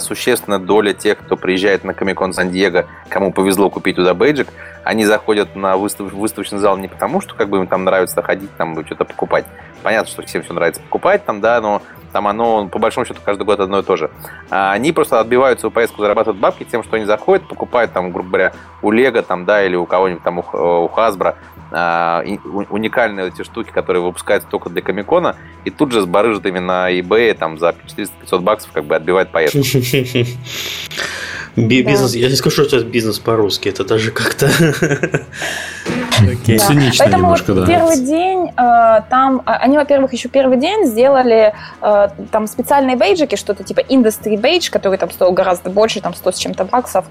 существенная 0.00 0.58
доля 0.58 0.92
тех, 0.92 1.18
кто 1.18 1.36
приезжает 1.36 1.84
на 1.84 1.94
Комикон 1.94 2.32
Сан-Диего, 2.32 2.86
кому 3.08 3.32
повезло 3.32 3.70
купить 3.70 3.96
туда 3.96 4.14
бейджик, 4.14 4.48
они 4.84 5.04
заходят 5.04 5.54
на 5.56 5.76
выстав... 5.76 6.12
выставочный 6.12 6.58
зал 6.58 6.76
не 6.78 6.88
потому, 6.88 7.20
что 7.20 7.34
как 7.34 7.48
бы 7.48 7.58
им 7.58 7.66
там 7.66 7.84
нравится 7.84 8.22
ходить, 8.22 8.50
там 8.56 8.84
что-то 8.86 9.04
покупать. 9.04 9.44
Понятно, 9.82 10.10
что 10.10 10.22
всем 10.22 10.42
все 10.42 10.54
нравится 10.54 10.80
покупать 10.80 11.24
там, 11.24 11.40
да, 11.40 11.60
но 11.60 11.82
там 12.12 12.28
оно, 12.28 12.68
по 12.68 12.78
большому 12.78 13.06
счету, 13.06 13.20
каждый 13.24 13.44
год 13.44 13.60
одно 13.60 13.80
и 13.80 13.82
то 13.82 13.96
же. 13.96 14.10
А 14.50 14.72
они 14.72 14.92
просто 14.92 15.20
отбивают 15.20 15.60
свою 15.60 15.70
поездку, 15.70 16.02
зарабатывают 16.02 16.40
бабки 16.40 16.64
тем, 16.64 16.82
что 16.82 16.96
они 16.96 17.04
заходят, 17.04 17.46
покупают 17.48 17.92
там, 17.92 18.10
грубо 18.10 18.28
говоря, 18.28 18.52
у 18.82 18.90
Лего 18.90 19.22
там, 19.22 19.44
да, 19.44 19.64
или 19.64 19.76
у 19.76 19.86
кого-нибудь 19.86 20.22
там, 20.22 20.38
у, 20.38 20.42
Hasbro, 20.42 21.34
а, 21.72 22.24
уникальные 22.70 23.28
эти 23.28 23.42
штуки, 23.42 23.70
которые 23.70 24.02
выпускаются 24.02 24.48
только 24.48 24.70
для 24.70 24.82
Комикона, 24.82 25.36
и 25.64 25.70
тут 25.70 25.92
же 25.92 26.00
сбарыжат 26.00 26.46
ими 26.46 26.58
на 26.58 26.92
eBay 26.92 27.34
там 27.34 27.58
за 27.58 27.74
400-500 27.96 28.40
баксов, 28.40 28.72
как 28.72 28.84
бы 28.84 28.96
отбивает 28.96 29.30
поездку. 29.30 29.60
Бизнес, 31.56 32.14
я 32.14 32.28
не 32.28 32.36
скажу, 32.36 32.64
что 32.64 32.76
это 32.76 32.86
бизнес 32.86 33.18
по-русски, 33.18 33.68
это 33.68 33.84
даже 33.84 34.10
как-то 34.12 34.46
okay. 36.20 36.58
да. 36.58 36.66
цинично 36.66 37.04
Поэтому 37.04 37.24
немножко, 37.24 37.54
вот 37.54 37.66
да. 37.66 37.66
Первый 37.66 37.96
день 37.96 38.48
э, 38.48 39.02
там, 39.10 39.42
а, 39.44 39.56
они, 39.56 39.76
во-первых, 39.76 40.12
еще 40.12 40.28
первый 40.28 40.58
день 40.58 40.86
сделали 40.86 41.52
э, 41.82 42.08
там 42.30 42.46
специальные 42.46 42.96
бейджики, 42.96 43.36
что-то 43.36 43.64
типа 43.64 43.80
industry 43.80 44.38
бейдж, 44.38 44.70
который 44.70 44.98
там 44.98 45.10
стоил 45.10 45.32
гораздо 45.32 45.70
больше, 45.70 46.00
там 46.00 46.14
100 46.14 46.32
с 46.32 46.38
чем-то 46.38 46.64
баксов, 46.64 47.04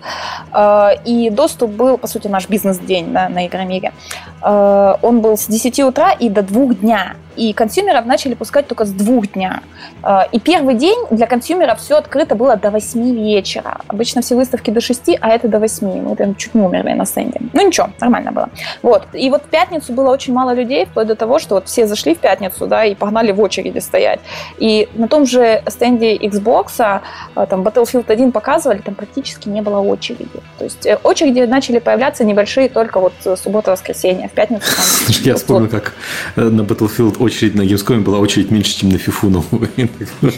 э, 0.53 0.89
и 1.05 1.29
доступ 1.29 1.71
был, 1.71 1.97
по 1.97 2.07
сути, 2.07 2.27
наш 2.27 2.47
бизнес-день 2.49 3.11
да, 3.11 3.29
на 3.29 3.47
Игромире. 3.47 3.93
Э, 4.41 4.95
он 5.01 5.21
был 5.21 5.37
с 5.37 5.47
10 5.47 5.79
утра 5.81 6.11
и 6.11 6.29
до 6.29 6.41
2 6.41 6.75
дня 6.75 7.15
и 7.39 7.53
консюмеров 7.53 8.05
начали 8.05 8.33
пускать 8.33 8.67
только 8.67 8.83
с 8.83 8.91
двух 8.91 9.31
дня. 9.31 9.61
А, 10.03 10.27
и 10.29 10.39
первый 10.39 10.75
день 10.75 10.97
для 11.09 11.25
консюмеров 11.25 11.79
все 11.79 11.95
открыто 11.95 12.35
было 12.35 12.57
до 12.57 12.69
8 12.69 13.15
вечера. 13.15 13.77
Обычно 13.87 14.21
все 14.21 14.35
выставки 14.35 14.71
до 14.71 14.81
6, 14.81 15.11
а 15.21 15.29
это 15.29 15.47
до 15.47 15.59
8. 15.59 16.01
Мы 16.01 16.15
там 16.17 16.35
чуть 16.35 16.53
не 16.53 16.61
умерли 16.61 16.91
на 16.93 17.05
стенде. 17.05 17.39
Ну 17.53 17.65
ничего, 17.65 17.89
нормально 18.01 18.33
было. 18.33 18.49
Вот. 18.83 19.07
И 19.13 19.29
вот 19.29 19.43
в 19.43 19.45
пятницу 19.45 19.93
было 19.93 20.11
очень 20.11 20.33
мало 20.33 20.53
людей, 20.53 20.85
вплоть 20.85 21.07
до 21.07 21.15
того, 21.15 21.39
что 21.39 21.55
вот 21.55 21.67
все 21.67 21.87
зашли 21.87 22.13
в 22.13 22.19
пятницу, 22.19 22.67
да, 22.67 22.83
и 22.83 22.93
погнали 22.93 23.31
в 23.31 23.39
очереди 23.39 23.79
стоять. 23.79 24.19
И 24.57 24.89
на 24.95 25.07
том 25.07 25.25
же 25.25 25.63
стенде 25.69 26.17
Xbox, 26.17 26.73
а, 26.79 27.45
там 27.45 27.61
Battlefield 27.61 28.05
1 28.11 28.33
показывали, 28.33 28.79
там 28.79 28.95
практически 28.95 29.47
не 29.47 29.61
было 29.61 29.79
очереди. 29.79 30.27
То 30.57 30.65
есть 30.65 30.85
э, 30.85 30.97
очереди 31.03 31.39
начали 31.41 31.79
появляться 31.79 32.25
небольшие 32.25 32.67
только 32.67 32.99
вот 32.99 33.13
суббота-воскресенье. 33.23 34.27
В 34.27 34.33
пятницу 34.33 34.65
там... 34.75 35.15
Я 35.23 35.35
вспомнил, 35.35 35.69
как 35.69 35.93
э, 36.35 36.41
на 36.41 36.61
Battlefield 36.63 37.28
очередь 37.29 37.55
на 37.55 37.61
Gamescom 37.61 38.01
была 38.01 38.19
очередь 38.19 38.51
меньше, 38.51 38.77
чем 38.77 38.89
на 38.89 38.95
FIFA. 38.95 39.29
Ну, 39.29 39.43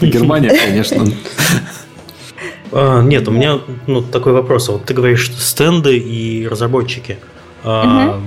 Германия, 0.00 0.50
конечно. 0.50 1.04
А, 2.72 3.02
нет, 3.02 3.28
у 3.28 3.30
меня 3.30 3.60
ну, 3.86 4.02
такой 4.02 4.32
вопрос. 4.32 4.68
Вот 4.68 4.84
ты 4.84 4.94
говоришь, 4.94 5.30
стенды 5.36 5.98
и 5.98 6.46
разработчики. 6.46 7.18
А, 7.64 8.20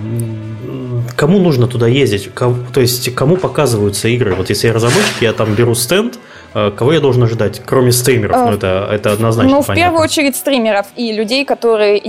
кому 1.15 1.39
нужно 1.39 1.67
туда 1.67 1.87
ездить? 1.87 2.29
то 2.33 2.81
есть, 2.81 3.13
кому 3.15 3.37
показываются 3.37 4.07
игры? 4.07 4.35
Вот 4.35 4.49
если 4.49 4.67
я 4.67 4.73
разработчик, 4.73 5.21
я 5.21 5.33
там 5.33 5.55
беру 5.55 5.75
стенд, 5.75 6.19
кого 6.55 6.93
я 6.93 7.01
должен 7.01 7.23
ожидать, 7.23 7.61
кроме 7.65 7.91
стримеров? 7.91 8.37
Ну, 8.37 8.51
это, 8.53 8.87
это 8.91 9.11
однозначно 9.11 9.51
Ну, 9.51 9.61
в 9.61 9.73
первую 9.73 10.01
очередь 10.01 10.35
стримеров 10.37 10.85
и 10.95 11.11
людей, 11.11 11.43
которые 11.43 12.01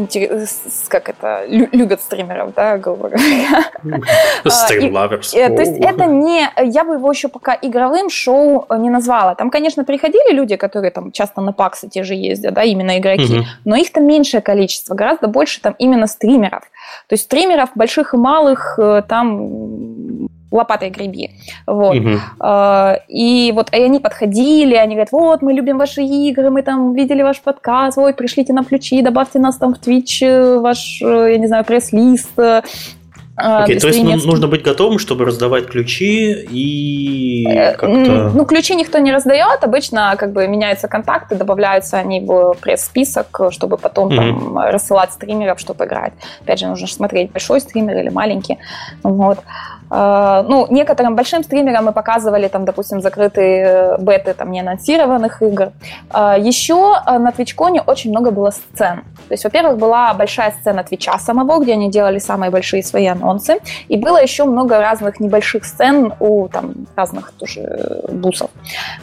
как 0.88 1.09
это, 1.09 1.44
любят 1.49 2.01
стримеров, 2.01 2.55
да, 2.55 2.78
грубо 2.78 3.09
говоря. 3.09 3.64
Стримлаверс. 4.47 5.34
Э, 5.34 5.49
то 5.49 5.62
есть 5.62 5.78
это 5.80 6.07
не... 6.07 6.49
Я 6.62 6.84
бы 6.84 6.94
его 6.94 7.11
еще 7.11 7.28
пока 7.28 7.59
игровым 7.61 8.09
шоу 8.09 8.66
не 8.78 8.90
назвала. 8.90 9.34
Там, 9.34 9.51
конечно, 9.51 9.84
приходили 9.84 10.32
люди, 10.32 10.57
которые 10.57 10.90
там 10.90 11.11
часто 11.11 11.40
на 11.40 11.53
паксы 11.53 11.88
те 11.88 12.05
же 12.05 12.14
ездят, 12.14 12.55
да, 12.55 12.62
именно 12.62 12.99
игроки, 12.99 13.47
но 13.64 13.76
их 13.76 13.92
там 13.92 14.07
меньшее 14.07 14.40
количество, 14.40 14.94
гораздо 14.94 15.28
больше 15.28 15.61
там 15.61 15.74
именно 15.78 16.07
стримеров. 16.07 16.62
То 17.09 17.14
есть 17.14 17.24
стримеров 17.24 17.70
больших 17.74 18.14
и 18.14 18.16
малых 18.16 18.78
э, 18.78 19.03
там 19.09 20.28
лопатой 20.51 20.90
греби. 20.90 21.30
Вот. 21.66 21.97
Угу. 21.97 22.18
И 23.09 23.53
вот 23.55 23.72
и 23.72 23.82
они 23.82 23.99
подходили, 23.99 24.74
они 24.74 24.94
говорят, 24.94 25.12
вот, 25.12 25.42
мы 25.42 25.53
любим 25.53 25.78
ваши 25.78 26.03
игры, 26.03 26.51
мы 26.51 26.62
там 26.62 26.94
видели 26.94 27.22
ваш 27.22 27.40
подкаст, 27.40 27.99
ой, 27.99 28.14
пришлите 28.14 28.53
нам 28.53 28.64
ключи, 28.64 29.03
добавьте 29.03 29.38
нас 29.38 29.57
там 29.57 29.74
в 29.74 29.78
Twitch, 29.78 30.22
э, 30.22 30.59
ваш, 30.59 31.01
э, 31.03 31.32
я 31.32 31.38
не 31.38 31.47
знаю, 31.47 31.64
пресс-лист. 31.64 32.30
А, 33.38 33.64
Окей, 33.64 33.78
то 33.78 33.88
есть 33.88 34.03
ну, 34.03 34.16
нужно 34.26 34.49
быть 34.49 34.62
готовым, 34.62 34.99
чтобы 34.99 35.26
раздавать 35.26 35.66
ключи 35.66 36.32
и 36.32 37.47
э, 37.47 37.72
как-то... 37.72 38.30
Ну, 38.34 38.47
ключи 38.47 38.74
никто 38.74 38.99
не 38.99 39.12
раздает, 39.12 39.62
обычно 39.62 40.14
как 40.16 40.32
бы 40.32 40.49
меняются 40.49 40.88
контакты, 40.88 41.34
добавляются 41.34 41.99
они 41.99 42.20
в 42.20 42.55
пресс-список, 42.62 43.40
чтобы 43.51 43.76
потом 43.76 44.09
mm-hmm. 44.09 44.16
там 44.16 44.59
рассылать 44.59 45.12
стримеров, 45.12 45.61
чтобы 45.61 45.84
играть. 45.84 46.14
Опять 46.40 46.61
же, 46.61 46.66
нужно 46.66 46.86
смотреть, 46.86 47.30
большой 47.30 47.61
стример 47.61 47.99
или 47.99 48.09
маленький. 48.09 48.59
Вот. 49.03 49.38
А, 49.40 49.76
ну, 49.89 50.66
некоторым 50.70 51.14
большим 51.14 51.45
стримерам 51.45 51.84
мы 51.87 51.93
показывали, 51.93 52.49
там, 52.49 52.64
допустим, 52.64 53.01
закрытые 53.01 53.66
э, 53.66 53.97
беты 53.99 54.34
там, 54.34 54.51
неанонсированных 54.51 55.43
игр. 55.43 55.72
А, 56.11 56.37
Еще 56.37 56.74
э, 57.07 57.18
на 57.18 57.30
TwitchCon 57.30 57.82
очень 57.87 58.11
много 58.11 58.30
было 58.30 58.51
сцен. 58.51 59.05
То 59.28 59.32
есть, 59.32 59.45
во-первых, 59.45 59.78
была 59.78 60.12
большая 60.14 60.53
сцена 60.61 60.82
Твича 60.82 61.18
самого, 61.18 61.62
где 61.62 61.74
они 61.74 61.91
делали 61.91 62.18
самые 62.18 62.51
большие 62.51 62.82
свои 62.82 63.07
анонсы. 63.07 63.59
И 63.89 63.97
было 63.97 64.20
еще 64.20 64.45
много 64.45 64.78
разных 64.78 65.20
небольших 65.20 65.64
сцен 65.64 66.12
у 66.20 66.49
там, 66.49 66.74
разных 66.97 67.32
тоже 67.32 68.03
бусов. 68.09 68.51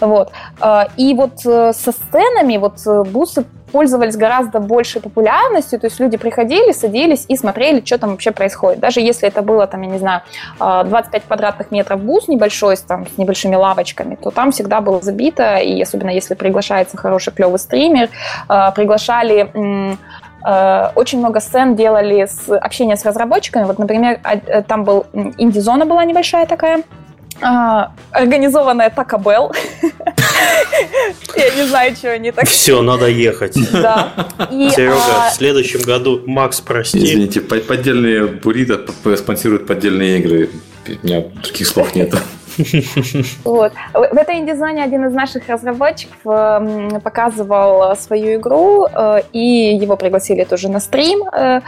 Вот. 0.01 0.31
А, 0.59 0.87
и 0.97 1.13
вот 1.13 1.45
э, 1.45 1.71
со 1.73 1.91
сценами 1.91 2.57
вот 2.57 3.07
бусы 3.07 3.45
пользовались 3.73 4.15
гораздо 4.15 4.59
большей 4.59 5.01
популярностью, 5.01 5.79
то 5.79 5.87
есть 5.87 5.99
люди 5.99 6.15
приходили, 6.15 6.71
садились 6.71 7.25
и 7.27 7.35
смотрели, 7.35 7.83
что 7.83 7.97
там 7.97 8.11
вообще 8.11 8.31
происходит. 8.31 8.79
Даже 8.79 9.01
если 9.01 9.27
это 9.27 9.41
было, 9.41 9.65
там, 9.65 9.81
я 9.81 9.89
не 9.89 9.97
знаю, 9.97 10.21
25 10.59 11.13
а, 11.15 11.27
квадратных 11.27 11.71
метров 11.71 11.99
бус 11.99 12.27
небольшой, 12.27 12.77
там, 12.77 13.07
с 13.07 13.17
небольшими 13.17 13.55
лавочками, 13.55 14.15
то 14.15 14.29
там 14.29 14.51
всегда 14.51 14.79
было 14.79 15.01
забито, 15.01 15.57
и 15.57 15.81
особенно 15.81 16.11
если 16.11 16.35
приглашается 16.35 16.97
хороший, 16.97 17.33
клевый 17.33 17.57
стример, 17.57 18.09
а, 18.47 18.71
приглашали 18.71 19.49
а, 20.45 20.91
очень 20.95 21.19
много 21.19 21.39
сцен 21.39 21.75
делали 21.75 22.25
с 22.25 22.55
общения 22.55 22.95
с 22.95 23.05
разработчиками. 23.05 23.63
Вот, 23.63 23.79
например, 23.79 24.19
там 24.67 24.83
был 24.83 25.05
инди-зона 25.37 25.85
была 25.85 26.05
небольшая 26.05 26.45
такая, 26.45 26.83
а, 27.41 27.93
организованная 28.11 28.89
Taco 28.89 29.21
Bell. 29.21 29.55
Я 31.35 31.55
не 31.55 31.67
знаю, 31.67 31.95
что 31.95 32.11
они 32.11 32.31
так... 32.31 32.47
Все, 32.47 32.81
надо 32.81 33.07
ехать. 33.07 33.57
Да. 33.71 34.11
Серега, 34.49 34.95
а, 34.95 35.29
в 35.29 35.33
следующем 35.33 35.81
году, 35.81 36.21
Макс, 36.25 36.61
прости. 36.61 36.99
Извините, 36.99 37.41
поддельные 37.41 38.27
буррито 38.27 38.79
спонсируют 39.17 39.67
поддельные 39.67 40.19
игры. 40.19 40.49
У 40.87 41.05
меня 41.05 41.21
других 41.41 41.67
слов 41.67 41.95
нет. 41.95 42.13
Вот. 43.43 43.73
В 43.93 44.17
этой 44.17 44.37
инди-зоне 44.37 44.83
один 44.83 45.05
из 45.05 45.13
наших 45.13 45.47
разработчиков 45.47 46.17
эм, 46.25 47.01
показывал 47.01 47.95
свою 47.95 48.39
игру, 48.39 48.85
э, 48.85 49.21
и 49.31 49.75
его 49.75 49.95
пригласили 49.95 50.43
тоже 50.43 50.69
на 50.69 50.79
стрим. 50.79 51.23
Э, 51.29 51.61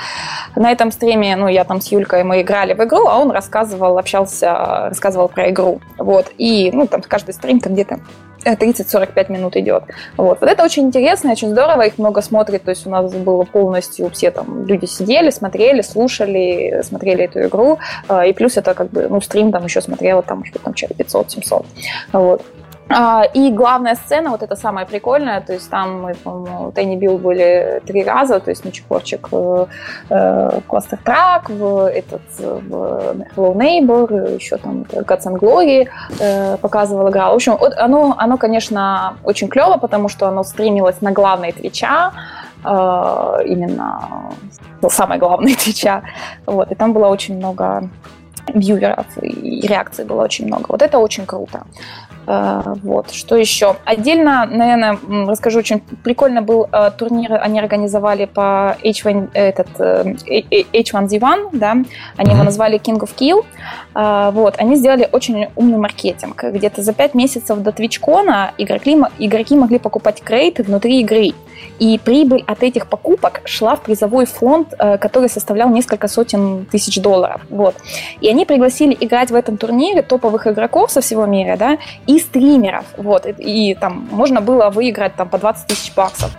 на 0.56 0.72
этом 0.72 0.92
стриме, 0.92 1.36
ну, 1.36 1.48
я 1.48 1.64
там 1.64 1.82
с 1.82 1.92
Юлькой, 1.92 2.24
мы 2.24 2.42
играли 2.42 2.74
в 2.74 2.84
игру, 2.84 3.08
а 3.08 3.20
он 3.20 3.32
рассказывал, 3.32 3.98
общался, 3.98 4.88
рассказывал 4.90 5.28
про 5.28 5.50
игру. 5.50 5.80
Вот. 5.98 6.32
И, 6.38 6.72
ну, 6.74 6.88
там 6.88 7.02
каждый 7.02 7.34
стрим 7.34 7.60
там 7.60 7.74
где-то 7.74 8.00
30-45 8.46 9.32
минут 9.32 9.56
идет. 9.56 9.84
Вот. 10.18 10.42
вот 10.42 10.50
это 10.50 10.64
очень 10.64 10.84
интересно, 10.84 11.32
очень 11.32 11.50
здорово, 11.50 11.84
их 11.84 11.98
много 11.98 12.22
смотрит, 12.22 12.64
то 12.64 12.70
есть 12.70 12.86
у 12.86 12.90
нас 12.90 13.12
было 13.14 13.44
полностью, 13.44 14.10
все 14.10 14.32
там 14.32 14.66
люди 14.66 14.86
сидели, 14.86 15.30
смотрели, 15.30 15.82
слушали, 15.82 16.82
смотрели 16.84 17.26
эту 17.26 17.42
игру, 17.42 17.80
а, 18.08 18.26
и 18.26 18.34
плюс 18.34 18.58
это 18.58 18.74
как 18.74 18.90
бы, 18.92 19.08
ну, 19.10 19.22
стрим 19.22 19.52
там 19.52 19.66
еще 19.66 19.82
смотрела, 19.82 20.22
там, 20.22 20.46
что 20.46 20.60
там, 20.60 20.74
человек 20.74 21.00
500-700. 21.00 21.66
Вот. 22.14 22.42
А, 22.88 23.24
и 23.34 23.52
главная 23.52 23.96
сцена, 23.96 24.30
вот 24.30 24.44
это 24.44 24.56
самая 24.56 24.86
прикольная, 24.86 25.42
то 25.42 25.54
есть 25.54 25.70
там 25.70 26.04
мы, 26.04 26.14
по-моему, 26.14 26.72
Тенни 26.72 26.96
Билл 26.96 27.18
были 27.18 27.82
три 27.86 28.04
раза, 28.04 28.40
то 28.40 28.52
есть 28.52 28.64
Мичикорчик 28.64 29.32
в 29.32 29.68
э, 30.10 30.60
Cluster 30.68 31.00
Track, 31.04 31.52
в 31.52 31.90
этот, 31.90 32.22
в 32.38 33.26
Hello 33.36 33.56
Neighbor, 33.56 34.36
еще 34.36 34.58
там 34.58 34.84
Gods 34.84 35.26
and 35.26 35.40
Glory 35.40 35.88
э, 36.20 36.58
показывал, 36.58 37.10
играл. 37.10 37.32
В 37.32 37.36
общем, 37.36 37.58
оно, 37.78 38.16
оно, 38.20 38.38
конечно, 38.38 39.18
очень 39.24 39.48
клево, 39.48 39.78
потому 39.78 40.08
что 40.08 40.28
оно 40.28 40.44
стримилось 40.44 41.02
на 41.02 41.12
главной 41.12 41.54
твича, 41.54 42.12
э, 42.64 42.68
именно 43.48 44.32
ну, 44.82 44.90
самой 44.92 45.20
твича, 45.56 46.04
вот, 46.46 46.72
и 46.72 46.76
там 46.76 46.94
было 46.94 47.08
очень 47.08 47.38
много 47.38 47.90
вьюверов, 48.54 49.08
и 49.22 49.68
реакций 49.68 50.06
было 50.06 50.24
очень 50.24 50.46
много. 50.46 50.66
Вот 50.70 50.82
это 50.84 51.00
очень 51.00 51.26
круто. 51.26 51.64
Э, 52.28 52.62
вот, 52.84 53.12
что 53.12 53.36
еще? 53.36 53.76
Отдельно, 53.86 54.46
наверное, 54.46 54.98
расскажу, 55.28 55.60
очень 55.60 55.82
прикольно 56.04 56.42
был 56.42 56.68
э, 56.72 56.92
турнир, 56.98 57.34
они 57.34 57.60
организовали 57.60 58.26
по 58.26 58.78
H1, 58.84 59.30
этот, 59.34 59.68
H1Z1, 59.80 61.50
да, 61.54 61.78
они 62.18 62.32
его 62.34 62.44
назвали 62.44 62.80
King 62.80 63.00
of 63.00 63.12
Kill. 63.16 63.46
Э, 63.94 64.32
вот, 64.32 64.56
они 64.58 64.76
сделали 64.76 65.08
очень 65.12 65.48
умный 65.56 65.78
маркетинг. 65.78 66.44
Где-то 66.44 66.82
за 66.82 66.94
5 66.94 67.14
месяцев 67.14 67.60
до 67.60 67.72
TwitchCon 67.72 68.52
игроки, 68.58 68.98
игроки 69.20 69.56
могли 69.56 69.80
покупать 69.80 70.22
крейты 70.22 70.64
внутри 70.64 71.02
игры. 71.02 71.34
И 71.80 72.00
прибыль 72.04 72.44
от 72.48 72.64
этих 72.64 72.88
покупок 72.88 73.42
шла 73.46 73.76
в 73.76 73.82
призовой 73.82 74.26
фонд, 74.26 74.74
который 74.78 75.30
составлял 75.30 75.70
несколько 75.70 76.08
сотен 76.08 76.66
тысяч 76.66 77.02
долларов. 77.02 77.42
Вот. 77.50 77.76
И 78.22 78.30
они 78.30 78.46
пригласили 78.46 78.96
играть 79.00 79.32
в 79.32 79.36
этом 79.36 79.58
турнире 79.58 80.02
топовых 80.02 80.48
игроков 80.48 80.92
со 80.92 81.02
всего 81.02 81.26
мира, 81.26 81.58
да, 81.58 81.78
и 82.08 82.15
и 82.16 82.20
стримеров. 82.20 82.86
Вот, 82.98 83.26
и, 83.26 83.32
и 83.72 83.76
там 83.76 84.08
можно 84.12 84.42
было 84.42 84.70
выиграть 84.70 85.16
там 85.16 85.30
по 85.30 85.38
20 85.38 85.68
тысяч 85.68 85.94
баксов. 85.96 86.32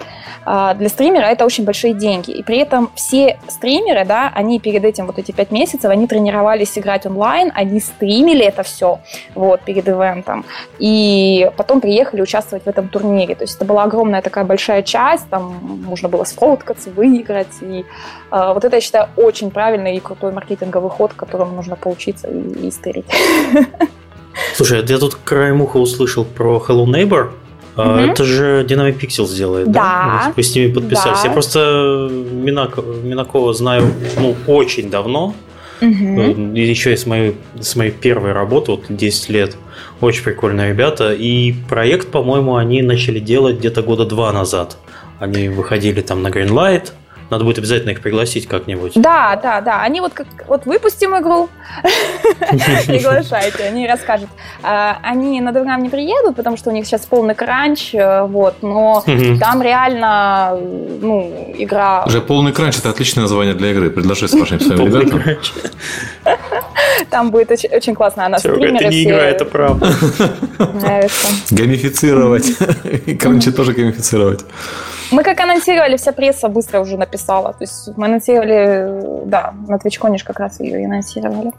А, 0.49 0.75
для 0.75 0.89
стримера 0.89 1.25
это 1.25 1.45
очень 1.45 1.65
большие 1.65 1.93
деньги. 1.93 2.31
И 2.31 2.43
при 2.43 2.59
этом 2.59 2.91
все 2.95 3.39
стримеры, 3.49 4.05
да, 4.05 4.31
они 4.33 4.61
перед 4.61 4.85
этим 4.85 5.07
вот 5.07 5.19
эти 5.19 5.33
пять 5.33 5.51
месяцев, 5.51 5.91
они 5.91 6.07
тренировались 6.07 6.79
играть 6.79 7.05
онлайн, 7.05 7.51
они 7.55 7.81
стримили 7.81 8.45
это 8.45 8.63
все 8.63 9.01
вот, 9.35 9.61
перед 9.63 9.89
ивентом. 9.89 10.45
И 10.79 11.51
потом 11.57 11.81
приехали 11.81 12.23
участвовать 12.23 12.65
в 12.65 12.69
этом 12.69 12.89
турнире. 12.89 13.35
То 13.35 13.43
есть 13.43 13.57
это 13.57 13.65
была 13.65 13.83
огромная 13.83 14.23
такая 14.23 14.45
большая 14.45 14.83
часть, 14.83 15.29
там 15.29 15.83
можно 15.85 16.09
было 16.09 16.23
сфоткаться, 16.23 16.91
выиграть. 16.91 17.61
И 17.61 17.85
э, 18.31 18.53
вот 18.55 18.65
это, 18.65 18.77
я 18.77 18.81
считаю, 18.81 19.09
очень 19.17 19.51
правильный 19.51 19.97
и 19.97 20.01
крутой 20.01 20.33
маркетинговый 20.33 20.91
ход, 20.91 21.13
которому 21.13 21.57
нужно 21.57 21.75
поучиться 21.75 22.29
и, 22.29 22.69
и 22.69 22.71
стырить. 22.71 23.07
Слушай, 24.55 24.85
я 24.87 24.99
тут 24.99 25.17
краем 25.25 25.61
уха 25.61 25.77
услышал 25.79 26.25
про 26.25 26.63
Hello 26.67 26.85
Neighbor. 26.85 27.31
Угу. 27.77 27.83
Это 27.83 28.25
же 28.25 28.65
Dynamic 28.69 28.99
Pixel 28.99 29.27
сделает, 29.27 29.71
да? 29.71 30.23
да? 30.27 30.33
Вы 30.35 30.43
с 30.43 30.55
ними 30.55 30.73
подписались. 30.73 31.23
Да. 31.23 31.29
Я 31.29 31.33
просто 31.33 32.09
Минакова 32.11 33.53
знаю 33.53 33.93
ну, 34.19 34.35
очень 34.47 34.91
давно. 34.91 35.35
Угу. 35.83 36.55
Еще 36.55 36.95
и 36.95 36.97
с 36.97 37.05
моей, 37.05 37.37
с 37.61 37.77
моей 37.77 37.91
первой 37.91 38.33
работы, 38.33 38.73
вот 38.73 38.85
10 38.89 39.29
лет. 39.29 39.57
Очень 40.01 40.25
прикольные 40.25 40.71
ребята. 40.71 41.13
И 41.13 41.55
проект, 41.69 42.11
по-моему, 42.11 42.57
они 42.57 42.81
начали 42.81 43.21
делать 43.21 43.59
где-то 43.59 43.83
года 43.83 44.07
два 44.07 44.33
назад. 44.33 44.79
Они 45.19 45.49
выходили 45.49 46.01
там 46.01 46.23
на 46.23 46.29
Greenlight, 46.29 46.93
надо 47.31 47.45
будет 47.45 47.59
обязательно 47.59 47.91
их 47.91 48.01
пригласить 48.01 48.47
как-нибудь. 48.47 48.93
Да, 48.95 49.39
да, 49.43 49.61
да. 49.61 49.83
Они 49.83 50.01
вот 50.01 50.13
как 50.15 50.27
вот 50.47 50.67
выпустим 50.67 51.19
игру, 51.19 51.49
приглашайте, 52.87 53.65
они 53.65 53.87
расскажут. 53.87 54.29
А, 54.63 54.99
они 55.03 55.41
на 55.41 55.53
Дургам 55.53 55.83
не 55.83 55.89
приедут, 55.89 56.37
потому 56.37 56.57
что 56.57 56.71
у 56.71 56.73
них 56.73 56.87
сейчас 56.87 57.07
полный 57.07 57.35
кранч, 57.35 57.95
э, 57.95 58.23
вот, 58.23 58.63
но 58.63 59.05
там 59.41 59.63
реально, 59.63 60.59
ну, 61.01 61.55
игра... 61.57 62.05
Уже 62.07 62.21
полный 62.21 62.53
кранч– 62.53 62.79
это 62.79 62.91
отличное 62.91 63.23
название 63.23 63.55
для 63.55 63.73
игры. 63.73 63.91
Предложи 63.91 64.29
с 64.29 64.33
вашими 64.33 64.59
своими 64.59 64.85
ребятам. 64.85 65.23
Там 67.11 67.31
будет 67.31 67.51
очень, 67.51 67.69
очень 67.71 67.95
классно. 67.95 68.27
Она 68.27 68.39
стримеры 68.39 68.77
Это 68.77 68.89
не 68.89 69.05
игра, 69.05 69.25
это 69.27 69.45
правда. 69.45 69.93
Гамифицировать. 71.51 72.53
Кранчи 73.19 73.53
тоже 73.53 73.73
гамифицировать. 73.73 74.45
Мы 75.11 75.23
как 75.23 75.41
анонсировали, 75.41 75.97
вся 75.97 76.13
пресса 76.13 76.49
быстро 76.49 76.81
уже 76.81 76.97
написала. 76.97 77.53
То 77.53 77.63
есть 77.63 77.89
мы 77.97 78.07
анонсировали, 78.07 79.27
да, 79.27 79.55
на 79.69 79.77
TwitchCon 79.77 80.17
как 80.25 80.41
раз 80.41 80.61
ее 80.61 80.83
и 80.83 80.85
анонсировали. 80.85 81.53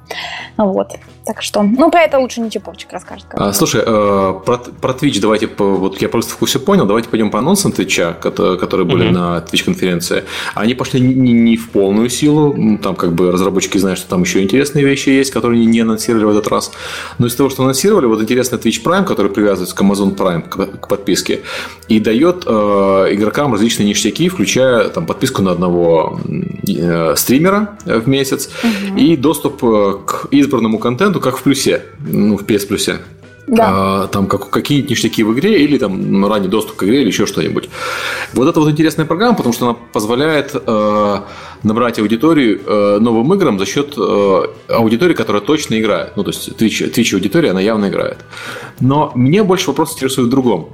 Вот. 0.57 0.93
Так 1.25 1.41
что, 1.41 1.63
ну, 1.63 1.91
про 1.91 2.01
это 2.01 2.19
лучше 2.19 2.41
ничего 2.41 2.57
Чепорчик 2.57 2.91
расскажет. 2.93 3.25
А, 3.31 3.53
слушай, 3.53 3.81
э, 3.85 4.33
про, 4.45 4.57
про 4.57 4.93
Twitch 4.93 5.19
давайте, 5.21 5.49
вот 5.57 6.01
я 6.01 6.09
просто 6.09 6.33
в 6.33 6.37
курсе 6.37 6.59
понял, 6.59 6.85
давайте 6.85 7.09
пойдем 7.09 7.29
по 7.29 7.39
анонсам 7.39 7.71
Твича, 7.71 8.13
которые, 8.13 8.57
которые 8.57 8.85
были 8.85 9.09
mm-hmm. 9.09 9.11
на 9.11 9.37
Twitch-конференции. 9.39 10.23
Они 10.55 10.73
пошли 10.73 11.01
не, 11.01 11.33
не 11.33 11.57
в 11.57 11.69
полную 11.69 12.09
силу, 12.09 12.77
там 12.81 12.95
как 12.95 13.13
бы 13.13 13.31
разработчики 13.31 13.77
знают, 13.77 13.99
что 13.99 14.09
там 14.09 14.23
еще 14.23 14.41
интересные 14.41 14.85
вещи 14.85 15.09
есть, 15.09 15.31
которые 15.31 15.65
не 15.65 15.81
анонсировали 15.81 16.25
в 16.25 16.29
этот 16.29 16.47
раз. 16.47 16.71
Но 17.19 17.27
из 17.27 17.35
того, 17.35 17.49
что 17.49 17.63
анонсировали, 17.63 18.05
вот 18.05 18.21
интересный 18.21 18.57
Twitch 18.57 18.83
Prime, 18.83 19.03
который 19.03 19.31
привязывается 19.31 19.75
к 19.75 19.81
Amazon 19.81 20.15
Prime, 20.15 20.47
к, 20.47 20.79
к 20.79 20.87
подписке, 20.87 21.41
и 21.89 21.99
дает 21.99 22.43
э, 22.45 22.49
игрокам 23.11 23.36
игрокам 23.37 23.53
различные 23.53 23.87
ништяки, 23.87 24.29
включая 24.29 24.89
там, 24.89 25.05
подписку 25.05 25.41
на 25.41 25.51
одного 25.51 26.19
э, 26.67 27.13
стримера 27.15 27.77
в 27.85 28.07
месяц 28.07 28.49
угу. 28.63 28.97
и 28.97 29.15
доступ 29.15 29.63
э, 29.63 29.97
к 30.05 30.27
избранному 30.31 30.79
контенту, 30.79 31.19
как 31.19 31.37
в 31.37 31.43
плюсе, 31.43 31.83
ну, 31.99 32.37
в 32.37 32.43
PS 32.43 32.67
плюсе. 32.67 32.99
Да. 33.47 33.65
А, 33.69 34.07
там 34.07 34.27
как, 34.27 34.49
какие-нибудь 34.49 34.89
ништяки 34.89 35.23
в 35.23 35.33
игре 35.33 35.63
или 35.63 35.77
там 35.77 36.25
ранний 36.25 36.49
доступ 36.49 36.75
к 36.75 36.83
игре 36.83 37.01
или 37.01 37.07
еще 37.07 37.25
что-нибудь. 37.25 37.69
Вот 38.33 38.49
это 38.49 38.59
вот 38.59 38.69
интересная 38.69 39.05
программа, 39.05 39.37
потому 39.37 39.53
что 39.53 39.65
она 39.67 39.77
позволяет 39.93 40.51
э, 40.53 41.15
набрать 41.63 41.97
аудиторию 41.99 42.59
э, 42.65 42.97
новым 42.99 43.33
играм 43.35 43.57
за 43.57 43.65
счет 43.65 43.93
э, 43.97 44.41
аудитории, 44.67 45.13
которая 45.13 45.41
точно 45.41 45.79
играет. 45.79 46.17
Ну, 46.17 46.23
то 46.23 46.31
есть 46.31 46.49
Twitch, 46.49 46.93
Twitch 46.93 47.13
аудитория, 47.13 47.51
она 47.51 47.61
явно 47.61 47.87
играет. 47.87 48.17
Но 48.81 49.13
мне 49.15 49.43
больше 49.43 49.67
вопрос 49.67 49.93
интересует 49.93 50.27
в 50.27 50.31
другом. 50.31 50.69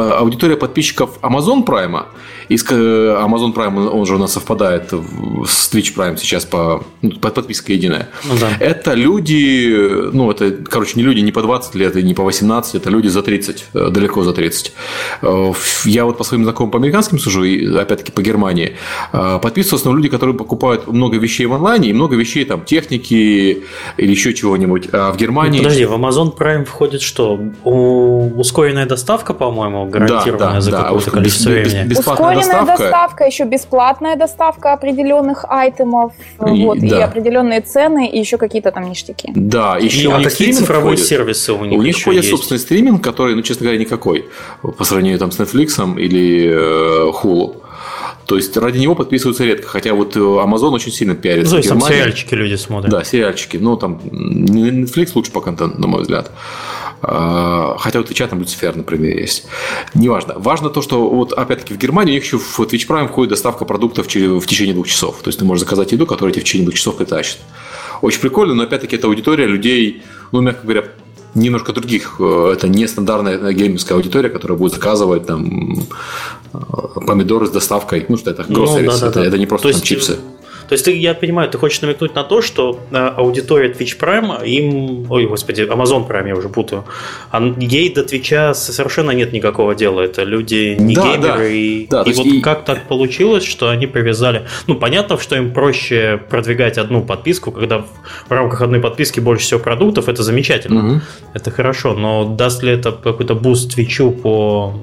А, 0.00 0.18
аудитория 0.18 0.56
подписчиков 0.56 1.18
Amazon 1.22 1.64
Prime, 1.64 2.06
и 2.50 2.56
Amazon 2.56 3.54
Prime, 3.54 3.88
он 3.88 4.06
же 4.06 4.14
у 4.14 4.18
нас 4.18 4.32
совпадает 4.32 4.92
с 5.46 5.72
Twitch 5.72 5.94
Prime 5.96 6.16
сейчас 6.16 6.44
по, 6.44 6.82
ну, 7.02 7.12
по 7.12 7.30
подписка 7.30 7.72
единая. 7.72 8.08
Ну, 8.24 8.34
да. 8.40 8.48
Это 8.58 8.94
люди, 8.94 10.10
ну, 10.12 10.30
это, 10.30 10.50
короче, 10.50 10.92
не 10.96 11.02
люди 11.02 11.20
не 11.20 11.32
по 11.32 11.42
20 11.42 11.74
лет 11.76 11.96
и 11.96 12.02
не 12.02 12.14
по 12.14 12.24
18, 12.24 12.74
это 12.74 12.90
люди 12.90 13.08
за 13.08 13.22
30, 13.22 13.64
э, 13.72 13.88
далеко 13.90 14.24
за 14.24 14.32
30. 14.32 14.72
Э, 15.22 15.52
я 15.84 16.04
вот 16.04 16.18
по 16.18 16.24
своим 16.24 16.42
знакомым 16.42 16.72
по 16.72 16.78
американским 16.78 17.18
сужу, 17.18 17.44
и 17.44 17.76
опять-таки 17.76 18.10
по 18.10 18.20
Германии, 18.20 18.76
э, 19.12 19.38
подписываются 19.40 19.76
основном 19.76 20.02
люди, 20.02 20.08
которые 20.08 20.36
покупают 20.36 20.86
много 20.86 21.18
вещей 21.18 21.46
в 21.46 21.52
онлайне 21.52 21.90
и 21.90 21.92
много 21.92 22.16
вещей 22.16 22.44
там 22.44 22.64
техники 22.64 23.64
или 23.96 24.10
еще 24.10 24.34
чего-нибудь. 24.34 24.88
А 24.92 25.12
в 25.12 25.16
Германии... 25.16 25.58
Подожди, 25.58 25.84
в 25.84 25.92
Amazon 25.92 26.36
Prime 26.36 26.64
входит 26.64 27.00
что? 27.00 27.40
Ускоренная 27.64 28.86
доставка, 28.86 29.34
по-моему, 29.34 29.86
гарантированная 29.86 30.54
да, 30.54 30.60
за 30.60 30.70
да, 30.70 30.82
какое-то 30.82 31.10
количество 31.10 31.50
времени. 31.50 31.86
Бесплатная 31.86 32.39
Ускоренная 32.40 32.66
доставка. 32.66 32.90
доставка, 32.90 33.24
еще 33.24 33.44
бесплатная 33.44 34.16
доставка 34.16 34.72
определенных 34.72 35.44
айтемов, 35.48 36.12
и, 36.46 36.64
вот, 36.64 36.78
да. 36.80 36.98
и 36.98 37.02
определенные 37.02 37.60
цены, 37.60 38.08
и 38.08 38.18
еще 38.18 38.36
какие-то 38.36 38.70
там 38.72 38.88
ништяки. 38.88 39.30
Да, 39.34 39.76
еще 39.76 40.02
и, 40.02 40.06
у 40.06 40.12
а 40.12 40.22
какие 40.22 40.52
цифровые 40.52 40.96
входит. 40.96 41.06
сервисы 41.06 41.52
у 41.52 41.64
них 41.64 41.78
У 41.78 41.82
них 41.82 41.96
входит 41.96 42.24
есть. 42.24 42.30
собственный 42.30 42.58
стриминг, 42.58 43.02
который, 43.02 43.34
ну, 43.34 43.42
честно 43.42 43.64
говоря, 43.64 43.78
никакой 43.80 44.28
по 44.62 44.84
сравнению 44.84 45.18
там, 45.18 45.30
с 45.30 45.38
Netflix 45.38 45.98
или 45.98 46.48
э, 46.48 47.10
Hulu. 47.22 47.56
То 48.26 48.36
есть 48.36 48.56
ради 48.56 48.78
него 48.78 48.94
подписываются 48.94 49.44
редко. 49.44 49.66
Хотя 49.68 49.94
вот 49.94 50.16
э, 50.16 50.20
Amazon 50.20 50.70
очень 50.70 50.92
сильно 50.92 51.14
пиарится. 51.14 51.56
Ну, 51.56 51.62
то 51.62 51.68
есть 51.68 51.68
там 51.68 51.80
сериальчики 51.80 52.34
люди 52.34 52.54
смотрят. 52.54 52.90
Да, 52.90 53.04
сериальчики. 53.04 53.56
Ну, 53.56 53.76
там 53.76 54.00
Netflix 54.04 55.12
лучше 55.14 55.32
по 55.32 55.40
контенту, 55.40 55.80
на 55.80 55.86
мой 55.86 56.02
взгляд. 56.02 56.30
А, 57.02 57.76
хотя 57.78 57.98
вот 58.00 58.10
Twitch 58.10 58.26
там 58.26 58.40
Люцифер, 58.40 58.76
например, 58.76 59.16
есть. 59.16 59.46
Неважно. 59.94 60.34
Важно 60.36 60.70
то, 60.70 60.82
что 60.82 61.08
вот 61.08 61.32
опять-таки 61.32 61.74
в 61.74 61.78
Германии 61.78 62.12
у 62.12 62.14
них 62.14 62.24
еще 62.24 62.38
в 62.38 62.60
Twitch 62.60 62.86
Prime 62.86 63.08
входит 63.08 63.30
доставка 63.30 63.64
продуктов 63.64 64.06
в 64.06 64.46
течение 64.46 64.74
двух 64.74 64.86
часов. 64.86 65.20
То 65.22 65.28
есть 65.28 65.38
ты 65.38 65.44
можешь 65.44 65.64
заказать 65.64 65.92
еду, 65.92 66.06
которая 66.06 66.32
тебе 66.32 66.42
в 66.42 66.44
течение 66.44 66.66
двух 66.66 66.76
часов 66.76 66.96
притащит. 66.96 67.38
Очень 68.02 68.20
прикольно, 68.20 68.54
но 68.54 68.62
опять-таки 68.62 68.96
это 68.96 69.06
аудитория 69.06 69.46
людей, 69.46 70.02
ну, 70.32 70.40
мягко 70.40 70.62
говоря, 70.62 70.84
немножко 71.34 71.72
других. 71.72 72.16
Э, 72.18 72.52
это 72.54 72.68
не 72.68 72.86
стандартная 72.86 73.52
геймерская 73.52 73.96
аудитория, 73.96 74.28
которая 74.28 74.58
будет 74.58 74.72
заказывать 74.72 75.26
там 75.26 75.84
помидоры 77.06 77.46
с 77.46 77.50
доставкой. 77.50 78.06
Ну, 78.08 78.16
что 78.16 78.30
это 78.30 78.44
ну, 78.48 78.66
да, 78.66 78.74
да, 78.74 78.96
это, 78.96 79.10
да. 79.10 79.24
это 79.26 79.38
не 79.38 79.46
просто 79.46 79.68
То 79.68 79.74
там, 79.74 79.82
чипсы. 79.82 80.18
То 80.70 80.74
есть, 80.74 80.84
ты, 80.84 80.96
я 80.96 81.14
понимаю, 81.14 81.50
ты 81.50 81.58
хочешь 81.58 81.80
намекнуть 81.80 82.14
на 82.14 82.22
то, 82.22 82.42
что 82.42 82.78
э, 82.92 82.96
аудитория 82.96 83.72
Twitch 83.72 83.98
Prime, 83.98 84.46
им, 84.46 85.10
ой, 85.10 85.26
господи, 85.26 85.62
Amazon 85.62 86.06
Prime, 86.06 86.28
я 86.28 86.36
уже 86.36 86.48
путаю, 86.48 86.84
ей 87.58 87.92
до 87.92 88.02
Twitch 88.02 88.54
совершенно 88.54 89.10
нет 89.10 89.32
никакого 89.32 89.74
дела. 89.74 90.00
Это 90.00 90.22
люди 90.22 90.76
не 90.78 90.94
да, 90.94 91.02
геймеры. 91.02 91.38
Да, 91.38 91.48
и 91.48 91.86
да, 91.88 92.02
и 92.02 92.12
вот 92.12 92.26
и... 92.26 92.40
как 92.40 92.64
так 92.64 92.86
получилось, 92.86 93.44
что 93.44 93.68
они 93.68 93.88
привязали... 93.88 94.46
Ну, 94.68 94.76
понятно, 94.76 95.18
что 95.18 95.34
им 95.34 95.52
проще 95.52 96.20
продвигать 96.30 96.78
одну 96.78 97.02
подписку, 97.02 97.50
когда 97.50 97.78
в, 97.78 97.88
в 98.28 98.30
рамках 98.30 98.62
одной 98.62 98.78
подписки 98.78 99.18
больше 99.18 99.46
всего 99.46 99.58
продуктов, 99.58 100.08
это 100.08 100.22
замечательно. 100.22 100.86
Угу. 100.86 101.00
Это 101.34 101.50
хорошо, 101.50 101.94
но 101.94 102.24
даст 102.24 102.62
ли 102.62 102.70
это 102.70 102.92
какой-то 102.92 103.34
буст 103.34 103.74
Твичу 103.74 104.12
по 104.12 104.80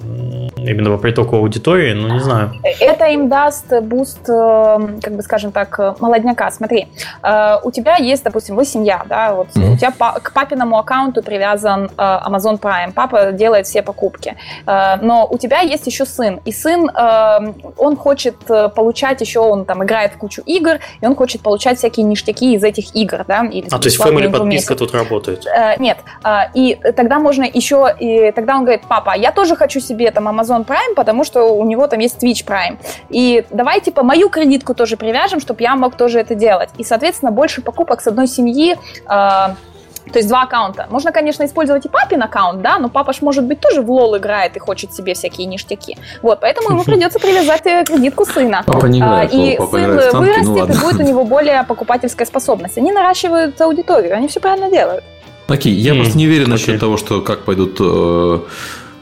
именно 0.67 0.91
по 0.91 0.97
притоку 0.97 1.37
аудитории, 1.37 1.93
ну, 1.93 2.13
не 2.13 2.19
знаю. 2.19 2.51
Это 2.79 3.05
им 3.05 3.29
даст 3.29 3.65
буст, 3.81 4.29
э, 4.29 4.77
как 5.01 5.15
бы 5.15 5.21
скажем 5.21 5.51
так, 5.51 5.79
молодняка. 5.99 6.51
Смотри, 6.51 6.87
э, 7.23 7.55
у 7.63 7.71
тебя 7.71 7.95
есть, 7.95 8.23
допустим, 8.23 8.55
вы 8.55 8.65
семья, 8.65 9.03
да, 9.05 9.33
вот 9.33 9.47
mm-hmm. 9.49 9.73
у 9.73 9.77
тебя 9.77 9.91
к 9.91 10.33
папиному 10.33 10.77
аккаунту 10.77 11.23
привязан 11.23 11.85
э, 11.85 11.89
Amazon 11.97 12.59
Prime, 12.59 12.91
папа 12.93 13.31
делает 13.31 13.65
все 13.65 13.81
покупки, 13.81 14.35
но 14.65 15.27
у 15.29 15.37
тебя 15.37 15.61
есть 15.61 15.87
еще 15.87 16.05
сын, 16.05 16.39
и 16.45 16.51
сын, 16.51 16.89
он 17.77 17.95
хочет 17.95 18.35
получать 18.75 19.21
еще, 19.21 19.39
он 19.39 19.65
там 19.65 19.83
играет 19.83 20.13
в 20.13 20.17
кучу 20.17 20.41
игр, 20.45 20.79
и 21.01 21.05
он 21.05 21.15
хочет 21.15 21.41
получать 21.41 21.77
всякие 21.77 22.05
ништяки 22.05 22.53
из 22.53 22.63
этих 22.63 22.95
игр, 22.95 23.23
да, 23.27 23.45
или 23.45 23.67
А, 23.71 23.79
то 23.79 23.85
есть 23.85 23.99
Family 23.99 24.29
подписка 24.29 24.75
тут 24.75 24.93
работает? 24.93 25.45
Нет, 25.79 25.97
и 26.53 26.77
тогда 26.95 27.19
можно 27.19 27.43
еще, 27.43 27.93
и 27.99 28.31
тогда 28.31 28.55
он 28.55 28.63
говорит, 28.63 28.83
папа, 28.87 29.15
я 29.15 29.31
тоже 29.31 29.55
хочу 29.55 29.79
себе 29.79 30.11
там 30.11 30.27
Amazon 30.27 30.56
Prime, 30.63 30.95
потому 30.95 31.23
что 31.23 31.43
у 31.43 31.65
него 31.65 31.87
там 31.87 31.99
есть 31.99 32.23
Twitch 32.23 32.45
Prime, 32.45 32.77
и 33.09 33.45
давай 33.49 33.81
типа 33.81 34.03
мою 34.03 34.29
кредитку 34.29 34.73
тоже 34.73 34.97
привяжем, 34.97 35.39
чтобы 35.39 35.61
я 35.61 35.75
мог 35.75 35.95
тоже 35.95 36.19
это 36.19 36.35
делать. 36.35 36.69
И, 36.77 36.83
соответственно, 36.83 37.31
больше 37.31 37.61
покупок 37.61 38.01
с 38.01 38.07
одной 38.07 38.27
семьи 38.27 38.77
э, 39.09 39.55
то 40.11 40.19
есть 40.19 40.29
два 40.29 40.43
аккаунта. 40.43 40.87
Можно, 40.89 41.11
конечно, 41.11 41.45
использовать 41.45 41.85
и 41.85 41.89
папин 41.89 42.23
аккаунт, 42.23 42.61
да, 42.61 42.79
но 42.79 42.89
папа 42.89 43.13
ж, 43.13 43.21
может 43.21 43.43
быть, 43.43 43.59
тоже 43.59 43.81
в 43.81 43.91
лол 43.91 44.17
играет 44.17 44.55
и 44.55 44.59
хочет 44.59 44.93
себе 44.93 45.13
всякие 45.13 45.47
ништяки. 45.47 45.97
Вот, 46.21 46.39
поэтому 46.39 46.69
ему 46.69 46.83
придется 46.85 47.19
привязать 47.19 47.65
э, 47.65 47.83
кредитку 47.85 48.25
сына. 48.25 48.63
Папа 48.65 48.85
не 48.85 48.99
играет, 48.99 49.33
а, 49.33 49.35
И 49.35 49.57
папа 49.57 49.77
сын 49.77 49.99
танки, 49.99 50.15
вырастет, 50.15 50.45
ну 50.45 50.65
и 50.65 50.79
будет 50.79 50.99
у 51.01 51.03
него 51.03 51.23
более 51.25 51.63
покупательская 51.63 52.25
способность. 52.25 52.77
Они 52.77 52.91
наращивают 52.91 53.59
аудиторию, 53.59 54.15
они 54.15 54.27
все 54.27 54.39
правильно 54.39 54.71
делают. 54.71 55.03
Окей, 55.47 55.73
я 55.73 55.93
просто 55.95 56.17
не 56.17 56.27
уверен 56.27 56.49
насчет 56.49 56.79
того, 56.79 56.97
что 56.97 57.21
как 57.21 57.45
пойдут 57.45 57.77
э, 57.79 58.39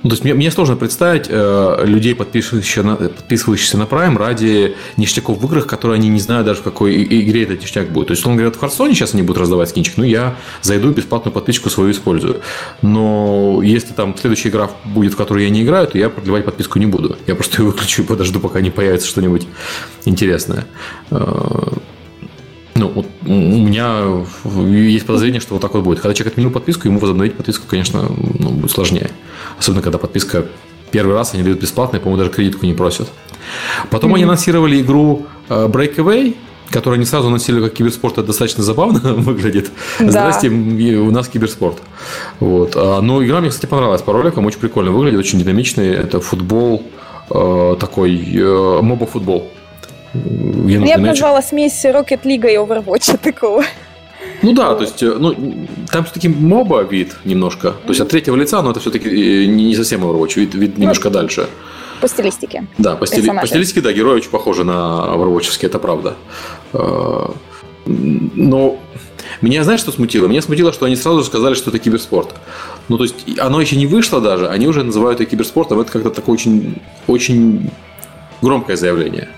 ну, 0.05 0.09
то 0.09 0.13
есть 0.13 0.23
мне, 0.23 0.35
мне 0.35 0.51
сложно 0.51 0.75
представить 0.75 1.25
э, 1.29 1.83
людей, 1.83 2.13
подписывающихся 2.13 2.83
на, 2.83 2.95
подписывающихся 2.95 3.75
на 3.79 3.83
Prime 3.85 4.15
ради 4.19 4.75
ништяков 4.97 5.41
в 5.41 5.45
играх, 5.47 5.65
которые 5.65 5.95
они 5.95 6.09
не 6.09 6.19
знают 6.19 6.45
даже 6.45 6.59
в 6.59 6.63
какой 6.63 7.03
игре 7.03 7.41
этот 7.41 7.63
ништяк 7.63 7.89
будет. 7.89 8.09
То 8.09 8.11
есть, 8.11 8.23
он 8.23 8.35
говорит, 8.35 8.55
в 8.55 8.59
Хардстоне 8.59 8.93
сейчас 8.93 9.15
они 9.15 9.23
будут 9.23 9.41
раздавать 9.41 9.69
скинчик, 9.69 9.97
ну, 9.97 10.03
я 10.03 10.35
зайду 10.61 10.91
бесплатную 10.91 11.33
подписку 11.33 11.71
свою 11.71 11.89
использую. 11.89 12.41
Но 12.83 13.61
если 13.63 13.93
там 13.93 14.15
следующая 14.15 14.49
игра 14.49 14.69
будет, 14.83 15.13
в 15.13 15.17
которой 15.17 15.45
я 15.45 15.49
не 15.49 15.63
играю, 15.63 15.87
то 15.87 15.97
я 15.97 16.11
продлевать 16.11 16.45
подписку 16.45 16.77
не 16.77 16.85
буду. 16.85 17.17
Я 17.25 17.33
просто 17.33 17.63
ее 17.63 17.69
выключу 17.69 18.03
и 18.03 18.05
подожду, 18.05 18.39
пока 18.39 18.61
не 18.61 18.69
появится 18.69 19.07
что-нибудь 19.07 19.47
интересное. 20.05 20.67
Ну, 22.75 22.89
вот 22.89 23.05
у 23.25 23.29
меня 23.29 24.25
есть 24.67 25.05
подозрение, 25.05 25.39
что 25.39 25.53
вот 25.53 25.61
так 25.61 25.73
вот 25.73 25.83
будет. 25.83 26.01
Когда 26.01 26.13
человек 26.13 26.33
отменил 26.33 26.51
подписку, 26.51 26.87
ему 26.87 26.99
возобновить 26.99 27.35
подписку, 27.35 27.65
конечно, 27.69 28.01
ну, 28.39 28.49
будет 28.49 28.71
сложнее. 28.71 29.11
Особенно, 29.57 29.81
когда 29.81 29.97
подписка 29.97 30.45
первый 30.91 31.15
раз 31.15 31.33
они 31.33 31.43
дают 31.43 31.61
бесплатно, 31.61 31.97
и, 31.97 31.99
по-моему, 31.99 32.19
даже 32.19 32.31
кредитку 32.31 32.65
не 32.65 32.73
просят. 32.73 33.09
Потом 33.89 34.11
mm-hmm. 34.11 34.15
они 34.15 34.23
анонсировали 34.23 34.81
игру 34.81 35.25
э, 35.47 35.67
Breakaway, 35.67 36.35
которую 36.69 36.97
они 36.97 37.05
сразу 37.05 37.27
анонсировали 37.27 37.69
как 37.69 37.77
киберспорт. 37.77 38.17
Это 38.17 38.27
достаточно 38.27 38.63
забавно 38.63 38.99
выглядит. 39.13 39.71
Да. 39.99 40.09
Здрасте, 40.09 40.49
у 40.49 41.11
нас 41.11 41.27
киберспорт. 41.29 41.77
Вот. 42.39 42.73
А, 42.75 43.01
но 43.01 43.23
игра 43.23 43.39
мне, 43.39 43.49
кстати, 43.49 43.69
понравилась 43.69 44.01
по 44.01 44.13
роликам. 44.13 44.45
Очень 44.45 44.59
прикольно 44.59 44.91
выглядит, 44.91 45.19
очень 45.19 45.39
динамичный. 45.39 45.89
Это 45.89 46.19
футбол 46.19 46.83
э, 47.29 47.75
такой, 47.79 48.17
э, 48.17 48.81
моба-футбол. 48.81 49.49
Я 50.67 50.97
бы 50.97 51.07
назвала 51.07 51.41
смесь 51.41 51.85
Rocket 51.85 52.23
League 52.23 52.51
и 52.51 52.57
Overwatch 52.57 53.17
такого. 53.23 53.63
Ну 54.41 54.53
да, 54.53 54.75
то 54.75 54.83
есть, 54.83 55.01
э, 55.01 55.15
ну, 55.17 55.35
там 55.91 56.03
все-таки 56.03 56.27
моба 56.27 56.81
вид 56.81 57.15
немножко. 57.25 57.71
То 57.71 57.89
есть 57.89 58.01
от 58.01 58.09
третьего 58.09 58.35
лица, 58.35 58.61
но 58.61 58.71
это 58.71 58.79
все-таки 58.79 59.09
э, 59.09 59.45
не 59.45 59.75
совсем 59.75 60.03
Overwatch, 60.03 60.39
вид, 60.39 60.55
вид 60.55 60.77
немножко 60.77 61.09
ну, 61.09 61.13
дальше. 61.13 61.47
По 62.01 62.07
стилистике. 62.07 62.67
Да, 62.77 62.95
по, 62.95 63.07
стили... 63.07 63.27
по 63.27 63.47
стилистике, 63.47 63.81
да, 63.81 63.93
герои 63.93 64.17
очень 64.17 64.29
похожи 64.29 64.63
на 64.63 65.05
Overwatch, 65.15 65.57
это 65.61 65.79
правда. 65.79 66.15
Э, 66.73 67.29
но 67.85 68.77
меня, 69.41 69.63
знаешь, 69.63 69.79
что 69.79 69.91
смутило? 69.91 70.27
Меня 70.27 70.41
смутило, 70.41 70.73
что 70.73 70.85
они 70.85 70.95
сразу 70.95 71.19
же 71.19 71.25
сказали, 71.25 71.55
что 71.55 71.69
это 71.69 71.79
киберспорт. 71.79 72.35
Ну, 72.87 72.97
то 72.97 73.03
есть, 73.03 73.39
оно 73.39 73.61
еще 73.61 73.75
не 73.75 73.87
вышло 73.87 74.21
даже, 74.21 74.47
они 74.47 74.67
уже 74.67 74.83
называют 74.83 75.21
это 75.21 75.29
киберспортом. 75.29 75.79
Это 75.79 75.91
как-то 75.91 76.09
такое 76.09 76.33
очень, 76.33 76.81
очень 77.07 77.69
громкое 78.41 78.75
заявление. 78.75 79.29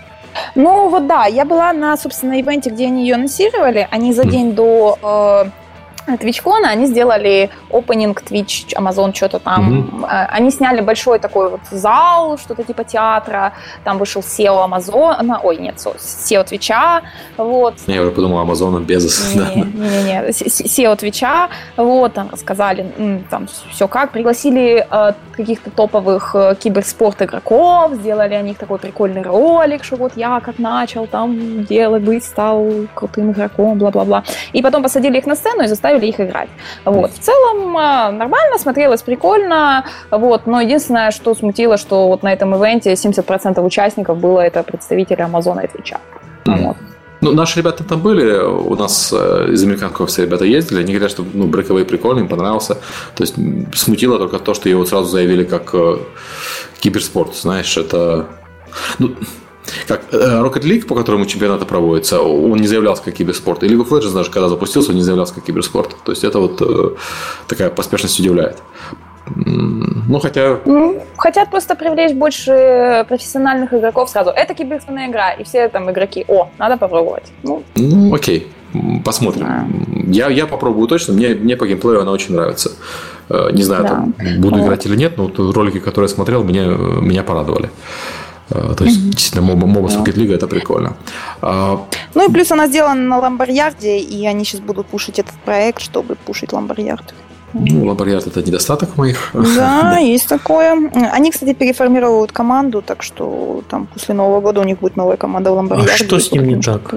Ну 0.58 0.90
вот 0.90 1.06
да, 1.06 1.28
я 1.28 1.46
была 1.46 1.72
на, 1.72 1.96
собственно, 1.98 2.42
ивенте, 2.42 2.72
где 2.72 2.88
они 2.88 3.04
ее 3.04 3.14
анонсировали. 3.14 3.88
Они 3.92 4.12
за 4.12 4.26
день 4.26 4.56
до 4.56 4.98
э, 5.00 5.50
TwitchCon 6.16 6.64
они 6.64 6.86
сделали 6.86 7.50
опенинг 7.72 8.22
Twitch, 8.22 8.74
Amazon, 8.76 9.14
что-то 9.14 9.40
там. 9.40 10.02
Mm-hmm. 10.02 10.28
Они 10.30 10.52
сняли 10.52 10.82
большой 10.82 11.20
такой 11.20 11.50
вот 11.50 11.62
зал, 11.72 12.38
что-то 12.38 12.64
типа 12.64 12.84
театра. 12.84 13.54
Там 13.84 13.98
вышел 13.98 14.22
SEO 14.22 14.64
Амазона, 14.64 15.40
ой, 15.44 15.58
нет, 15.58 15.76
SEO 15.76 16.44
Твича, 16.44 17.02
вот. 17.38 17.76
Я 17.88 18.02
уже 18.02 18.12
подумал, 18.12 18.40
Амазона 18.40 18.80
без... 18.80 19.36
Не-не-не, 19.36 20.30
SEO 20.30 20.96
Твича, 20.96 21.50
вот, 21.76 22.14
там 22.14 22.30
рассказали, 22.32 22.86
там 23.30 23.48
все 23.72 23.88
как. 23.88 24.12
Пригласили 24.12 24.86
э, 24.90 25.14
каких-то 25.36 25.70
топовых 25.72 26.36
э, 26.36 26.56
киберспорт 26.60 27.22
игроков, 27.22 27.94
сделали 27.94 28.34
о 28.34 28.42
них 28.42 28.58
такой 28.58 28.80
прикольный 28.80 29.22
ролик, 29.22 29.84
что 29.84 29.96
вот 29.98 30.14
я 30.16 30.40
как 30.40 30.60
начал 30.60 31.08
там 31.08 31.66
делать, 31.66 32.04
быть, 32.04 32.24
стал 32.24 32.66
крутым 32.94 33.32
игроком, 33.32 33.78
бла-бла-бла. 33.78 34.24
И 34.54 34.62
потом 34.62 34.84
посадили 34.84 35.18
их 35.18 35.26
на 35.26 35.36
сцену 35.36 35.64
и 35.64 35.68
заставили 35.68 35.97
заставили 35.98 36.10
их 36.10 36.20
играть. 36.20 36.50
Вот. 36.86 37.12
В 37.12 37.20
целом 37.20 37.74
нормально, 37.74 38.58
смотрелось 38.58 39.02
прикольно, 39.02 39.86
вот, 40.12 40.48
но 40.48 40.62
единственное, 40.62 41.12
что 41.12 41.36
смутило, 41.36 41.78
что 41.78 42.08
вот 42.08 42.24
на 42.24 42.34
этом 42.34 42.56
ивенте 42.56 42.94
70% 42.94 43.66
участников 43.66 44.18
было 44.18 44.42
это 44.42 44.64
представители 44.64 45.22
Амазона 45.22 45.62
и 45.62 45.68
Твича. 45.68 46.00
Вот. 46.46 46.78
Ну, 47.22 47.34
наши 47.34 47.60
ребята 47.60 47.84
там 47.84 48.02
были, 48.02 48.38
у 48.40 48.76
нас 48.76 49.12
э, 49.12 49.48
из 49.52 49.64
американского 49.64 50.06
все 50.06 50.22
ребята 50.22 50.46
ездили, 50.46 50.82
они 50.82 50.94
говорят, 50.94 51.12
что 51.12 51.26
ну, 51.34 51.48
Breakaway 51.48 51.84
прикольный, 51.84 52.22
им 52.22 52.28
понравился. 52.28 52.76
То 53.16 53.24
есть 53.24 53.36
смутило 53.74 54.20
только 54.20 54.38
то, 54.38 54.54
что 54.54 54.70
его 54.70 54.86
сразу 54.86 55.10
заявили 55.10 55.44
как 55.44 55.74
э, 55.74 55.98
киберспорт, 56.80 57.36
знаешь, 57.36 57.76
это... 57.78 58.26
Ну, 59.00 59.16
как 59.88 60.02
э, 60.12 60.18
Rocket 60.18 60.64
League, 60.64 60.86
по 60.86 60.96
которому 60.96 61.26
чемпионаты 61.26 61.66
проводятся, 61.66 62.22
он 62.22 62.60
не 62.60 62.68
заявлялся 62.68 63.04
как 63.04 63.14
киберспорт. 63.14 63.64
И 63.64 63.68
League 63.68 63.86
of 63.86 63.90
Legends 63.90 64.14
даже 64.14 64.32
когда 64.32 64.50
запустился, 64.50 64.92
он 64.92 64.98
не 64.98 65.04
заявлялся 65.04 65.34
как 65.34 65.44
киберспорт. 65.44 65.96
То 66.04 66.12
есть 66.12 66.24
это 66.24 66.40
вот 66.40 66.62
э, 66.62 66.96
такая 67.48 67.70
поспешность 67.70 68.20
удивляет. 68.20 68.58
Ну, 69.36 70.20
хотя... 70.20 70.60
Ну, 70.66 71.04
хотят 71.18 71.52
просто 71.52 71.76
привлечь 71.76 72.14
больше 72.14 73.06
профессиональных 73.10 73.74
игроков 73.74 74.10
сразу. 74.10 74.30
Это 74.30 74.54
киберспортивная 74.54 75.10
игра, 75.10 75.32
и 75.32 75.44
все 75.44 75.68
там 75.68 75.92
игроки, 75.92 76.24
о, 76.28 76.50
надо 76.58 76.78
попробовать. 76.78 77.32
Ну, 77.44 77.64
ну 77.76 78.14
окей, 78.16 78.48
посмотрим. 79.04 79.46
Да. 79.46 79.68
Я, 80.08 80.30
я 80.30 80.48
попробую 80.48 80.88
точно, 80.88 81.14
мне, 81.14 81.30
мне 81.36 81.58
по 81.58 81.68
геймплею 81.68 82.02
она 82.02 82.12
очень 82.12 82.36
нравится. 82.36 82.72
Э, 83.30 83.50
не 83.52 83.64
знаю, 83.64 83.84
да. 83.84 83.90
там, 83.90 84.14
буду 84.40 84.60
играть 84.62 84.86
или 84.86 84.96
нет, 84.96 85.18
но 85.18 85.28
вот 85.28 85.56
ролики, 85.56 85.80
которые 85.80 86.10
я 86.10 86.16
смотрел, 86.16 86.44
меня, 86.44 86.66
меня 86.66 87.24
порадовали. 87.24 87.70
Э, 88.50 88.74
то 88.78 88.84
есть, 88.84 89.00
mm-hmm. 89.00 89.10
действительно, 89.10 89.42
моба, 89.46 89.68
моба 89.68 89.90
Rocket 89.90 90.16
League 90.16 90.34
это 90.34 90.48
прикольно. 90.48 90.96
А, 91.42 91.86
ну 92.14 92.30
и 92.30 92.32
плюс 92.32 92.52
она 92.52 92.68
сделана 92.68 93.02
на 93.02 93.20
Ламбарьярде, 93.20 93.98
и 93.98 94.26
они 94.26 94.46
сейчас 94.46 94.62
будут 94.62 94.88
пушить 94.88 95.20
этот 95.20 95.36
проект, 95.46 95.82
чтобы 95.82 96.16
пушить 96.16 96.54
Ламбарьярд. 96.54 97.14
Ну, 97.54 97.86
лаборатория 97.86 98.18
это 98.18 98.42
недостаток 98.42 98.98
моих. 98.98 99.32
Да, 99.34 99.98
есть 100.00 100.28
такое. 100.28 100.74
Они, 101.14 101.32
кстати, 101.32 101.54
переформируют 101.54 102.32
команду, 102.32 102.82
так 102.82 103.04
что 103.04 103.64
там 103.70 103.88
после 103.88 104.14
Нового 104.14 104.42
года 104.42 104.62
у 104.62 104.64
них 104.64 104.80
будет 104.80 104.96
новая 104.98 105.18
команда 105.18 105.52
в 105.52 105.56
Ламбарьярде. 105.56 105.94
А 105.94 105.98
что 105.98 106.20
с 106.20 106.32
ним 106.32 106.48
не 106.48 106.62
так? 106.62 106.94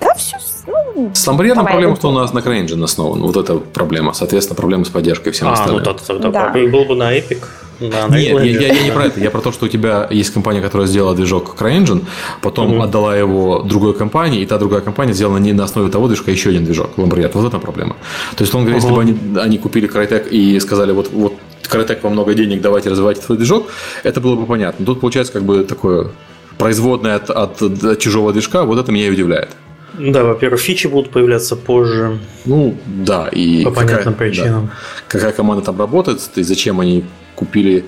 Да, 0.00 0.14
все. 0.14 0.36
Ну, 0.66 1.10
с 1.14 1.26
Ламбарьярдом 1.26 1.64
проблема, 1.64 1.96
что 1.96 2.08
у 2.08 2.12
нас 2.12 2.32
на 2.32 2.40
CryEngine 2.40 2.84
основан. 2.84 3.22
Вот 3.22 3.36
это 3.36 3.58
проблема. 3.58 4.12
Соответственно, 4.12 4.56
проблема 4.56 4.84
с 4.84 4.88
поддержкой 4.88 5.30
всем 5.30 5.48
а, 5.48 5.52
остальным. 5.52 5.82
А, 5.82 5.86
ну 5.86 5.94
тогда, 5.94 6.22
тогда 6.22 6.30
да. 6.30 6.52
был 6.52 6.84
бы 6.84 6.94
на 6.94 7.16
Epic. 7.16 7.38
Да, 7.80 8.08
Нет, 8.08 8.42
я, 8.42 8.42
я, 8.42 8.72
я 8.74 8.82
не 8.82 8.90
про 8.90 9.06
это. 9.06 9.20
Я 9.20 9.30
про 9.30 9.40
то, 9.40 9.52
что 9.52 9.66
у 9.66 9.68
тебя 9.68 10.08
есть 10.10 10.32
компания, 10.32 10.60
которая 10.60 10.88
сделала 10.88 11.14
движок 11.14 11.54
CryEngine, 11.58 12.04
потом 12.42 12.74
mm-hmm. 12.74 12.84
отдала 12.84 13.16
его 13.16 13.60
другой 13.60 13.94
компании, 13.94 14.42
и 14.42 14.46
та 14.46 14.58
другая 14.58 14.80
компания 14.80 15.12
сделала 15.12 15.38
не 15.38 15.52
на 15.52 15.64
основе 15.64 15.90
того 15.90 16.08
движка 16.08 16.30
еще 16.30 16.50
один 16.50 16.64
движок, 16.64 16.90
Lambriat. 16.96 17.30
Вот 17.34 17.46
это 17.46 17.58
проблема. 17.58 17.96
То 18.36 18.42
есть, 18.42 18.54
он 18.54 18.64
говорит, 18.64 18.82
uh-huh. 18.82 18.86
если 18.86 18.94
бы 18.94 19.00
они, 19.00 19.38
они 19.38 19.58
купили 19.58 19.88
Crytek 19.88 20.28
и 20.28 20.58
сказали, 20.60 20.92
вот, 20.92 21.10
вот 21.12 21.34
Crytek 21.70 22.00
вам 22.02 22.12
много 22.12 22.34
денег, 22.34 22.60
давайте 22.60 22.90
развивайте 22.90 23.20
твой 23.20 23.38
движок, 23.38 23.68
это 24.02 24.20
было 24.20 24.34
бы 24.34 24.46
понятно. 24.46 24.84
Тут 24.84 25.00
получается 25.00 25.32
как 25.32 25.44
бы 25.44 25.64
такое 25.64 26.08
производное 26.58 27.14
от, 27.16 27.30
от, 27.30 27.62
от 27.62 27.98
чужого 28.00 28.32
движка, 28.32 28.64
вот 28.64 28.78
это 28.78 28.90
меня 28.90 29.06
и 29.06 29.10
удивляет. 29.10 29.50
Да, 29.98 30.24
во-первых, 30.24 30.60
фичи 30.60 30.86
будут 30.86 31.10
появляться 31.10 31.56
позже. 31.56 32.18
Ну, 32.44 32.76
да, 32.86 33.28
и 33.28 33.64
по 33.64 33.70
какая, 33.70 33.86
понятным 33.86 34.14
причинам. 34.14 34.66
Да, 34.66 34.72
какая 35.08 35.32
команда 35.32 35.64
там 35.64 35.78
работает, 35.78 36.20
и 36.36 36.42
зачем 36.42 36.80
они 36.80 37.04
купили 37.38 37.84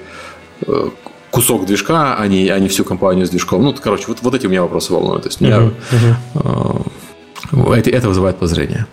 э, 0.66 0.88
кусок 1.30 1.66
движка, 1.66 2.16
а 2.16 2.26
не, 2.26 2.48
а 2.48 2.58
не 2.58 2.68
всю 2.68 2.84
компанию 2.84 3.26
с 3.26 3.30
движком. 3.30 3.62
Ну, 3.62 3.74
короче, 3.74 4.04
вот, 4.08 4.18
вот 4.22 4.34
эти 4.34 4.46
у 4.46 4.50
меня 4.50 4.62
вопросы 4.62 4.92
волнуют. 4.92 5.22
То 5.22 5.28
есть, 5.28 5.40
меня, 5.40 5.58
uh-huh, 5.58 6.14
uh-huh. 6.34 7.76
Это, 7.76 7.90
это 7.90 8.08
вызывает 8.08 8.36
подозрение. 8.36 8.86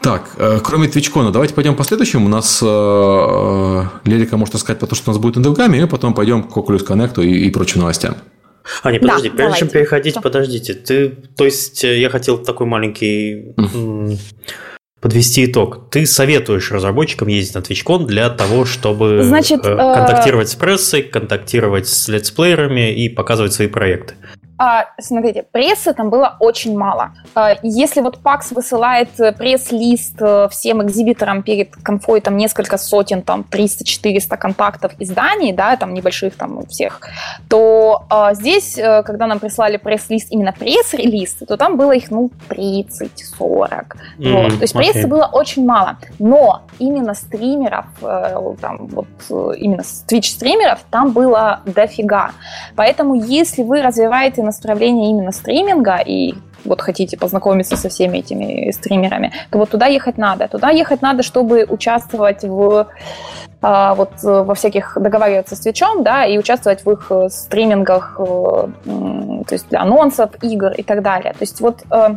Так, 0.00 0.30
кроме 0.64 0.88
Твичкона, 0.88 1.30
давайте 1.30 1.54
пойдем 1.54 1.76
по 1.76 1.84
следующему. 1.84 2.26
У 2.26 2.28
нас 2.28 2.60
э, 2.60 3.84
Лерика 4.04 4.36
может 4.36 4.54
рассказать 4.54 4.80
про 4.80 4.86
то, 4.86 4.96
что 4.96 5.10
у 5.10 5.14
нас 5.14 5.22
будет 5.22 5.36
на 5.36 5.44
Девгаме, 5.44 5.80
и 5.80 5.86
потом 5.86 6.12
пойдем 6.12 6.42
к 6.42 6.56
Oculus 6.56 6.84
Connect 6.84 7.24
и, 7.24 7.46
и 7.46 7.50
прочим 7.50 7.80
новостям. 7.80 8.16
А, 8.82 8.90
не, 8.90 8.98
подожди, 8.98 9.28
да, 9.28 9.34
прежде 9.34 9.36
давайте. 9.36 9.58
чем 9.60 9.68
переходить, 9.68 10.14
что? 10.14 10.22
подождите. 10.22 10.74
Ты, 10.74 11.08
то 11.36 11.44
есть, 11.44 11.84
я 11.84 12.10
хотел 12.10 12.38
такой 12.38 12.66
маленький 12.66 13.54
подвести 15.02 15.44
итог. 15.44 15.90
Ты 15.90 16.06
советуешь 16.06 16.70
разработчикам 16.70 17.28
ездить 17.28 17.56
на 17.56 17.58
TwitchCon 17.58 18.06
для 18.06 18.30
того, 18.30 18.64
чтобы 18.64 19.22
Значит, 19.24 19.66
э, 19.66 19.76
контактировать 19.76 20.48
с 20.48 20.54
прессой, 20.54 21.02
контактировать 21.02 21.88
с 21.88 22.08
летсплеерами 22.08 22.94
и 22.94 23.08
показывать 23.08 23.52
свои 23.52 23.66
проекты. 23.66 24.14
А, 24.64 24.86
смотрите, 25.00 25.42
прессы 25.42 25.92
там 25.92 26.08
было 26.08 26.36
очень 26.38 26.78
мало. 26.78 27.10
А, 27.34 27.56
если 27.64 28.00
вот 28.00 28.20
PAX 28.22 28.54
высылает 28.54 29.08
э, 29.18 29.32
пресс-лист 29.32 30.14
э, 30.20 30.46
всем 30.52 30.80
экзибиторам 30.84 31.42
перед 31.42 31.74
конфой, 31.74 32.20
там 32.20 32.36
несколько 32.36 32.78
сотен, 32.78 33.22
там 33.22 33.44
300-400 33.50 34.36
контактов 34.36 34.92
изданий, 35.00 35.52
да, 35.52 35.76
там 35.76 35.92
небольших 35.94 36.36
там 36.36 36.58
у 36.58 36.66
всех, 36.66 37.00
то 37.48 38.04
а, 38.08 38.34
здесь, 38.34 38.78
э, 38.78 39.02
когда 39.02 39.26
нам 39.26 39.40
прислали 39.40 39.78
пресс-лист, 39.78 40.28
именно 40.30 40.52
пресс-релиз, 40.52 41.44
то 41.48 41.56
там 41.56 41.76
было 41.76 41.90
их, 41.90 42.12
ну, 42.12 42.30
30-40. 42.48 43.08
Mm, 43.40 44.32
вот. 44.32 44.58
То 44.58 44.62
есть 44.62 44.76
okay. 44.76 44.78
прессы 44.78 45.08
было 45.08 45.28
очень 45.32 45.66
мало. 45.66 45.96
Но 46.20 46.62
именно 46.78 47.14
стримеров, 47.14 47.86
там, 48.00 48.86
вот 48.86 49.08
именно 49.56 49.82
Twitch-стримеров 49.82 50.78
там 50.88 51.10
было 51.10 51.62
дофига. 51.66 52.30
Поэтому 52.76 53.16
если 53.16 53.64
вы 53.64 53.82
развиваете 53.82 54.51
направление 54.58 55.10
именно 55.10 55.32
стриминга 55.32 55.96
и 55.96 56.34
вот 56.64 56.80
хотите 56.80 57.16
познакомиться 57.16 57.76
со 57.76 57.88
всеми 57.88 58.18
этими 58.18 58.70
стримерами, 58.70 59.32
то 59.50 59.58
вот 59.58 59.70
туда 59.70 59.86
ехать 59.86 60.18
надо. 60.18 60.48
Туда 60.48 60.70
ехать 60.70 61.02
надо, 61.02 61.22
чтобы 61.22 61.66
участвовать 61.68 62.44
в 62.44 62.86
а, 63.60 63.94
вот 63.94 64.10
во 64.22 64.54
всяких 64.54 64.96
договариваться 65.00 65.56
с 65.56 65.60
Твичом, 65.60 66.02
да, 66.02 66.24
и 66.24 66.38
участвовать 66.38 66.84
в 66.84 66.90
их 66.90 67.06
э, 67.10 67.28
стримингах, 67.30 68.16
э, 68.18 68.24
то 68.24 69.52
есть 69.52 69.68
для 69.68 69.82
анонсов, 69.82 70.30
игр 70.42 70.72
и 70.72 70.82
так 70.82 71.02
далее. 71.02 71.32
То 71.32 71.42
есть 71.42 71.60
вот 71.60 71.82
э, 71.90 72.16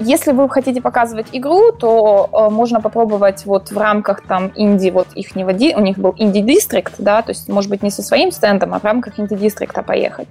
если 0.00 0.32
вы 0.32 0.48
хотите 0.48 0.80
показывать 0.80 1.26
игру, 1.32 1.72
то 1.72 2.28
э, 2.32 2.50
можно 2.50 2.80
попробовать 2.80 3.46
вот 3.46 3.70
в 3.70 3.78
рамках 3.78 4.22
там 4.22 4.50
инди, 4.56 4.90
вот 4.90 5.08
их 5.14 5.36
не 5.36 5.44
води, 5.44 5.74
у 5.76 5.80
них 5.80 5.98
был 5.98 6.14
инди 6.18 6.40
дистрикт, 6.40 6.94
да, 6.98 7.22
то 7.22 7.30
есть, 7.30 7.48
может 7.48 7.70
быть, 7.70 7.82
не 7.82 7.90
со 7.90 8.02
своим 8.02 8.32
стендом, 8.32 8.74
а 8.74 8.78
в 8.78 8.84
рамках 8.84 9.18
инди 9.20 9.36
дистрикта 9.36 9.82
поехать. 9.82 10.28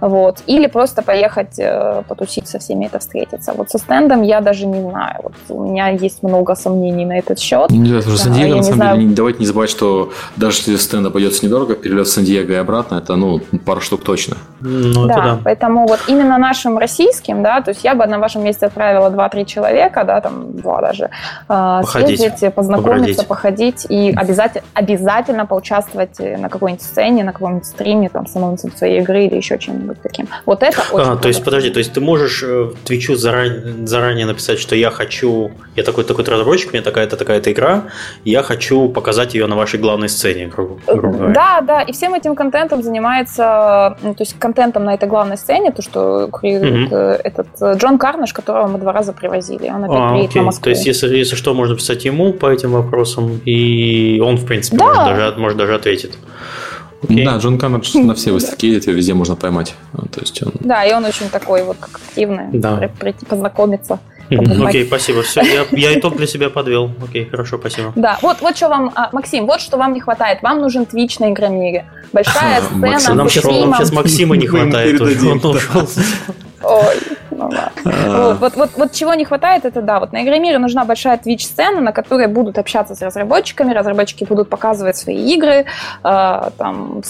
Вот. 0.00 0.38
Или 0.46 0.66
просто 0.66 1.02
поехать 1.02 1.58
э, 1.58 2.02
потусить 2.06 2.48
со 2.48 2.58
всеми 2.58 2.86
это 2.86 2.98
встретиться. 2.98 3.52
Вот 3.56 3.70
со 3.70 3.78
стендом 3.78 4.22
я 4.22 4.40
даже 4.40 4.66
не 4.66 4.80
знаю. 4.80 5.20
Вот 5.22 5.32
у 5.48 5.64
меня 5.64 5.88
есть 5.88 6.22
много 6.22 6.54
сомнений 6.54 7.06
на 7.06 7.18
этот 7.18 7.38
счет. 7.38 7.70
Ну, 7.70 7.86
да, 7.86 8.02
Сан-Диего, 8.02 8.56
на 8.56 8.62
самом 8.62 8.76
знаю... 8.76 8.98
деле, 8.98 9.14
давайте 9.14 9.38
не 9.38 9.46
забывать, 9.46 9.70
что 9.70 10.12
даже 10.36 10.58
если 10.58 10.76
стенд 10.76 11.06
обойдется 11.06 11.46
недорого, 11.46 11.74
перелет 11.74 12.06
в 12.06 12.10
Сан-Диего 12.10 12.52
и 12.52 12.56
обратно, 12.56 12.96
это, 12.96 13.16
ну, 13.16 13.40
пару 13.64 13.80
штук 13.80 14.02
точно. 14.04 14.36
Ну, 14.60 15.06
да, 15.06 15.14
да, 15.14 15.38
поэтому 15.42 15.86
вот 15.86 16.00
именно 16.08 16.38
нашим 16.38 16.78
российским, 16.78 17.42
да, 17.42 17.60
то 17.60 17.70
есть 17.70 17.84
я 17.84 17.94
бы 17.94 18.06
на 18.06 18.18
вашем 18.18 18.44
месте 18.44 18.66
отправила 18.66 18.81
2-3 18.82 19.44
человека, 19.44 20.04
да, 20.04 20.20
там 20.20 20.56
два 20.56 20.80
даже, 20.80 21.10
а, 21.48 21.82
походить, 21.82 22.20
съездить, 22.20 22.54
познакомиться, 22.54 23.24
побродить. 23.24 23.26
походить 23.26 23.86
и 23.88 24.12
обязательно, 24.16 24.64
обязательно 24.74 25.46
поучаствовать 25.46 26.18
на 26.18 26.48
какой-нибудь 26.48 26.82
сцене, 26.84 27.24
на 27.24 27.32
каком-нибудь 27.32 27.66
стриме, 27.66 28.08
там, 28.08 28.26
с 28.26 28.36
анонсом 28.36 28.72
своей 28.72 29.00
игры 29.00 29.24
или 29.24 29.36
еще 29.36 29.58
чем-нибудь 29.58 30.02
таким. 30.02 30.28
Вот 30.46 30.62
это 30.62 30.82
очень 30.92 31.12
а, 31.12 31.16
То 31.16 31.28
есть, 31.28 31.44
подожди, 31.44 31.70
то 31.70 31.78
есть 31.78 31.92
ты 31.92 32.00
можешь 32.00 32.42
э, 32.42 32.62
в 32.64 32.76
Твичу 32.84 33.16
заранее, 33.16 33.86
заранее 33.86 34.26
написать, 34.26 34.58
что 34.58 34.74
я 34.74 34.90
хочу, 34.90 35.50
я 35.76 35.82
такой-такой 35.82 36.24
разработчик, 36.24 36.70
у 36.70 36.72
меня 36.74 36.82
такая-то 36.82 37.16
такая-то 37.16 37.52
игра, 37.52 37.84
я 38.24 38.42
хочу 38.42 38.88
показать 38.88 39.34
ее 39.34 39.46
на 39.46 39.56
вашей 39.56 39.80
главной 39.80 40.08
сцене, 40.08 40.46
грубо, 40.46 40.80
говоря. 40.86 41.32
Да, 41.32 41.60
да, 41.60 41.82
и 41.82 41.92
всем 41.92 42.14
этим 42.14 42.34
контентом 42.34 42.82
занимается, 42.82 43.96
ну, 44.02 44.14
то 44.14 44.22
есть 44.22 44.38
контентом 44.38 44.84
на 44.84 44.94
этой 44.94 45.08
главной 45.08 45.36
сцене, 45.36 45.70
то, 45.72 45.82
что 45.82 46.28
курирует 46.28 46.86
угу. 46.86 46.96
этот 46.96 47.48
э, 47.60 47.74
Джон 47.76 47.98
Карнаш, 47.98 48.32
которого 48.32 48.66
мы 48.72 48.78
два 48.78 48.92
раза 48.92 49.12
привозили. 49.12 49.68
Он 49.68 49.84
опять 49.84 49.96
а, 49.98 50.10
приедет 50.10 50.30
окей. 50.30 50.40
на 50.40 50.46
Москву. 50.46 50.64
То 50.64 50.70
есть, 50.70 50.86
если, 50.86 51.16
если 51.16 51.36
что, 51.36 51.54
можно 51.54 51.76
писать 51.76 52.04
ему 52.04 52.32
по 52.32 52.50
этим 52.50 52.72
вопросам, 52.72 53.40
и 53.44 54.20
он, 54.24 54.36
в 54.36 54.46
принципе, 54.46 54.78
да. 54.78 54.86
может, 54.86 55.04
даже, 55.04 55.38
может 55.38 55.58
даже 55.58 55.74
ответит. 55.74 56.18
Okay. 57.02 57.24
Да, 57.24 57.36
Джон 57.38 57.58
Коннор 57.58 57.82
на 57.94 58.14
все 58.14 58.30
выставки 58.30 58.66
едет, 58.66 58.86
его 58.86 58.96
везде 58.96 59.12
можно 59.14 59.34
поймать. 59.34 59.74
То 59.92 60.20
есть 60.20 60.40
он... 60.42 60.52
Да, 60.60 60.84
и 60.84 60.92
он 60.92 61.04
очень 61.04 61.28
такой 61.28 61.64
вот 61.64 61.76
активный, 61.80 62.44
да. 62.52 62.90
прийти 62.98 63.26
познакомиться. 63.26 63.98
Окей, 64.30 64.86
спасибо. 64.86 65.22
Все, 65.22 65.42
я, 65.42 65.66
я 65.72 65.98
итог 65.98 66.16
для 66.16 66.26
себя 66.26 66.48
подвел. 66.48 66.90
Окей, 67.02 67.26
хорошо, 67.26 67.58
спасибо. 67.58 67.92
Да, 67.96 68.18
вот, 68.22 68.40
вот 68.40 68.56
что 68.56 68.68
вам, 68.68 68.92
а, 68.94 69.10
Максим, 69.12 69.46
вот 69.46 69.60
что 69.60 69.76
вам 69.76 69.92
не 69.92 70.00
хватает. 70.00 70.42
Вам 70.42 70.60
нужен 70.60 70.84
Twitch 70.84 71.16
на 71.20 71.30
Игромире. 71.32 71.86
Большая 72.12 72.62
сцена. 72.62 72.86
Максим, 72.86 73.16
нам, 73.16 73.28
сейчас, 73.28 73.44
нам 73.44 73.74
сейчас 73.74 73.92
Максима 73.92 74.36
не 74.36 74.46
хватает. 74.48 75.00
Он 75.00 75.50
ушел. 75.50 75.88
Ой, 76.62 76.94
А. 77.84 78.34
Вот, 78.34 78.56
вот, 78.56 78.70
вот, 78.76 78.92
чего 78.92 79.14
не 79.14 79.24
хватает, 79.24 79.64
это 79.64 79.82
да, 79.82 80.00
вот 80.00 80.12
на 80.12 80.22
Игромире 80.22 80.58
нужна 80.58 80.84
большая 80.84 81.18
Twitch-сцена, 81.18 81.80
на 81.80 81.92
которой 81.92 82.26
будут 82.26 82.58
общаться 82.58 82.94
с 82.94 83.02
разработчиками, 83.02 83.72
разработчики 83.72 84.24
будут 84.24 84.48
показывать 84.48 84.96
свои 84.96 85.34
игры, 85.34 85.64
э, 86.04 86.50
там, 86.58 87.02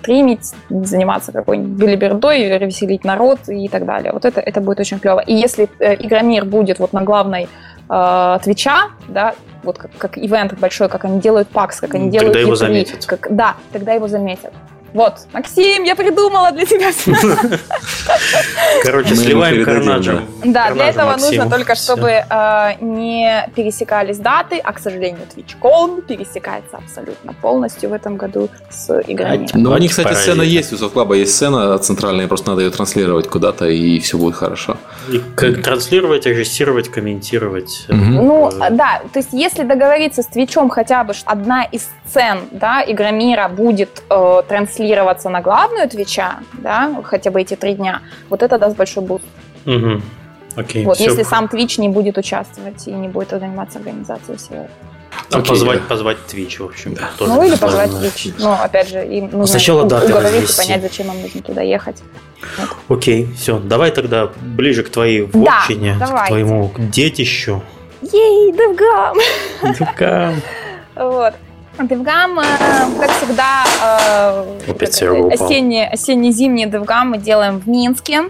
стримить, 0.00 0.52
заниматься 0.68 1.32
какой-нибудь 1.32 1.72
билибердой, 1.72 2.58
веселить 2.58 3.04
народ 3.04 3.38
и 3.48 3.68
так 3.68 3.84
далее. 3.84 4.12
Вот 4.12 4.24
это, 4.24 4.40
это 4.40 4.60
будет 4.60 4.80
очень 4.80 4.98
клево. 4.98 5.20
И 5.20 5.34
если 5.34 5.68
э, 5.78 5.94
Игромир 5.94 6.44
будет 6.44 6.78
вот 6.78 6.92
на 6.92 7.02
главной 7.02 7.48
э, 7.88 8.38
Твича, 8.42 8.88
да, 9.08 9.34
вот 9.62 9.78
как, 9.78 9.90
как 9.98 10.18
ивент 10.18 10.58
большой, 10.58 10.88
как 10.88 11.04
они 11.04 11.20
делают 11.20 11.48
пакс, 11.48 11.80
как 11.80 11.94
они 11.94 12.10
делают 12.10 12.32
Тогда 12.32 12.40
его 12.40 12.54
заметят. 12.54 13.06
Как, 13.06 13.28
да, 13.30 13.54
тогда 13.72 13.92
его 13.92 14.08
заметят. 14.08 14.52
Вот, 14.94 15.14
Максим, 15.32 15.82
я 15.82 15.96
придумала 15.96 16.52
для 16.52 16.64
тебя. 16.64 16.92
Короче, 18.84 19.16
сливаем 19.16 19.64
карнаджем. 19.64 20.24
Да, 20.44 20.70
для 20.70 20.90
этого 20.90 21.16
нужно 21.16 21.50
только, 21.50 21.74
чтобы 21.74 22.10
э, 22.10 22.70
не 22.80 23.44
пересекались 23.56 24.18
даты, 24.18 24.60
а, 24.62 24.72
к 24.72 24.78
сожалению, 24.78 25.22
TwitchCon 25.34 26.02
пересекается 26.02 26.76
абсолютно 26.76 27.32
полностью 27.32 27.90
в 27.90 27.92
этом 27.92 28.16
году 28.16 28.48
с 28.70 29.00
играми. 29.00 29.48
Ну, 29.54 29.72
у 29.72 29.78
них, 29.78 29.90
кстати, 29.90 30.14
сцена 30.14 30.42
есть, 30.42 30.72
у 30.72 30.76
Софтклаба 30.76 31.16
есть 31.16 31.34
сцена 31.34 31.76
центральная, 31.78 32.28
просто 32.28 32.50
надо 32.50 32.62
ее 32.62 32.70
транслировать 32.70 33.26
куда-то, 33.26 33.66
и 33.66 33.98
все 33.98 34.16
будет 34.16 34.36
хорошо. 34.36 34.76
И 35.10 35.18
транслировать, 35.54 36.24
режиссировать, 36.26 36.88
комментировать. 36.88 37.86
Ну, 37.88 38.48
да, 38.70 39.02
то 39.12 39.18
есть 39.18 39.30
если 39.32 39.64
договориться 39.64 40.22
с 40.22 40.26
Твичом 40.26 40.68
хотя 40.68 41.02
бы, 41.02 41.14
что 41.14 41.28
одна 41.28 41.64
из 41.64 41.88
сцен 42.06 42.38
да, 42.52 42.84
Игромира 42.86 43.48
будет 43.48 44.02
э, 44.08 44.42
транслироваться 44.84 45.30
на 45.30 45.40
главную 45.40 45.88
Твича, 45.88 46.40
да, 46.54 47.02
хотя 47.04 47.30
бы 47.30 47.40
эти 47.40 47.56
три 47.56 47.74
дня, 47.74 48.02
вот 48.28 48.42
это 48.42 48.58
даст 48.58 48.76
большой 48.76 49.04
буст. 49.04 49.24
Угу. 49.66 50.02
Окей, 50.56 50.84
вот, 50.84 50.96
все. 50.96 51.04
если 51.04 51.22
сам 51.22 51.46
Twitch 51.46 51.80
не 51.80 51.88
будет 51.88 52.18
участвовать 52.18 52.86
и 52.86 52.92
не 52.92 53.08
будет 53.08 53.30
заниматься 53.30 53.78
организацией 53.78 54.36
всего. 54.36 54.66
А 55.30 55.38
Окей, 55.38 55.48
позвать, 55.48 55.80
да. 55.80 55.84
позвать 55.88 56.16
Twitch, 56.28 56.62
в 56.62 56.66
общем. 56.66 56.94
Да. 56.94 57.10
Тоже 57.18 57.32
ну, 57.32 57.42
или 57.42 57.56
позвать 57.56 57.90
Twitch. 57.90 58.34
Ну, 58.38 58.52
опять 58.52 58.88
же, 58.88 59.04
им 59.06 59.24
нужно 59.24 59.46
Сначала 59.46 59.84
даты 59.84 60.12
обговорить 60.12 60.50
и 60.50 60.56
понять, 60.56 60.82
зачем 60.82 61.06
нам 61.06 61.20
нужно 61.22 61.40
туда 61.42 61.62
ехать. 61.62 62.02
Вот. 62.58 62.98
Окей, 62.98 63.28
все. 63.36 63.58
Давай 63.58 63.90
тогда 63.90 64.30
ближе 64.40 64.82
к 64.82 64.90
твоей 64.90 65.22
вотчине, 65.22 65.96
да, 65.98 66.06
к 66.06 66.28
твоему 66.28 66.72
детищу. 66.76 67.62
Ей, 68.02 68.52
DevGAMM! 68.52 69.16
DevGAMM! 69.62 70.42
Вот. 70.96 71.34
DevGAMM, 71.78 72.36
как 73.00 73.10
всегда, 73.10 73.64
осенние, 75.32 75.88
осенне-зимние 75.88 76.66
DevGAMM 76.66 77.10
мы 77.10 77.18
делаем 77.18 77.58
в 77.60 77.68
Минске. 77.68 78.22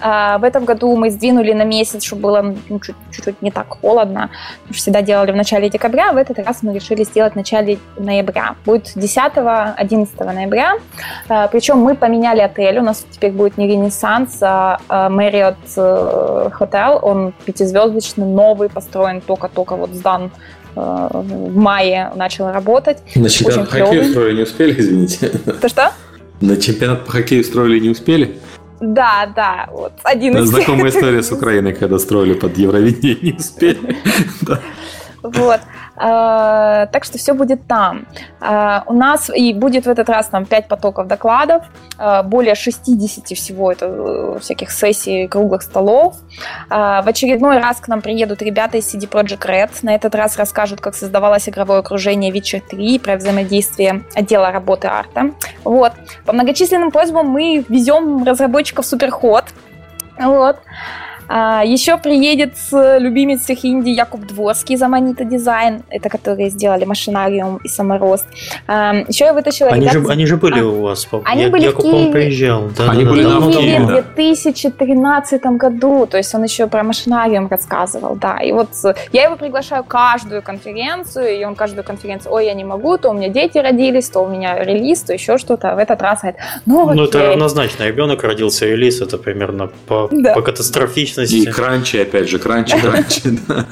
В 0.00 0.40
этом 0.42 0.64
году 0.64 0.96
мы 0.96 1.10
сдвинули 1.10 1.52
на 1.52 1.62
месяц, 1.62 2.02
чтобы 2.02 2.22
было 2.22 2.54
ну, 2.68 2.80
чуть-чуть 2.80 3.40
не 3.40 3.52
так 3.52 3.68
холодно. 3.80 4.30
Мы 4.66 4.74
всегда 4.74 5.00
делали 5.00 5.30
в 5.30 5.36
начале 5.36 5.70
декабря, 5.70 6.12
в 6.12 6.16
этот 6.16 6.38
раз 6.40 6.62
мы 6.62 6.74
решили 6.74 7.04
сделать 7.04 7.34
в 7.34 7.36
начале 7.36 7.78
ноября. 7.96 8.56
Будет 8.64 8.96
10-11 8.96 10.24
ноября. 10.24 10.72
Причем 11.52 11.78
мы 11.78 11.94
поменяли 11.94 12.40
отель. 12.40 12.78
У 12.80 12.82
нас 12.82 13.06
теперь 13.10 13.30
будет 13.30 13.56
не 13.58 13.68
Ренессанс, 13.68 14.38
а 14.42 14.80
Marriott 14.88 15.56
Hotel. 15.76 16.98
Он 17.00 17.32
пятизвездочный, 17.44 18.26
новый, 18.26 18.68
построен 18.68 19.20
только-только 19.20 19.76
вот 19.76 19.90
сдан 19.90 20.32
в 20.74 21.56
мае 21.56 22.10
начал 22.14 22.50
работать. 22.50 22.98
На 23.14 23.28
чемпионат 23.28 23.70
по 23.70 23.76
хоккею 23.76 24.08
устроили 24.08 24.36
не 24.36 24.42
успели, 24.42 24.80
извините? 24.80 25.28
То 25.60 25.68
что? 25.68 25.92
На 26.40 26.56
чемпионат 26.56 27.04
по 27.04 27.12
хоккею 27.12 27.44
строили 27.44 27.78
не 27.78 27.90
успели? 27.90 28.36
Да, 28.80 29.32
да, 29.36 29.68
вот 29.70 29.92
один 30.02 30.36
из 30.36 30.48
Знакомая 30.48 30.90
история 30.90 31.22
с 31.22 31.30
Украиной, 31.30 31.72
когда 31.72 32.00
строили 32.00 32.34
под 32.34 32.58
Евровидение, 32.58 33.32
не 33.32 33.38
успели. 33.38 33.78
Вот. 35.22 35.60
А, 35.96 36.86
так 36.86 37.04
что 37.04 37.18
все 37.18 37.32
будет 37.32 37.66
там. 37.66 38.06
А, 38.40 38.82
у 38.86 38.92
нас 38.92 39.30
и 39.34 39.54
будет 39.54 39.86
в 39.86 39.88
этот 39.88 40.08
раз 40.08 40.26
там 40.26 40.44
5 40.46 40.68
потоков 40.68 41.06
докладов, 41.06 41.64
а, 41.98 42.22
более 42.22 42.54
60 42.54 43.36
всего 43.36 43.70
это 43.70 43.86
э, 43.86 44.38
всяких 44.40 44.70
сессий, 44.70 45.28
круглых 45.28 45.62
столов. 45.62 46.16
В 46.68 47.04
очередной 47.06 47.58
раз 47.58 47.80
к 47.80 47.88
нам 47.88 48.00
приедут 48.00 48.42
ребята 48.42 48.78
из 48.78 48.92
CD 48.92 49.08
Projekt 49.08 49.46
Red. 49.46 49.70
На 49.82 49.94
этот 49.94 50.14
раз 50.14 50.36
расскажут, 50.36 50.80
как 50.80 50.94
создавалось 50.94 51.48
игровое 51.48 51.80
окружение 51.80 52.32
Witcher 52.32 52.62
3 52.68 52.98
про 52.98 53.16
взаимодействие 53.16 54.04
отдела 54.14 54.50
работы 54.50 54.88
арта. 54.88 55.30
Вот. 55.64 55.92
По 56.24 56.32
многочисленным 56.32 56.90
просьбам 56.90 57.28
мы 57.28 57.64
везем 57.68 58.24
разработчиков 58.24 58.86
Суперход. 58.86 59.44
Вот. 60.18 60.56
А, 61.28 61.64
еще 61.64 61.98
приедет 61.98 62.54
любимец 62.72 63.42
всех 63.42 63.64
Индии 63.64 63.92
Якуб 63.92 64.26
Дворский 64.26 64.74
из 64.74 64.82
Аманита 64.82 65.24
Дизайн, 65.24 65.82
это 65.88 66.08
которые 66.08 66.50
сделали 66.50 66.84
Машинариум 66.84 67.58
и 67.64 67.68
Саморост. 67.68 68.26
А, 68.66 68.94
еще 69.08 69.26
я 69.26 69.34
вытащила 69.34 69.70
они 69.70 69.86
ребят... 69.86 69.92
же, 69.92 70.08
они 70.08 70.26
же 70.26 70.36
были 70.36 70.60
а, 70.60 70.66
у 70.66 70.82
вас, 70.82 71.08
они 71.24 71.42
я, 71.42 71.50
были 71.50 71.64
Якуб, 71.64 71.84
в 71.84 71.90
Киеве. 71.90 72.12
приезжал. 72.12 72.70
Да, 72.76 72.90
они 72.90 73.04
да, 73.04 73.10
были 73.10 73.22
да, 73.24 73.40
в 73.40 73.50
Киеве, 73.50 73.80
в 73.80 74.14
2013 74.14 75.42
году, 75.56 76.06
то 76.06 76.16
есть 76.16 76.34
он 76.34 76.44
еще 76.44 76.66
про 76.66 76.82
Машинариум 76.82 77.48
рассказывал, 77.48 78.16
да. 78.16 78.38
И 78.38 78.52
вот 78.52 78.68
я 79.12 79.24
его 79.24 79.36
приглашаю 79.36 79.84
каждую 79.84 80.42
конференцию, 80.42 81.38
и 81.38 81.44
он 81.44 81.54
каждую 81.54 81.84
конференцию, 81.84 82.32
ой, 82.32 82.46
я 82.46 82.54
не 82.54 82.64
могу, 82.64 82.98
то 82.98 83.10
у 83.10 83.14
меня 83.14 83.28
дети 83.28 83.58
родились, 83.58 84.08
то 84.08 84.20
у 84.20 84.28
меня 84.28 84.62
релиз, 84.62 85.02
то 85.02 85.12
еще 85.12 85.38
что-то. 85.38 85.74
В 85.74 85.78
этот 85.78 86.02
раз 86.02 86.20
говорит, 86.20 86.40
ну 86.66 86.84
окей. 86.84 86.96
Ну 86.96 87.04
это 87.04 87.28
равнозначно, 87.28 87.84
ребенок 87.84 88.22
родился, 88.24 88.66
релиз, 88.66 89.00
это 89.00 89.18
примерно 89.18 89.70
по, 89.86 90.08
Да. 90.10 90.34
по 90.34 90.42
катастрофичности. 91.14 91.48
И 91.48 91.52
кранчи, 91.52 91.96
опять 91.98 92.28
же, 92.28 92.38
кранчи, 92.38 92.76
кранчи. 92.80 93.22
да. 93.46 93.66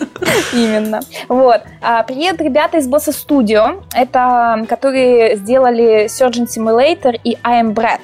Именно. 0.52 1.00
Вот. 1.28 1.60
А, 1.82 2.02
приедут 2.02 2.40
ребята 2.40 2.78
из 2.78 2.88
Bossa 2.88 3.12
Studio, 3.12 3.82
это 3.94 4.64
которые 4.68 5.36
сделали 5.36 6.06
Surgeon 6.06 6.46
Simulator 6.46 7.18
и 7.24 7.36
I 7.42 7.62
Am 7.62 7.74
Brad. 7.74 8.00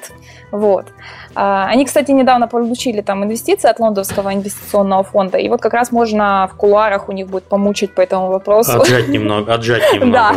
Вот. 0.52 0.86
А, 1.34 1.66
Они, 1.66 1.84
кстати, 1.84 2.12
недавно 2.12 2.48
получили 2.48 3.00
там 3.02 3.24
инвестиции 3.24 3.68
от 3.68 3.78
лондонского 3.80 4.32
инвестиционного 4.32 5.02
фонда, 5.04 5.38
и 5.38 5.48
вот 5.48 5.60
как 5.60 5.74
раз 5.74 5.92
можно 5.92 6.48
в 6.52 6.56
кулуарах 6.56 7.08
у 7.08 7.12
них 7.12 7.26
будет 7.28 7.44
помучить 7.44 7.94
по 7.94 8.00
этому 8.00 8.28
вопросу. 8.28 8.80
Отжать 8.80 9.08
немного, 9.08 9.52
отжать 9.54 9.82
Да, 9.92 9.96
немного. 9.96 10.32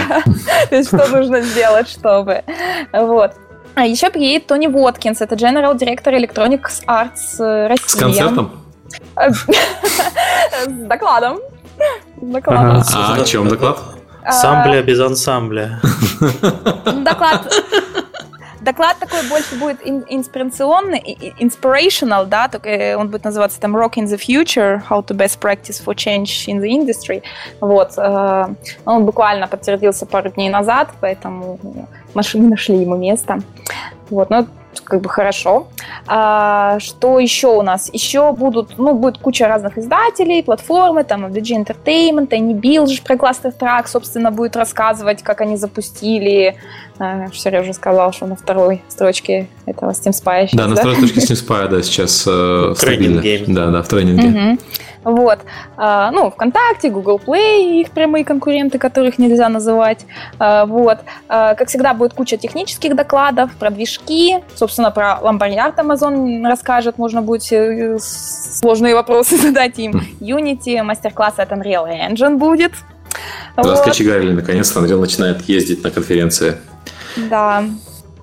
то 0.69 0.75
есть 0.75 0.87
что 0.89 1.07
нужно 1.07 1.41
сделать, 1.41 1.87
чтобы... 1.87 2.43
Вот. 2.91 3.31
А 3.75 3.85
еще 3.85 4.09
приедет 4.09 4.47
Тони 4.47 4.67
Воткинс, 4.67 5.21
это 5.21 5.35
General 5.35 5.73
Director 5.77 6.11
Electronics 6.13 6.83
Arts 6.85 7.39
э, 7.39 7.67
Россия. 7.67 7.87
С 7.87 7.95
концертом? 7.95 8.51
С 9.15 10.67
докладом. 10.67 11.39
А 12.47 12.81
о 13.15 13.23
чем 13.23 13.47
доклад? 13.47 13.79
Ансамбля 14.23 14.81
без 14.83 14.99
ансамбля. 14.99 15.79
Доклад. 17.03 17.53
Доклад 18.61 18.97
такой 18.99 19.23
больше 19.29 19.55
будет 19.55 19.77
ин- 19.87 20.03
инспирационный, 20.09 20.99
inspirational, 21.39 22.25
да, 22.25 22.49
только 22.49 22.67
э, 22.69 22.95
он 22.97 23.07
будет 23.07 23.23
называться 23.23 23.57
там 23.59 23.75
Rock 23.75 23.93
in 23.95 24.03
the 24.03 24.17
Future, 24.19 24.81
How 24.89 25.01
to 25.03 25.15
Best 25.15 25.39
Practice 25.39 25.81
for 25.83 25.95
Change 25.95 26.25
in 26.47 26.59
the 26.59 26.67
Industry. 26.67 27.23
Вот. 27.61 27.93
э, 27.97 28.47
Он 28.85 29.05
буквально 29.05 29.47
подтвердился 29.47 30.05
пару 30.05 30.29
дней 30.29 30.49
назад, 30.49 30.89
поэтому 30.99 31.57
машины 32.13 32.49
нашли 32.49 32.75
ему 32.77 32.97
место. 32.97 33.39
Вот, 34.09 34.29
ну, 34.29 34.45
как 34.83 35.01
бы 35.01 35.09
хорошо. 35.09 35.67
А, 36.07 36.79
что 36.79 37.19
еще 37.19 37.47
у 37.47 37.61
нас? 37.61 37.89
Еще 37.93 38.31
будут, 38.33 38.77
ну, 38.77 38.93
будет 38.93 39.17
куча 39.17 39.47
разных 39.47 39.77
издателей, 39.77 40.43
платформы, 40.43 41.03
там, 41.03 41.25
FDG 41.25 41.65
Entertainment, 41.65 42.29
Anybill 42.29 42.87
же 42.87 43.01
про 43.01 43.15
Cluster 43.15 43.53
Track, 43.57 43.87
собственно, 43.87 44.31
будет 44.31 44.55
рассказывать, 44.55 45.23
как 45.23 45.41
они 45.41 45.57
запустили. 45.57 46.55
А, 46.97 47.27
Сережа 47.33 47.73
сказал, 47.73 48.11
что 48.11 48.25
на 48.25 48.35
второй 48.35 48.83
строчке 48.89 49.47
этого 49.65 49.91
Steam 49.91 50.11
Spy 50.11 50.47
сейчас, 50.47 50.59
Да, 50.59 50.67
на 50.67 50.75
второй 50.75 50.95
точке 50.97 51.19
Steam 51.21 51.47
Spy, 51.47 51.67
да, 51.69 51.81
сейчас 51.81 52.25
э, 52.27 52.73
стабильно. 52.75 53.21
Тренинге. 53.21 53.53
Да, 53.53 53.67
да, 53.67 53.81
в 53.81 53.87
тренинге. 53.87 54.27
Мгм. 54.27 54.59
Вот. 55.03 55.39
А, 55.77 56.11
ну, 56.11 56.29
ВКонтакте, 56.29 56.89
Google 56.89 57.21
Play, 57.25 57.81
их 57.81 57.91
прямые 57.91 58.25
конкуренты, 58.25 58.79
которых 58.79 59.17
нельзя 59.17 59.49
называть. 59.49 60.05
А, 60.39 60.65
вот. 60.65 60.99
А, 61.27 61.55
как 61.55 61.69
всегда, 61.69 61.93
будет 61.93 62.13
куча 62.13 62.37
технических 62.37 62.95
докладов 62.95 63.51
про 63.55 63.69
движки. 63.69 64.39
Собственно, 64.55 64.91
про 64.91 65.19
Lambardiard 65.21 65.75
Amazon 65.75 66.47
расскажет. 66.47 66.97
Можно 66.97 67.21
будет 67.21 67.49
э, 67.51 67.97
сложные 67.99 68.93
вопросы 68.93 69.37
задать 69.41 69.79
им. 69.79 70.01
Unity, 70.19 70.81
мастер-класс 70.83 71.35
от 71.37 71.51
Unreal 71.51 71.87
Engine 71.87 72.37
будет. 72.37 72.73
Вот. 73.55 73.65
Раскочегарили, 73.65 74.33
наконец-то 74.33 74.79
Unreal 74.79 74.99
начинает 74.99 75.41
ездить 75.47 75.83
на 75.83 75.91
конференции. 75.91 76.57
Да. 77.15 77.63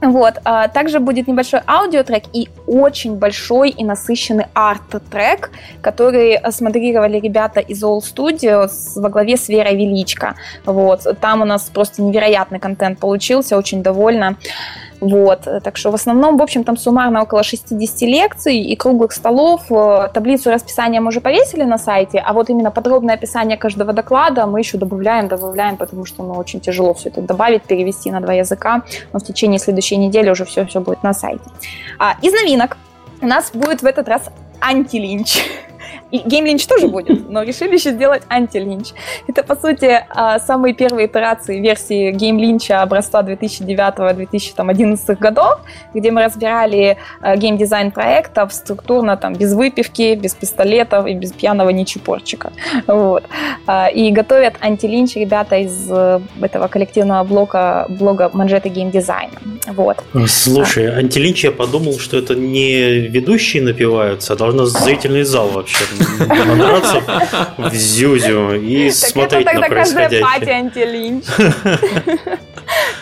Вот. 0.00 0.34
а 0.44 0.68
Также 0.68 1.00
будет 1.00 1.26
небольшой 1.26 1.60
аудиотрек 1.66 2.24
и 2.32 2.48
очень 2.66 3.16
большой 3.16 3.70
и 3.70 3.84
насыщенный 3.84 4.46
арт-трек, 4.54 5.50
который 5.80 6.38
смоделировали 6.50 7.18
ребята 7.18 7.60
из 7.60 7.82
All 7.82 8.00
Studios 8.00 9.00
во 9.00 9.08
главе 9.08 9.36
с 9.36 9.48
Верой 9.48 9.76
Величко. 9.76 10.34
Вот. 10.64 11.06
Там 11.20 11.42
у 11.42 11.44
нас 11.44 11.70
просто 11.72 12.02
невероятный 12.02 12.58
контент 12.58 12.98
получился, 12.98 13.56
очень 13.56 13.82
довольна. 13.82 14.36
Вот. 15.00 15.40
Так 15.62 15.76
что 15.76 15.90
в 15.90 15.94
основном, 15.94 16.36
в 16.38 16.42
общем, 16.42 16.64
там 16.64 16.76
суммарно 16.76 17.22
около 17.22 17.42
60 17.42 18.00
лекций 18.02 18.58
и 18.58 18.76
круглых 18.76 19.12
столов. 19.12 19.62
Э, 19.70 20.08
Таблицу 20.12 20.50
расписания 20.50 21.00
мы 21.00 21.08
уже 21.08 21.20
повесили 21.20 21.64
на 21.64 21.78
сайте, 21.78 22.18
а 22.18 22.32
вот 22.32 22.50
именно 22.50 22.70
подробное 22.70 23.14
описание 23.14 23.56
каждого 23.56 23.92
доклада 23.92 24.46
мы 24.46 24.60
еще 24.60 24.78
добавляем, 24.78 25.28
добавляем, 25.28 25.76
потому 25.76 26.04
что 26.04 26.22
ну, 26.22 26.34
очень 26.34 26.60
тяжело 26.60 26.94
все 26.94 27.10
это 27.10 27.20
добавить, 27.20 27.62
перевести 27.62 28.10
на 28.10 28.20
два 28.20 28.32
языка. 28.32 28.82
Но 29.12 29.18
в 29.18 29.24
течение 29.24 29.58
следующей 29.58 29.96
недели 29.96 30.30
уже 30.30 30.44
все, 30.44 30.64
все 30.64 30.80
будет 30.80 31.02
на 31.02 31.12
сайте. 31.12 31.44
А, 31.98 32.16
из 32.22 32.32
новинок 32.32 32.76
у 33.20 33.26
нас 33.26 33.50
будет 33.52 33.82
в 33.82 33.86
этот 33.86 34.08
раз 34.08 34.30
антилинч. 34.60 35.42
И 36.10 36.18
гейм-линч 36.18 36.66
тоже 36.66 36.88
будет, 36.88 37.28
но 37.28 37.42
решили 37.42 37.74
еще 37.74 37.90
сделать 37.90 38.22
анти-линч. 38.28 38.92
Это, 39.26 39.42
по 39.42 39.56
сути, 39.56 40.04
а, 40.08 40.38
самые 40.38 40.72
первые 40.74 41.06
итерации 41.06 41.60
версии 41.60 42.12
гейм-линча 42.12 42.82
образца 42.82 43.22
2009-2011 43.22 45.16
годов, 45.18 45.60
где 45.94 46.10
мы 46.10 46.22
разбирали 46.22 46.96
а, 47.20 47.36
гейм-дизайн 47.36 47.90
проектов 47.90 48.52
структурно, 48.52 49.16
там, 49.16 49.34
без 49.34 49.52
выпивки, 49.54 50.14
без 50.14 50.34
пистолетов 50.34 51.06
и 51.06 51.14
без 51.14 51.32
пьяного 51.32 51.70
Ничипорчика. 51.70 52.52
Вот. 52.86 53.24
А, 53.66 53.88
и 53.88 54.10
готовят 54.12 54.54
анти-линч 54.60 55.16
ребята 55.16 55.56
из 55.56 55.86
э, 55.90 56.20
этого 56.40 56.68
коллективного 56.68 57.24
блока, 57.24 57.86
блога 57.88 58.30
Манжеты 58.32 58.68
гейм-дизайна. 58.68 59.38
Вот. 59.66 59.98
Слушай, 60.28 60.86
антилинч 60.86 61.44
я 61.44 61.50
подумал, 61.50 61.98
что 61.98 62.16
это 62.16 62.34
не 62.34 63.00
ведущие 63.08 63.62
напиваются, 63.62 64.34
а 64.34 64.36
должно 64.36 64.66
зрительный 64.66 65.24
зал 65.24 65.48
вообще 65.48 65.84
набраться 66.18 67.02
в 67.56 67.74
зюзю 67.74 68.54
и 68.54 68.90
смотреть 68.90 69.46
на 69.52 69.62
происходящее. 69.62 70.20
Это 70.20 70.26
пати 70.26 70.50
антилинч. 70.50 71.24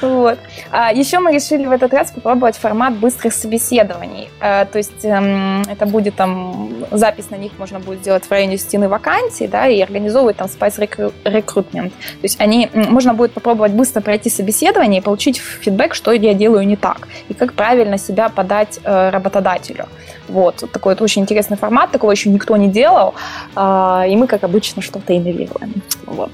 Вот. 0.05 0.39
А 0.71 0.93
еще 0.93 1.19
мы 1.19 1.33
решили 1.33 1.67
в 1.67 1.71
этот 1.71 1.93
раз 1.95 2.11
попробовать 2.11 2.57
формат 2.57 2.95
быстрых 2.95 3.33
собеседований. 3.33 4.29
А, 4.41 4.65
то 4.67 4.79
есть 4.79 5.05
эм, 5.05 5.63
это 5.63 5.87
будет 5.87 6.15
там 6.15 6.85
запись 6.91 7.31
на 7.31 7.37
них 7.37 7.53
можно 7.59 7.81
будет 7.81 8.01
сделать 8.01 8.25
в 8.25 8.31
районе 8.31 8.59
стены 8.59 8.89
вакансий, 8.89 9.47
да, 9.47 9.67
и 9.67 9.81
организовывать 9.81 10.37
там 10.37 10.49
Spice 10.49 11.11
Recruitment. 11.25 11.91
То 11.91 12.23
есть 12.23 12.41
они, 12.41 12.71
можно 12.75 13.15
будет 13.15 13.33
попробовать 13.33 13.73
быстро 13.73 14.01
пройти 14.01 14.31
собеседование 14.31 15.01
и 15.01 15.03
получить 15.03 15.39
фидбэк, 15.39 15.95
что 15.95 16.13
я 16.13 16.35
делаю 16.35 16.67
не 16.67 16.77
так, 16.77 17.09
и 17.29 17.35
как 17.35 17.53
правильно 17.55 17.99
себя 17.99 18.29
подать 18.29 18.81
э, 18.85 19.11
работодателю. 19.11 19.87
Вот, 20.29 20.65
такой 20.73 20.95
вот 20.95 21.03
очень 21.03 21.23
интересный 21.23 21.57
формат, 21.57 21.91
такого 21.91 22.11
еще 22.11 22.31
никто 22.31 22.57
не 22.57 22.69
делал, 22.69 23.15
а, 23.55 24.05
и 24.09 24.17
мы, 24.17 24.27
как 24.27 24.43
обычно, 24.45 24.81
что-то 24.81 25.17
инновируем. 25.17 25.83
Вот. 26.07 26.33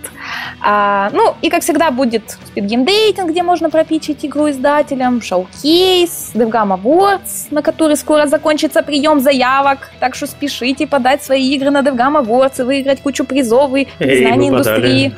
А, 0.61 1.11
ну, 1.13 1.35
и, 1.43 1.51
как 1.51 1.63
всегда, 1.63 1.91
будет 1.91 2.39
спидгеймдейтинг, 2.47 3.31
где 3.31 3.43
можно 3.43 3.60
пропичить 3.69 4.25
игру 4.25 4.49
издателям, 4.49 5.21
шоу-кейс, 5.21 6.31
DevGam 6.35 6.81
Awards, 6.81 7.49
на 7.51 7.63
который 7.63 7.97
скоро 7.97 8.27
закончится 8.27 8.83
прием 8.83 9.21
заявок, 9.21 9.91
так 10.01 10.15
что 10.15 10.27
спешите 10.27 10.87
подать 10.87 11.23
свои 11.23 11.53
игры 11.55 11.71
на 11.71 11.81
DevGam 11.81 12.25
Awards 12.25 12.61
и 12.61 12.63
выиграть 12.63 13.03
кучу 13.03 13.25
призов 13.25 13.75
и 13.75 13.89
признание 13.99 14.51
индустрии. 14.51 15.09
Подали. 15.09 15.13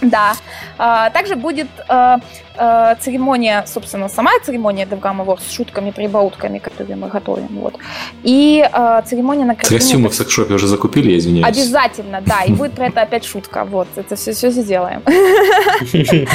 Да. 0.00 0.32
А, 0.78 1.10
также 1.10 1.34
будет 1.36 1.66
а, 1.88 2.20
а, 2.56 2.94
церемония, 2.96 3.64
собственно, 3.66 4.08
сама 4.08 4.30
церемония 4.44 4.84
Awards 4.84 5.42
с 5.48 5.52
шутками, 5.52 5.90
прибаутками, 5.90 6.58
которые 6.58 6.96
мы 6.96 7.08
готовим. 7.08 7.48
Вот. 7.60 7.74
И 8.22 8.64
церемония 9.06 9.44
на 9.44 9.54
Костюмы 9.54 10.08
в 10.08 10.14
секшопе 10.14 10.54
уже 10.54 10.66
закупили, 10.66 11.12
я 11.12 11.18
извиняюсь. 11.18 11.46
Обязательно, 11.46 12.20
да. 12.20 12.44
И 12.44 12.52
будет 12.52 12.72
про 12.72 12.86
это 12.86 13.02
опять 13.02 13.24
шутка. 13.24 13.64
Вот. 13.64 13.88
Это 13.96 14.16
все, 14.16 14.32
все 14.32 14.50
сделаем. 14.50 15.02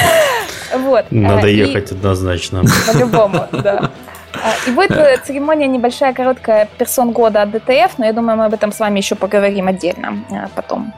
Вот. 0.75 1.05
Надо 1.11 1.47
ехать 1.47 1.91
однозначно. 1.91 2.63
По-любому, 2.87 3.45
да. 3.51 3.91
И 4.67 4.71
будет 4.71 4.91
э, 4.91 5.17
церемония 5.23 5.67
небольшая, 5.67 6.13
короткая 6.13 6.67
персон 6.77 7.11
года 7.11 7.43
от 7.43 7.49
DTF, 7.49 7.91
но 7.97 8.05
я 8.05 8.13
думаю, 8.13 8.37
мы 8.37 8.45
об 8.45 8.53
этом 8.53 8.71
с 8.71 8.79
вами 8.79 8.99
еще 8.99 9.15
поговорим 9.15 9.67
отдельно 9.67 10.25
э, 10.29 10.47
потом. 10.55 10.93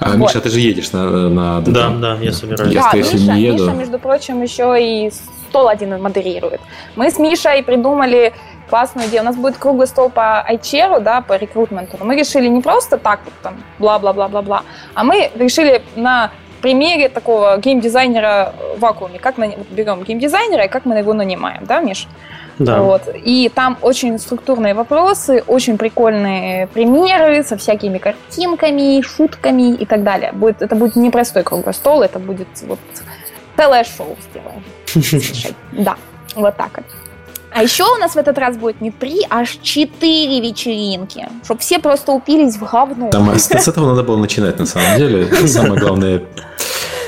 А, 0.00 0.10
вот. 0.10 0.18
Миша, 0.18 0.40
ты 0.40 0.48
же 0.48 0.60
едешь 0.60 0.92
на, 0.92 1.28
на 1.28 1.60
Да, 1.60 1.90
да, 1.90 2.16
я 2.20 2.32
собираюсь. 2.32 2.72
Я, 2.72 2.88
да, 2.90 2.96
Миша, 2.96 3.16
не 3.16 3.42
еду. 3.42 3.64
Миша, 3.64 3.76
между 3.76 3.98
прочим, 3.98 4.42
еще 4.42 4.76
и 4.80 5.10
стол 5.48 5.68
один 5.68 6.00
модерирует. 6.00 6.60
Мы 6.96 7.10
с 7.10 7.18
Мишей 7.18 7.62
придумали 7.62 8.32
классную 8.70 9.08
идею. 9.08 9.22
У 9.22 9.26
нас 9.26 9.36
будет 9.36 9.58
круглый 9.58 9.86
стол 9.86 10.08
по 10.08 10.44
iChair, 10.50 11.00
да, 11.00 11.20
по 11.20 11.36
рекрутменту. 11.36 11.98
Мы 12.00 12.16
решили 12.16 12.46
не 12.48 12.62
просто 12.62 12.96
так 12.96 13.20
вот 13.24 13.34
там 13.42 13.62
бла-бла-бла-бла-бла, 13.78 14.62
а 14.94 15.04
мы 15.04 15.30
решили 15.34 15.82
на 15.96 16.30
примере 16.60 17.08
такого 17.08 17.58
геймдизайнера 17.58 18.54
в 18.76 18.80
вакууме. 18.80 19.18
Как 19.18 19.38
на, 19.38 19.48
берем 19.70 20.02
геймдизайнера 20.02 20.64
и 20.64 20.68
как 20.68 20.84
мы 20.84 20.98
его 20.98 21.12
нанимаем, 21.12 21.64
да, 21.66 21.80
Миш? 21.80 22.06
Да. 22.58 22.82
Вот. 22.82 23.02
И 23.14 23.50
там 23.54 23.78
очень 23.80 24.18
структурные 24.18 24.74
вопросы, 24.74 25.42
очень 25.46 25.78
прикольные 25.78 26.66
примеры 26.66 27.42
со 27.42 27.56
всякими 27.56 27.96
картинками, 27.98 29.00
шутками 29.00 29.74
и 29.74 29.86
так 29.86 30.02
далее. 30.02 30.32
Будет, 30.32 30.60
это 30.60 30.76
будет 30.76 30.96
не 30.96 31.10
простой 31.10 31.42
круглый 31.42 31.72
стол, 31.72 32.02
это 32.02 32.18
будет 32.18 32.48
вот 32.62 32.78
целое 33.56 33.84
шоу 33.84 34.16
сделаем. 34.30 34.62
Да, 35.72 35.96
вот 36.34 36.56
так 36.56 36.70
вот. 36.76 37.09
А 37.52 37.62
еще 37.62 37.84
у 37.84 37.96
нас 37.96 38.14
в 38.14 38.16
этот 38.16 38.38
раз 38.38 38.56
будет 38.56 38.80
не 38.80 38.90
три, 38.90 39.26
а 39.28 39.40
аж 39.40 39.58
четыре 39.62 40.40
вечеринки, 40.40 41.28
чтобы 41.44 41.60
все 41.60 41.78
просто 41.78 42.12
упились 42.12 42.56
в 42.56 42.70
говно. 42.70 43.10
Там, 43.10 43.28
с, 43.34 43.48
с 43.48 43.68
этого 43.68 43.86
надо 43.86 44.02
было 44.02 44.16
начинать, 44.16 44.58
на 44.58 44.66
самом 44.66 44.96
деле. 44.96 45.24
Это 45.24 45.48
самая 45.48 45.78
главная 45.80 46.22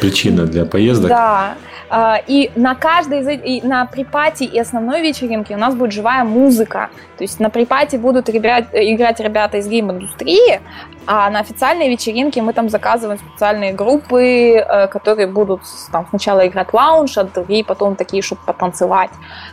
причина 0.01 0.45
для 0.47 0.65
поездок. 0.65 1.09
Да. 1.09 1.55
А, 1.95 2.19
и 2.27 2.51
на 2.57 2.75
каждой 2.75 3.21
из 3.21 3.29
и 3.29 3.61
на 3.67 3.85
припате 3.85 4.47
и 4.47 4.59
основной 4.59 5.03
вечеринке 5.03 5.55
у 5.55 5.59
нас 5.59 5.75
будет 5.75 5.93
живая 5.93 6.25
музыка. 6.25 6.89
То 7.19 7.25
есть 7.25 7.39
на 7.39 7.51
припате 7.51 7.99
будут 7.99 8.31
ребят, 8.31 8.65
играть 8.73 9.21
ребята 9.21 9.59
из 9.59 9.69
гейм-индустрии, 9.69 10.63
а 11.07 11.29
на 11.29 11.41
официальной 11.41 11.91
вечеринке 11.91 12.41
мы 12.41 12.55
там 12.55 12.71
заказываем 12.71 13.19
специальные 13.19 13.75
группы, 13.75 14.55
э, 14.57 14.87
которые 14.89 15.27
будут 15.27 15.61
там 15.91 16.07
сначала 16.09 16.47
играть 16.47 16.73
лаунж, 16.73 17.19
а 17.19 17.25
другие 17.25 17.63
потом 17.63 17.95
такие, 17.95 18.23
чтобы 18.23 18.41
потанцевать. 18.47 19.11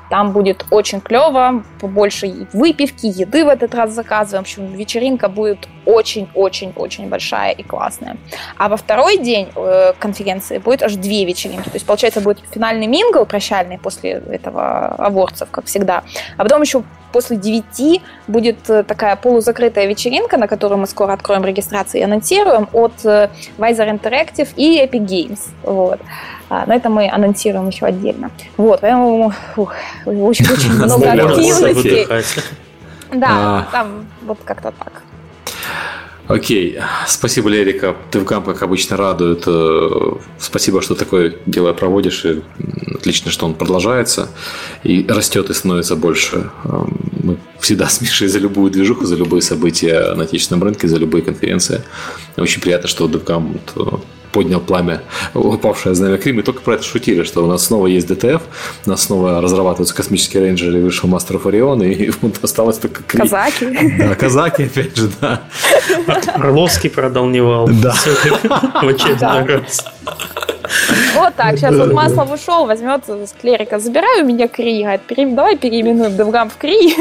Там 0.10 0.32
будет 0.32 0.66
очень 0.72 1.02
клево, 1.02 1.64
побольше 1.80 2.48
выпивки, 2.54 3.06
еды 3.06 3.46
в 3.46 3.48
этот 3.48 3.76
раз 3.76 3.92
заказываем. 3.92 4.44
В 4.44 4.48
общем, 4.48 4.66
вечеринка 4.74 5.30
будет 5.30 5.68
очень-очень-очень 5.86 7.10
большая 7.10 7.52
и 7.52 7.64
классная. 7.64 8.18
А 8.58 8.70
во 8.70 8.78
второй 8.78 9.18
день 9.18 9.50
э, 9.56 9.94
конференции 10.00 10.58
будет 10.58 10.84
аж 10.84 10.96
две 10.96 11.26
вечеринки. 11.26 11.70
То 11.70 11.76
есть, 11.76 11.86
получается, 11.86 12.22
будет 12.22 12.40
финальный 12.52 12.88
мингл 12.88 13.26
прощальный 13.26 13.78
после 13.78 14.12
этого 14.12 14.88
аворцев, 14.88 15.50
как 15.52 15.66
всегда. 15.66 16.04
А 16.38 16.44
потом 16.44 16.62
еще 16.62 16.84
после 17.12 17.38
9 17.38 18.02
будет 18.28 18.70
э, 18.70 18.84
такая 18.84 19.16
полузакрытая 19.16 19.88
вечеринка, 19.88 20.38
на 20.38 20.48
которую 20.48 20.80
мы 20.80 20.88
скоро 20.88 21.14
откроем 21.14 21.46
регистрацию 21.46 22.02
и 22.02 22.04
анонсируем 22.04 22.68
от 22.74 22.94
э, 23.06 23.30
Visor 23.58 24.00
Interactive 24.00 24.50
и 24.56 24.84
Epic 24.84 25.06
Games. 25.06 25.40
Вот. 25.64 26.00
А, 26.50 26.66
но 26.66 26.74
это 26.74 26.90
мы 26.90 27.10
анонсируем 27.10 27.68
еще 27.68 27.86
отдельно. 27.86 28.32
Вот, 28.58 28.82
поэтому 28.82 29.34
ух, 29.56 29.74
очень, 30.06 30.52
очень 30.52 30.74
много 30.74 31.12
активностей. 31.12 32.08
Да, 33.12 33.28
а. 33.30 33.68
там 33.72 34.06
вот 34.22 34.40
как-то 34.44 34.72
так. 34.72 35.04
Окей, 36.30 36.78
спасибо, 37.08 37.50
Лерика. 37.50 37.96
Ты 38.12 38.20
в 38.20 38.24
ГАМ, 38.24 38.44
как 38.44 38.62
обычно, 38.62 38.96
радует. 38.98 39.46
Э, 39.48 39.90
спасибо, 40.38 40.80
что 40.80 40.94
такое 40.94 41.34
дело 41.48 41.74
проводишь. 41.74 42.24
И 42.24 42.44
отлично, 42.94 43.32
что 43.32 43.48
он 43.48 43.56
продолжается 43.56 44.30
и 44.84 45.04
растет 45.10 45.50
и 45.50 45.56
становится 45.56 45.96
больше. 45.96 46.52
Эм, 46.66 47.00
мы 47.24 47.38
всегда 47.60 47.90
с 47.90 48.00
Мишей 48.00 48.28
за 48.28 48.38
любую 48.38 48.70
движуху, 48.70 49.08
за 49.08 49.16
любые 49.16 49.42
события 49.42 50.14
на 50.14 50.26
отечественном 50.26 50.64
рынке, 50.64 50.88
за 50.88 50.98
любые 50.98 51.24
конференции. 51.24 51.82
Очень 52.38 52.62
приятно, 52.62 52.88
что 52.88 53.08
DevCam 53.08 53.60
поднял 54.32 54.60
пламя, 54.60 55.02
упавшее 55.34 55.96
знамя 55.96 56.18
Крим, 56.18 56.40
и 56.40 56.44
только 56.44 56.62
про 56.62 56.76
это 56.76 56.84
шутили, 56.84 57.24
что 57.24 57.44
у 57.44 57.48
нас 57.48 57.66
снова 57.66 57.88
есть 57.88 58.08
ДТФ, 58.08 58.42
у 58.86 58.90
нас 58.90 59.04
снова 59.04 59.42
разрабатываются 59.42 59.96
космические 59.96 60.44
рейнджеры, 60.44 60.82
вышел 60.82 61.10
Мастер 61.10 61.38
Orion, 61.38 61.86
и 61.86 62.12
вот 62.22 62.40
осталось 62.44 62.78
только 62.78 63.04
Крим. 63.04 63.22
Казаки. 63.22 63.98
Да, 63.98 64.16
казаки, 64.16 64.64
опять 64.64 64.96
же, 64.96 65.10
да. 65.22 65.42
Орловский 66.36 66.90
продал 66.90 67.28
Невал. 67.28 67.68
Да. 67.82 67.94
В 67.94 68.88
очередной 68.88 69.58
раз. 69.58 69.86
Вот 71.16 71.36
так, 71.36 71.58
сейчас 71.58 71.76
вот 71.76 71.92
Маслов 71.94 72.32
ушел, 72.32 72.66
возьмет 72.66 73.04
с 73.08 73.34
клерика, 73.40 73.80
забирай 73.80 74.22
у 74.22 74.26
меня 74.26 74.48
Кри, 74.48 74.84
говорит, 74.84 75.36
давай 75.36 75.58
переименуем 75.58 76.16
Девгам 76.16 76.50
в 76.50 76.58
Кри. 76.58 76.96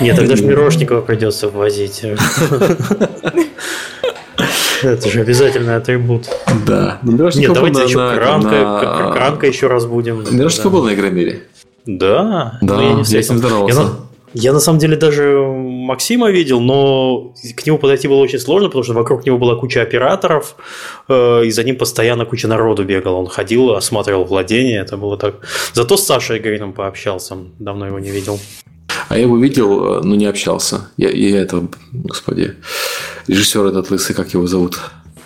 Нет, 0.00 0.16
тогда 0.16 0.36
же 0.36 0.44
Мирошникова 0.44 1.00
придется 1.00 1.48
ввозить. 1.48 2.04
Это 4.82 5.08
же 5.08 5.20
обязательный 5.20 5.76
атрибут. 5.76 6.28
Да. 6.66 6.98
Ну, 7.02 7.30
Нет, 7.34 7.52
давайте 7.52 7.82
еще 7.82 7.98
на, 7.98 8.14
Кранка, 8.14 8.50
на... 8.50 9.12
Кранка 9.12 9.46
еще 9.46 9.66
раз 9.66 9.86
будем. 9.86 10.24
Мирошников 10.30 10.72
был 10.72 10.84
на 10.84 10.94
Игромире? 10.94 11.42
Да. 11.86 12.58
Да, 12.60 12.82
я, 12.82 12.92
не 12.94 13.02
я 13.02 13.22
с 13.22 13.28
ним 13.28 13.38
здоровался. 13.38 13.80
Я, 13.80 13.88
я 14.34 14.52
на 14.52 14.60
самом 14.60 14.78
деле 14.78 14.96
даже 14.96 15.38
Максима 15.40 16.30
видел, 16.30 16.60
но 16.60 17.34
к 17.56 17.66
нему 17.66 17.78
подойти 17.78 18.08
было 18.08 18.18
очень 18.18 18.38
сложно, 18.38 18.68
потому 18.68 18.84
что 18.84 18.92
вокруг 18.92 19.24
него 19.24 19.38
была 19.38 19.56
куча 19.56 19.82
операторов, 19.82 20.56
э, 21.08 21.44
и 21.46 21.50
за 21.50 21.64
ним 21.64 21.76
постоянно 21.76 22.26
куча 22.26 22.46
народу 22.46 22.84
бегала. 22.84 23.16
Он 23.16 23.26
ходил, 23.26 23.72
осматривал 23.72 24.24
владение, 24.24 24.80
это 24.80 24.96
было 24.96 25.16
так. 25.16 25.36
Зато 25.72 25.96
с 25.96 26.04
Сашей 26.04 26.40
Грином 26.40 26.72
пообщался, 26.72 27.36
давно 27.58 27.86
его 27.86 27.98
не 27.98 28.10
видел. 28.10 28.38
А 29.08 29.16
я 29.16 29.22
его 29.22 29.38
видел, 29.38 29.98
э, 29.98 30.00
но 30.02 30.14
не 30.14 30.26
общался. 30.26 30.90
Я, 30.96 31.10
я 31.10 31.40
это, 31.40 31.68
господи, 31.92 32.54
режиссер 33.26 33.66
этот 33.66 33.90
лысый, 33.90 34.14
как 34.14 34.34
его 34.34 34.46
зовут? 34.46 34.78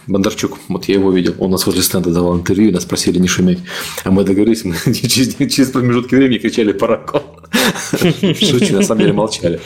Бондарчук, 0.06 0.59
вот 0.68 0.86
я 0.86 0.96
его 0.96 1.12
видел, 1.12 1.34
он 1.38 1.52
нас 1.52 1.64
возле 1.64 1.82
стенда 1.82 2.10
давал 2.10 2.36
интервью, 2.36 2.72
нас 2.72 2.84
просили 2.84 3.18
не 3.18 3.28
шуметь. 3.28 3.60
А 4.04 4.10
мы 4.10 4.24
договорились, 4.24 4.64
мы 4.64 4.74
через, 4.84 5.36
через 5.52 5.70
промежутки 5.70 6.14
времени 6.14 6.38
кричали 6.38 6.72
«Паракон». 6.72 7.22
Шучу, 7.92 8.74
на 8.74 8.82
самом 8.82 9.00
деле 9.00 9.12
молчали. 9.12 9.60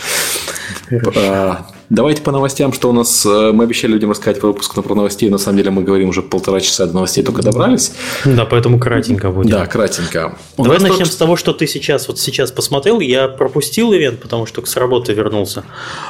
А, 1.89 1.95
Давайте 1.97 2.23
по 2.23 2.33
новостям, 2.33 2.73
что 2.73 2.91
у 2.91 2.93
нас... 2.93 3.25
Э, 3.27 3.53
мы 3.53 3.65
обещали 3.65 3.93
людям 3.93 4.11
рассказать 4.11 4.43
выпуск 4.43 4.75
про 4.75 4.95
новостей, 4.95 5.31
на 5.31 5.39
самом 5.39 5.59
деле 5.59 5.71
мы 5.71 5.83
говорим 5.83 6.11
уже 6.11 6.23
полтора 6.23 6.61
часа 6.61 6.87
до 6.87 6.95
новостей, 6.95 7.25
только 7.25 7.43
добрались. 7.43 7.93
Да, 8.25 8.45
поэтому 8.45 8.79
кратенько 8.79 9.31
будет. 9.31 9.51
Да, 9.51 9.67
кратенько. 9.67 10.37
Давай 10.57 10.79
начнем 10.81 11.05
тот... 11.05 11.13
с 11.13 11.17
того, 11.17 11.37
что 11.37 11.53
ты 11.53 11.67
сейчас 11.67 12.09
вот 12.09 12.19
сейчас 12.19 12.51
посмотрел. 12.53 13.01
Я 13.01 13.29
пропустил 13.29 13.93
ивент, 13.93 14.21
потому 14.21 14.47
что 14.47 14.65
с 14.65 14.77
работы 14.77 15.13
вернулся. 15.13 15.65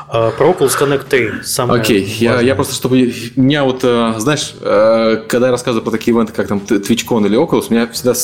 А, 0.08 0.30
про 0.30 0.50
Oculus 0.50 0.78
Connect 0.78 1.06
3. 1.08 1.30
Окей, 1.68 2.04
okay. 2.04 2.16
я, 2.18 2.40
я 2.40 2.54
просто, 2.54 2.74
чтобы... 2.74 3.14
Меня 3.36 3.64
вот, 3.64 3.80
э, 3.82 4.14
знаешь, 4.18 4.54
э, 4.60 5.22
когда 5.28 5.46
я 5.46 5.52
рассказываю 5.52 5.84
про 5.84 5.90
такие 5.90 6.14
ивенты, 6.14 6.32
как 6.32 6.48
там 6.48 6.58
TwitchCon 6.58 7.26
или 7.26 7.38
Oculus, 7.38 7.66
у 7.70 7.74
меня 7.74 7.86
всегда 7.88 8.14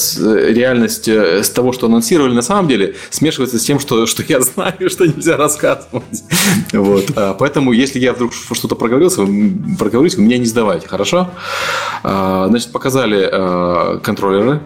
реальность 0.48 1.08
с 1.08 1.50
того, 1.50 1.72
что 1.72 1.86
анонсировали 1.86 2.32
на 2.32 2.42
самом 2.42 2.68
деле, 2.68 2.96
смешивается 3.10 3.58
с 3.58 3.62
тем, 3.62 3.78
что, 3.78 4.06
что 4.06 4.22
я 4.26 4.40
знаю, 4.40 4.88
что 4.88 5.06
нельзя 5.06 5.36
рассказывать. 5.36 6.24
Вот. 6.72 7.06
Поэтому, 7.42 7.72
если 7.72 7.98
я 7.98 8.12
вдруг 8.12 8.32
что-то 8.32 8.76
проговорился, 8.76 9.26
проговорюсь, 9.76 10.16
меня 10.16 10.38
не 10.38 10.44
сдавайте, 10.44 10.86
хорошо? 10.86 11.30
А, 12.04 12.46
значит, 12.48 12.70
показали 12.70 13.28
а, 13.32 13.98
контроллеры, 13.98 14.60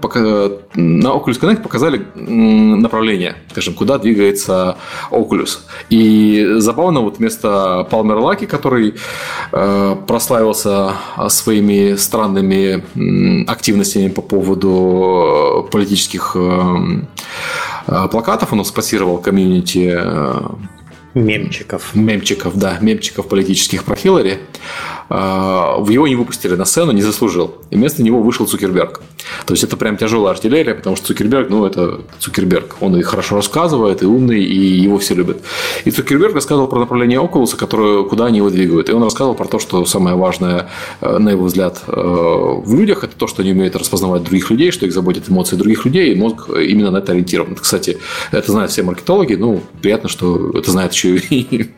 на 0.74 1.06
Oculus 1.06 1.40
Connect 1.40 1.62
показали 1.62 2.06
направление, 2.14 3.36
скажем, 3.50 3.72
куда 3.72 3.96
двигается 3.96 4.76
Oculus. 5.10 5.60
И 5.88 6.56
забавно, 6.58 7.00
вот 7.00 7.16
вместо 7.16 7.88
Palmer 7.90 8.20
Lucky, 8.20 8.46
который 8.46 8.96
прославился 10.06 10.92
своими 11.28 11.96
странными 11.96 12.84
активностями 13.50 14.08
по 14.08 14.20
поводу 14.20 15.66
политических 15.72 16.36
плакатов, 17.86 18.52
он 18.52 18.62
спассировал 18.66 19.16
комьюнити 19.16 19.98
Мемчиков. 21.16 21.94
Мемчиков, 21.94 22.58
да, 22.58 22.76
мемчиков 22.82 23.26
политических 23.26 23.84
про 23.84 23.96
Хиллари. 23.96 24.38
А, 25.08 25.82
его 25.88 26.06
не 26.08 26.16
выпустили 26.16 26.54
на 26.54 26.64
сцену, 26.64 26.92
не 26.92 27.00
заслужил. 27.02 27.54
И 27.70 27.76
вместо 27.76 28.02
него 28.02 28.20
вышел 28.20 28.46
Цукерберг. 28.46 29.00
То 29.46 29.54
есть 29.54 29.64
это 29.64 29.76
прям 29.76 29.96
тяжелая 29.96 30.32
артиллерия, 30.32 30.74
потому 30.74 30.96
что 30.96 31.06
Цукерберг, 31.06 31.48
ну, 31.48 31.64
это 31.64 32.00
Цукерберг. 32.18 32.76
Он 32.80 32.96
и 32.96 33.02
хорошо 33.02 33.36
рассказывает, 33.36 34.02
и 34.02 34.06
умный, 34.06 34.42
и 34.42 34.58
его 34.58 34.98
все 34.98 35.14
любят. 35.14 35.38
И 35.84 35.90
Цукерберг 35.90 36.34
рассказывал 36.34 36.68
про 36.68 36.80
направление 36.80 37.20
Oculus, 37.20 37.56
которое, 37.56 38.04
куда 38.04 38.26
они 38.26 38.38
его 38.38 38.50
двигают. 38.50 38.88
И 38.88 38.92
он 38.92 39.02
рассказывал 39.02 39.34
про 39.34 39.46
то, 39.46 39.58
что 39.58 39.84
самое 39.86 40.16
важное, 40.16 40.68
э, 41.00 41.18
на 41.18 41.30
его 41.30 41.44
взгляд, 41.44 41.82
э, 41.86 41.92
в 41.92 42.74
людях, 42.74 43.04
это 43.04 43.16
то, 43.16 43.26
что 43.26 43.42
они 43.42 43.52
умеют 43.52 43.76
распознавать 43.76 44.22
других 44.24 44.50
людей, 44.50 44.70
что 44.70 44.86
их 44.86 44.92
заботят 44.92 45.28
эмоции 45.28 45.56
других 45.56 45.84
людей, 45.84 46.12
и 46.12 46.16
мозг 46.16 46.50
именно 46.50 46.90
на 46.90 46.98
это 46.98 47.12
ориентирован. 47.12 47.54
Кстати, 47.54 47.98
это 48.32 48.52
знают 48.52 48.70
все 48.70 48.82
маркетологи, 48.82 49.34
ну, 49.34 49.62
приятно, 49.80 50.08
что 50.08 50.50
это 50.50 50.70
знает 50.70 50.92
еще 50.92 51.05
и 51.30 51.70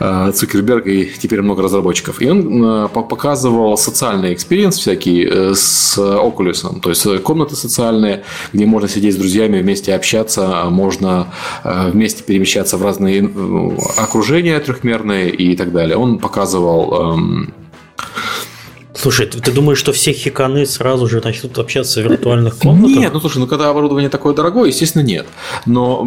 э, 0.00 0.32
Цукерберг, 0.34 0.86
и 0.86 1.10
теперь 1.18 1.42
много 1.42 1.62
разработчиков. 1.62 2.20
И 2.20 2.28
он 2.28 2.88
показывал 2.88 3.76
социальный 3.76 4.34
experience 4.34 4.78
всякий 4.78 5.54
с 5.54 5.98
Oculus. 5.98 6.80
То 6.80 6.90
есть 6.90 7.22
комнаты 7.22 7.56
социальные, 7.56 8.24
где 8.52 8.66
можно 8.66 8.88
сидеть 8.88 9.14
с 9.14 9.16
друзьями, 9.16 9.60
вместе 9.60 9.94
общаться, 9.94 10.64
можно 10.70 11.28
вместе 11.64 12.22
перемещаться 12.22 12.76
в 12.76 12.82
разные 12.82 13.30
окружения 13.96 14.58
трехмерные 14.60 15.30
и 15.30 15.56
так 15.56 15.72
далее. 15.72 15.96
Он 15.96 16.18
показывал 16.18 17.14
эм, 17.14 17.54
Слушай, 18.96 19.26
ты, 19.26 19.40
ты 19.40 19.52
думаешь, 19.52 19.78
что 19.78 19.92
все 19.92 20.12
хикканы 20.12 20.64
сразу 20.66 21.06
же 21.06 21.20
начнут 21.22 21.58
общаться 21.58 22.00
в 22.00 22.04
виртуальных 22.04 22.56
комнатах? 22.56 22.96
Нет, 22.96 23.12
ну 23.12 23.20
слушай, 23.20 23.38
ну 23.38 23.46
когда 23.46 23.68
оборудование 23.68 24.08
такое 24.08 24.34
дорогое, 24.34 24.68
естественно, 24.68 25.02
нет. 25.02 25.26
Но 25.66 26.06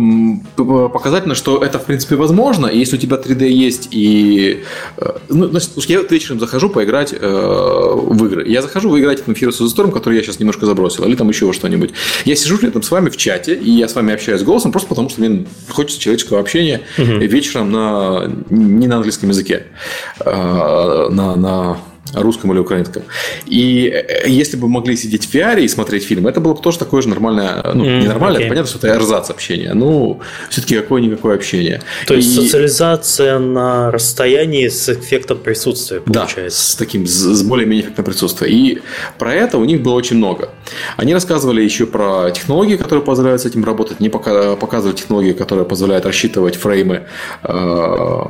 показательно, 0.55 1.35
что 1.35 1.63
это 1.63 1.79
в 1.79 1.85
принципе 1.85 2.15
возможно, 2.15 2.67
и 2.67 2.79
если 2.79 2.97
у 2.97 2.99
тебя 2.99 3.17
3D 3.17 3.47
есть 3.47 3.89
и... 3.91 4.63
Э, 4.97 5.17
ну, 5.29 5.47
значит, 5.47 5.71
слушай, 5.73 5.91
я 5.91 6.01
вечером 6.01 6.39
захожу 6.39 6.69
поиграть 6.69 7.13
э, 7.13 7.17
в 7.19 8.25
игры. 8.25 8.47
Я 8.47 8.61
захожу 8.61 8.89
выиграть 8.89 9.25
в 9.25 9.29
of 9.29 9.49
the 9.49 9.67
Storm, 9.67 9.91
который 9.91 10.15
я 10.15 10.23
сейчас 10.23 10.39
немножко 10.39 10.65
забросил, 10.65 11.05
или 11.05 11.15
там 11.15 11.29
еще 11.29 11.45
во 11.45 11.53
что-нибудь. 11.53 11.91
Я 12.25 12.35
сижу 12.35 12.57
рядом 12.59 12.81
с 12.81 12.91
вами 12.91 13.09
в 13.09 13.17
чате, 13.17 13.55
и 13.55 13.69
я 13.69 13.87
с 13.87 13.95
вами 13.95 14.13
общаюсь 14.13 14.41
голосом, 14.41 14.71
просто 14.71 14.89
потому 14.89 15.09
что 15.09 15.21
мне 15.21 15.45
хочется 15.69 15.99
человеческого 15.99 16.39
общения 16.39 16.81
угу. 16.97 17.05
вечером 17.05 17.71
на... 17.71 18.31
не 18.49 18.87
на 18.87 18.95
английском 18.95 19.29
языке, 19.29 19.67
а 20.19 21.09
на, 21.09 21.35
на 21.35 21.77
русском 22.13 22.51
или 22.51 22.59
украинском. 22.59 23.03
И 23.45 23.87
э, 23.87 24.27
если 24.27 24.57
бы 24.57 24.67
могли 24.67 24.95
сидеть 24.95 25.25
в 25.25 25.33
VR 25.33 25.61
и 25.61 25.67
смотреть 25.67 26.03
фильм, 26.03 26.27
это 26.27 26.39
было 26.39 26.53
бы 26.53 26.61
тоже 26.61 26.79
такое 26.79 27.01
же 27.01 27.09
нормальное, 27.09 27.63
ну, 27.73 27.85
mm, 27.85 28.01
не 28.01 28.07
нормальное, 28.07 28.41
okay. 28.41 28.45
это 28.45 28.49
понятно, 28.49 28.69
что 28.69 28.87
это 28.87 28.97
эрзац 28.97 29.29
общения, 29.29 29.73
ну, 29.73 30.21
все-таки 30.49 30.75
какое-никакое 30.75 31.35
общение. 31.35 31.81
То 32.07 32.13
и... 32.13 32.17
есть 32.17 32.35
социализация 32.35 33.39
на 33.39 33.91
расстоянии 33.91 34.67
с 34.67 34.89
эффектом 34.89 35.39
присутствия 35.39 36.01
получается. 36.01 36.41
Да, 36.41 36.49
с 36.49 36.75
таким, 36.75 37.07
с 37.07 37.43
более-менее 37.43 37.85
эффектом 37.85 38.05
присутствия. 38.05 38.49
И 38.49 38.81
про 39.17 39.33
это 39.33 39.57
у 39.57 39.65
них 39.65 39.81
было 39.81 39.93
очень 39.93 40.17
много. 40.17 40.49
Они 40.97 41.13
рассказывали 41.13 41.61
еще 41.61 41.85
про 41.85 42.31
технологии, 42.31 42.75
которые 42.75 43.03
позволяют 43.03 43.41
с 43.41 43.45
этим 43.45 43.63
работать, 43.63 43.97
они 43.99 44.09
показывали 44.09 44.95
технологии, 44.95 45.33
которые 45.33 45.65
позволяют 45.65 46.05
рассчитывать 46.05 46.55
фреймы 46.55 47.03
э, 47.43 48.23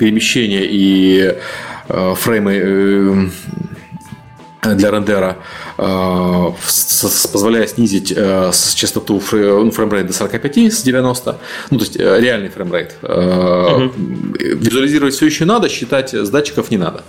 перемещения 0.00 0.64
и 0.64 1.36
Э, 1.92 2.14
фреймы 2.16 2.52
э, 4.62 4.74
для 4.76 4.90
рендера, 4.90 5.38
э, 5.78 6.50
позволяя 7.32 7.66
снизить 7.66 8.14
частоту 8.74 9.20
ну, 9.32 9.70
framerate 9.70 10.06
до 10.06 10.12
45 10.12 10.58
с 10.72 10.82
90, 10.82 11.38
ну, 11.70 11.78
то 11.78 11.84
есть 11.84 11.96
реальный 11.96 12.50
framerate. 12.50 12.94
Угу. 13.02 13.92
Визуализировать 14.38 15.14
все 15.14 15.26
еще 15.26 15.46
надо, 15.46 15.68
считать 15.68 16.14
с 16.14 16.28
датчиков 16.28 16.70
не 16.70 16.76
надо. 16.76 17.02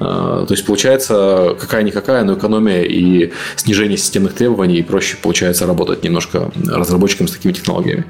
То 0.00 0.48
есть, 0.50 0.66
получается, 0.66 1.56
какая-никакая, 1.58 2.24
но 2.24 2.34
экономия 2.34 2.82
и 2.82 3.32
снижение 3.56 3.96
системных 3.96 4.34
требований, 4.34 4.78
и 4.78 4.82
проще 4.82 5.16
получается 5.22 5.66
работать 5.66 6.02
немножко 6.02 6.50
разработчикам 6.66 7.28
с 7.28 7.32
такими 7.32 7.52
технологиями. 7.52 8.04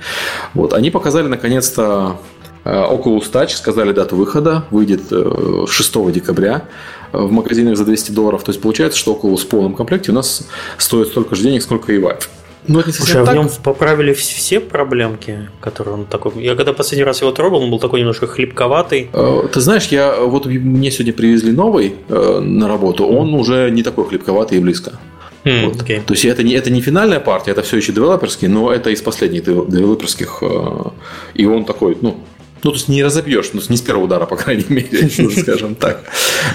Вот. 0.55 0.73
Они 0.73 0.91
показали, 0.91 1.29
наконец-то, 1.29 2.19
Oculus 2.69 3.31
Touch 3.32 3.51
сказали 3.51 3.93
дату 3.93 4.16
выхода, 4.16 4.65
выйдет 4.70 5.09
6 5.09 5.97
э, 5.97 6.12
декабря 6.12 6.65
э, 7.12 7.19
в 7.19 7.32
магазинах 7.32 7.77
за 7.77 7.85
200 7.85 8.12
долларов. 8.12 8.43
То 8.45 8.51
есть 8.51 8.61
получается, 8.61 8.99
что 8.99 9.15
Oculus 9.15 9.39
в 9.39 9.49
полном 9.49 9.74
комплекте 9.74 10.12
у 10.12 10.15
нас 10.15 10.47
стоит 10.77 11.09
столько 11.09 11.35
же 11.35 11.43
денег, 11.43 11.62
сколько 11.62 11.93
и 11.93 11.99
Vive. 11.99 12.24
Ну, 12.66 12.81
это 12.81 12.93
Слушай, 12.93 13.23
а 13.23 13.24
так. 13.24 13.35
в 13.35 13.39
нем 13.39 13.49
поправили 13.65 14.12
все 14.12 14.61
проблемки, 14.61 15.49
которые 15.61 15.95
он 15.95 16.05
такой. 16.05 16.32
Я 16.43 16.55
когда 16.55 16.74
последний 16.74 17.05
раз 17.05 17.23
его 17.23 17.32
трогал, 17.32 17.62
он 17.62 17.70
был 17.70 17.78
такой 17.78 18.01
немножко 18.01 18.27
хлипковатый. 18.27 19.09
Э, 19.15 19.49
ты 19.51 19.61
знаешь, 19.61 19.86
я 19.86 20.20
вот 20.20 20.45
мне 20.45 20.90
сегодня 20.90 21.15
привезли 21.15 21.53
новый 21.53 21.95
на 22.09 22.69
работу, 22.69 23.07
он 23.07 23.32
уже 23.32 23.70
не 23.70 23.82
такой 23.82 24.07
хлипковатый 24.07 24.59
и 24.59 24.61
близко. 24.61 24.93
Mm, 25.45 25.66
вот. 25.66 25.77
okay. 25.77 26.03
То 26.05 26.12
есть 26.12 26.27
это 26.27 26.43
не, 26.43 26.53
это 26.53 26.69
не 26.69 26.82
финальная 26.82 27.20
партия, 27.20 27.53
это 27.53 27.62
все 27.62 27.78
еще 27.78 27.93
девелоперский, 27.93 28.49
но 28.49 28.70
это 28.70 28.90
из 28.90 29.01
последних 29.01 29.45
девелоперских. 29.45 30.43
И 31.32 31.47
он 31.47 31.65
такой, 31.65 31.97
ну, 32.03 32.19
ну, 32.62 32.70
то 32.70 32.76
есть 32.76 32.89
не 32.89 33.02
разобьешь, 33.02 33.51
ну, 33.52 33.60
не 33.68 33.76
с 33.76 33.80
первого 33.80 34.05
удара, 34.05 34.26
по 34.26 34.36
крайней 34.36 34.66
мере, 34.68 35.09
скажем 35.43 35.74
так. 35.74 36.05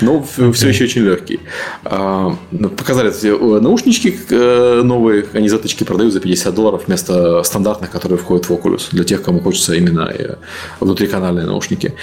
Но 0.01 0.25
все 0.53 0.69
еще 0.69 0.85
очень 0.85 1.03
легкий. 1.03 1.39
А, 1.83 2.35
ну, 2.51 2.69
показали 2.69 3.11
э, 3.23 3.59
наушнички 3.59 4.17
э, 4.29 4.81
новые, 4.83 5.25
они 5.33 5.49
затычки 5.49 5.83
продают 5.83 6.13
за 6.13 6.19
50 6.19 6.53
долларов 6.53 6.83
вместо 6.87 7.43
стандартных, 7.43 7.91
которые 7.91 8.17
входят 8.17 8.49
в 8.49 8.51
Oculus, 8.51 8.87
для 8.91 9.03
тех, 9.03 9.21
кому 9.21 9.39
хочется 9.39 9.73
именно 9.73 10.11
э, 10.13 10.35
внутриканальные 10.79 11.45
наушники. 11.45 11.93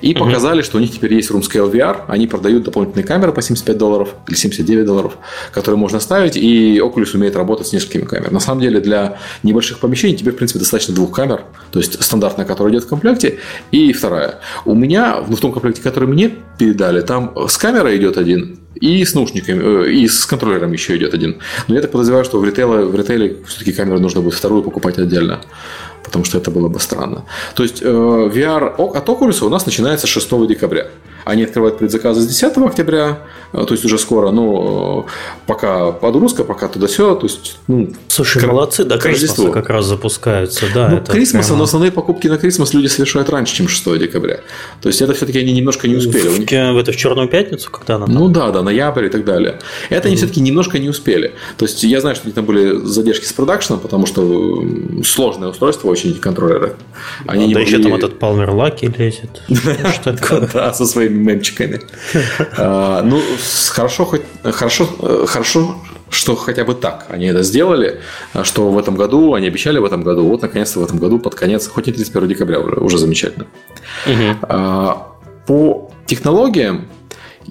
И 0.00 0.14
показали, 0.14 0.62
что 0.62 0.78
у 0.78 0.80
них 0.80 0.92
теперь 0.92 1.14
есть 1.14 1.30
Room 1.30 1.42
Scale 1.42 1.70
VR, 1.70 2.04
они 2.08 2.26
продают 2.26 2.64
дополнительные 2.64 3.06
камеры 3.06 3.32
по 3.32 3.42
75 3.42 3.76
долларов 3.76 4.14
или 4.28 4.36
79 4.36 4.86
долларов, 4.86 5.18
которые 5.52 5.78
можно 5.78 6.00
ставить, 6.00 6.36
и 6.36 6.78
Oculus 6.78 7.14
умеет 7.14 7.36
работать 7.36 7.66
с 7.66 7.72
несколькими 7.72 8.04
камерами. 8.04 8.34
На 8.34 8.40
самом 8.40 8.60
деле, 8.60 8.80
для 8.80 9.18
небольших 9.42 9.78
помещений 9.78 10.16
тебе, 10.16 10.32
в 10.32 10.36
принципе, 10.36 10.58
достаточно 10.58 10.94
двух 10.94 11.14
камер, 11.14 11.44
то 11.70 11.78
есть 11.78 12.02
стандартная, 12.02 12.46
которая 12.46 12.72
идет 12.72 12.84
в 12.84 12.88
комплекте, 12.88 13.38
и 13.70 13.92
вторая. 13.92 14.40
У 14.64 14.74
меня, 14.74 15.22
ну, 15.28 15.36
в 15.36 15.40
том 15.40 15.52
комплекте, 15.52 15.82
который 15.82 16.08
мне 16.08 16.30
передали, 16.58 17.00
там 17.00 17.34
с 17.48 17.56
камерой 17.56 17.96
идет 17.96 18.18
один, 18.18 18.58
и 18.74 19.04
с 19.04 19.14
наушниками, 19.14 19.86
э, 19.86 19.92
и 19.92 20.08
с 20.08 20.24
контроллером 20.26 20.72
еще 20.72 20.96
идет 20.96 21.14
один. 21.14 21.36
Но 21.68 21.74
я 21.74 21.80
так 21.80 21.90
подозреваю, 21.90 22.24
что 22.24 22.38
в 22.38 22.44
ритейле, 22.44 22.84
в 22.84 22.96
ритейле 22.96 23.36
все-таки 23.46 23.72
камеру 23.72 23.98
нужно 23.98 24.20
будет 24.20 24.34
вторую 24.34 24.62
покупать 24.62 24.98
отдельно 24.98 25.40
потому 26.10 26.24
что 26.24 26.38
это 26.38 26.50
было 26.50 26.68
бы 26.68 26.80
странно. 26.80 27.24
То 27.54 27.62
есть 27.62 27.82
э, 27.82 27.86
VR 27.86 28.74
от 28.76 29.08
Oculus 29.08 29.44
у 29.44 29.48
нас 29.48 29.64
начинается 29.64 30.08
6 30.08 30.46
декабря. 30.48 30.88
Они 31.24 31.44
открывают 31.44 31.78
предзаказы 31.78 32.22
с 32.22 32.26
10 32.26 32.56
октября, 32.58 33.20
э, 33.52 33.64
то 33.64 33.74
есть 33.74 33.84
уже 33.84 33.96
скоро, 33.96 34.32
ну, 34.32 35.06
пока 35.46 35.92
подгрузка, 35.92 36.42
пока 36.42 36.66
туда-сё, 36.66 37.14
то 37.14 37.26
есть, 37.26 37.58
ну... 37.68 37.90
Слушай, 38.08 38.42
к... 38.42 38.46
молодцы, 38.46 38.84
да, 38.84 38.98
Крисмаса 38.98 39.50
как 39.50 39.68
раз 39.68 39.84
запускаются, 39.86 40.66
да. 40.74 40.88
Ну, 40.88 41.12
Крисмаса, 41.12 41.48
прямо... 41.48 41.58
но 41.58 41.64
основные 41.64 41.92
покупки 41.92 42.26
на 42.26 42.38
Крисмас 42.38 42.74
люди 42.74 42.88
совершают 42.88 43.28
раньше, 43.30 43.54
чем 43.54 43.68
6 43.68 43.98
декабря. 43.98 44.40
То 44.82 44.88
есть, 44.88 45.00
это 45.00 45.12
все-таки 45.12 45.38
они 45.38 45.52
немножко 45.52 45.86
не 45.86 45.94
успели. 45.94 46.26
В, 46.26 46.38
них... 46.40 46.52
это 46.52 46.90
в 46.90 46.96
Черную 46.96 47.28
пятницу, 47.28 47.70
когда 47.70 47.96
она 47.96 48.06
там? 48.06 48.14
Ну, 48.16 48.28
да, 48.28 48.50
да, 48.50 48.62
ноябрь 48.62 49.06
и 49.06 49.10
так 49.10 49.24
далее. 49.24 49.60
Это 49.90 49.94
mm-hmm. 49.94 50.06
они 50.08 50.16
все-таки 50.16 50.40
немножко 50.40 50.78
не 50.80 50.88
успели. 50.88 51.34
То 51.56 51.66
есть, 51.66 51.84
я 51.84 52.00
знаю, 52.00 52.16
что 52.16 52.24
у 52.24 52.28
них 52.28 52.34
там 52.34 52.46
были 52.46 52.84
задержки 52.84 53.26
с 53.26 53.32
продакшеном, 53.32 53.80
потому 53.80 54.06
что 54.06 54.64
сложное 55.04 55.48
устройство 55.48 55.88
очень 55.88 55.99
эти 56.08 56.18
контроллеры. 56.18 56.76
Они 57.26 57.48
не 57.48 57.54
да 57.54 57.60
могли... 57.60 57.74
еще 57.74 57.82
там 57.82 57.94
этот 57.94 58.18
Палмер 58.18 58.50
Лаки 58.50 58.86
лезет. 58.86 59.42
Да, 60.52 60.72
со 60.72 60.86
своими 60.86 61.14
мемчиками. 61.14 61.80
А, 62.56 63.02
ну, 63.02 63.20
хорошо, 63.70 64.04
хоть 64.04 64.22
хорошо, 64.42 64.86
хорошо, 65.26 65.76
что 66.10 66.36
хотя 66.36 66.64
бы 66.64 66.74
так 66.74 67.06
они 67.08 67.26
это 67.26 67.42
сделали, 67.42 68.00
что 68.42 68.70
в 68.70 68.78
этом 68.78 68.96
году, 68.96 69.34
они 69.34 69.46
обещали 69.46 69.78
в 69.78 69.84
этом 69.84 70.02
году, 70.02 70.26
вот 70.26 70.42
наконец-то 70.42 70.80
в 70.80 70.84
этом 70.84 70.98
году 70.98 71.18
под 71.18 71.34
конец, 71.34 71.68
хоть 71.68 71.88
и 71.88 71.92
31 71.92 72.28
декабря 72.28 72.60
уже, 72.60 72.76
уже 72.76 72.98
замечательно. 72.98 73.46
А, 74.42 75.06
по 75.46 75.90
технологиям 76.06 76.86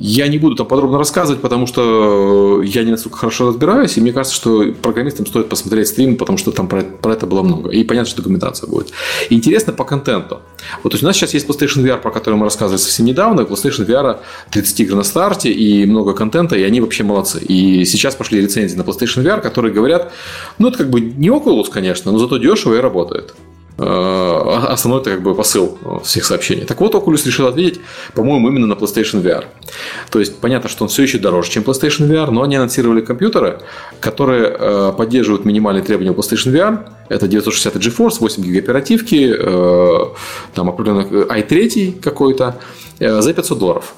я 0.01 0.29
не 0.29 0.37
буду 0.37 0.55
там 0.55 0.65
подробно 0.65 0.97
рассказывать, 0.97 1.41
потому 1.41 1.67
что 1.67 2.63
я 2.63 2.83
не 2.83 2.91
настолько 2.91 3.17
хорошо 3.17 3.47
разбираюсь, 3.47 3.97
и 3.97 4.01
мне 4.01 4.13
кажется, 4.13 4.33
что 4.33 4.71
программистам 4.81 5.25
стоит 5.25 5.49
посмотреть 5.49 5.89
стрим, 5.89 6.15
потому 6.15 6.37
что 6.37 6.51
там 6.51 6.69
про, 6.69 6.83
про 6.83 7.11
это 7.11 7.27
было 7.27 7.43
много. 7.43 7.69
И 7.69 7.83
понятно, 7.83 8.09
что 8.09 8.21
документация 8.21 8.67
будет. 8.69 8.93
интересно 9.29 9.73
по 9.73 9.83
контенту. 9.83 10.39
Вот 10.83 10.91
то 10.91 10.95
есть 10.95 11.03
у 11.03 11.05
нас 11.05 11.17
сейчас 11.17 11.33
есть 11.33 11.47
PlayStation 11.47 11.83
VR, 11.83 11.97
про 11.97 12.11
который 12.11 12.35
мы 12.35 12.45
рассказывали 12.45 12.79
совсем 12.79 13.05
недавно. 13.05 13.41
PlayStation 13.41 13.85
VR 13.85 14.19
30 14.51 14.79
игр 14.79 14.95
на 14.95 15.03
старте 15.03 15.51
и 15.51 15.85
много 15.85 16.13
контента, 16.13 16.55
и 16.55 16.63
они 16.63 16.79
вообще 16.79 17.03
молодцы. 17.03 17.39
И 17.41 17.83
сейчас 17.83 18.15
пошли 18.15 18.41
рецензии 18.41 18.77
на 18.77 18.83
PlayStation 18.83 19.21
VR, 19.21 19.41
которые 19.41 19.73
говорят, 19.73 20.13
ну 20.59 20.69
это 20.69 20.77
как 20.77 20.89
бы 20.89 21.01
не 21.01 21.27
Oculus, 21.27 21.69
конечно, 21.69 22.13
но 22.13 22.19
зато 22.19 22.37
дешево 22.37 22.75
и 22.75 22.79
работает. 22.79 23.33
Э, 23.79 24.65
основной 24.67 25.01
это 25.01 25.11
как 25.11 25.21
бы 25.21 25.33
посыл 25.33 25.77
всех 26.03 26.25
сообщений. 26.25 26.65
Так 26.65 26.79
вот, 26.81 26.93
Oculus 26.93 27.25
решил 27.25 27.47
ответить, 27.47 27.79
по-моему, 28.13 28.49
именно 28.49 28.67
на 28.67 28.73
PlayStation 28.73 29.21
VR. 29.21 29.45
То 30.11 30.19
есть, 30.19 30.39
понятно, 30.39 30.69
что 30.69 30.83
он 30.83 30.89
все 30.89 31.03
еще 31.03 31.17
дороже, 31.17 31.49
чем 31.49 31.63
PlayStation 31.63 32.07
VR, 32.09 32.29
но 32.31 32.43
они 32.43 32.55
анонсировали 32.55 33.01
компьютеры, 33.01 33.59
которые 34.01 34.55
э, 34.59 34.93
поддерживают 34.97 35.45
минимальные 35.45 35.83
требования 35.83 36.11
PlayStation 36.11 36.53
VR. 36.53 36.89
Это 37.07 37.27
960 37.27 37.75
GeForce, 37.75 38.19
8 38.19 38.43
ГБ 38.43 38.59
оперативки, 38.59 39.33
э, 39.37 40.05
там 40.53 40.69
определенно 40.69 41.01
i3 41.01 42.01
какой-то, 42.01 42.59
за 42.99 43.33
500 43.33 43.57
долларов. 43.57 43.93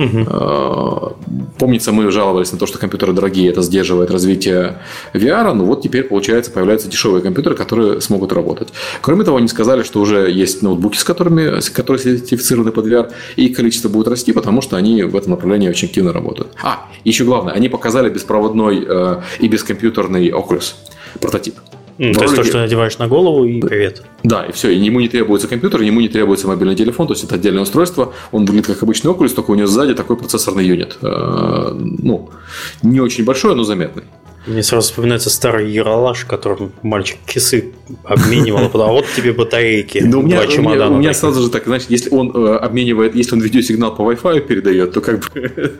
Угу. 0.00 1.16
Помнится, 1.58 1.92
мы 1.92 2.10
жаловались 2.10 2.52
на 2.52 2.58
то, 2.58 2.66
что 2.66 2.78
компьютеры 2.78 3.12
дорогие, 3.12 3.50
это 3.50 3.60
сдерживает 3.60 4.10
развитие 4.10 4.78
VR, 5.12 5.52
но 5.52 5.64
вот 5.64 5.82
теперь, 5.82 6.04
получается, 6.04 6.50
появляются 6.50 6.88
дешевые 6.88 7.22
компьютеры, 7.22 7.54
которые 7.54 8.00
смогут 8.00 8.32
работать. 8.32 8.68
Кроме 9.02 9.24
того, 9.24 9.36
они 9.36 9.48
сказали, 9.48 9.82
что 9.82 10.00
уже 10.00 10.30
есть 10.30 10.62
ноутбуки, 10.62 10.96
с 10.96 11.04
которыми, 11.04 11.60
которые 11.72 12.02
сертифицированы 12.02 12.72
под 12.72 12.86
VR, 12.86 13.12
и 13.36 13.50
количество 13.50 13.90
будет 13.90 14.08
расти, 14.08 14.32
потому 14.32 14.62
что 14.62 14.76
они 14.76 15.02
в 15.02 15.14
этом 15.14 15.32
направлении 15.32 15.68
очень 15.68 15.88
активно 15.88 16.12
работают. 16.12 16.52
А, 16.62 16.86
еще 17.04 17.24
главное, 17.24 17.52
они 17.52 17.68
показали 17.68 18.08
беспроводной 18.08 18.84
э, 18.88 19.20
и 19.38 19.48
бескомпьютерный 19.48 20.30
Oculus 20.30 20.74
прототип. 21.20 21.56
Mm, 22.00 22.14
то 22.14 22.22
есть 22.22 22.34
то, 22.34 22.44
что 22.44 22.58
надеваешь 22.58 22.96
на 22.96 23.08
голову 23.08 23.44
и 23.44 23.60
привет. 23.60 24.02
Да, 24.22 24.46
и 24.46 24.52
все. 24.52 24.70
И 24.70 24.78
ему 24.78 25.00
не 25.00 25.08
требуется 25.08 25.48
компьютер, 25.48 25.82
ему 25.82 26.00
не 26.00 26.08
требуется 26.08 26.48
мобильный 26.48 26.74
телефон, 26.74 27.06
то 27.06 27.12
есть 27.12 27.24
это 27.24 27.34
отдельное 27.34 27.62
устройство. 27.62 28.14
Он 28.32 28.46
выглядит 28.46 28.68
как 28.68 28.82
обычный 28.82 29.10
Oculus, 29.10 29.34
только 29.34 29.50
у 29.50 29.54
него 29.54 29.66
сзади 29.66 29.94
такой 29.94 30.16
процессорный 30.16 30.64
юнит. 30.64 30.96
Э, 31.02 31.72
ну, 31.74 32.30
не 32.82 33.00
очень 33.00 33.26
большой, 33.26 33.54
но 33.54 33.64
заметный. 33.64 34.04
Мне 34.46 34.62
сразу 34.62 34.88
вспоминается 34.88 35.28
старый 35.28 35.70
Яралаш, 35.70 36.24
которым 36.24 36.72
мальчик 36.82 37.18
кисы 37.26 37.72
обменивал, 38.04 38.70
а 38.74 38.92
вот 38.92 39.04
тебе 39.14 39.32
батарейки. 39.32 39.98
Ну, 39.98 40.20
у 40.20 40.22
меня, 40.22 40.40
у 40.40 40.62
меня, 40.62 40.88
у 40.88 40.96
меня 40.96 41.14
сразу 41.14 41.42
же 41.42 41.50
так, 41.50 41.64
значит, 41.66 41.90
если 41.90 42.10
он 42.10 42.30
э, 42.34 42.56
обменивает, 42.56 43.14
если 43.14 43.34
он 43.34 43.42
видеосигнал 43.42 43.94
по 43.94 44.02
Wi-Fi 44.02 44.40
передает, 44.40 44.92
то 44.92 45.00
как 45.00 45.30
бы 45.32 45.72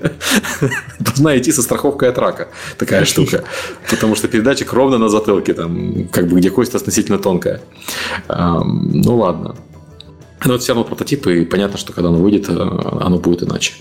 должна 0.99 1.39
идти 1.39 1.53
со 1.53 1.63
страховкой 1.63 2.11
от 2.11 2.19
рака 2.19 2.49
такая 2.77 3.05
штука. 3.05 3.45
Потому 3.91 4.15
что 4.15 4.29
передатчик 4.29 4.73
ровно 4.73 4.99
на 4.99 5.09
затылке, 5.09 5.55
там, 5.55 6.09
как 6.13 6.29
бы 6.29 6.39
где 6.39 6.51
кость 6.51 6.75
относительно 6.75 7.19
тонкая. 7.19 7.61
Ну 8.29 9.17
ладно. 9.17 9.57
Но 10.45 10.55
это 10.55 10.63
все 10.63 10.73
равно 10.73 10.85
прототипы, 10.85 11.43
и 11.43 11.45
понятно, 11.45 11.77
что 11.77 11.93
когда 11.93 12.09
оно 12.09 12.19
выйдет, 12.19 12.49
э, 12.49 12.53
оно 12.53 13.19
будет 13.19 13.43
иначе. 13.43 13.75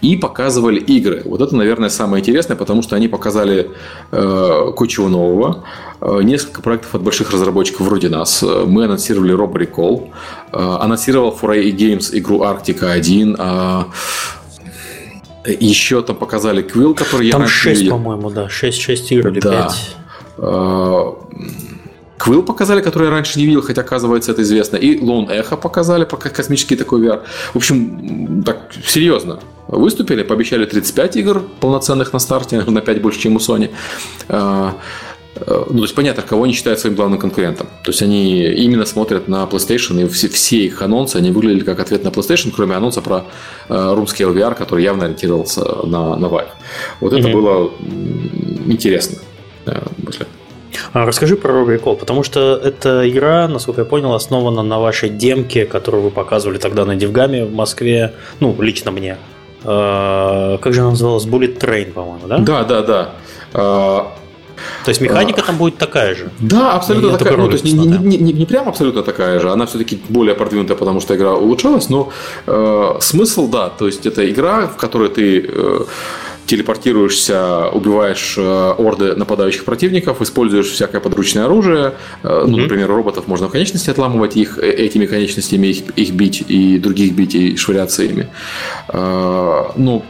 И 0.00 0.16
показывали 0.16 0.80
игры. 0.80 1.22
Вот 1.26 1.42
это, 1.42 1.54
наверное, 1.54 1.90
самое 1.90 2.22
интересное, 2.22 2.56
потому 2.56 2.82
что 2.82 2.96
они 2.96 3.06
показали 3.06 3.70
э, 4.12 4.72
кучу 4.74 5.06
нового. 5.08 5.64
Э, 6.00 6.20
несколько 6.22 6.62
проектов 6.62 6.94
от 6.94 7.02
больших 7.02 7.32
разработчиков 7.32 7.86
вроде 7.86 8.08
нас. 8.08 8.42
Э, 8.42 8.64
мы 8.66 8.84
анонсировали 8.86 9.34
Robo 9.34 9.56
Recall. 9.56 10.08
Э, 10.52 10.78
анонсировал 10.80 11.36
Foray 11.38 11.70
Games 11.72 12.08
игру 12.12 12.42
Арктика 12.42 12.92
1. 12.92 13.36
Э, 13.38 13.84
еще 15.60 16.02
там 16.02 16.16
показали 16.16 16.64
Quill, 16.64 16.94
который 16.94 17.30
там 17.30 17.42
я 17.42 17.46
Там 17.46 17.46
6, 17.46 17.88
по-моему, 17.90 18.30
да. 18.30 18.48
6, 18.48 18.80
6 18.80 19.12
игр 19.12 19.28
или 19.28 19.40
да. 19.40 19.70
5. 20.38 20.46
Квилл 22.18 22.42
показали, 22.42 22.80
который 22.80 23.04
я 23.04 23.10
раньше 23.10 23.38
не 23.38 23.46
видел, 23.46 23.62
хотя, 23.62 23.82
оказывается, 23.82 24.32
это 24.32 24.42
известно. 24.42 24.76
И 24.76 24.98
Lone 24.98 25.28
Echo 25.28 25.56
показали, 25.56 26.04
пока 26.04 26.30
космический 26.30 26.76
такой 26.76 27.02
VR. 27.02 27.22
В 27.52 27.56
общем, 27.56 28.42
так, 28.44 28.72
серьезно. 28.86 29.40
Выступили, 29.68 30.22
пообещали 30.22 30.64
35 30.64 31.16
игр 31.16 31.42
полноценных 31.60 32.12
на 32.12 32.18
старте, 32.18 32.62
на 32.66 32.80
5 32.80 33.02
больше, 33.02 33.20
чем 33.20 33.36
у 33.36 33.38
Sony. 33.38 33.70
А, 34.28 34.76
э, 35.34 35.64
ну, 35.68 35.76
то 35.76 35.82
есть 35.82 35.94
понятно, 35.94 36.22
кого 36.22 36.44
они 36.44 36.54
считают 36.54 36.80
своим 36.80 36.96
главным 36.96 37.18
конкурентом. 37.18 37.66
То 37.84 37.90
есть 37.90 38.00
они 38.00 38.44
именно 38.44 38.86
смотрят 38.86 39.28
на 39.28 39.44
PlayStation, 39.44 40.02
и 40.02 40.08
все, 40.08 40.28
все 40.28 40.64
их 40.64 40.80
анонсы, 40.80 41.16
они 41.16 41.32
выглядели 41.32 41.64
как 41.64 41.80
ответ 41.80 42.02
на 42.02 42.08
PlayStation, 42.08 42.50
кроме 42.54 42.76
анонса 42.76 43.02
про 43.02 43.24
э, 43.68 43.74
Room 43.74 44.06
VR, 44.06 44.54
который 44.54 44.84
явно 44.84 45.04
ориентировался 45.04 45.64
на, 45.86 46.16
на 46.16 46.26
Vive. 46.26 46.48
Вот 47.00 47.12
mm-hmm. 47.12 47.18
это 47.18 47.28
было 47.28 47.70
интересно. 48.66 49.18
Э, 49.66 49.82
мысль. 49.98 50.24
А 50.24 50.45
расскажи 50.92 51.36
про 51.36 51.52
Rogue 51.52 51.78
Recall, 51.78 51.96
потому 51.96 52.22
что 52.22 52.56
эта 52.56 53.08
игра, 53.08 53.48
насколько 53.48 53.82
я 53.82 53.84
понял, 53.84 54.14
основана 54.14 54.62
на 54.62 54.78
вашей 54.78 55.08
демке, 55.08 55.66
которую 55.66 56.02
вы 56.04 56.10
показывали 56.10 56.58
тогда 56.58 56.84
на 56.84 56.96
Девгаме 56.96 57.44
в 57.44 57.52
Москве, 57.52 58.14
ну, 58.40 58.54
лично 58.60 58.90
мне. 58.90 59.16
А, 59.64 60.58
как 60.58 60.72
же 60.72 60.80
она 60.80 60.90
называлась? 60.90 61.26
Bullet 61.26 61.58
Train, 61.58 61.92
по-моему, 61.92 62.26
да? 62.28 62.38
Да, 62.38 62.64
да, 62.64 62.82
да. 62.82 63.10
А, 63.54 64.12
то 64.84 64.90
есть 64.90 65.00
механика 65.00 65.42
там 65.42 65.56
будет 65.56 65.78
такая 65.78 66.14
же. 66.14 66.30
Да, 66.40 66.74
абсолютно 66.74 67.10
Я 67.10 67.18
такая. 67.18 67.36
Ну, 67.36 67.46
то 67.46 67.52
есть 67.52 67.64
не, 67.64 67.72
не, 67.72 68.16
не, 68.16 68.32
не 68.32 68.46
прям 68.46 68.68
абсолютно 68.68 69.02
такая 69.02 69.40
же, 69.40 69.50
она 69.50 69.66
все-таки 69.66 70.00
более 70.08 70.34
продвинутая, 70.34 70.76
потому 70.76 71.00
что 71.00 71.14
игра 71.16 71.34
улучшалась, 71.34 71.88
но 71.88 72.10
э, 72.46 72.94
смысл, 73.00 73.48
да, 73.48 73.68
то 73.68 73.86
есть 73.86 74.06
это 74.06 74.28
игра, 74.30 74.66
в 74.66 74.76
которой 74.76 75.08
ты 75.08 75.44
э, 75.46 75.84
телепортируешься, 76.46 77.68
убиваешь 77.68 78.34
э, 78.38 78.74
орды 78.78 79.14
нападающих 79.14 79.64
противников, 79.64 80.22
используешь 80.22 80.68
всякое 80.70 81.00
подручное 81.00 81.44
оружие. 81.44 81.94
Mm-hmm. 82.22 82.46
Ну, 82.46 82.56
например, 82.56 82.88
роботов 82.88 83.24
можно 83.26 83.48
в 83.48 83.50
конечности 83.50 83.90
отламывать, 83.90 84.36
их 84.36 84.58
э, 84.58 84.70
этими 84.70 85.06
конечностями 85.06 85.66
их, 85.68 85.90
их 85.96 86.10
бить 86.12 86.44
и 86.48 86.78
других 86.78 87.14
бить 87.14 87.34
и 87.34 87.56
швыряться 87.56 88.02
ими. 88.04 88.28
Ну, 88.92 90.04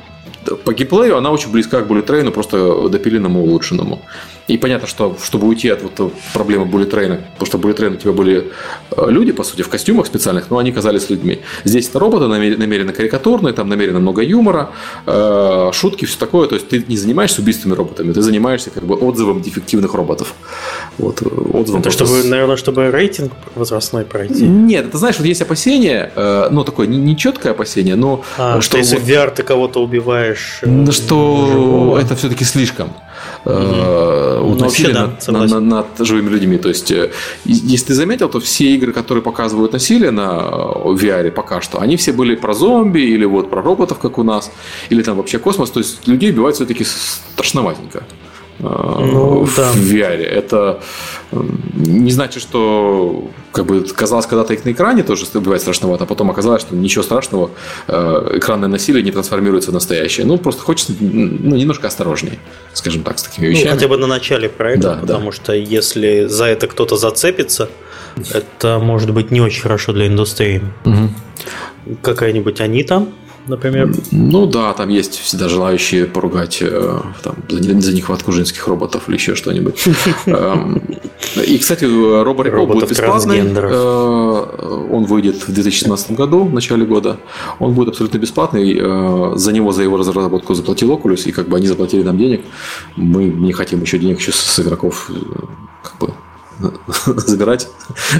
по 0.65 0.73
геймплею 0.73 1.17
она 1.17 1.31
очень 1.31 1.51
близка 1.51 1.83
к 1.83 1.91
Bullet 1.91 2.07
Train, 2.07 2.31
просто 2.31 2.89
допиленному, 2.89 3.43
улучшенному. 3.43 4.03
И 4.49 4.59
понятно, 4.59 4.87
что 4.87 5.17
чтобы 5.23 5.49
уйти 5.49 5.69
от 5.69 5.83
вот 5.83 6.13
проблемы 6.33 6.67
Train, 6.67 7.23
потому 7.39 7.47
что 7.47 7.59
Train 7.59 7.95
у 7.95 7.97
тебя 7.97 8.13
были 8.13 8.53
э, 8.93 9.11
люди, 9.11 9.33
по 9.33 9.43
сути, 9.43 9.63
в 9.63 9.69
костюмах 9.69 10.07
специальных, 10.07 10.51
но 10.51 10.59
они 10.59 10.71
казались 10.71 11.11
людьми. 11.11 11.41
Здесь 11.65 11.89
это 11.89 11.99
роботы 11.99 12.27
намеренно 12.27 12.93
карикатурные, 12.93 13.53
там 13.53 13.69
намеренно 13.69 13.99
много 13.99 14.23
юмора, 14.23 14.71
э, 15.07 15.71
шутки, 15.73 16.05
все 16.05 16.17
такое. 16.19 16.47
То 16.47 16.55
есть 16.55 16.69
ты 16.69 16.85
не 16.87 16.97
занимаешься 16.97 17.43
убийствами 17.43 17.75
роботами, 17.75 18.13
ты 18.13 18.23
занимаешься 18.23 18.71
как 18.71 18.85
бы 18.85 18.95
отзывом 18.95 19.43
дефективных 19.43 19.95
роботов. 19.95 20.33
Вот, 20.99 21.23
э, 21.23 21.27
отзывом 21.27 21.81
это 21.81 21.91
чтобы, 21.91 22.23
наверное, 22.23 22.57
чтобы 22.57 22.91
рейтинг 22.91 23.33
возрастной 23.57 24.05
пройти. 24.05 24.47
Нет, 24.47 24.93
ты 24.93 24.99
знаешь, 24.99 25.17
вот 25.19 25.27
есть 25.27 25.43
опасение, 25.43 26.13
ну, 26.51 26.63
такое 26.63 26.87
нечеткое 26.87 27.53
опасение, 27.53 27.97
но... 27.97 28.23
А, 28.39 28.61
что, 28.61 28.63
что 28.63 28.79
если 28.79 28.97
вот, 28.97 29.09
VR 29.09 29.31
ты 29.35 29.43
кого-то 29.43 29.83
убиваешь... 29.83 30.61
Что 30.91 31.49
живого. 31.53 31.99
это 31.99 32.15
все-таки 32.15 32.45
слишком. 32.45 32.93
Угу. 33.47 33.55
Вот 33.55 34.59
ну, 34.59 34.65
насилие 34.65 34.93
да, 34.93 35.17
над, 35.29 35.51
над, 35.51 35.63
над 35.63 35.87
живыми 36.07 36.29
людьми. 36.29 36.59
То 36.59 36.69
есть, 36.69 36.91
э, 36.91 37.13
если 37.45 37.87
ты 37.87 37.95
заметил, 37.95 38.29
то 38.29 38.41
все 38.41 38.75
игры, 38.75 38.93
которые 38.93 39.23
показывают 39.23 39.73
насилие 39.73 40.11
на 40.11 40.49
э, 40.85 40.89
VR 40.89 41.31
пока 41.31 41.61
что, 41.61 41.81
они 41.81 41.97
все 41.97 42.13
были 42.13 42.35
про 42.35 42.55
зомби 42.55 43.01
или 43.01 43.25
вот 43.25 43.49
про 43.49 43.63
роботов, 43.63 43.99
как 44.01 44.19
у 44.19 44.25
нас, 44.25 44.51
или 44.91 45.03
там 45.03 45.17
вообще 45.17 45.39
космос. 45.39 45.71
То 45.71 45.81
есть 45.81 46.09
людей 46.09 46.33
убивать 46.33 46.57
все-таки 46.57 46.85
страшноватенько 46.85 48.03
ну, 48.59 49.45
в 49.45 49.57
да. 49.57 49.73
VR. 49.73 50.23
Это 50.23 50.81
не 51.33 52.11
значит, 52.11 52.43
что 52.43 53.31
как 53.53 53.67
бы 53.67 53.83
казалось 53.83 54.27
когда-то 54.27 54.55
их 54.55 54.65
на 54.65 54.73
экране 54.73 55.03
тоже 55.03 55.25
бывает 55.35 55.63
страшновато, 55.63 56.05
а 56.05 56.07
потом 56.07 56.31
оказалось, 56.31 56.63
что 56.63 56.75
ничего 56.75 57.03
страшного, 57.03 57.51
экранное 57.89 58.69
насилие 58.69 59.03
не 59.03 59.11
трансформируется 59.11 59.71
в 59.71 59.75
настоящее. 59.75 60.27
Ну, 60.27 60.39
просто 60.39 60.63
хочется 60.63 60.93
ну, 60.99 61.57
немножко 61.57 61.87
осторожнее, 61.87 62.39
скажем 62.73 63.03
так, 63.03 63.19
с 63.19 63.25
такими 63.25 63.47
ну, 63.47 63.51
вещами. 63.53 63.69
Ну, 63.69 63.75
хотя 63.75 63.89
бы 63.89 63.97
на 63.97 64.07
начале 64.07 64.49
проекта, 64.49 64.95
да, 64.95 65.01
потому 65.01 65.27
да. 65.27 65.33
что 65.33 65.53
если 65.53 66.27
за 66.27 66.47
это 66.47 66.67
кто-то 66.67 66.97
зацепится, 66.97 67.69
это 68.33 68.79
может 68.79 69.13
быть 69.13 69.31
не 69.31 69.41
очень 69.41 69.63
хорошо 69.63 69.93
для 69.93 70.07
индустрии. 70.07 70.63
Угу. 70.85 71.97
Какая-нибудь 72.03 72.61
Анита 72.61 73.07
например. 73.49 73.95
Ну 74.13 74.47
да, 74.47 74.73
там 74.73 74.89
есть 74.89 75.19
всегда 75.19 75.49
желающие 75.49 76.07
поругать 76.07 76.59
э, 76.61 77.01
там, 77.23 77.37
за, 77.49 77.81
за 77.81 77.95
нехватку 77.95 78.33
женских 78.33 78.67
роботов 78.67 79.05
или 79.09 79.17
еще 79.17 79.35
что-нибудь. 79.35 79.85
Эм, 80.27 80.83
и, 81.37 81.59
кстати, 81.59 81.85
робот 81.85 82.53
будет 82.53 82.89
бесплатный. 82.89 83.41
Э, 83.41 84.89
он 84.91 85.05
выйдет 85.05 85.37
в 85.37 85.53
2017 85.53 86.13
году, 86.13 86.45
в 86.45 86.53
начале 86.53 86.85
года. 86.85 87.19
Он 87.59 87.75
будет 87.75 87.89
абсолютно 87.89 88.19
бесплатный. 88.19 88.77
Э, 88.81 89.33
за 89.37 89.53
него, 89.53 89.73
за 89.73 89.83
его 89.83 89.97
разработку 89.97 90.55
заплатил 90.55 90.93
Oculus, 90.93 91.29
и 91.29 91.33
как 91.33 91.49
бы 91.49 91.57
они 91.57 91.67
заплатили 91.67 92.03
нам 92.03 92.19
денег. 92.19 92.43
Мы 92.97 93.25
не 93.25 93.53
хотим 93.53 93.83
еще 93.83 93.99
денег 93.99 94.19
еще 94.19 94.33
с 94.33 94.59
игроков 94.61 95.11
как 95.83 95.99
бы 95.99 96.15
забирать, 97.07 97.69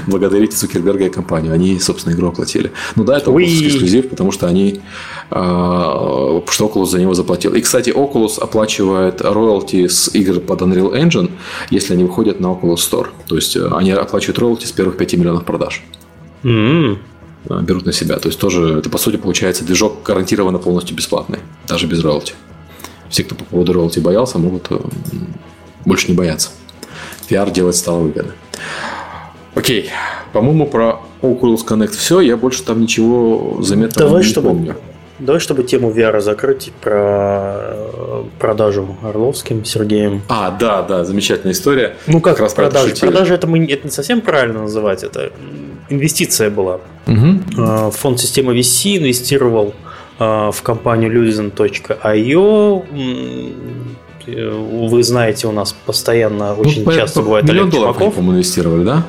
благодарить 0.07 0.53
Цукерберга 0.53 1.05
и 1.05 1.09
компанию. 1.09 1.53
Они, 1.53 1.79
собственно, 1.79 2.13
игру 2.13 2.29
оплатили. 2.29 2.71
Ну 2.95 3.03
да, 3.03 3.17
это 3.17 3.31
Oculus 3.31 3.67
эксклюзив, 3.67 4.09
потому 4.09 4.31
что 4.31 4.47
они 4.47 4.81
а, 5.29 6.41
что 6.49 6.67
Oculus 6.67 6.87
за 6.87 6.99
него 6.99 7.13
заплатил. 7.13 7.53
И, 7.53 7.61
кстати, 7.61 7.89
Oculus 7.89 8.39
оплачивает 8.39 9.21
роялти 9.21 9.87
с 9.87 10.09
игр 10.13 10.39
под 10.39 10.61
Unreal 10.61 10.93
Engine, 10.93 11.31
если 11.69 11.93
они 11.93 12.03
выходят 12.03 12.39
на 12.39 12.47
Oculus 12.47 12.77
Store. 12.77 13.07
То 13.27 13.35
есть 13.35 13.55
э, 13.55 13.67
они 13.75 13.91
оплачивают 13.91 14.39
роялти 14.39 14.65
с 14.65 14.71
первых 14.71 14.97
5 14.97 15.13
миллионов 15.13 15.45
продаж. 15.45 15.83
Mm-hmm. 16.43 16.97
Берут 17.63 17.85
на 17.85 17.93
себя. 17.93 18.17
То 18.19 18.29
есть 18.29 18.39
тоже 18.39 18.79
это, 18.79 18.89
по 18.89 18.97
сути, 18.97 19.17
получается 19.17 19.63
движок 19.65 20.03
гарантированно 20.03 20.59
полностью 20.59 20.95
бесплатный, 20.95 21.39
даже 21.67 21.87
без 21.87 22.03
роялти. 22.03 22.33
Все, 23.09 23.23
кто 23.23 23.35
по 23.35 23.45
поводу 23.45 23.73
роялти 23.73 23.99
боялся, 23.99 24.37
могут 24.37 24.67
э, 24.69 24.79
больше 25.85 26.07
не 26.09 26.13
бояться. 26.13 26.49
VR 27.29 27.51
делать 27.51 27.75
стало 27.75 27.99
выгодно. 27.99 28.33
Окей. 29.55 29.89
По-моему, 30.33 30.67
про 30.67 30.99
Oculus 31.21 31.65
Connect 31.67 31.95
все. 31.97 32.19
Я 32.19 32.37
больше 32.37 32.63
там 32.63 32.81
ничего 32.81 33.61
заметного 33.61 34.09
Давай, 34.09 34.23
не 34.23 34.29
чтобы, 34.29 34.49
помню. 34.49 34.75
Давай, 35.19 35.39
чтобы 35.39 35.63
тему 35.63 35.91
VR 35.91 36.19
закрыть, 36.21 36.71
про 36.79 37.75
продажу 38.39 38.95
Орловским 39.01 39.65
Сергеем. 39.65 40.21
А, 40.29 40.51
да, 40.51 40.83
да, 40.83 41.03
замечательная 41.03 41.53
история. 41.53 41.95
Ну 42.05 42.21
как, 42.21 42.33
как 42.33 42.41
раз 42.43 42.53
продажи? 42.53 42.95
Продажи 42.95 43.33
это, 43.33 43.47
мы, 43.47 43.65
это 43.65 43.85
не 43.85 43.91
совсем 43.91 44.21
правильно 44.21 44.61
называть, 44.61 45.03
это 45.03 45.31
инвестиция 45.89 46.51
была. 46.51 46.79
Угу. 47.07 47.91
Фонд 47.91 48.19
системы 48.19 48.55
VC 48.57 48.97
инвестировал 48.97 49.73
э, 50.19 50.51
в 50.53 50.61
компанию 50.61 51.11
Luzen.io 51.11 52.85
вы 54.27 55.03
знаете, 55.03 55.47
у 55.47 55.51
нас 55.51 55.73
постоянно 55.85 56.53
ну, 56.55 56.61
очень 56.61 56.85
часто 56.91 57.21
бывает 57.21 57.49
Олег 57.49 57.69
долларов, 57.69 57.97
Чумаков. 57.97 58.15
по 58.15 58.19
инвестировали, 58.19 58.83
да? 58.83 59.05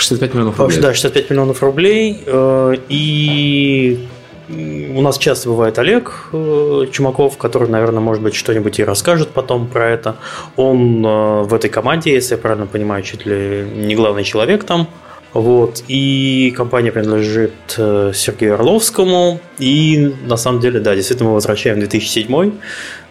65 0.00 0.34
миллионов 0.34 0.58
рублей. 0.58 0.80
Да, 0.80 0.94
65 0.94 1.30
миллионов 1.30 1.62
рублей. 1.62 2.22
Э, 2.26 2.74
и 2.88 4.06
у 4.48 5.02
нас 5.02 5.18
часто 5.18 5.48
бывает 5.48 5.78
Олег 5.78 6.28
э, 6.32 6.86
Чумаков, 6.90 7.36
который, 7.36 7.68
наверное, 7.68 8.00
может 8.00 8.22
быть, 8.22 8.34
что-нибудь 8.34 8.78
и 8.78 8.84
расскажет 8.84 9.28
потом 9.28 9.68
про 9.68 9.90
это. 9.90 10.16
Он 10.56 11.04
э, 11.04 11.42
в 11.42 11.54
этой 11.54 11.70
команде, 11.70 12.12
если 12.12 12.34
я 12.34 12.38
правильно 12.38 12.66
понимаю, 12.66 13.02
чуть 13.02 13.26
ли 13.26 13.66
не 13.74 13.94
главный 13.94 14.24
человек 14.24 14.64
там. 14.64 14.88
Вот. 15.32 15.84
И 15.86 16.52
компания 16.56 16.90
принадлежит 16.90 17.52
Сергею 17.76 18.54
Орловскому. 18.54 19.38
И 19.58 20.12
на 20.26 20.36
самом 20.36 20.60
деле, 20.60 20.80
да, 20.80 20.96
действительно, 20.96 21.28
мы 21.28 21.34
возвращаем 21.36 21.78
2007 21.78 22.52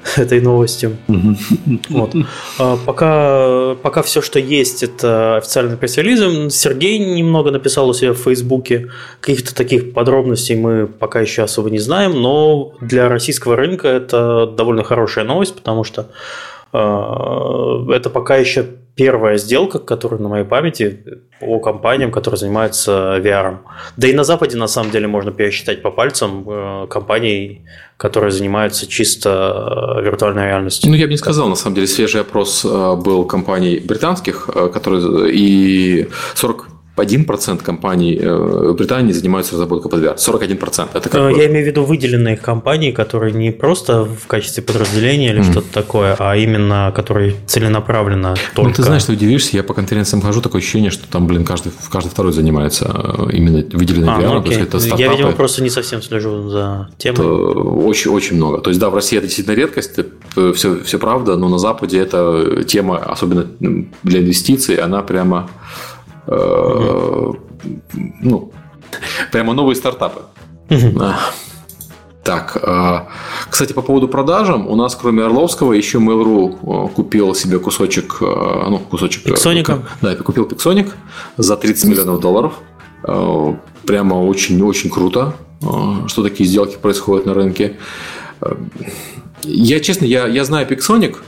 этой 0.17 0.41
новостью. 0.41 0.97
Вот. 1.89 2.15
А 2.57 2.77
пока, 2.85 3.75
пока 3.81 4.01
все, 4.01 4.21
что 4.21 4.39
есть, 4.39 4.83
это 4.83 5.37
официальный 5.37 5.77
пресс-релиз. 5.77 6.55
Сергей 6.55 6.99
немного 6.99 7.51
написал 7.51 7.89
у 7.89 7.93
себя 7.93 8.13
в 8.13 8.17
Фейсбуке. 8.17 8.89
Каких-то 9.19 9.53
таких 9.53 9.93
подробностей 9.93 10.55
мы 10.55 10.87
пока 10.87 11.21
еще 11.21 11.43
особо 11.43 11.69
не 11.69 11.79
знаем, 11.79 12.21
но 12.21 12.73
для 12.81 13.09
российского 13.09 13.55
рынка 13.55 13.87
это 13.87 14.47
довольно 14.47 14.83
хорошая 14.83 15.25
новость, 15.25 15.55
потому 15.55 15.83
что 15.83 16.07
э, 16.73 16.77
это 16.77 18.09
пока 18.09 18.37
еще 18.37 18.65
первая 18.99 19.37
сделка, 19.37 19.79
которая 19.79 20.19
на 20.19 20.27
моей 20.27 20.43
памяти 20.43 20.99
по 21.39 21.59
компаниям, 21.59 22.11
которые 22.11 22.37
занимаются 22.37 23.17
VR. 23.19 23.59
Да 23.95 24.09
и 24.09 24.13
на 24.13 24.25
Западе, 24.25 24.57
на 24.57 24.67
самом 24.67 24.91
деле, 24.91 25.07
можно 25.07 25.31
пересчитать 25.31 25.81
по 25.81 25.89
пальцам 25.89 26.43
э, 26.45 26.87
компаний, 26.89 27.61
которые 27.95 28.31
занимаются 28.31 28.87
чисто 28.87 29.29
э, 29.99 30.03
виртуальной 30.03 30.47
реальностью. 30.47 30.89
Ну, 30.89 30.97
я 30.97 31.05
бы 31.05 31.11
не 31.11 31.17
сказал, 31.17 31.47
на 31.47 31.55
самом 31.55 31.75
деле, 31.75 31.87
свежий 31.87 32.19
опрос 32.19 32.65
э, 32.65 32.95
был 32.97 33.23
компаний 33.23 33.79
британских, 33.79 34.49
которые 34.73 35.31
и 35.31 36.09
40 36.35 36.68
1% 37.01 37.63
компаний 37.63 38.17
э, 38.21 38.73
Британии 38.73 39.11
занимаются 39.11 39.53
разработкой 39.53 39.91
под 39.91 40.01
VR. 40.01 40.15
41%. 40.15 40.89
Это 40.93 41.09
как 41.09 41.21
э, 41.21 41.31
Я 41.31 41.37
бы... 41.37 41.45
имею 41.45 41.65
в 41.65 41.67
виду 41.67 41.83
выделенные 41.83 42.37
компании, 42.37 42.91
которые 42.91 43.33
не 43.33 43.51
просто 43.51 44.05
в 44.05 44.27
качестве 44.27 44.63
подразделения 44.63 45.29
или 45.29 45.41
mm. 45.41 45.51
что-то 45.51 45.73
такое, 45.73 46.15
а 46.19 46.35
именно 46.35 46.91
которые 46.95 47.35
целенаправленно 47.45 48.35
только... 48.55 48.69
Ну, 48.69 48.75
ты 48.75 48.83
знаешь, 48.83 49.03
ты 49.03 49.13
удивишься, 49.13 49.57
я 49.57 49.63
по 49.63 49.73
конференциям 49.73 50.21
хожу, 50.21 50.41
такое 50.41 50.61
ощущение, 50.61 50.91
что 50.91 51.07
там, 51.07 51.27
блин, 51.27 51.45
каждый, 51.45 51.71
каждый 51.89 52.09
второй 52.09 52.33
занимается 52.33 52.85
э, 52.93 53.31
именно 53.33 53.59
выделенной 53.71 54.13
а, 54.13 54.19
VR. 54.19 54.33
Ну, 54.35 54.41
то 54.41 54.49
есть 54.49 54.61
это 54.61 54.79
стартапы. 54.79 55.01
Я, 55.01 55.11
видимо, 55.11 55.31
просто 55.31 55.63
не 55.63 55.69
совсем 55.69 56.01
слежу 56.01 56.49
за 56.49 56.89
темой. 56.97 57.25
Очень-очень 57.25 58.35
много. 58.35 58.59
То 58.59 58.69
есть, 58.69 58.79
да, 58.79 58.89
в 58.89 58.95
России 58.95 59.17
это 59.17 59.27
действительно 59.27 59.55
редкость, 59.55 59.97
это 59.97 60.53
все, 60.53 60.79
все 60.83 60.99
правда, 60.99 61.35
но 61.35 61.49
на 61.49 61.59
Западе 61.59 61.99
эта 61.99 62.63
тема, 62.63 62.97
особенно 62.97 63.47
для 64.03 64.19
инвестиций, 64.19 64.75
она 64.75 65.01
прямо 65.01 65.49
ну, 66.27 67.35
прямо 69.31 69.53
новые 69.53 69.75
стартапы. 69.75 70.21
Так, 72.29 72.59
а, 72.61 73.07
кстати, 73.49 73.73
по 73.73 73.81
поводу 73.81 74.07
продажам, 74.07 74.67
у 74.67 74.75
нас 74.75 74.95
кроме 74.95 75.23
Орловского 75.23 75.73
еще 75.73 75.97
Mail.ru 75.97 76.85
э, 76.85 76.89
купил 76.89 77.33
себе 77.33 77.57
кусочек, 77.57 78.17
э, 78.21 78.25
ну, 78.25 78.77
кусочек... 78.77 79.25
Э, 79.25 79.31
Пиксоника? 79.31 79.83
Да, 80.01 80.15
купил 80.15 80.45
Пиксоник 80.45 80.95
за 81.37 81.57
30 81.57 81.85
миллионов 81.85 82.19
долларов. 82.19 82.53
Прямо 83.01 84.15
очень-очень 84.15 84.91
круто, 84.91 85.33
что 86.07 86.21
такие 86.21 86.47
сделки 86.47 86.77
происходят 86.79 87.25
на 87.25 87.33
рынке. 87.33 87.77
Я, 89.43 89.79
честно, 89.79 90.05
я, 90.05 90.27
я 90.27 90.43
знаю 90.43 90.67
Пиксоник, 90.67 91.23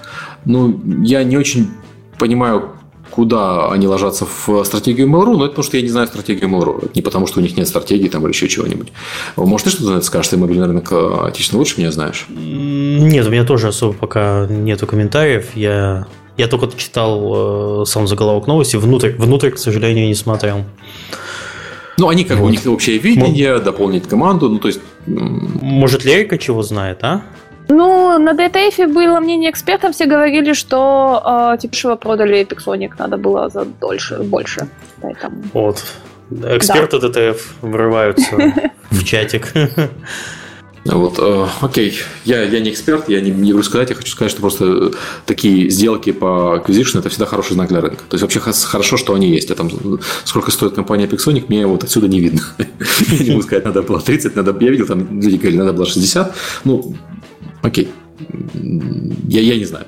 но 0.46 0.72
я 1.02 1.24
не 1.24 1.38
очень 1.38 1.72
понимаю, 2.20 2.74
куда 3.12 3.70
они 3.72 3.88
ложатся 3.88 4.26
в 4.26 4.64
стратегию 4.64 5.08
Mail.ru, 5.08 5.38
но 5.38 5.46
это 5.46 5.50
потому, 5.50 5.64
что 5.64 5.78
я 5.78 5.84
не 5.84 5.90
знаю 5.90 6.08
стратегию 6.08 6.50
Mail.ru. 6.50 6.86
Это 6.86 6.92
не 6.96 7.02
потому, 7.02 7.28
что 7.28 7.40
у 7.40 7.44
них 7.44 7.56
нет 7.58 7.68
стратегии 7.68 8.08
там, 8.08 8.24
или 8.24 8.32
еще 8.32 8.48
чего-нибудь. 8.48 8.92
Может, 9.36 9.66
ты 9.66 9.72
что-то 9.72 10.02
скажешь? 10.02 10.30
Ты 10.30 10.38
мобильный 10.38 10.68
рынок 10.68 10.92
э, 10.92 11.28
отечественно 11.28 11.60
лучше 11.60 11.80
меня 11.80 11.92
знаешь? 11.92 12.26
Нет, 12.30 13.28
у 13.28 13.30
меня 13.30 13.44
тоже 13.44 13.68
особо 13.68 13.94
пока 13.94 14.48
нету 14.50 14.88
комментариев. 14.88 15.56
Я, 15.56 16.08
я 16.38 16.48
только 16.48 16.68
читал 16.78 17.84
э, 17.84 17.86
сам 17.86 18.08
заголовок 18.08 18.48
новости. 18.48 18.78
Внутрь, 18.78 19.12
внутрь, 19.18 19.52
к 19.52 19.58
сожалению, 19.58 20.08
не 20.08 20.16
смотрел. 20.16 20.64
Ну, 21.98 22.08
они 22.08 22.24
как 22.24 22.40
вот. 22.40 22.48
у 22.48 22.50
них 22.50 22.66
общее 22.66 22.98
видение, 22.98 23.60
дополнить 23.60 24.08
команду, 24.08 24.50
ну, 24.50 24.58
то 24.58 24.70
есть... 24.70 24.80
Может, 25.06 26.06
Лерика 26.06 26.38
чего 26.38 26.64
знает, 26.64 27.04
а? 27.04 27.22
Ну, 27.72 28.20
на 28.20 28.34
DTF 28.34 28.88
было 28.88 29.20
мнение 29.20 29.50
экспертов, 29.50 29.96
все 29.96 30.06
говорили, 30.06 30.54
что 30.54 31.54
э, 31.56 31.58
типа 31.58 31.96
продали 31.96 32.44
Пиксоник, 32.44 33.00
надо 33.00 33.18
было 33.18 33.50
за 33.50 33.66
дольше, 33.66 34.18
больше. 34.18 34.68
Поэтому... 35.02 35.42
Вот. 35.54 35.84
Эксперты 36.32 37.00
да. 37.00 37.08
DTF 37.08 37.40
врываются 37.62 38.36
в 38.92 39.04
чатик. 39.04 39.54
Вот, 40.84 41.20
э, 41.20 41.48
окей, 41.62 41.94
я, 42.26 42.42
я 42.42 42.60
не 42.60 42.72
эксперт, 42.72 43.08
я 43.08 43.22
не, 43.22 43.30
не 43.30 43.52
буду 43.52 43.64
сказать, 43.64 43.92
я 43.92 43.96
хочу 43.96 44.12
сказать, 44.12 44.32
что 44.32 44.42
просто 44.42 44.92
такие 45.28 45.70
сделки 45.70 46.12
по 46.12 46.58
acquisition 46.58 46.98
это 46.98 47.10
всегда 47.10 47.28
хороший 47.28 47.54
знак 47.54 47.70
для 47.70 47.82
рынка. 47.82 48.04
То 48.10 48.16
есть 48.16 48.24
вообще 48.24 48.40
хорошо, 48.40 48.98
что 48.98 49.14
они 49.14 49.30
есть. 49.30 49.52
А 49.52 49.56
там 49.56 49.70
сколько 50.26 50.50
стоит 50.50 50.74
компания 50.74 51.06
Pixonic, 51.06 51.46
мне 51.50 51.68
вот 51.68 51.84
отсюда 51.84 52.08
не 52.08 52.20
видно. 52.20 52.42
Я 53.12 53.24
не 53.24 53.30
могу 53.30 53.44
сказать, 53.44 53.64
надо 53.64 53.84
было 53.84 54.02
30, 54.02 54.36
надо, 54.36 54.56
я 54.60 54.72
видел, 54.72 54.88
там 54.88 55.22
люди 55.22 55.36
говорили, 55.36 55.60
надо 55.60 55.74
было 55.74 55.86
60. 55.86 56.36
Ну, 56.64 56.96
Окей. 57.62 57.92
Я, 59.28 59.42
я 59.42 59.58
не 59.58 59.66
знаю. 59.66 59.86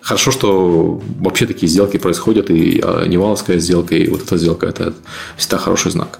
Хорошо, 0.00 0.32
что 0.32 1.00
вообще 1.20 1.46
такие 1.46 1.68
сделки 1.68 1.96
происходят, 1.96 2.50
и 2.50 2.80
а, 2.82 3.06
Неваловская 3.06 3.58
сделка, 3.58 3.94
и 3.94 4.08
вот 4.08 4.22
эта 4.22 4.36
сделка– 4.36 4.66
это 4.68 4.94
всегда 5.36 5.58
хороший 5.58 5.92
знак. 5.92 6.18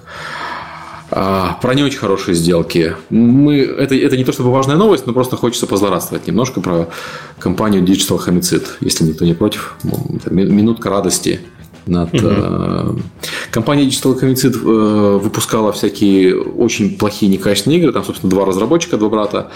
А, 1.11 1.59
про 1.61 1.75
не 1.75 1.83
очень 1.83 1.99
хорошие 1.99 2.33
сделки. 2.33 2.95
Мы, 3.09 3.59
это, 3.59 3.93
это 3.93 4.17
не 4.17 4.23
то 4.23 4.31
чтобы 4.31 4.51
важная 4.51 4.77
новость, 4.77 5.05
но 5.05 5.13
просто 5.13 5.35
хочется 5.35 5.67
позлорадствовать 5.67 6.25
немножко 6.27 6.61
про 6.61 6.89
компанию 7.37 7.83
Digital 7.83 8.25
Homicide, 8.25 8.65
если 8.79 9.03
никто 9.03 9.25
не 9.25 9.33
против. 9.33 9.75
Минутка 10.29 10.89
радости 10.89 11.41
над... 11.85 12.13
Угу. 12.13 13.01
Компания 13.51 13.85
Digital 13.85 14.19
Homicide 14.19 14.55
э, 14.55 15.17
выпускала 15.17 15.71
всякие 15.71 16.39
очень 16.39 16.97
плохие, 16.97 17.31
некачественные 17.31 17.79
игры. 17.79 17.91
Там, 17.91 18.03
собственно, 18.03 18.29
два 18.29 18.45
разработчика, 18.45 18.97
два 18.97 19.09
брата 19.09 19.51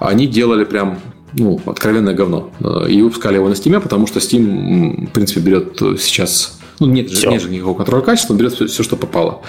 они 0.00 0.26
делали 0.26 0.64
прям 0.64 0.98
ну, 1.32 1.60
откровенное 1.66 2.14
говно. 2.14 2.50
Э, 2.60 2.86
и 2.88 3.02
выпускали 3.02 3.36
его 3.36 3.48
на 3.48 3.54
Steam, 3.54 3.80
потому 3.80 4.06
что 4.06 4.20
Steam, 4.20 5.06
в 5.06 5.10
принципе, 5.10 5.40
берет 5.40 5.78
сейчас... 6.00 6.58
Ну, 6.78 6.86
нет, 6.86 7.10
же, 7.10 7.28
нет 7.28 7.40
же 7.40 7.48
никакого 7.48 7.76
контроля 7.76 8.02
качества, 8.02 8.34
он 8.34 8.38
берет 8.38 8.52
все, 8.52 8.66
все, 8.66 8.82
что 8.82 8.96
попало. 8.96 9.42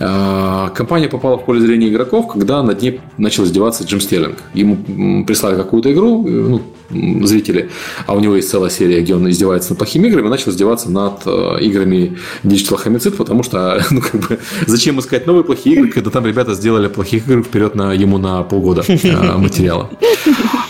А, 0.00 0.70
компания 0.70 1.08
попала 1.08 1.38
в 1.38 1.44
поле 1.44 1.60
зрения 1.60 1.88
игроков, 1.88 2.28
когда 2.28 2.62
над 2.62 2.82
ней 2.82 3.00
начал 3.16 3.44
издеваться 3.44 3.84
Джим 3.84 4.00
Стерлинг. 4.00 4.38
Ему 4.54 5.24
прислали 5.24 5.56
какую-то 5.56 5.92
игру, 5.92 6.26
ну, 6.26 6.62
зрители, 6.90 7.70
а 8.06 8.14
у 8.14 8.20
него 8.20 8.36
есть 8.36 8.50
целая 8.50 8.70
серия, 8.70 9.00
где 9.00 9.14
он 9.14 9.28
издевается 9.28 9.70
над 9.70 9.78
плохими 9.78 10.08
играми, 10.08 10.28
начал 10.28 10.50
издеваться 10.50 10.90
над 10.90 11.22
э, 11.26 11.58
играми 11.60 12.18
Digital 12.42 12.84
Homicide, 12.84 13.12
потому 13.16 13.42
что, 13.42 13.82
ну, 13.90 14.00
как 14.00 14.20
бы, 14.20 14.38
зачем 14.66 14.98
искать 15.00 15.26
новые 15.26 15.44
плохие 15.44 15.76
игры, 15.76 15.90
когда 15.90 16.10
там 16.10 16.26
ребята 16.26 16.54
сделали 16.54 16.88
плохих 16.88 17.28
игр 17.28 17.42
вперед 17.42 17.74
на, 17.74 17.92
ему 17.92 18.18
на 18.18 18.42
полгода 18.42 18.82
э, 18.86 19.36
материала. 19.36 19.90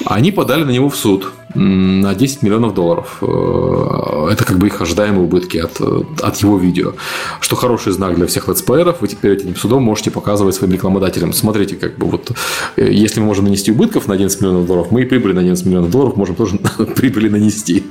Они 0.05 0.32
подали 0.32 0.64
на 0.64 0.70
него 0.70 0.89
в 0.89 0.97
суд 0.97 1.32
на 1.55 2.14
10 2.14 2.43
миллионов 2.43 2.74
долларов. 2.74 3.18
Э, 3.20 4.28
это 4.32 4.44
как 4.44 4.59
бы 4.59 4.66
их 4.66 4.81
ожидаемые 4.81 5.22
убытки 5.22 5.59
от, 5.59 5.81
от 5.81 6.36
его 6.39 6.59
видео. 6.59 6.94
Что 7.40 7.56
хороший 7.56 7.93
знак 7.93 8.16
для 8.16 8.26
всех 8.26 8.48
летсплееров. 8.48 9.01
Вы 9.01 9.09
теперь 9.09 9.32
этим 9.32 9.55
судом 9.56 9.82
можете 9.82 10.10
показывать 10.10 10.56
своим 10.56 10.72
рекламодателям. 10.72 11.32
Смотрите, 11.32 11.76
как 11.76 11.97
бы 11.97 12.06
вот, 12.06 12.32
если 12.76 13.20
мы 13.20 13.26
можем 13.26 13.44
нанести 13.44 13.70
убытков 13.70 14.09
на 14.09 14.14
11 14.14 14.40
миллионов 14.40 14.66
долларов, 14.66 14.90
мы 14.90 15.02
и 15.02 15.05
прибыли 15.05 15.32
на 15.32 15.40
11 15.40 15.64
миллионов 15.66 15.90
долларов 15.90 16.16
можем 16.16 16.35
тоже 16.35 16.59
прибыли 16.97 17.28
нанести. 17.28 17.85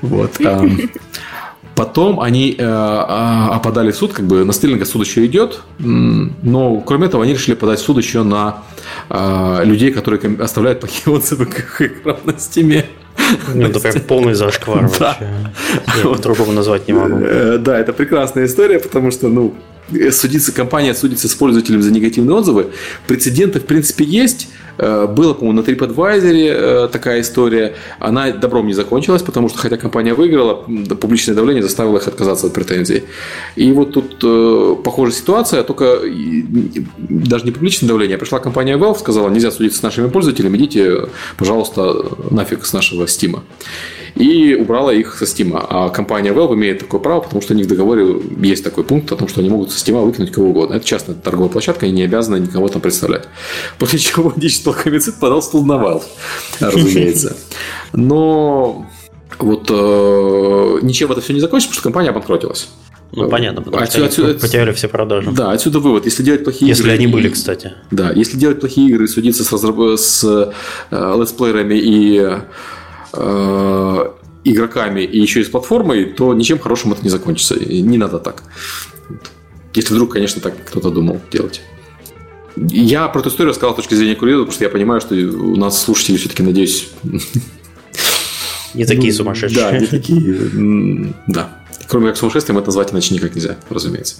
Вот. 0.00 0.32
Потом 1.80 2.20
они 2.20 2.56
э, 2.58 2.62
а, 2.62 3.58
подали 3.64 3.90
в 3.90 3.96
суд, 3.96 4.12
как 4.12 4.26
бы 4.26 4.44
на 4.44 4.52
Стерлинга 4.52 4.84
суд 4.84 5.06
еще 5.06 5.24
идет, 5.24 5.62
но 5.78 6.76
кроме 6.82 7.06
этого 7.06 7.24
они 7.24 7.32
решили 7.32 7.54
подать 7.54 7.78
в 7.78 7.82
суд 7.82 7.96
еще 7.96 8.22
на 8.22 8.64
э, 9.08 9.64
людей, 9.64 9.90
которые 9.90 10.20
оставляют 10.42 10.80
плохие 10.80 11.16
отзывы 11.16 11.46
к 11.46 11.80
играм 11.80 12.18
на 12.24 12.38
стиме. 12.38 12.84
Ну, 13.54 13.62
это 13.62 13.80
прям 13.80 13.98
полный 14.00 14.34
зашквар 14.34 14.88
вообще. 14.98 15.26
Я 15.96 16.02
по-другому 16.02 16.52
назвать 16.52 16.86
не 16.86 16.92
могу. 16.92 17.16
Э, 17.24 17.56
да, 17.56 17.78
это 17.78 17.94
прекрасная 17.94 18.44
история, 18.44 18.78
потому 18.78 19.10
что, 19.10 19.28
ну, 19.28 19.54
судиться, 20.10 20.52
компания 20.52 20.94
судится 20.94 21.28
с 21.28 21.34
пользователем 21.34 21.82
за 21.82 21.90
негативные 21.90 22.36
отзывы. 22.36 22.66
Прецеденты, 23.06 23.60
в 23.60 23.66
принципе, 23.66 24.04
есть. 24.04 24.48
Э, 24.78 25.06
было, 25.06 25.34
по-моему, 25.34 25.60
на 25.60 25.64
TripAdvisor 25.64 26.86
э, 26.86 26.88
такая 26.88 27.20
история. 27.20 27.74
Она 27.98 28.30
добром 28.30 28.66
не 28.66 28.72
закончилась, 28.72 29.22
потому 29.22 29.48
что, 29.48 29.58
хотя 29.58 29.76
компания 29.76 30.14
выиграла, 30.14 30.54
публичное 31.00 31.34
давление 31.34 31.62
заставило 31.62 31.98
их 31.98 32.08
отказаться 32.08 32.46
от 32.46 32.54
претензий. 32.54 33.04
И 33.56 33.70
вот 33.72 33.92
тут 33.92 34.18
э, 34.22 34.76
похожая 34.82 35.14
ситуация, 35.14 35.62
только 35.62 36.00
даже 36.98 37.44
не 37.44 37.50
публичное 37.50 37.88
давление, 37.88 38.16
а 38.16 38.18
пришла 38.18 38.38
компания 38.38 38.76
Valve, 38.76 38.98
сказала, 38.98 39.28
нельзя 39.28 39.50
судиться 39.50 39.78
с 39.78 39.82
нашими 39.82 40.08
пользователями, 40.08 40.56
идите, 40.56 41.08
пожалуйста, 41.36 42.06
нафиг 42.30 42.64
с 42.64 42.72
нашего 42.72 43.04
Steam 43.04 43.40
и 44.14 44.54
убрала 44.54 44.92
их 44.92 45.16
со 45.16 45.24
Steam. 45.24 45.52
А 45.54 45.88
компания 45.90 46.32
Valve 46.32 46.54
имеет 46.54 46.80
такое 46.80 47.00
право, 47.00 47.20
потому 47.20 47.42
что 47.42 47.54
у 47.54 47.56
них 47.56 47.66
в 47.66 47.68
договоре 47.68 48.16
есть 48.40 48.64
такой 48.64 48.84
пункт 48.84 49.10
о 49.12 49.16
том, 49.16 49.28
что 49.28 49.40
они 49.40 49.50
могут 49.50 49.72
со 49.72 49.84
Steam 49.84 50.02
выкинуть 50.04 50.32
кого 50.32 50.48
угодно. 50.48 50.74
Это 50.74 50.84
частная 50.84 51.14
торговая 51.14 51.50
площадка, 51.50 51.86
они 51.86 51.94
не 51.94 52.02
обязаны 52.02 52.36
никого 52.36 52.68
там 52.68 52.80
представлять. 52.80 53.24
После 53.78 53.98
чего 53.98 54.32
Digital 54.36 54.76
Homicide 54.84 55.18
подал 55.18 55.42
стул 55.42 55.64
на 55.64 55.74
Valve, 55.74 56.04
разумеется. 56.60 57.36
Но 57.92 58.86
вот 59.38 59.66
э, 59.70 60.78
ничем 60.82 61.10
это 61.12 61.20
все 61.20 61.32
не 61.32 61.40
закончится, 61.40 61.70
потому 61.70 61.80
что 61.80 61.82
компания 61.82 62.10
обанкротилась. 62.10 62.68
Ну, 63.12 63.28
понятно, 63.28 63.62
потому 63.62 63.82
отсюда, 63.82 64.10
что 64.10 64.22
отсюда, 64.22 64.40
потеряли 64.40 64.72
все 64.72 64.88
продажи. 64.88 65.30
Да, 65.32 65.50
отсюда 65.50 65.80
вывод. 65.80 66.04
Если 66.04 66.22
делать 66.22 66.44
плохие 66.44 66.68
если 66.68 66.84
игры... 66.84 66.92
Если 66.92 67.04
они 67.04 67.12
были, 67.12 67.28
кстати. 67.28 67.72
Да, 67.90 68.12
если 68.12 68.36
делать 68.36 68.60
плохие 68.60 68.88
игры 68.88 69.04
и 69.04 69.08
судиться 69.08 69.42
с, 69.42 69.50
разраб... 69.52 69.98
с 69.98 70.22
э, 70.24 71.16
летсплеерами 71.18 71.74
и 71.74 72.24
Э, 73.12 74.10
игроками 74.44 75.02
и 75.02 75.20
еще 75.20 75.40
и 75.40 75.44
с 75.44 75.48
платформой, 75.48 76.04
то 76.06 76.32
ничем 76.32 76.58
хорошим 76.58 76.92
это 76.92 77.02
не 77.02 77.10
закончится. 77.10 77.54
И 77.54 77.82
не 77.82 77.98
надо 77.98 78.18
так. 78.18 78.42
Если 79.74 79.94
вдруг, 79.94 80.12
конечно, 80.12 80.40
так 80.40 80.54
кто-то 80.64 80.90
думал 80.90 81.20
делать. 81.30 81.60
Я 82.56 83.08
про 83.08 83.20
эту 83.20 83.28
историю 83.28 83.50
рассказал 83.50 83.74
с 83.74 83.76
точки 83.76 83.94
зрения 83.94 84.16
курьера, 84.16 84.40
потому 84.40 84.52
что 84.52 84.64
я 84.64 84.70
понимаю, 84.70 85.00
что 85.00 85.14
у 85.14 85.56
нас 85.56 85.80
слушатели 85.82 86.16
все-таки, 86.16 86.42
надеюсь... 86.42 86.88
Не 88.74 88.84
такие 88.84 89.12
ну, 89.12 89.18
сумасшедшие. 89.18 89.70
Да, 89.70 89.78
не 89.78 89.86
такие... 89.86 91.14
Да. 91.26 91.56
Кроме 91.88 92.08
как 92.08 92.16
сумасшествием, 92.16 92.58
это 92.58 92.68
назвать 92.68 92.92
иначе 92.92 93.14
никак 93.14 93.34
нельзя, 93.34 93.56
разумеется. 93.68 94.16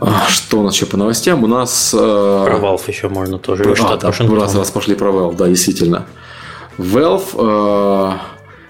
А, 0.00 0.26
что 0.28 0.60
у 0.60 0.62
нас 0.62 0.74
еще 0.74 0.86
по 0.86 0.96
новостям? 0.96 1.44
У 1.44 1.46
нас... 1.46 1.94
Э, 1.94 1.96
про 1.96 2.58
Valve 2.58 2.82
еще 2.88 3.08
можно 3.08 3.38
тоже. 3.38 3.64
А, 3.80 3.96
да, 3.96 4.10
раз, 4.10 4.54
раз 4.54 4.70
пошли 4.70 4.94
про 4.94 5.10
Valve, 5.10 5.36
да, 5.36 5.48
действительно. 5.48 6.06
Valve 6.78 7.24
э, 7.36 8.18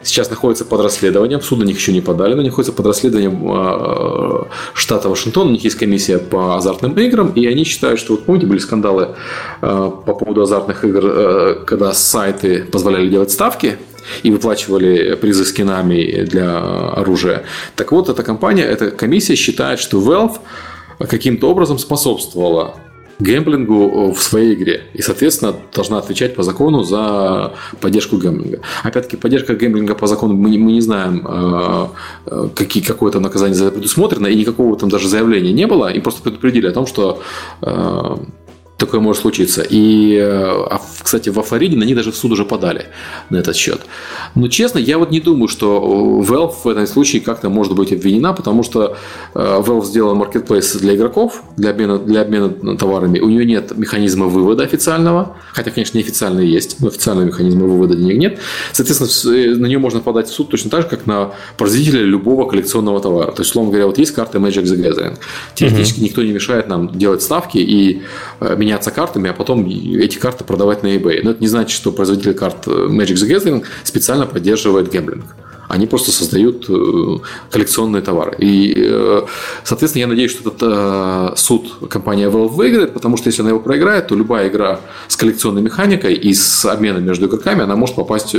сейчас 0.03 0.31
находится 0.31 0.65
под 0.65 0.81
расследованием, 0.81 1.41
суд 1.41 1.59
на 1.59 1.65
них 1.65 1.77
еще 1.77 1.93
не 1.93 2.01
подали, 2.01 2.35
но 2.35 2.41
они 2.41 2.51
находятся 2.51 2.73
под 2.73 2.87
расследованием 2.87 3.51
э, 3.51 4.45
штата 4.75 5.09
Вашингтон, 5.09 5.49
у 5.49 5.51
них 5.51 5.65
есть 5.65 5.77
комиссия 5.77 6.19
по 6.19 6.57
азартным 6.57 6.93
играм, 6.99 7.31
и 7.31 7.47
они 7.47 7.65
считают, 7.65 8.01
что, 8.01 8.13
вот 8.15 8.25
помните, 8.25 8.47
были 8.47 8.59
скандалы 8.59 9.17
э, 9.63 9.91
по 10.07 10.15
поводу 10.15 10.43
азартных 10.43 10.85
игр, 10.85 11.65
когда 11.65 11.93
сайты 11.93 12.65
позволяли 12.65 13.09
делать 13.09 13.31
ставки, 13.31 13.79
и 14.23 14.31
выплачивали 14.31 15.15
призы 15.15 15.47
скинами 15.47 16.25
для 16.25 16.59
оружия. 16.93 17.45
Так 17.75 17.91
вот, 17.91 18.11
эта 18.11 18.23
компания, 18.23 18.63
эта 18.63 18.91
комиссия 18.91 19.35
считает, 19.35 19.79
что 19.79 19.99
Valve 19.99 20.41
каким-то 20.99 21.51
образом 21.51 21.79
способствовала 21.79 22.75
гэмблингу 23.19 24.13
в 24.13 24.23
своей 24.23 24.55
игре. 24.55 24.83
И, 24.95 25.03
соответственно, 25.03 25.55
должна 25.75 25.99
отвечать 25.99 26.35
по 26.35 26.43
закону 26.43 26.83
за 26.83 27.53
поддержку 27.81 28.17
гэмблинга. 28.17 28.61
Опять-таки, 28.83 29.17
поддержка 29.17 29.55
гэмблинга 29.55 29.95
по 29.95 30.07
закону 30.07 30.35
мы, 30.35 30.59
мы 30.59 30.73
не 30.73 30.81
знаем, 30.81 31.27
э, 31.27 31.87
э, 32.27 32.49
какие, 32.55 32.83
какое 32.83 33.13
то 33.13 33.21
наказание 33.21 33.55
за 33.55 33.67
это 33.67 33.75
предусмотрено, 33.75 34.27
и 34.27 34.37
никакого 34.37 34.77
там 34.77 34.89
даже 34.89 35.09
заявления 35.09 35.53
не 35.53 35.67
было. 35.67 35.93
И 35.93 36.01
просто 36.01 36.23
предупредили 36.23 36.67
о 36.67 36.73
том, 36.73 36.87
что 36.87 37.23
э, 37.63 38.17
такое 38.77 39.01
может 39.01 39.23
случиться. 39.23 39.65
И, 39.69 40.19
а, 40.19 40.81
кстати, 41.03 41.29
во 41.29 41.43
Флориде 41.43 41.77
на 41.77 41.85
них 41.85 41.97
даже 41.97 42.13
в 42.13 42.17
суд 42.17 42.33
уже 42.33 42.45
подали 42.45 42.87
на 43.31 43.37
этот 43.37 43.57
счет. 43.57 43.81
Но, 44.35 44.49
честно, 44.49 44.79
я 44.79 44.99
вот 44.99 45.11
не 45.11 45.21
думаю, 45.21 45.49
что 45.49 46.23
Valve 46.27 46.55
в 46.65 46.69
этом 46.69 46.87
случае 46.87 47.23
как-то 47.23 47.49
может 47.49 47.75
быть 47.75 47.93
обвинена, 47.93 48.33
потому 48.33 48.63
что 48.63 48.97
Valve 49.35 49.85
сделала 49.85 50.15
marketplace 50.15 50.79
для 50.79 50.97
игроков, 50.97 51.43
для 51.57 51.71
обмена, 51.71 51.99
для 51.99 52.23
обмена 52.23 52.77
товарами. 52.77 53.21
У 53.21 53.29
нее 53.29 53.45
нет 53.45 53.77
механизма 53.77 54.27
вывода 54.27 54.65
официального, 54.65 55.37
хотя, 55.53 55.71
конечно, 55.71 55.99
неофициальный 55.99 56.47
есть, 56.47 56.81
но 56.81 56.89
официального 56.89 57.27
механизма 57.27 57.67
вывода 57.67 57.95
денег 57.95 58.17
нет. 58.19 58.39
Соответственно, 58.73 59.37
э, 59.37 59.55
на 59.55 59.67
нее 59.67 59.79
можно 59.79 60.01
подать 60.01 60.29
в 60.29 60.33
суд 60.33 60.51
точно 60.51 60.71
так 60.71 60.83
же, 60.83 60.89
как 60.89 61.07
на 61.07 61.33
производителя 61.57 62.03
любого 62.03 62.49
коллекционного 62.49 63.01
товара. 63.01 63.33
То 63.33 63.43
есть, 63.43 63.51
условно 63.51 63.71
говоря, 63.71 63.87
вот 63.87 63.99
есть 63.99 64.13
карта 64.13 64.39
Magic 64.39 64.65
the 64.65 64.77
Gathering. 64.77 65.19
Теоретически 65.55 66.01
mm-hmm. 66.01 66.05
никто 66.05 66.23
не 66.23 66.33
мешает 66.33 66.69
нам 66.69 66.97
делать 66.99 67.23
ставки 67.23 67.59
и 67.59 68.03
э, 68.65 68.75
меняться 68.75 68.91
картами, 68.91 69.31
а 69.31 69.33
потом 69.33 69.67
эти 69.67 70.19
карты 70.19 70.45
продавать 70.45 70.83
на 70.83 70.89
eBay. 70.89 71.21
Но 71.23 71.31
это 71.31 71.41
не 71.41 71.49
значит, 71.49 71.77
что 71.77 71.93
производитель 71.93 72.35
карт 72.35 72.67
э, 72.67 72.71
Magic 72.71 73.15
the 73.15 73.29
Gathering 73.29 73.65
специально 73.85 74.27
поддерживает 74.27 74.91
гэмблинг. 74.91 75.25
Они 75.69 75.87
просто 75.87 76.13
создают 76.13 76.67
э, 76.69 77.19
коллекционные 77.51 78.03
товары. 78.03 78.37
И, 78.39 78.75
э, 78.77 79.23
соответственно, 79.65 80.01
я 80.03 80.07
надеюсь, 80.07 80.31
что 80.31 80.51
этот 80.51 81.39
суд 81.39 81.89
компания 81.89 82.29
Valve 82.29 82.49
выиграет, 82.49 82.93
потому 82.93 83.17
что 83.17 83.29
если 83.29 83.43
она 83.43 83.51
его 83.51 83.61
проиграет, 83.61 84.09
то 84.09 84.17
любая 84.17 84.49
игра 84.49 84.81
с 85.09 85.17
коллекционной 85.17 85.63
механикой 85.63 86.15
и 86.15 86.35
с 86.35 86.65
обменом 86.65 87.05
между 87.05 87.27
игроками, 87.27 87.63
она 87.63 87.77
может 87.77 87.97
попасть 87.97 88.37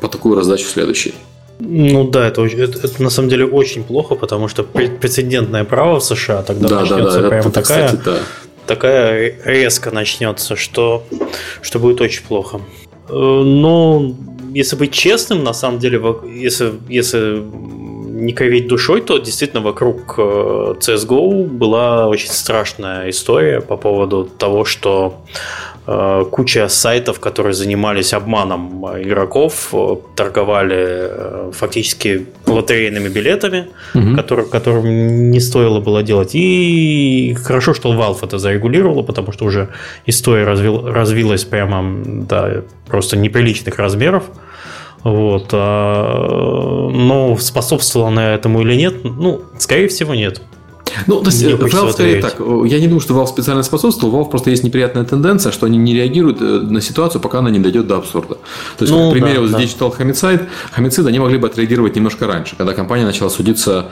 по 0.00 0.08
такую 0.08 0.34
раздачу 0.34 0.66
следующей. 0.66 1.14
Ну 1.60 2.10
да, 2.10 2.26
это, 2.26 2.44
это, 2.44 2.78
это 2.86 3.02
на 3.02 3.10
самом 3.10 3.28
деле 3.28 3.44
очень 3.44 3.84
плохо, 3.84 4.16
потому 4.16 4.48
что 4.48 4.64
прецедентное 4.64 5.64
право 5.64 6.00
в 6.00 6.04
США 6.04 6.42
тогда 6.42 6.68
да, 6.68 6.80
начнется 6.80 7.16
да, 7.16 7.22
да, 7.22 7.28
прямо 7.28 7.48
это, 7.48 7.50
такая, 7.50 7.86
кстати, 7.86 8.02
да 8.04 8.18
такая 8.66 9.34
резко 9.44 9.90
начнется, 9.90 10.56
что, 10.56 11.04
что 11.60 11.78
будет 11.78 12.00
очень 12.00 12.24
плохо. 12.24 12.60
Э, 13.08 13.12
но 13.12 14.14
если 14.54 14.76
быть 14.76 14.92
честным, 14.92 15.44
на 15.44 15.52
самом 15.52 15.78
деле, 15.78 16.00
если, 16.34 16.72
если 16.88 17.42
не 17.42 18.32
кривить 18.32 18.68
душой, 18.68 19.00
то 19.00 19.18
действительно 19.18 19.62
вокруг 19.62 20.14
э, 20.18 20.74
CSGO 20.78 21.46
была 21.46 22.08
очень 22.08 22.28
страшная 22.28 23.10
история 23.10 23.60
по 23.60 23.76
поводу 23.76 24.24
того, 24.24 24.64
что 24.64 25.24
Э, 25.71 25.71
куча 25.84 26.68
сайтов, 26.68 27.18
которые 27.18 27.54
занимались 27.54 28.12
обманом 28.12 28.86
игроков, 29.02 29.70
э, 29.72 29.96
торговали 30.14 30.76
э, 30.78 31.50
фактически 31.52 32.26
лотерейными 32.46 33.08
билетами, 33.08 33.66
угу. 33.94 34.14
которые, 34.14 34.48
которым 34.48 35.30
не 35.30 35.40
стоило 35.40 35.80
было 35.80 36.02
делать. 36.04 36.30
И 36.34 37.36
хорошо, 37.42 37.74
что 37.74 37.92
Valve 37.92 38.18
это 38.22 38.38
зарегулировала, 38.38 39.02
потому 39.02 39.32
что 39.32 39.44
уже 39.44 39.70
история 40.06 40.44
развил, 40.44 40.86
развилась 40.86 41.44
прямо 41.44 42.04
до 42.04 42.64
просто 42.86 43.16
неприличных 43.16 43.78
размеров. 43.78 44.24
Вот. 45.02 45.48
А, 45.52 46.88
но 46.90 47.36
способствовало 47.38 48.10
на 48.10 48.34
этому 48.34 48.62
или 48.62 48.76
нет? 48.76 49.02
Ну, 49.02 49.42
скорее 49.58 49.88
всего, 49.88 50.14
нет. 50.14 50.40
Ну, 51.06 51.20
то 51.20 51.30
есть, 51.30 51.42
Valve 51.42 51.92
скорее 51.92 52.20
так. 52.20 52.36
Я 52.38 52.80
не 52.80 52.86
думаю, 52.86 53.00
что 53.00 53.14
Valve 53.14 53.28
специально 53.28 53.62
способствовал. 53.62 54.20
Valve 54.20 54.30
просто 54.30 54.50
есть 54.50 54.64
неприятная 54.64 55.04
тенденция, 55.04 55.52
что 55.52 55.66
они 55.66 55.78
не 55.78 55.94
реагируют 55.94 56.40
э, 56.40 56.44
на 56.44 56.80
ситуацию, 56.80 57.20
пока 57.20 57.38
она 57.38 57.50
не 57.50 57.58
дойдет 57.58 57.86
до 57.86 57.96
абсурда. 57.96 58.34
То 58.78 58.84
есть, 58.84 58.92
ну, 58.92 59.10
к 59.10 59.12
примеру, 59.12 59.34
да, 59.34 59.40
вот 59.40 59.50
да. 59.52 59.62
Digital 59.62 59.98
Homicide, 59.98 60.48
Homicide, 60.76 61.08
они 61.08 61.18
могли 61.18 61.38
бы 61.38 61.48
отреагировать 61.48 61.96
немножко 61.96 62.26
раньше, 62.26 62.56
когда 62.56 62.74
компания 62.74 63.04
начала 63.04 63.30
судиться 63.30 63.86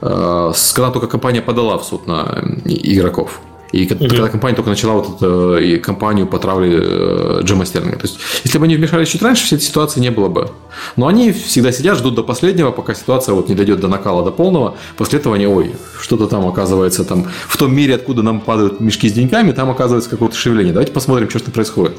когда 0.00 0.90
только 0.90 1.06
компания 1.06 1.40
подала 1.40 1.78
в 1.78 1.84
суд 1.84 2.06
на 2.06 2.44
игроков. 2.64 3.40
И 3.76 3.86
mm-hmm. 3.86 4.08
когда 4.08 4.28
компания 4.28 4.56
только 4.56 4.70
начала 4.70 4.94
вот 4.94 5.16
эту 5.16 5.58
и 5.58 5.78
компанию 5.78 6.26
по 6.26 6.38
травле 6.38 6.78
э, 6.80 7.40
Джима 7.42 7.66
Стерлинга. 7.66 7.98
То 7.98 8.06
есть, 8.06 8.18
если 8.44 8.58
бы 8.58 8.64
они 8.64 8.76
вмешались 8.76 9.08
чуть 9.08 9.22
раньше, 9.22 9.44
всей 9.44 9.56
этой 9.56 9.64
ситуации 9.64 10.00
не 10.00 10.10
было 10.10 10.28
бы. 10.28 10.50
Но 10.96 11.06
они 11.06 11.32
всегда 11.32 11.72
сидят, 11.72 11.98
ждут 11.98 12.14
до 12.14 12.22
последнего, 12.22 12.70
пока 12.70 12.94
ситуация 12.94 13.34
вот 13.34 13.48
не 13.48 13.54
дойдет 13.54 13.80
до 13.80 13.88
накала, 13.88 14.24
до 14.24 14.30
полного. 14.30 14.76
После 14.96 15.18
этого 15.18 15.34
они, 15.34 15.46
ой, 15.46 15.72
что-то 16.00 16.26
там 16.26 16.46
оказывается 16.46 17.04
там 17.04 17.26
в 17.48 17.56
том 17.56 17.74
мире, 17.74 17.94
откуда 17.94 18.22
нам 18.22 18.40
падают 18.40 18.80
мешки 18.80 19.08
с 19.08 19.12
деньгами, 19.12 19.52
там 19.52 19.70
оказывается 19.70 20.08
какое-то 20.08 20.36
шевеление. 20.36 20.72
Давайте 20.72 20.92
посмотрим, 20.92 21.28
что 21.28 21.40
там 21.40 21.52
происходит. 21.52 21.96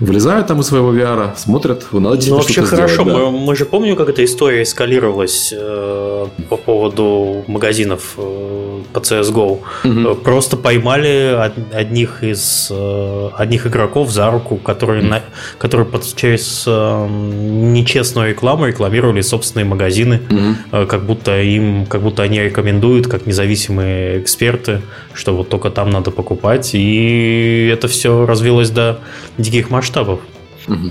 Влезают 0.00 0.46
там 0.46 0.60
из 0.60 0.66
своего 0.66 0.92
VR, 0.92 1.32
смотрят, 1.36 1.86
надо 1.92 2.26
ну, 2.28 2.36
вообще 2.36 2.62
хорошо, 2.62 3.02
сделать, 3.02 3.18
да. 3.18 3.30
мы, 3.30 3.38
мы 3.38 3.56
же 3.56 3.64
помним, 3.64 3.94
как 3.96 4.08
эта 4.08 4.24
история 4.24 4.62
эскалировалась 4.62 5.54
э, 5.56 6.26
по 6.48 6.56
поводу 6.56 7.44
магазинов 7.46 8.14
э, 8.16 8.63
по 8.92 8.98
CSGO. 8.98 9.60
Угу. 9.84 10.14
Просто 10.16 10.56
поймали 10.56 11.50
одних 11.72 12.22
из 12.22 12.68
э, 12.70 13.30
одних 13.36 13.66
игроков 13.66 14.10
за 14.10 14.30
руку, 14.30 14.56
которые, 14.56 15.00
угу. 15.02 15.10
на, 15.10 15.22
которые 15.58 15.86
под, 15.86 16.14
через 16.16 16.64
э, 16.66 17.06
нечестную 17.08 18.30
рекламу 18.30 18.66
рекламировали 18.66 19.20
собственные 19.20 19.64
магазины, 19.64 20.20
угу. 20.30 20.82
э, 20.82 20.86
как 20.86 21.04
будто 21.04 21.40
им, 21.40 21.86
как 21.86 22.02
будто 22.02 22.22
они 22.22 22.40
рекомендуют, 22.40 23.06
как 23.06 23.26
независимые 23.26 24.20
эксперты, 24.20 24.82
что 25.12 25.34
вот 25.34 25.48
только 25.48 25.70
там 25.70 25.90
надо 25.90 26.10
покупать, 26.10 26.70
и 26.74 27.70
это 27.72 27.88
все 27.88 28.26
развилось 28.26 28.70
до 28.70 29.00
диких 29.38 29.70
масштабов 29.70 29.84
масштабов. 29.84 30.20
Угу. 30.68 30.90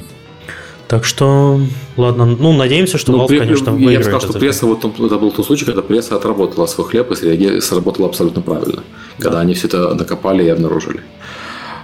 Так 0.87 1.05
что, 1.05 1.59
ладно, 1.97 2.25
ну, 2.25 2.53
надеемся, 2.53 2.97
что 2.97 3.11
ну, 3.13 3.25
Valve, 3.25 3.39
конечно, 3.39 3.71
выиграет. 3.71 3.91
Я 3.91 3.97
бы 3.99 4.03
сказал, 4.03 4.21
что 4.21 4.39
пресса, 4.39 4.65
вот 4.65 4.83
это 4.83 5.17
был 5.17 5.31
тот 5.31 5.45
случай, 5.45 5.65
когда 5.65 5.81
пресса 5.81 6.15
отработала 6.15 6.65
свой 6.65 6.87
хлеб 6.87 7.11
и 7.11 7.61
сработала 7.61 8.07
абсолютно 8.07 8.41
правильно, 8.41 8.83
когда 9.17 9.37
да. 9.37 9.39
они 9.41 9.53
все 9.53 9.67
это 9.67 9.95
накопали 9.95 10.43
и 10.43 10.49
обнаружили. 10.49 11.01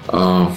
А, 0.07 0.51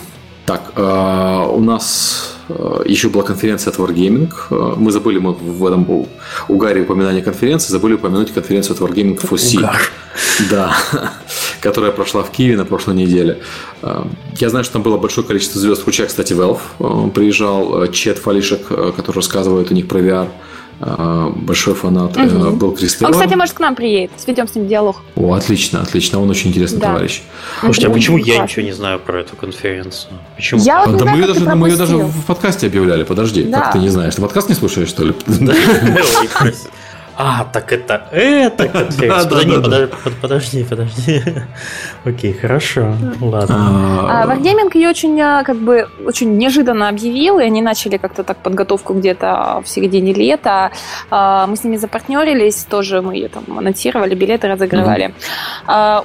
так, 0.45 0.73
а, 0.77 1.47
у 1.47 1.61
нас 1.61 2.37
еще 2.85 3.09
была 3.09 3.25
конференция 3.25 3.73
от 3.73 3.79
Wargaming. 3.79 4.33
А, 4.51 4.75
мы 4.77 4.93
забыли, 4.93 5.19
мы 5.19 5.33
в 5.33 5.67
этом 5.67 5.85
был 5.85 6.09
у 6.49 6.57
Гарри 6.57 6.83
упоминание 6.83 7.23
конференции, 7.23 7.71
забыли 7.71 7.95
упомянуть 7.95 8.33
конференцию 8.33 8.77
от 8.77 8.81
Wargaming 8.81 9.21
FOSI. 9.21 9.59
Угар. 9.59 9.91
Да, 10.51 10.77
которая 11.61 11.91
прошла 11.91 12.23
в 12.23 12.31
Киеве 12.31 12.57
на 12.57 12.65
прошлой 12.65 12.95
неделе. 12.95 13.39
А, 13.83 14.07
я 14.39 14.51
знаю, 14.51 14.65
что 14.65 14.75
там 14.75 14.83
было 14.83 14.97
большое 14.97 15.27
количество 15.27 15.61
звезд. 15.61 15.83
Включая, 15.83 16.07
кстати, 16.07 16.33
Valve. 16.33 17.11
Приезжал 17.13 17.87
Чет 17.89 18.19
Фалишек, 18.19 18.67
который 18.67 19.17
рассказывает 19.17 19.71
у 19.71 19.75
них 19.75 19.89
про 19.89 20.01
VR. 20.01 20.29
А, 20.85 21.31
большой 21.31 21.75
фанат 21.75 22.17
угу. 22.17 22.51
был 22.57 22.73
Крис 22.73 23.01
Он, 23.03 23.13
кстати, 23.13 23.35
может, 23.35 23.55
к 23.55 23.61
нам 23.61 23.77
приедет. 23.77 24.11
Сведем 24.17 24.49
с 24.49 24.55
ним 24.57 24.67
диалог. 24.67 25.01
О, 25.15 25.33
отлично, 25.35 25.81
отлично. 25.81 26.21
Он 26.21 26.29
очень 26.29 26.51
интересный 26.51 26.81
да. 26.81 26.89
товарищ. 26.89 27.23
Слушайте, 27.61 27.87
а 27.87 27.91
почему 27.91 28.17
я 28.17 28.39
ничего 28.39 28.63
не 28.63 28.73
знаю 28.73 28.99
про 28.99 29.21
эту 29.21 29.37
конференцию? 29.37 30.15
Почему? 30.35 30.61
Я 30.61 30.85
вот 30.85 30.97
да 30.97 31.05
мы 31.05 31.19
ее, 31.19 31.27
даже, 31.29 31.55
мы 31.55 31.69
ее 31.69 31.77
даже 31.77 31.99
в 31.99 32.25
подкасте 32.25 32.67
объявляли. 32.67 33.05
Подожди, 33.05 33.45
да. 33.45 33.61
как 33.61 33.73
ты 33.75 33.79
не 33.79 33.91
знаешь? 33.91 34.17
Ты 34.17 34.23
подкаст 34.23 34.49
не 34.49 34.57
слушаешь, 34.57 34.89
что 34.89 35.05
ли? 35.05 35.15
А, 37.17 37.45
так 37.53 37.73
это 37.73 38.09
это 38.11 38.69
конференция. 38.69 39.25
Подожди, 39.25 40.65
подожди, 40.65 40.65
подожди. 40.65 41.23
Окей, 42.05 42.33
хорошо, 42.33 42.95
ладно. 43.21 43.57
А, 44.11 44.27
Wargaming 44.27 44.71
ее 44.75 44.89
очень, 44.89 45.21
а, 45.21 45.43
как 45.45 45.57
бы, 45.57 45.89
очень 46.05 46.37
неожиданно 46.37 46.89
объявил, 46.89 47.39
и 47.39 47.45
они 47.45 47.63
начали 47.63 47.99
как-то 47.99 48.25
так 48.25 48.39
подготовку 48.39 48.95
где-то 48.95 49.63
в 49.65 49.69
середине 49.69 50.13
лета. 50.13 50.71
А, 51.11 51.47
мы 51.47 51.57
с 51.57 51.65
ними 51.65 51.77
запартнерились, 51.77 52.65
тоже 52.65 53.03
мы 53.03 53.15
ее 53.15 53.29
там 53.29 53.45
анонсировали, 53.59 54.15
билеты 54.15 54.49
разыгрывали. 54.49 55.15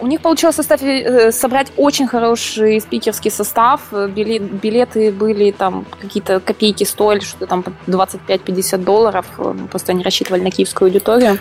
У 0.01 0.07
них 0.07 0.21
получилось 0.21 0.55
состав, 0.55 0.81
э, 0.81 1.31
собрать 1.31 1.71
очень 1.77 2.07
хороший 2.07 2.81
спикерский 2.81 3.31
состав. 3.31 3.81
Билеты 3.91 5.11
были 5.11 5.51
там 5.51 5.85
какие-то 6.01 6.39
копейки 6.39 6.83
стоили, 6.83 7.21
что-то 7.21 7.47
там 7.47 7.63
25-50 7.87 8.77
долларов. 8.83 9.25
Просто 9.69 9.91
они 9.91 10.03
рассчитывали 10.03 10.41
на 10.41 10.51
киевскую 10.51 10.91
аудиторию. 10.97 11.39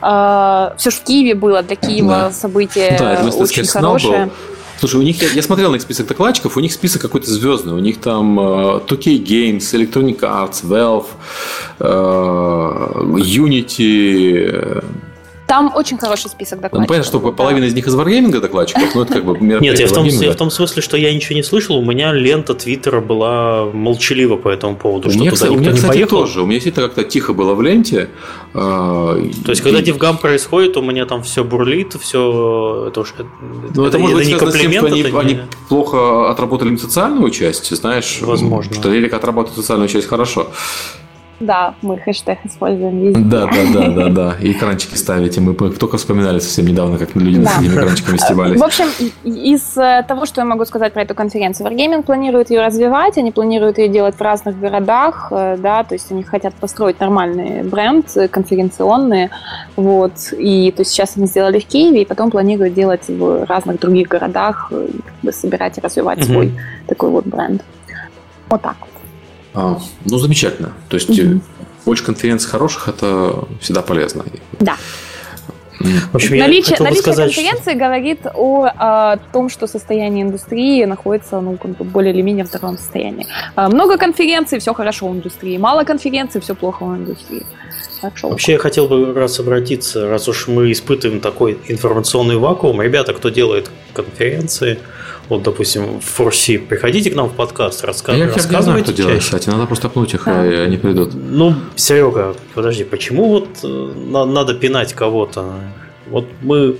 А, 0.00 0.74
Все 0.78 0.90
же 0.90 0.96
в 0.96 1.00
Киеве 1.02 1.34
было, 1.34 1.62
для 1.62 1.76
Киева 1.76 2.08
да. 2.08 2.32
событие 2.32 2.96
да, 2.98 3.22
очень 3.38 3.66
хорошее. 3.66 4.26
Был. 4.26 4.32
Слушай, 4.78 5.00
у 5.00 5.02
них, 5.02 5.22
я, 5.22 5.30
я 5.30 5.42
смотрел 5.42 5.70
на 5.70 5.76
их 5.76 5.82
список 5.82 6.06
докладчиков, 6.06 6.56
у 6.56 6.60
них 6.60 6.72
список 6.72 7.00
какой-то 7.00 7.30
звездный. 7.30 7.72
У 7.72 7.78
них 7.78 7.98
там 7.98 8.38
uh, 8.38 8.86
2K 8.86 9.24
Games, 9.24 9.58
Electronic 9.58 10.20
Arts, 10.20 10.62
Valve, 10.62 11.06
uh, 11.78 13.14
Unity, 13.14 14.84
там 15.46 15.72
очень 15.74 15.96
хороший 15.98 16.28
список 16.28 16.60
докладчиков. 16.60 16.80
Ну, 16.80 16.86
понятно, 16.86 17.08
что 17.08 17.18
да. 17.20 17.36
половина 17.36 17.64
из 17.64 17.74
них 17.74 17.86
из 17.86 17.94
Wargaming 17.94 18.40
докладчиков, 18.40 18.94
но 18.94 19.02
это 19.02 19.14
как 19.14 19.24
бы 19.24 19.38
Нет, 19.38 19.78
я 19.78 19.86
в, 19.86 19.92
том, 19.92 20.06
я 20.06 20.32
в 20.32 20.36
том 20.36 20.50
смысле, 20.50 20.82
что 20.82 20.96
я 20.96 21.14
ничего 21.14 21.36
не 21.36 21.42
слышал, 21.42 21.76
у 21.76 21.84
меня 21.84 22.12
лента 22.12 22.54
Твиттера 22.54 23.00
была 23.00 23.66
молчалива 23.66 24.36
по 24.36 24.48
этому 24.48 24.76
поводу, 24.76 25.10
что 25.10 25.18
у 25.18 25.22
меня, 25.22 25.30
туда 25.30 25.46
никто 25.46 25.54
у 25.54 25.58
меня, 25.58 25.70
не 25.70 25.76
кстати, 25.76 25.92
поехал. 25.92 26.18
тоже. 26.18 26.42
У 26.42 26.46
меня 26.46 26.54
действительно 26.54 26.86
как-то 26.86 27.04
тихо 27.04 27.32
было 27.32 27.54
в 27.54 27.62
ленте. 27.62 28.10
А, 28.54 29.14
То 29.44 29.50
есть, 29.50 29.62
когда 29.62 29.80
DevGam 29.80 30.18
происходит, 30.18 30.76
у 30.76 30.82
меня 30.82 31.06
там 31.06 31.22
все 31.22 31.44
бурлит, 31.44 31.94
все... 32.00 32.86
Это, 32.88 33.00
уж, 33.00 33.14
ну, 33.74 33.84
это, 33.84 33.88
это 33.88 33.98
может 33.98 34.16
быть 34.16 34.26
связано 34.26 34.50
с 34.50 34.54
тем, 34.56 34.70
что 34.70 34.86
они, 34.86 35.02
не... 35.02 35.10
они 35.18 35.38
плохо 35.68 36.30
отработали 36.30 36.76
социальную 36.76 37.30
часть, 37.30 37.74
знаешь? 37.74 38.18
Возможно. 38.20 38.74
Что 38.74 38.90
Лелик 38.90 39.14
отрабатывает 39.14 39.56
социальную 39.56 39.88
часть 39.88 40.08
хорошо. 40.08 40.48
Да, 41.38 41.74
мы 41.82 41.98
хэштег 41.98 42.38
используем 42.44 42.98
везде. 43.00 43.20
Да, 43.20 43.46
да, 43.46 43.72
да, 43.72 43.88
да, 43.90 44.08
да. 44.08 44.36
И 44.40 44.52
экранчики 44.52 44.94
ставите. 44.94 45.40
Мы 45.40 45.54
только 45.54 45.98
вспоминали 45.98 46.38
совсем 46.38 46.66
недавно, 46.66 46.96
как 46.96 47.14
люди 47.14 47.42
да. 47.42 47.50
с 47.50 47.58
этими 47.58 47.74
экранчиками 47.74 48.16
стебались. 48.16 48.58
В 48.58 48.64
общем, 48.64 48.86
из 49.24 49.76
э, 49.76 50.02
того, 50.08 50.24
что 50.24 50.40
я 50.40 50.46
могу 50.46 50.64
сказать 50.64 50.94
про 50.94 51.02
эту 51.02 51.14
конференцию, 51.14 51.68
Wargaming 51.68 52.02
планирует 52.04 52.50
ее 52.50 52.64
развивать, 52.64 53.18
они 53.18 53.32
планируют 53.32 53.76
ее 53.76 53.88
делать 53.88 54.14
в 54.14 54.20
разных 54.22 54.58
городах, 54.58 55.28
э, 55.30 55.56
да, 55.58 55.84
то 55.84 55.94
есть 55.94 56.10
они 56.10 56.22
хотят 56.22 56.54
построить 56.54 57.00
нормальный 57.00 57.62
бренд, 57.62 58.06
э, 58.16 58.28
конференционный, 58.28 59.28
вот, 59.76 60.32
и 60.32 60.72
то 60.74 60.80
есть 60.80 60.92
сейчас 60.92 61.16
они 61.16 61.26
сделали 61.26 61.60
в 61.60 61.66
Киеве, 61.66 62.02
и 62.02 62.04
потом 62.06 62.30
планируют 62.30 62.72
делать 62.72 63.08
в 63.08 63.44
разных 63.44 63.78
других 63.78 64.08
городах, 64.08 64.72
собирать 65.30 65.76
и 65.76 65.80
развивать 65.82 66.20
mm-hmm. 66.20 66.32
свой 66.32 66.52
такой 66.86 67.10
вот 67.10 67.26
бренд. 67.26 67.62
Вот 68.48 68.62
так 68.62 68.76
вот. 68.80 68.95
А, 69.56 69.80
ну, 70.04 70.18
замечательно. 70.18 70.74
То 70.88 70.96
есть 70.96 71.08
угу. 71.08 71.40
больше 71.86 72.04
конференций 72.04 72.48
хороших 72.50 72.88
это 72.88 73.44
всегда 73.60 73.80
полезно. 73.80 74.24
Да. 74.60 74.76
В 75.78 76.14
общем, 76.14 76.38
наличие 76.38 76.78
наличие 76.78 77.02
сказать, 77.02 77.34
конференции 77.34 77.70
что... 77.70 77.78
говорит 77.78 78.20
о, 78.34 78.66
о 78.66 79.16
том, 79.32 79.48
что 79.48 79.66
состояние 79.66 80.24
индустрии 80.24 80.84
находится 80.84 81.40
ну, 81.40 81.56
как 81.56 81.76
бы 81.76 81.84
более 81.84 82.12
или 82.14 82.22
менее 82.22 82.44
в 82.44 82.48
здоровом 82.48 82.78
состоянии. 82.78 83.26
А, 83.54 83.68
много 83.68 83.98
конференций, 83.98 84.58
все 84.58 84.74
хорошо 84.74 85.08
в 85.08 85.14
индустрии. 85.14 85.56
Мало 85.58 85.84
конференций, 85.84 86.40
все 86.40 86.54
плохо 86.54 86.84
в 86.84 86.96
индустрии. 86.96 87.44
Хорошо. 88.00 88.28
Вообще 88.28 88.52
я 88.52 88.58
хотел 88.58 88.88
бы 88.88 89.14
раз 89.14 89.40
обратиться, 89.40 90.08
раз 90.08 90.28
уж 90.28 90.48
мы 90.48 90.72
испытываем 90.72 91.20
такой 91.20 91.58
информационный 91.68 92.36
вакуум, 92.36 92.82
ребята, 92.82 93.14
кто 93.14 93.30
делает 93.30 93.70
конференции, 93.94 94.78
вот, 95.28 95.42
допустим, 95.42 96.00
в 96.00 96.04
Форси, 96.04 96.58
приходите 96.58 97.10
к 97.10 97.14
нам 97.14 97.28
в 97.28 97.34
подкаст, 97.34 97.84
рассказывайте. 97.84 98.28
Я 98.28 98.34
рассказывайте 98.34 98.92
знаю, 98.92 98.96
делать, 98.96 99.20
кстати, 99.20 99.48
надо 99.48 99.66
просто 99.66 99.88
пнуть 99.88 100.14
их, 100.14 100.28
а. 100.28 100.46
и 100.46 100.54
они 100.54 100.76
придут. 100.76 101.14
Ну, 101.14 101.54
Серега, 101.74 102.36
подожди, 102.54 102.84
почему 102.84 103.28
вот 103.28 103.48
э, 103.62 103.66
надо 103.66 104.54
пинать 104.54 104.92
кого-то? 104.94 105.54
Вот 106.08 106.26
мы... 106.42 106.76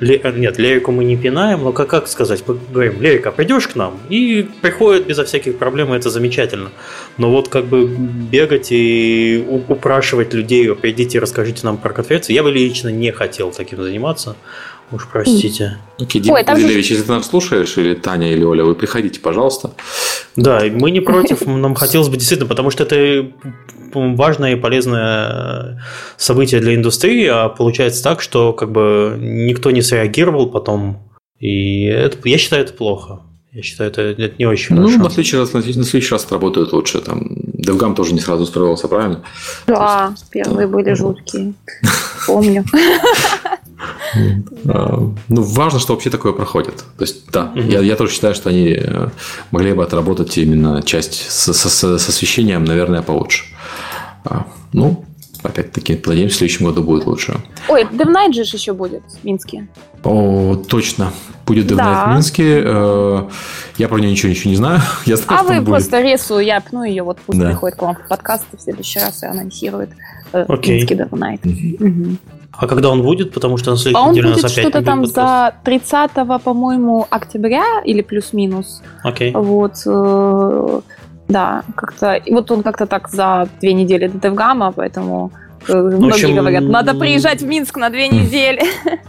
Нет, 0.00 0.58
Лерику 0.58 0.90
мы 0.90 1.04
не 1.04 1.16
пинаем, 1.16 1.62
но 1.62 1.72
как, 1.72 1.88
как 1.88 2.08
сказать? 2.08 2.42
Мы 2.46 2.58
говорим, 2.72 3.00
Лерика, 3.00 3.30
придешь 3.30 3.68
к 3.68 3.76
нам? 3.76 4.00
И 4.08 4.48
приходит 4.62 5.06
безо 5.06 5.24
всяких 5.24 5.58
проблем, 5.58 5.92
и 5.92 5.96
это 5.96 6.10
замечательно. 6.10 6.70
Но 7.18 7.30
вот 7.30 7.48
как 7.48 7.66
бы 7.66 7.86
бегать 7.86 8.68
и 8.70 9.44
упрашивать 9.68 10.32
людей, 10.32 10.74
придите 10.74 11.18
и 11.18 11.20
расскажите 11.20 11.60
нам 11.64 11.76
про 11.76 11.92
конференцию, 11.92 12.34
я 12.34 12.42
бы 12.42 12.50
лично 12.50 12.88
не 12.88 13.12
хотел 13.12 13.52
таким 13.52 13.82
заниматься. 13.82 14.36
Уж 14.92 15.08
простите. 15.10 15.78
Окей, 15.98 16.20
Дима 16.20 16.36
Ой, 16.36 16.44
Павелевич, 16.44 16.88
же... 16.88 16.94
если 16.94 17.06
ты 17.06 17.12
нас 17.12 17.26
слушаешь, 17.26 17.76
или 17.78 17.94
Таня, 17.94 18.32
или 18.32 18.44
Оля, 18.44 18.64
вы 18.64 18.74
приходите, 18.74 19.20
пожалуйста. 19.20 19.72
Да, 20.36 20.62
мы 20.70 20.90
не 20.90 21.00
против, 21.00 21.46
нам 21.46 21.74
хотелось 21.74 22.08
бы 22.08 22.16
действительно, 22.16 22.48
потому 22.48 22.70
что 22.70 22.84
это 22.84 23.30
важное 23.92 24.52
и 24.52 24.56
полезное 24.56 25.82
событие 26.16 26.60
для 26.60 26.74
индустрии, 26.74 27.26
а 27.26 27.48
получается 27.48 28.02
так, 28.02 28.20
что 28.20 28.52
как 28.52 28.72
бы 28.72 29.16
никто 29.18 29.70
не 29.70 29.82
среагировал 29.82 30.50
потом, 30.50 30.98
и 31.38 31.84
это, 31.84 32.18
я 32.28 32.38
считаю 32.38 32.64
это 32.64 32.72
плохо. 32.72 33.20
Я 33.52 33.62
считаю, 33.62 33.90
это, 33.90 34.02
это 34.02 34.34
не 34.36 34.46
очень 34.46 34.74
ну, 34.74 34.82
хорошо. 34.82 34.98
Ну, 34.98 35.04
на 35.04 35.10
следующий 35.10 35.36
раз, 35.36 35.52
на 35.52 35.62
следующий 35.62 36.10
раз 36.10 36.26
работают 36.32 36.72
лучше. 36.72 37.00
Там, 37.00 37.22
DevGam 37.64 37.94
тоже 37.94 38.12
не 38.12 38.18
сразу 38.18 38.42
устроился, 38.42 38.88
правильно? 38.88 39.22
Да, 39.68 40.08
есть, 40.10 40.28
первые 40.30 40.66
да. 40.66 40.72
были 40.72 40.92
жуткие. 40.94 41.54
Помню. 42.26 42.64
А, 44.66 45.12
ну, 45.28 45.42
важно, 45.42 45.78
что 45.78 45.92
вообще 45.92 46.08
такое 46.08 46.32
проходит. 46.32 46.76
То 46.96 47.04
есть, 47.04 47.30
да, 47.30 47.52
я, 47.54 47.80
я 47.80 47.96
тоже 47.96 48.12
считаю, 48.12 48.34
что 48.34 48.48
они 48.48 48.74
э, 48.78 49.08
могли 49.50 49.74
бы 49.74 49.82
отработать 49.82 50.38
именно 50.38 50.82
часть 50.82 51.30
с, 51.30 51.52
с, 51.52 51.68
с 51.68 52.08
освещением, 52.08 52.64
наверное, 52.64 53.02
получше. 53.02 53.44
А, 54.24 54.46
ну, 54.72 55.04
опять-таки, 55.44 56.00
надеемся, 56.04 56.34
в 56.34 56.38
следующем 56.38 56.66
году 56.66 56.82
будет 56.82 57.06
лучше. 57.06 57.36
Ой, 57.68 57.84
DevNight 57.84 58.32
же 58.32 58.42
еще 58.42 58.72
будет 58.72 59.02
в 59.20 59.24
Минске. 59.24 59.68
О, 60.02 60.56
точно. 60.56 61.12
Будет 61.46 61.66
DevNight 61.66 61.76
да. 61.76 62.06
в 62.06 62.14
Минске. 62.14 62.62
Э, 62.64 63.28
я 63.76 63.88
про 63.88 63.98
нее 63.98 64.10
ничего, 64.10 64.30
ничего 64.30 64.50
не 64.50 64.56
знаю. 64.56 64.80
Я 65.06 65.16
знаю 65.16 65.40
а 65.40 65.42
вы 65.44 65.56
будет. 65.56 65.66
просто 65.66 66.00
ресу, 66.00 66.38
я 66.38 66.60
пну 66.60 66.84
ее, 66.84 67.02
вот 67.02 67.18
пусть 67.24 67.38
да. 67.38 67.50
приходит 67.50 67.78
к 67.78 67.82
вам 67.82 67.96
в 67.96 68.08
подкаст 68.08 68.44
в 68.52 68.60
следующий 68.60 68.98
раз 69.00 69.22
и 69.22 69.26
анонсирует 69.26 69.90
э, 70.32 70.44
Окей. 70.48 70.76
Минский 70.76 70.94
DevNight. 70.94 71.76
Угу. 71.78 71.88
Угу. 71.88 72.16
А 72.56 72.66
когда 72.66 72.90
он 72.90 73.02
будет? 73.02 73.32
Потому 73.32 73.56
что 73.56 73.72
на 73.72 73.76
следующей 73.76 74.06
а 74.06 74.10
неделе 74.10 74.28
у 74.28 74.30
нас 74.30 74.38
опять 74.40 74.52
что-то 74.52 74.82
там 74.82 75.02
подкаст. 75.02 75.14
за 75.14 75.54
30 75.64 76.10
по-моему, 76.42 77.06
октября 77.10 77.64
или 77.84 78.02
плюс-минус. 78.02 78.82
Окей. 79.02 79.32
Вот. 79.32 79.74
Э, 79.86 80.80
да, 81.28 81.62
как-то. 81.74 82.20
Вот 82.30 82.50
он 82.50 82.62
как-то 82.62 82.86
так 82.86 83.08
за 83.08 83.48
две 83.60 83.72
недели 83.72 84.08
до 84.08 84.18
Девгама, 84.18 84.72
поэтому 84.72 85.32
э, 85.68 85.74
многие 85.74 86.12
общем, 86.12 86.36
говорят, 86.36 86.64
надо 86.64 86.94
приезжать 86.94 87.42
в 87.42 87.46
Минск 87.46 87.76
на 87.76 87.90
две 87.90 88.08
недели. 88.08 88.62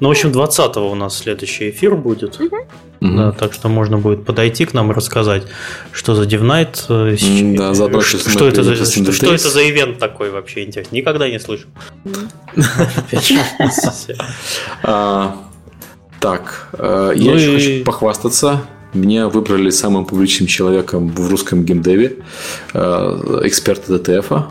Ну, 0.00 0.08
в 0.08 0.10
общем, 0.10 0.30
20-го 0.30 0.90
у 0.90 0.94
нас 0.94 1.18
следующий 1.18 1.70
эфир 1.70 1.96
будет. 1.96 2.40
Угу. 2.40 2.56
Да, 3.00 3.32
так 3.32 3.52
что 3.52 3.68
можно 3.68 3.98
будет 3.98 4.24
подойти 4.24 4.64
к 4.64 4.74
нам 4.74 4.90
и 4.90 4.94
рассказать, 4.94 5.44
что 5.92 6.14
за 6.14 6.24
DevNight. 6.24 6.86
Э, 6.88 7.56
да, 7.56 7.74
заодно, 7.74 8.00
что, 8.00 8.18
что, 8.18 8.48
это 8.48 8.62
за, 8.62 8.74
что, 8.74 9.12
что 9.12 9.34
это 9.34 9.50
за 9.50 9.68
ивент 9.68 9.98
такой 9.98 10.30
вообще 10.30 10.64
интересно. 10.64 10.96
Никогда 10.96 11.28
не 11.28 11.38
слышал. 11.38 11.68
А, 14.82 15.36
так, 16.20 16.68
э, 16.72 17.12
я 17.16 17.34
еще 17.34 17.54
хочу 17.54 17.84
похвастаться. 17.84 18.62
Меня 18.94 19.28
выбрали 19.28 19.70
самым 19.70 20.06
публичным 20.06 20.46
человеком 20.46 21.08
в 21.10 21.30
русском 21.30 21.64
геймдеве, 21.64 22.16
э, 22.72 23.40
эксперта 23.44 23.98
ДТФа. 23.98 24.48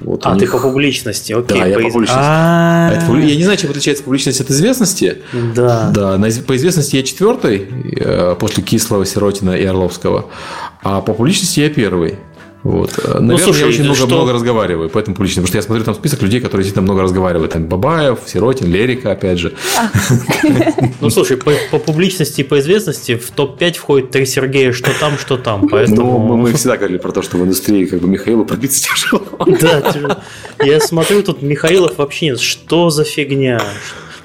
Вот 0.00 0.20
а, 0.24 0.34
ты 0.34 0.42
них... 0.42 0.52
по 0.52 0.58
публичности, 0.58 1.32
окей. 1.32 1.58
Да, 1.58 1.66
я 1.66 1.76
по 1.78 1.90
публичности. 1.90 2.14
А 2.18 2.92
это, 2.92 3.16
я 3.16 3.36
не 3.36 3.42
знаю, 3.42 3.58
чем 3.58 3.70
отличается 3.70 4.04
публичность 4.04 4.40
от 4.40 4.50
известности. 4.50 5.18
Да. 5.54 5.90
Да, 5.90 6.18
по 6.46 6.56
известности 6.56 6.96
я 6.96 7.02
четвертый, 7.02 7.68
э, 7.98 8.36
после 8.38 8.62
Кислого, 8.62 9.06
Сиротина 9.06 9.52
и 9.52 9.64
Орловского. 9.64 10.26
А 10.82 11.00
по 11.00 11.14
публичности 11.14 11.60
я 11.60 11.70
первый. 11.70 12.16
Вот. 12.66 12.98
Ну, 12.98 13.12
Наверное, 13.20 13.38
слушай, 13.38 13.60
я 13.60 13.66
очень 13.68 13.84
много, 13.84 13.96
что... 13.96 14.06
много 14.08 14.32
разговариваю, 14.32 14.90
поэтому 14.90 15.14
публично, 15.14 15.40
потому 15.40 15.48
что 15.48 15.58
я 15.58 15.62
смотрю 15.62 15.84
там 15.84 15.94
список 15.94 16.20
людей, 16.22 16.40
которые 16.40 16.64
действительно 16.64 16.82
много 16.82 17.02
разговаривают. 17.02 17.52
Там 17.52 17.66
Бабаев, 17.66 18.18
Сиротин, 18.26 18.66
Лерика, 18.72 19.12
опять 19.12 19.38
же. 19.38 19.54
Ну, 21.00 21.10
слушай, 21.10 21.36
по, 21.36 21.78
публичности 21.78 22.40
и 22.40 22.44
по 22.44 22.58
известности 22.58 23.16
в 23.16 23.30
топ-5 23.30 23.74
входит 23.74 24.10
три 24.10 24.26
Сергея, 24.26 24.72
что 24.72 24.90
там, 24.98 25.18
что 25.18 25.36
там. 25.36 25.62
Ну, 25.62 25.68
поэтому... 25.68 26.26
Ну, 26.26 26.36
мы 26.36 26.52
всегда 26.54 26.76
говорили 26.76 26.98
про 26.98 27.12
то, 27.12 27.22
что 27.22 27.36
в 27.36 27.42
индустрии 27.42 27.84
как 27.84 28.00
бы 28.00 28.08
Михаилу 28.08 28.44
пробиться 28.44 28.82
тяжело. 28.82 29.22
Да, 29.60 29.92
тяжело. 29.92 30.16
Я 30.64 30.80
смотрю, 30.80 31.22
тут 31.22 31.42
Михаилов 31.42 31.98
вообще 31.98 32.26
нет. 32.26 32.40
Что 32.40 32.90
за 32.90 33.04
фигня? 33.04 33.62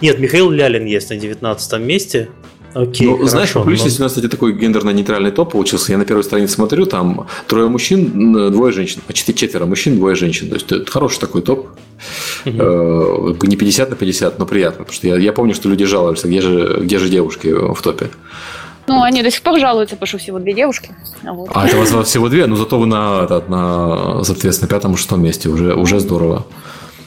Нет, 0.02 0.20
Михаил 0.20 0.50
Лялин 0.50 0.86
есть 0.86 1.10
на 1.10 1.18
19 1.18 1.80
месте. 1.80 2.30
Окей, 2.74 3.08
ну, 3.08 3.14
хорошо, 3.14 3.30
знаешь, 3.30 3.54
публичность 3.54 4.00
но... 4.00 4.04
у 4.04 4.06
нас, 4.06 4.14
кстати, 4.14 4.28
такой 4.28 4.54
гендерно-нейтральный 4.54 5.32
топ 5.32 5.52
получился. 5.52 5.92
Я 5.92 5.98
на 5.98 6.06
первой 6.06 6.24
странице 6.24 6.54
смотрю, 6.54 6.86
там 6.86 7.28
трое 7.48 7.68
мужчин, 7.68 8.52
двое 8.52 8.72
женщин. 8.72 9.02
Почти 9.06 9.36
четверо 9.36 9.66
мужчин, 9.66 9.98
двое 9.98 10.16
женщин. 10.16 10.50
То 10.50 10.56
есть, 10.56 10.72
это 10.72 10.90
хороший 10.92 11.20
такой 11.20 11.42
топ. 11.42 11.68
Угу. 12.46 13.38
Не 13.44 13.56
50 13.56 13.90
на 13.90 13.96
50, 13.96 14.40
но 14.40 14.46
приятно. 14.46 14.80
Потому 14.80 14.94
что 14.94 15.08
я, 15.08 15.18
я 15.18 15.34
помню, 15.34 15.54
что 15.54 15.70
люди 15.70 15.86
жалуются, 15.86 16.28
где 16.28 16.42
же, 16.42 16.80
где 16.82 16.98
же 17.00 17.10
девушки 17.10 17.48
в 17.48 17.82
топе. 17.82 18.10
Ну, 18.88 19.04
они 19.04 19.24
до 19.24 19.32
сих 19.32 19.42
пор 19.42 19.60
жалуются, 19.60 19.96
потому 19.96 20.08
что 20.08 20.18
всего 20.18 20.40
две 20.40 20.54
девушки. 20.54 20.96
Вот. 21.24 21.50
А 21.54 21.68
это 21.68 21.78
у 21.78 21.80
вас 21.80 22.08
всего 22.08 22.30
две? 22.30 22.46
Ну, 22.48 22.56
зато 22.56 22.80
вы 22.80 22.88
на, 22.88 23.28
на 23.48 24.24
соответственно, 24.24 24.70
пятом-шестом 24.70 25.22
месте. 25.22 25.50
Уже, 25.50 25.76
уже 25.76 26.00
здорово. 26.00 26.46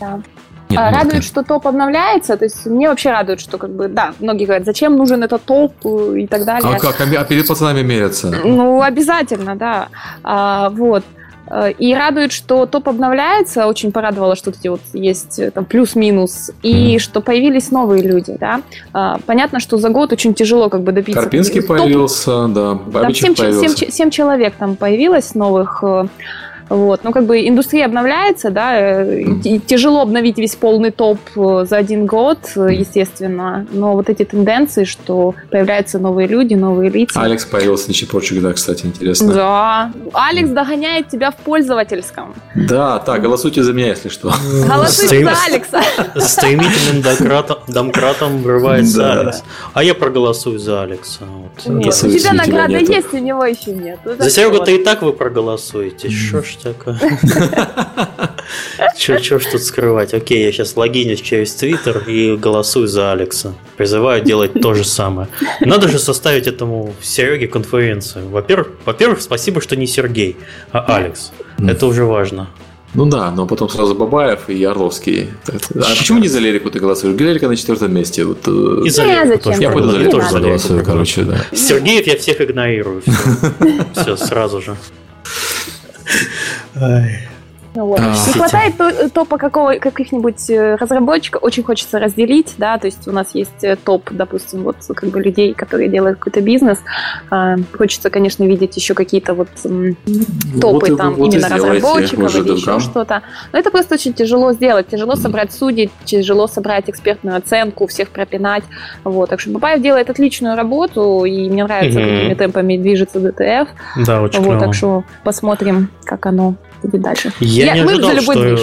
Да. 0.00 0.22
Нет, 0.70 0.80
а, 0.80 0.90
радует, 0.90 1.14
нет. 1.14 1.24
что 1.24 1.42
топ 1.42 1.66
обновляется. 1.66 2.36
То 2.36 2.44
есть 2.44 2.66
мне 2.66 2.88
вообще 2.88 3.10
радует, 3.10 3.40
что 3.40 3.58
как 3.58 3.70
бы, 3.70 3.88
да, 3.88 4.14
многие 4.18 4.44
говорят, 4.44 4.64
зачем 4.64 4.96
нужен 4.96 5.22
этот 5.22 5.42
топ 5.42 5.74
э, 5.84 6.20
и 6.20 6.26
так 6.26 6.44
далее. 6.44 6.76
А 6.76 6.78
как? 6.78 7.00
А 7.00 7.24
перед 7.24 7.46
пацанами 7.46 7.82
мерятся? 7.82 8.30
Ну, 8.44 8.82
обязательно, 8.82 9.56
да. 9.56 9.88
А, 10.22 10.70
вот. 10.70 11.04
Э, 11.46 11.70
и 11.72 11.94
радует, 11.94 12.32
что 12.32 12.66
топ 12.66 12.88
обновляется, 12.88 13.66
очень 13.66 13.92
порадовало, 13.92 14.36
что 14.36 14.50
эти 14.50 14.68
вот 14.68 14.80
есть 14.92 15.38
э, 15.38 15.50
там 15.50 15.64
плюс-минус, 15.64 16.50
и 16.62 16.96
mm. 16.96 16.98
что 16.98 17.20
появились 17.20 17.70
новые 17.70 18.02
люди, 18.02 18.36
да. 18.38 18.62
А, 18.92 19.18
понятно, 19.26 19.60
что 19.60 19.76
за 19.76 19.90
год 19.90 20.12
очень 20.12 20.34
тяжело 20.34 20.68
как 20.68 20.82
бы 20.82 20.92
добиться. 20.92 21.20
Карпинский 21.20 21.60
топ... 21.60 21.76
появился, 21.76 22.48
да, 22.48 22.74
Бабичев 22.74 23.26
там 23.26 23.36
7, 23.36 23.44
появился. 23.44 23.76
7, 23.76 23.90
7 23.90 24.10
человек 24.10 24.54
там 24.58 24.76
появилось 24.76 25.34
новых 25.34 25.84
вот. 26.68 27.04
Ну, 27.04 27.12
как 27.12 27.26
бы 27.26 27.46
индустрия 27.46 27.86
обновляется, 27.86 28.50
да, 28.50 29.02
э, 29.02 29.22
и 29.44 29.58
тяжело 29.58 30.00
обновить 30.00 30.38
весь 30.38 30.54
полный 30.56 30.90
топ 30.90 31.18
э, 31.36 31.66
за 31.68 31.76
один 31.76 32.06
год, 32.06 32.38
э, 32.56 32.68
естественно, 32.72 33.66
но 33.70 33.92
вот 33.92 34.08
эти 34.08 34.24
тенденции, 34.24 34.84
что 34.84 35.34
появляются 35.50 35.98
новые 35.98 36.26
люди, 36.26 36.54
новые 36.54 36.90
лица. 36.90 37.20
Алекс 37.20 37.44
появился 37.44 37.88
на 37.88 37.94
Чепорчик, 37.94 38.40
да, 38.40 38.52
кстати, 38.52 38.86
интересно. 38.86 39.34
Да. 39.34 39.92
Алекс 40.12 40.50
догоняет 40.50 41.08
тебя 41.08 41.30
в 41.30 41.36
пользовательском. 41.36 42.34
Да, 42.54 42.98
так, 42.98 43.20
голосуйте 43.20 43.62
за 43.62 43.72
меня, 43.72 43.88
если 43.88 44.08
что. 44.08 44.32
Голосуйте 44.66 45.24
за 45.24 45.36
Алекса. 45.46 45.82
Стремительным 46.16 47.02
домкратом 47.68 48.42
врывается 48.42 49.20
Алекс. 49.20 49.42
А 49.74 49.84
я 49.84 49.94
проголосую 49.94 50.58
за 50.58 50.82
Алекса. 50.82 51.24
У 51.66 51.80
тебя 51.80 52.32
награда 52.32 52.78
есть, 52.78 53.12
у 53.12 53.18
него 53.18 53.44
еще 53.44 53.72
нет. 53.72 53.98
За 54.04 54.30
Серегу-то 54.30 54.70
и 54.70 54.82
так 54.82 55.02
вы 55.02 55.12
проголосуете. 55.12 56.08
Что 56.08 56.42
ж 56.42 56.53
такое? 56.62 56.98
Че 58.98 59.38
ж 59.38 59.46
тут 59.52 59.62
скрывать? 59.62 60.14
Окей, 60.14 60.44
я 60.44 60.52
сейчас 60.52 60.76
логинюсь 60.76 61.20
через 61.20 61.54
Твиттер 61.54 62.08
и 62.08 62.36
голосую 62.36 62.88
за 62.88 63.12
Алекса. 63.12 63.54
Призываю 63.76 64.22
делать 64.22 64.52
то 64.60 64.74
же 64.74 64.84
самое. 64.84 65.28
Надо 65.60 65.88
же 65.88 65.98
составить 65.98 66.46
этому 66.46 66.94
Сереге 67.02 67.48
конференцию. 67.48 68.28
Во-первых, 68.28 68.68
во-первых, 68.84 69.20
спасибо, 69.20 69.60
что 69.60 69.76
не 69.76 69.86
Сергей, 69.86 70.36
а 70.72 70.84
Алекс. 70.96 71.32
Это 71.58 71.86
уже 71.86 72.04
важно. 72.04 72.48
Ну 72.94 73.06
да, 73.06 73.32
но 73.32 73.46
потом 73.46 73.68
сразу 73.68 73.94
Бабаев 73.94 74.48
и 74.48 74.62
Орловский. 74.62 75.30
А 75.48 75.96
почему 75.98 76.20
не 76.20 76.28
за 76.28 76.38
Лерику 76.38 76.70
ты 76.70 76.78
голосуешь? 76.78 77.20
Лерика 77.20 77.48
на 77.48 77.56
четвертом 77.56 77.92
месте. 77.92 78.24
Вот, 78.24 78.46
э, 78.46 78.82
и 78.84 78.90
за 78.90 79.04
Лерику 79.04 79.44
тоже. 79.44 79.60
Я 79.60 79.70
пойду 79.70 79.90
за 79.90 79.98
Лерику 79.98 80.20
тоже 80.20 80.38
голосую, 80.38 80.84
короче, 80.84 81.22
да. 81.22 81.44
Сергеев 81.52 82.06
я 82.06 82.16
всех 82.16 82.40
игнорирую. 82.40 83.02
Все, 83.96 84.16
сразу 84.16 84.62
же. 84.62 84.76
Ну 87.74 87.86
вот. 87.86 88.00
А, 88.00 88.14
не 88.26 88.32
хватает 88.32 88.74
топа 89.12 89.36
какого, 89.36 89.74
каких-нибудь 89.74 90.48
э, 90.48 90.76
разработчиков, 90.76 91.42
очень 91.42 91.64
хочется 91.64 91.98
разделить, 91.98 92.54
да, 92.56 92.78
то 92.78 92.86
есть 92.86 93.08
у 93.08 93.12
нас 93.12 93.34
есть 93.34 93.64
э, 93.64 93.74
топ, 93.76 94.12
допустим, 94.12 94.62
вот 94.62 94.76
как 94.94 95.10
бы 95.10 95.20
людей, 95.20 95.54
которые 95.54 95.88
делают 95.88 96.18
какой-то 96.18 96.40
бизнес. 96.40 96.78
А, 97.30 97.56
хочется, 97.76 98.10
конечно, 98.10 98.44
видеть 98.44 98.76
еще 98.76 98.94
какие-то 98.94 99.34
вот 99.34 99.48
топы 100.60 100.90
вот, 100.90 100.96
там 100.96 101.14
вот 101.14 101.34
именно 101.34 101.48
разработчиков 101.48 102.34
или 102.36 102.52
еще 102.52 102.78
что-то. 102.78 103.22
Но 103.52 103.58
это 103.58 103.72
просто 103.72 103.94
очень 103.94 104.12
тяжело 104.14 104.52
сделать. 104.52 104.86
Тяжело 104.86 105.16
собрать 105.16 105.52
судей, 105.52 105.90
тяжело 106.04 106.46
собрать 106.46 106.88
экспертную 106.88 107.36
оценку, 107.36 107.88
всех 107.88 108.10
пропинать. 108.10 108.62
Вот. 109.02 109.30
Так 109.30 109.40
что 109.40 109.50
Бабаев 109.50 109.82
делает 109.82 110.10
отличную 110.10 110.56
работу, 110.56 111.24
и 111.24 111.50
мне 111.50 111.64
нравится, 111.64 111.98
mm-hmm. 111.98 112.16
какими 112.18 112.34
темпами 112.34 112.76
движется 112.76 113.18
ДТФ. 113.18 113.68
Да, 114.06 114.22
очень 114.22 114.42
вот, 114.42 114.60
Так 114.60 114.74
что 114.74 115.02
посмотрим, 115.24 115.88
как 116.04 116.26
оно 116.26 116.54
будет 116.88 117.02
дальше. 117.02 117.32
Я, 117.40 117.66
Я 117.66 117.74
не 117.74 117.80
ожидал, 117.80 118.20
что 118.20 118.32
движ. 118.34 118.60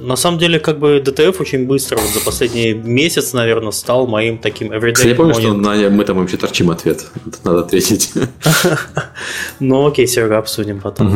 на 0.00 0.16
самом 0.16 0.38
деле 0.38 0.58
как 0.58 0.78
бы 0.78 1.02
DTF 1.04 1.36
очень 1.40 1.66
быстро 1.66 1.98
вот 1.98 2.10
за 2.10 2.20
последний 2.24 2.72
месяц, 2.72 3.32
наверное, 3.32 3.72
стал 3.72 4.06
моим 4.06 4.38
таким 4.38 4.72
everyday. 4.72 5.08
Я 5.08 5.14
помню, 5.14 5.34
что 5.34 5.52
на, 5.54 5.74
мы 5.90 6.04
там 6.04 6.18
вообще 6.18 6.36
торчим 6.36 6.70
ответ. 6.70 7.06
Надо 7.44 7.60
ответить. 7.60 8.12
Ну 9.60 9.86
окей, 9.86 10.06
Серега, 10.06 10.38
обсудим 10.38 10.80
потом. 10.80 11.08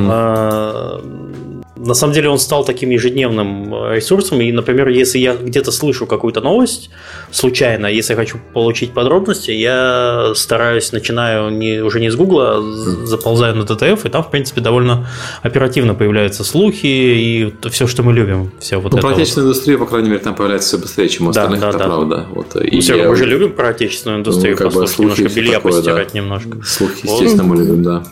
На 1.85 1.95
самом 1.95 2.15
деле 2.15 2.29
он 2.29 2.39
стал 2.39 2.65
таким 2.65 2.91
ежедневным 2.91 3.93
ресурсом. 3.93 4.41
И, 4.41 4.53
например, 4.53 4.89
если 4.89 5.19
я 5.19 5.35
где-то 5.35 5.73
слышу 5.73 6.07
какую-то 6.07 6.41
новость 6.41 6.91
случайно, 7.33 7.87
если 7.87 8.13
я 8.13 8.17
хочу 8.17 8.39
получить 8.55 8.93
подробности, 8.93 9.51
я 9.51 10.33
стараюсь, 10.37 10.93
начинаю 10.93 11.51
не, 11.51 11.81
уже 11.81 12.01
не 12.01 12.11
с 12.11 12.15
Гугла, 12.15 12.59
а 12.59 12.63
заползаю 13.05 13.57
на 13.57 13.63
DTF, 13.63 14.07
и 14.07 14.09
там, 14.11 14.23
в 14.23 14.31
принципе, 14.31 14.61
довольно 14.61 15.09
оперативно 15.43 15.95
появляются 15.95 16.45
слухи 16.45 16.87
и 16.87 17.55
все, 17.71 17.89
что 17.89 18.05
мы 18.05 18.13
любим. 18.13 18.53
Все 18.61 18.77
вот 18.77 18.93
ну, 18.93 18.99
про 18.99 19.11
отечественную 19.11 19.49
вот. 19.49 19.55
индустрию, 19.55 19.79
по 19.81 19.87
крайней 19.87 20.09
мере, 20.09 20.21
там 20.21 20.37
появляется 20.37 20.69
все 20.69 20.79
быстрее, 20.79 21.09
чем 21.09 21.27
у 21.27 21.31
остальных, 21.31 21.61
да, 21.61 21.67
да, 21.67 21.69
это 21.71 21.79
да. 21.79 21.85
правда. 21.85 22.27
Вот. 22.31 22.55
Ну, 22.55 22.61
и 22.61 22.81
все, 22.81 22.97
я... 22.97 23.09
мы 23.09 23.17
же 23.17 23.27
любим 23.27 23.55
про 23.55 23.71
отечественную 23.71 24.21
индустрию, 24.21 24.57
ну, 24.57 24.65
как 24.65 24.73
бы 24.73 24.87
слухи, 24.87 25.21
немножко 25.21 25.41
белья 25.41 25.55
такое, 25.55 25.73
постирать 25.73 26.13
да. 26.13 26.19
немножко. 26.19 26.59
Слухи, 26.65 27.07
естественно, 27.07 27.43
вот. 27.43 27.57
мы 27.57 27.65
любим, 27.65 27.83
да. 27.83 28.05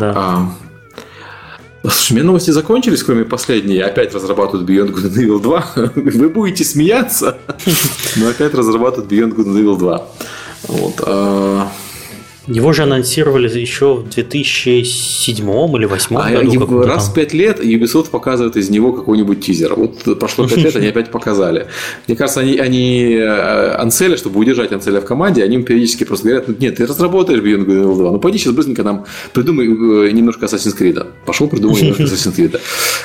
Да. 0.00 0.12
А, 0.16 0.48
Слушай, 1.82 2.12
мне 2.12 2.22
новости 2.22 2.50
закончились, 2.52 3.02
кроме 3.02 3.24
последней. 3.24 3.80
Опять 3.80 4.14
разрабатывают 4.14 4.68
Beyond 4.68 4.94
Good 4.94 5.10
and 5.10 5.16
Evil 5.16 5.40
2. 5.40 5.64
Вы 5.96 6.28
будете 6.28 6.64
смеяться, 6.64 7.38
но 8.16 8.28
опять 8.28 8.54
разрабатывают 8.54 9.10
Beyond 9.10 9.34
Good 9.34 9.46
and 9.46 9.60
Evil 9.60 9.78
2. 9.78 10.06
Вот. 10.68 11.00
Его 12.46 12.72
же 12.72 12.82
анонсировали 12.82 13.48
еще 13.48 13.94
в 13.94 14.10
2007 14.10 15.36
или 15.76 15.86
2008 15.86 16.16
а 16.16 16.58
году. 16.58 16.82
Раз 16.82 17.08
в 17.08 17.14
пять 17.14 17.32
лет 17.32 17.60
Ubisoft 17.60 18.10
показывает 18.10 18.56
из 18.56 18.68
него 18.68 18.92
какой-нибудь 18.92 19.40
тизер. 19.44 19.74
Вот 19.74 20.18
прошло 20.18 20.48
пять 20.48 20.58
лет, 20.58 20.76
они 20.76 20.88
опять 20.88 21.10
показали. 21.10 21.68
Мне 22.08 22.16
кажется, 22.16 22.40
они, 22.40 22.58
они 22.58 23.14
э, 23.14 23.74
Анцеля, 23.76 24.16
чтобы 24.16 24.40
удержать 24.40 24.72
Анцеля 24.72 25.00
в 25.00 25.04
команде, 25.04 25.44
они 25.44 25.62
периодически 25.62 26.04
просто 26.04 26.28
говорят, 26.28 26.60
нет, 26.60 26.76
ты 26.76 26.86
разработаешь 26.86 27.40
Beyond 27.40 27.66
Good 27.66 27.84
and 27.84 27.96
2, 27.96 28.10
ну 28.10 28.18
пойди 28.18 28.38
сейчас 28.38 28.54
быстренько 28.54 28.82
нам 28.82 29.06
придумай 29.32 29.66
э, 29.66 30.10
немножко 30.10 30.46
Assassin's 30.46 30.76
Creed. 30.76 31.06
Пошел 31.24 31.48
придумай 31.48 31.80
немножко 31.82 32.02
Assassin's 32.02 32.36
Creed. 32.36 32.60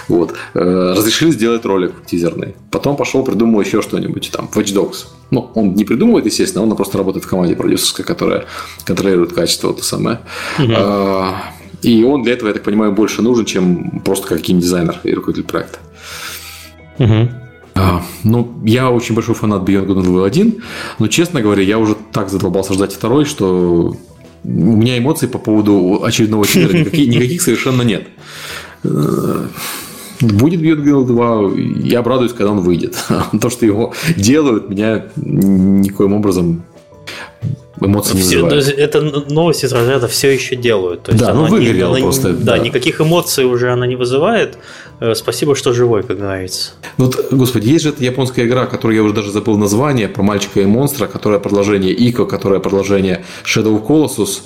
Вот. 0.07 0.34
Э, 0.55 0.93
разрешили 0.97 1.30
сделать 1.31 1.64
ролик 1.64 1.91
тизерный. 2.07 2.55
Потом 2.72 2.97
пошел 2.97 3.23
придумал 3.23 3.61
еще 3.61 3.84
что-нибудь, 3.84 4.31
там, 4.34 4.49
Watch 4.53 4.73
Dogs. 4.73 5.05
Ну, 5.30 5.52
он 5.56 5.74
не 5.74 5.84
придумывает, 5.84 6.26
естественно, 6.26 6.64
он 6.64 6.76
просто 6.76 6.98
работает 6.98 7.26
в 7.26 7.28
команде 7.28 7.56
продюсерской, 7.56 8.06
которая 8.06 8.45
контролирует 8.86 9.34
качество, 9.34 9.74
то 9.74 9.84
самое. 9.84 10.20
Угу. 10.58 10.74
А, 10.76 11.54
и 11.82 12.04
он 12.04 12.24
для 12.24 12.34
этого, 12.34 12.48
я 12.48 12.54
так 12.54 12.64
понимаю, 12.64 12.94
больше 12.94 13.22
нужен, 13.22 13.45
чем 13.45 14.02
просто 14.06 14.28
как 14.28 14.41
геймдизайнер 14.41 14.99
и 15.04 15.14
руководитель 15.14 15.48
проекта. 15.48 15.80
Угу. 16.99 17.30
А, 17.76 18.02
ну, 18.24 18.60
я 18.64 18.90
очень 18.90 19.16
большой 19.16 19.36
фанат 19.36 19.64
Beyond 19.64 19.86
Good 19.88 19.98
and 19.98 20.06
Evil 20.06 20.26
1, 20.26 20.64
но, 20.99 21.08
честно 21.08 21.41
говоря, 21.41 21.62
я 21.62 21.78
уже 21.78 21.95
так 22.12 22.30
задолбался 22.30 22.74
ждать 22.74 22.94
второй, 22.94 23.26
что 23.26 23.95
у 24.44 24.49
меня 24.49 24.98
эмоций 24.98 25.28
по 25.28 25.38
поводу 25.38 26.04
очередного 26.04 26.45
тизера 26.45 26.76
никаких, 26.78 27.08
никаких 27.08 27.41
совершенно 27.41 27.82
нет. 27.82 28.08
Будет 30.22 30.61
Good 30.61 31.06
2, 31.06 31.52
я 31.88 31.99
обрадуюсь, 31.99 32.34
когда 32.34 32.52
он 32.52 32.61
выйдет. 32.61 32.95
То, 33.41 33.49
что 33.49 33.65
его 33.65 33.94
делают, 34.15 34.69
меня 34.69 35.06
никоим 35.15 36.14
образом 36.14 36.64
эмоций 37.81 38.15
не 38.15 38.22
все, 38.22 38.44
вызывает. 38.44 38.80
Это 38.80 39.02
новость 39.02 39.64
из 39.64 39.72
разряда 39.72 40.07
все 40.07 40.31
еще 40.31 40.56
делают. 40.56 41.03
То 41.03 41.11
есть 41.11 41.23
да, 41.23 41.34
ну 41.34 41.45
выгорело 41.45 41.95
не, 41.95 42.02
просто. 42.02 42.34
Да, 42.34 42.53
да, 42.53 42.57
никаких 42.57 43.02
эмоций 43.02 43.45
уже 43.45 43.72
она 43.72 43.85
не 43.85 43.95
вызывает. 43.95 44.57
Э, 44.99 45.14
спасибо, 45.15 45.56
что 45.56 45.73
живой, 45.73 46.03
как 46.03 46.18
говорится. 46.18 46.72
Ну, 46.98 47.06
вот, 47.06 47.27
господи, 47.31 47.69
есть 47.69 47.84
же 47.84 47.89
эта 47.89 48.03
японская 48.03 48.45
игра, 48.45 48.65
которую 48.65 48.98
я 48.98 49.03
уже 49.03 49.14
даже 49.14 49.31
забыл 49.31 49.57
название, 49.57 50.07
про 50.07 50.23
мальчика 50.23 50.61
и 50.61 50.65
монстра, 50.65 51.07
которая 51.07 51.39
продолжение 51.39 51.94
Ико, 52.10 52.26
которая 52.26 52.60
продолжение 52.60 53.23
Shadow 53.44 53.85
Colossus. 53.85 54.41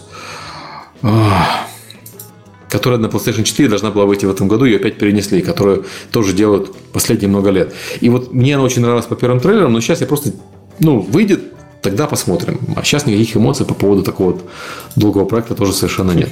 Которая 2.72 3.00
на 3.00 3.08
PlayStation 3.08 3.44
4 3.44 3.70
должна 3.70 3.92
была 3.92 4.06
выйти 4.06 4.26
в 4.26 4.32
этом 4.32 4.48
году, 4.48 4.66
ее 4.66 4.78
опять 4.78 4.98
перенесли, 4.98 5.42
которую 5.42 5.86
тоже 6.12 6.34
делают 6.34 6.74
последние 6.94 7.28
много 7.28 7.50
лет. 7.50 7.74
И 8.00 8.10
вот 8.10 8.34
мне 8.34 8.56
она 8.56 8.64
очень 8.64 8.82
нравилась 8.82 9.06
по 9.06 9.16
первым 9.16 9.40
трейлерам, 9.40 9.74
но 9.74 9.82
сейчас 9.82 10.02
я 10.02 10.08
просто, 10.08 10.32
ну, 10.80 11.00
выйдет, 11.00 11.42
тогда 11.82 12.08
посмотрим. 12.08 12.60
А 12.76 12.84
сейчас 12.84 13.06
никаких 13.06 13.36
эмоций 13.36 13.66
по 13.66 13.74
поводу 13.74 14.04
такого 14.04 14.32
вот 14.32 14.50
долгого 14.96 15.26
проекта 15.26 15.54
тоже 15.54 15.74
совершенно 15.74 16.12
нет. 16.12 16.30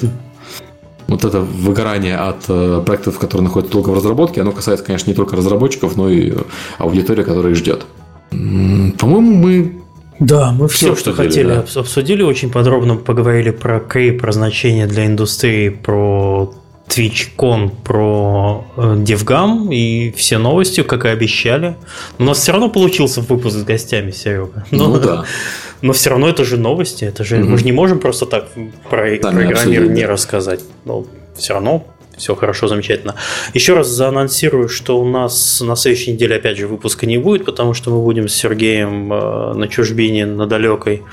Вот 1.08 1.26
это 1.26 1.40
выгорание 1.42 2.18
от 2.18 2.46
э, 2.48 2.84
проектов, 2.86 3.18
которые 3.18 3.46
находятся 3.46 3.74
долго 3.74 3.90
в 3.90 3.96
разработке, 3.96 4.42
оно 4.42 4.52
касается, 4.52 4.86
конечно, 4.86 5.10
не 5.10 5.16
только 5.16 5.36
разработчиков, 5.36 5.98
но 5.98 6.10
и 6.10 6.34
аудитории, 6.78 7.24
которая 7.24 7.52
их 7.52 7.58
ждет. 7.58 7.86
По-моему, 8.30 9.36
мы 9.36 9.79
да, 10.20 10.52
мы 10.52 10.68
все, 10.68 10.94
все 10.94 11.02
что 11.02 11.14
хотели, 11.14 11.48
да. 11.48 11.80
обсудили, 11.80 12.24
очень 12.24 12.52
подробно 12.52 12.96
поговорили 12.96 13.52
про 13.52 13.80
Кей, 13.80 14.12
про 14.12 14.32
значение 14.32 14.86
для 14.86 15.06
индустрии, 15.06 15.70
про 15.70 16.54
TwitchCon 16.90 17.72
про 17.84 18.66
э, 18.76 18.82
DevGam 18.98 19.74
и 19.74 20.12
все 20.12 20.40
новости, 20.40 20.82
как 20.82 21.06
и 21.06 21.10
обещали. 21.10 21.76
Но 22.18 22.26
у 22.26 22.28
нас 22.30 22.40
все 22.40 22.52
равно 22.52 22.70
получился 22.70 23.22
выпуск 23.22 23.58
с 23.58 23.64
гостями, 23.64 24.12
Серега. 24.12 24.66
Но, 24.72 24.88
ну 24.88 25.00
да. 25.00 25.26
Но 25.82 25.94
все 25.94 26.10
равно 26.10 26.28
это 26.28 26.44
же 26.44 26.58
новости. 26.58 27.06
Это 27.06 27.24
же, 27.24 27.40
угу. 27.40 27.52
Мы 27.52 27.58
же 27.58 27.64
не 27.64 27.72
можем 27.72 28.00
просто 28.00 28.26
так 28.26 28.48
про, 28.90 29.18
Там 29.18 29.36
про 29.36 29.46
игромир 29.46 29.90
не 29.90 30.06
рассказать. 30.06 30.62
Но 30.84 31.06
все 31.38 31.54
равно 31.54 31.86
все 32.20 32.36
хорошо, 32.36 32.68
замечательно. 32.68 33.16
Еще 33.54 33.74
раз 33.74 33.88
заанонсирую, 33.88 34.70
что 34.70 35.00
у 35.00 35.08
нас 35.08 35.62
на 35.62 35.76
следующей 35.76 36.12
неделе 36.12 36.36
опять 36.36 36.58
же 36.58 36.68
выпуска 36.68 37.06
не 37.06 37.18
будет, 37.18 37.46
потому 37.46 37.74
что 37.74 37.90
мы 37.92 38.02
будем 38.04 38.28
с 38.28 38.36
Сергеем 38.36 39.12
э, 39.12 39.54
на 39.54 39.68
чужбине, 39.68 40.26
на 40.26 40.46
далекой, 40.46 41.04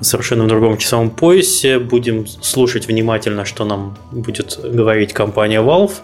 совершенно 0.00 0.44
в 0.44 0.48
другом 0.48 0.78
часовом 0.78 1.10
поясе. 1.10 1.78
Будем 1.78 2.26
слушать 2.26 2.86
внимательно, 2.86 3.44
что 3.44 3.64
нам 3.64 3.98
будет 4.12 4.58
говорить 4.62 5.12
компания 5.12 5.60
Valve, 5.60 5.94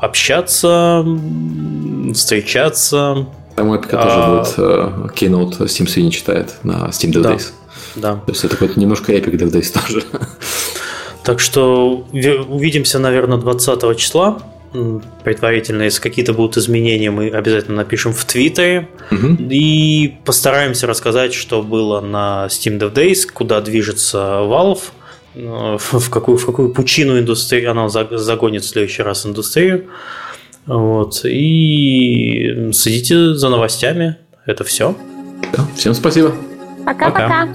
общаться, 0.00 1.04
встречаться. 2.14 3.26
Там 3.56 3.72
Эпика 3.74 3.96
тоже 3.96 4.16
а... 4.16 4.38
будет 4.38 4.54
э, 4.56 5.08
Keynote 5.16 5.58
Steam 5.66 5.86
Sweeney 5.86 6.10
читает 6.10 6.54
на 6.62 6.88
Steam 6.90 7.12
Dev 7.12 7.22
Days. 7.22 7.50
Да. 7.96 8.14
То 8.14 8.32
есть 8.32 8.44
это 8.44 8.56
какой-то 8.56 8.78
немножко 8.78 9.12
Epic 9.12 9.32
Dev 9.32 9.50
Days 9.50 9.72
тоже. 9.72 10.04
Так 11.24 11.40
что 11.40 12.06
увидимся, 12.12 12.98
наверное, 12.98 13.38
20 13.38 13.96
числа. 13.96 14.42
Предварительно, 15.22 15.82
если 15.82 16.00
какие-то 16.00 16.32
будут 16.32 16.56
изменения, 16.56 17.10
мы 17.10 17.28
обязательно 17.28 17.76
напишем 17.78 18.12
в 18.12 18.24
Твиттере. 18.24 18.88
Угу. 19.10 19.36
И 19.50 20.14
постараемся 20.24 20.86
рассказать, 20.86 21.32
что 21.32 21.62
было 21.62 22.00
на 22.00 22.46
Steam 22.50 22.78
Dev 22.78 22.92
Days, 22.92 23.26
куда 23.32 23.60
движется 23.60 24.18
Valve, 24.18 24.80
э, 25.34 25.78
в 25.92 26.10
какую, 26.10 26.38
в 26.38 26.44
какую 26.44 26.70
пучину 26.70 27.18
индустрии 27.18 27.64
она 27.64 27.88
загонит 27.88 28.64
в 28.64 28.68
следующий 28.68 29.02
раз 29.02 29.24
индустрию. 29.24 29.84
Вот. 30.66 31.24
И 31.24 32.70
следите 32.72 33.34
за 33.34 33.48
новостями. 33.48 34.16
Это 34.44 34.64
все. 34.64 34.96
всем 35.76 35.94
спасибо. 35.94 36.34
Пока-пока. 36.84 37.48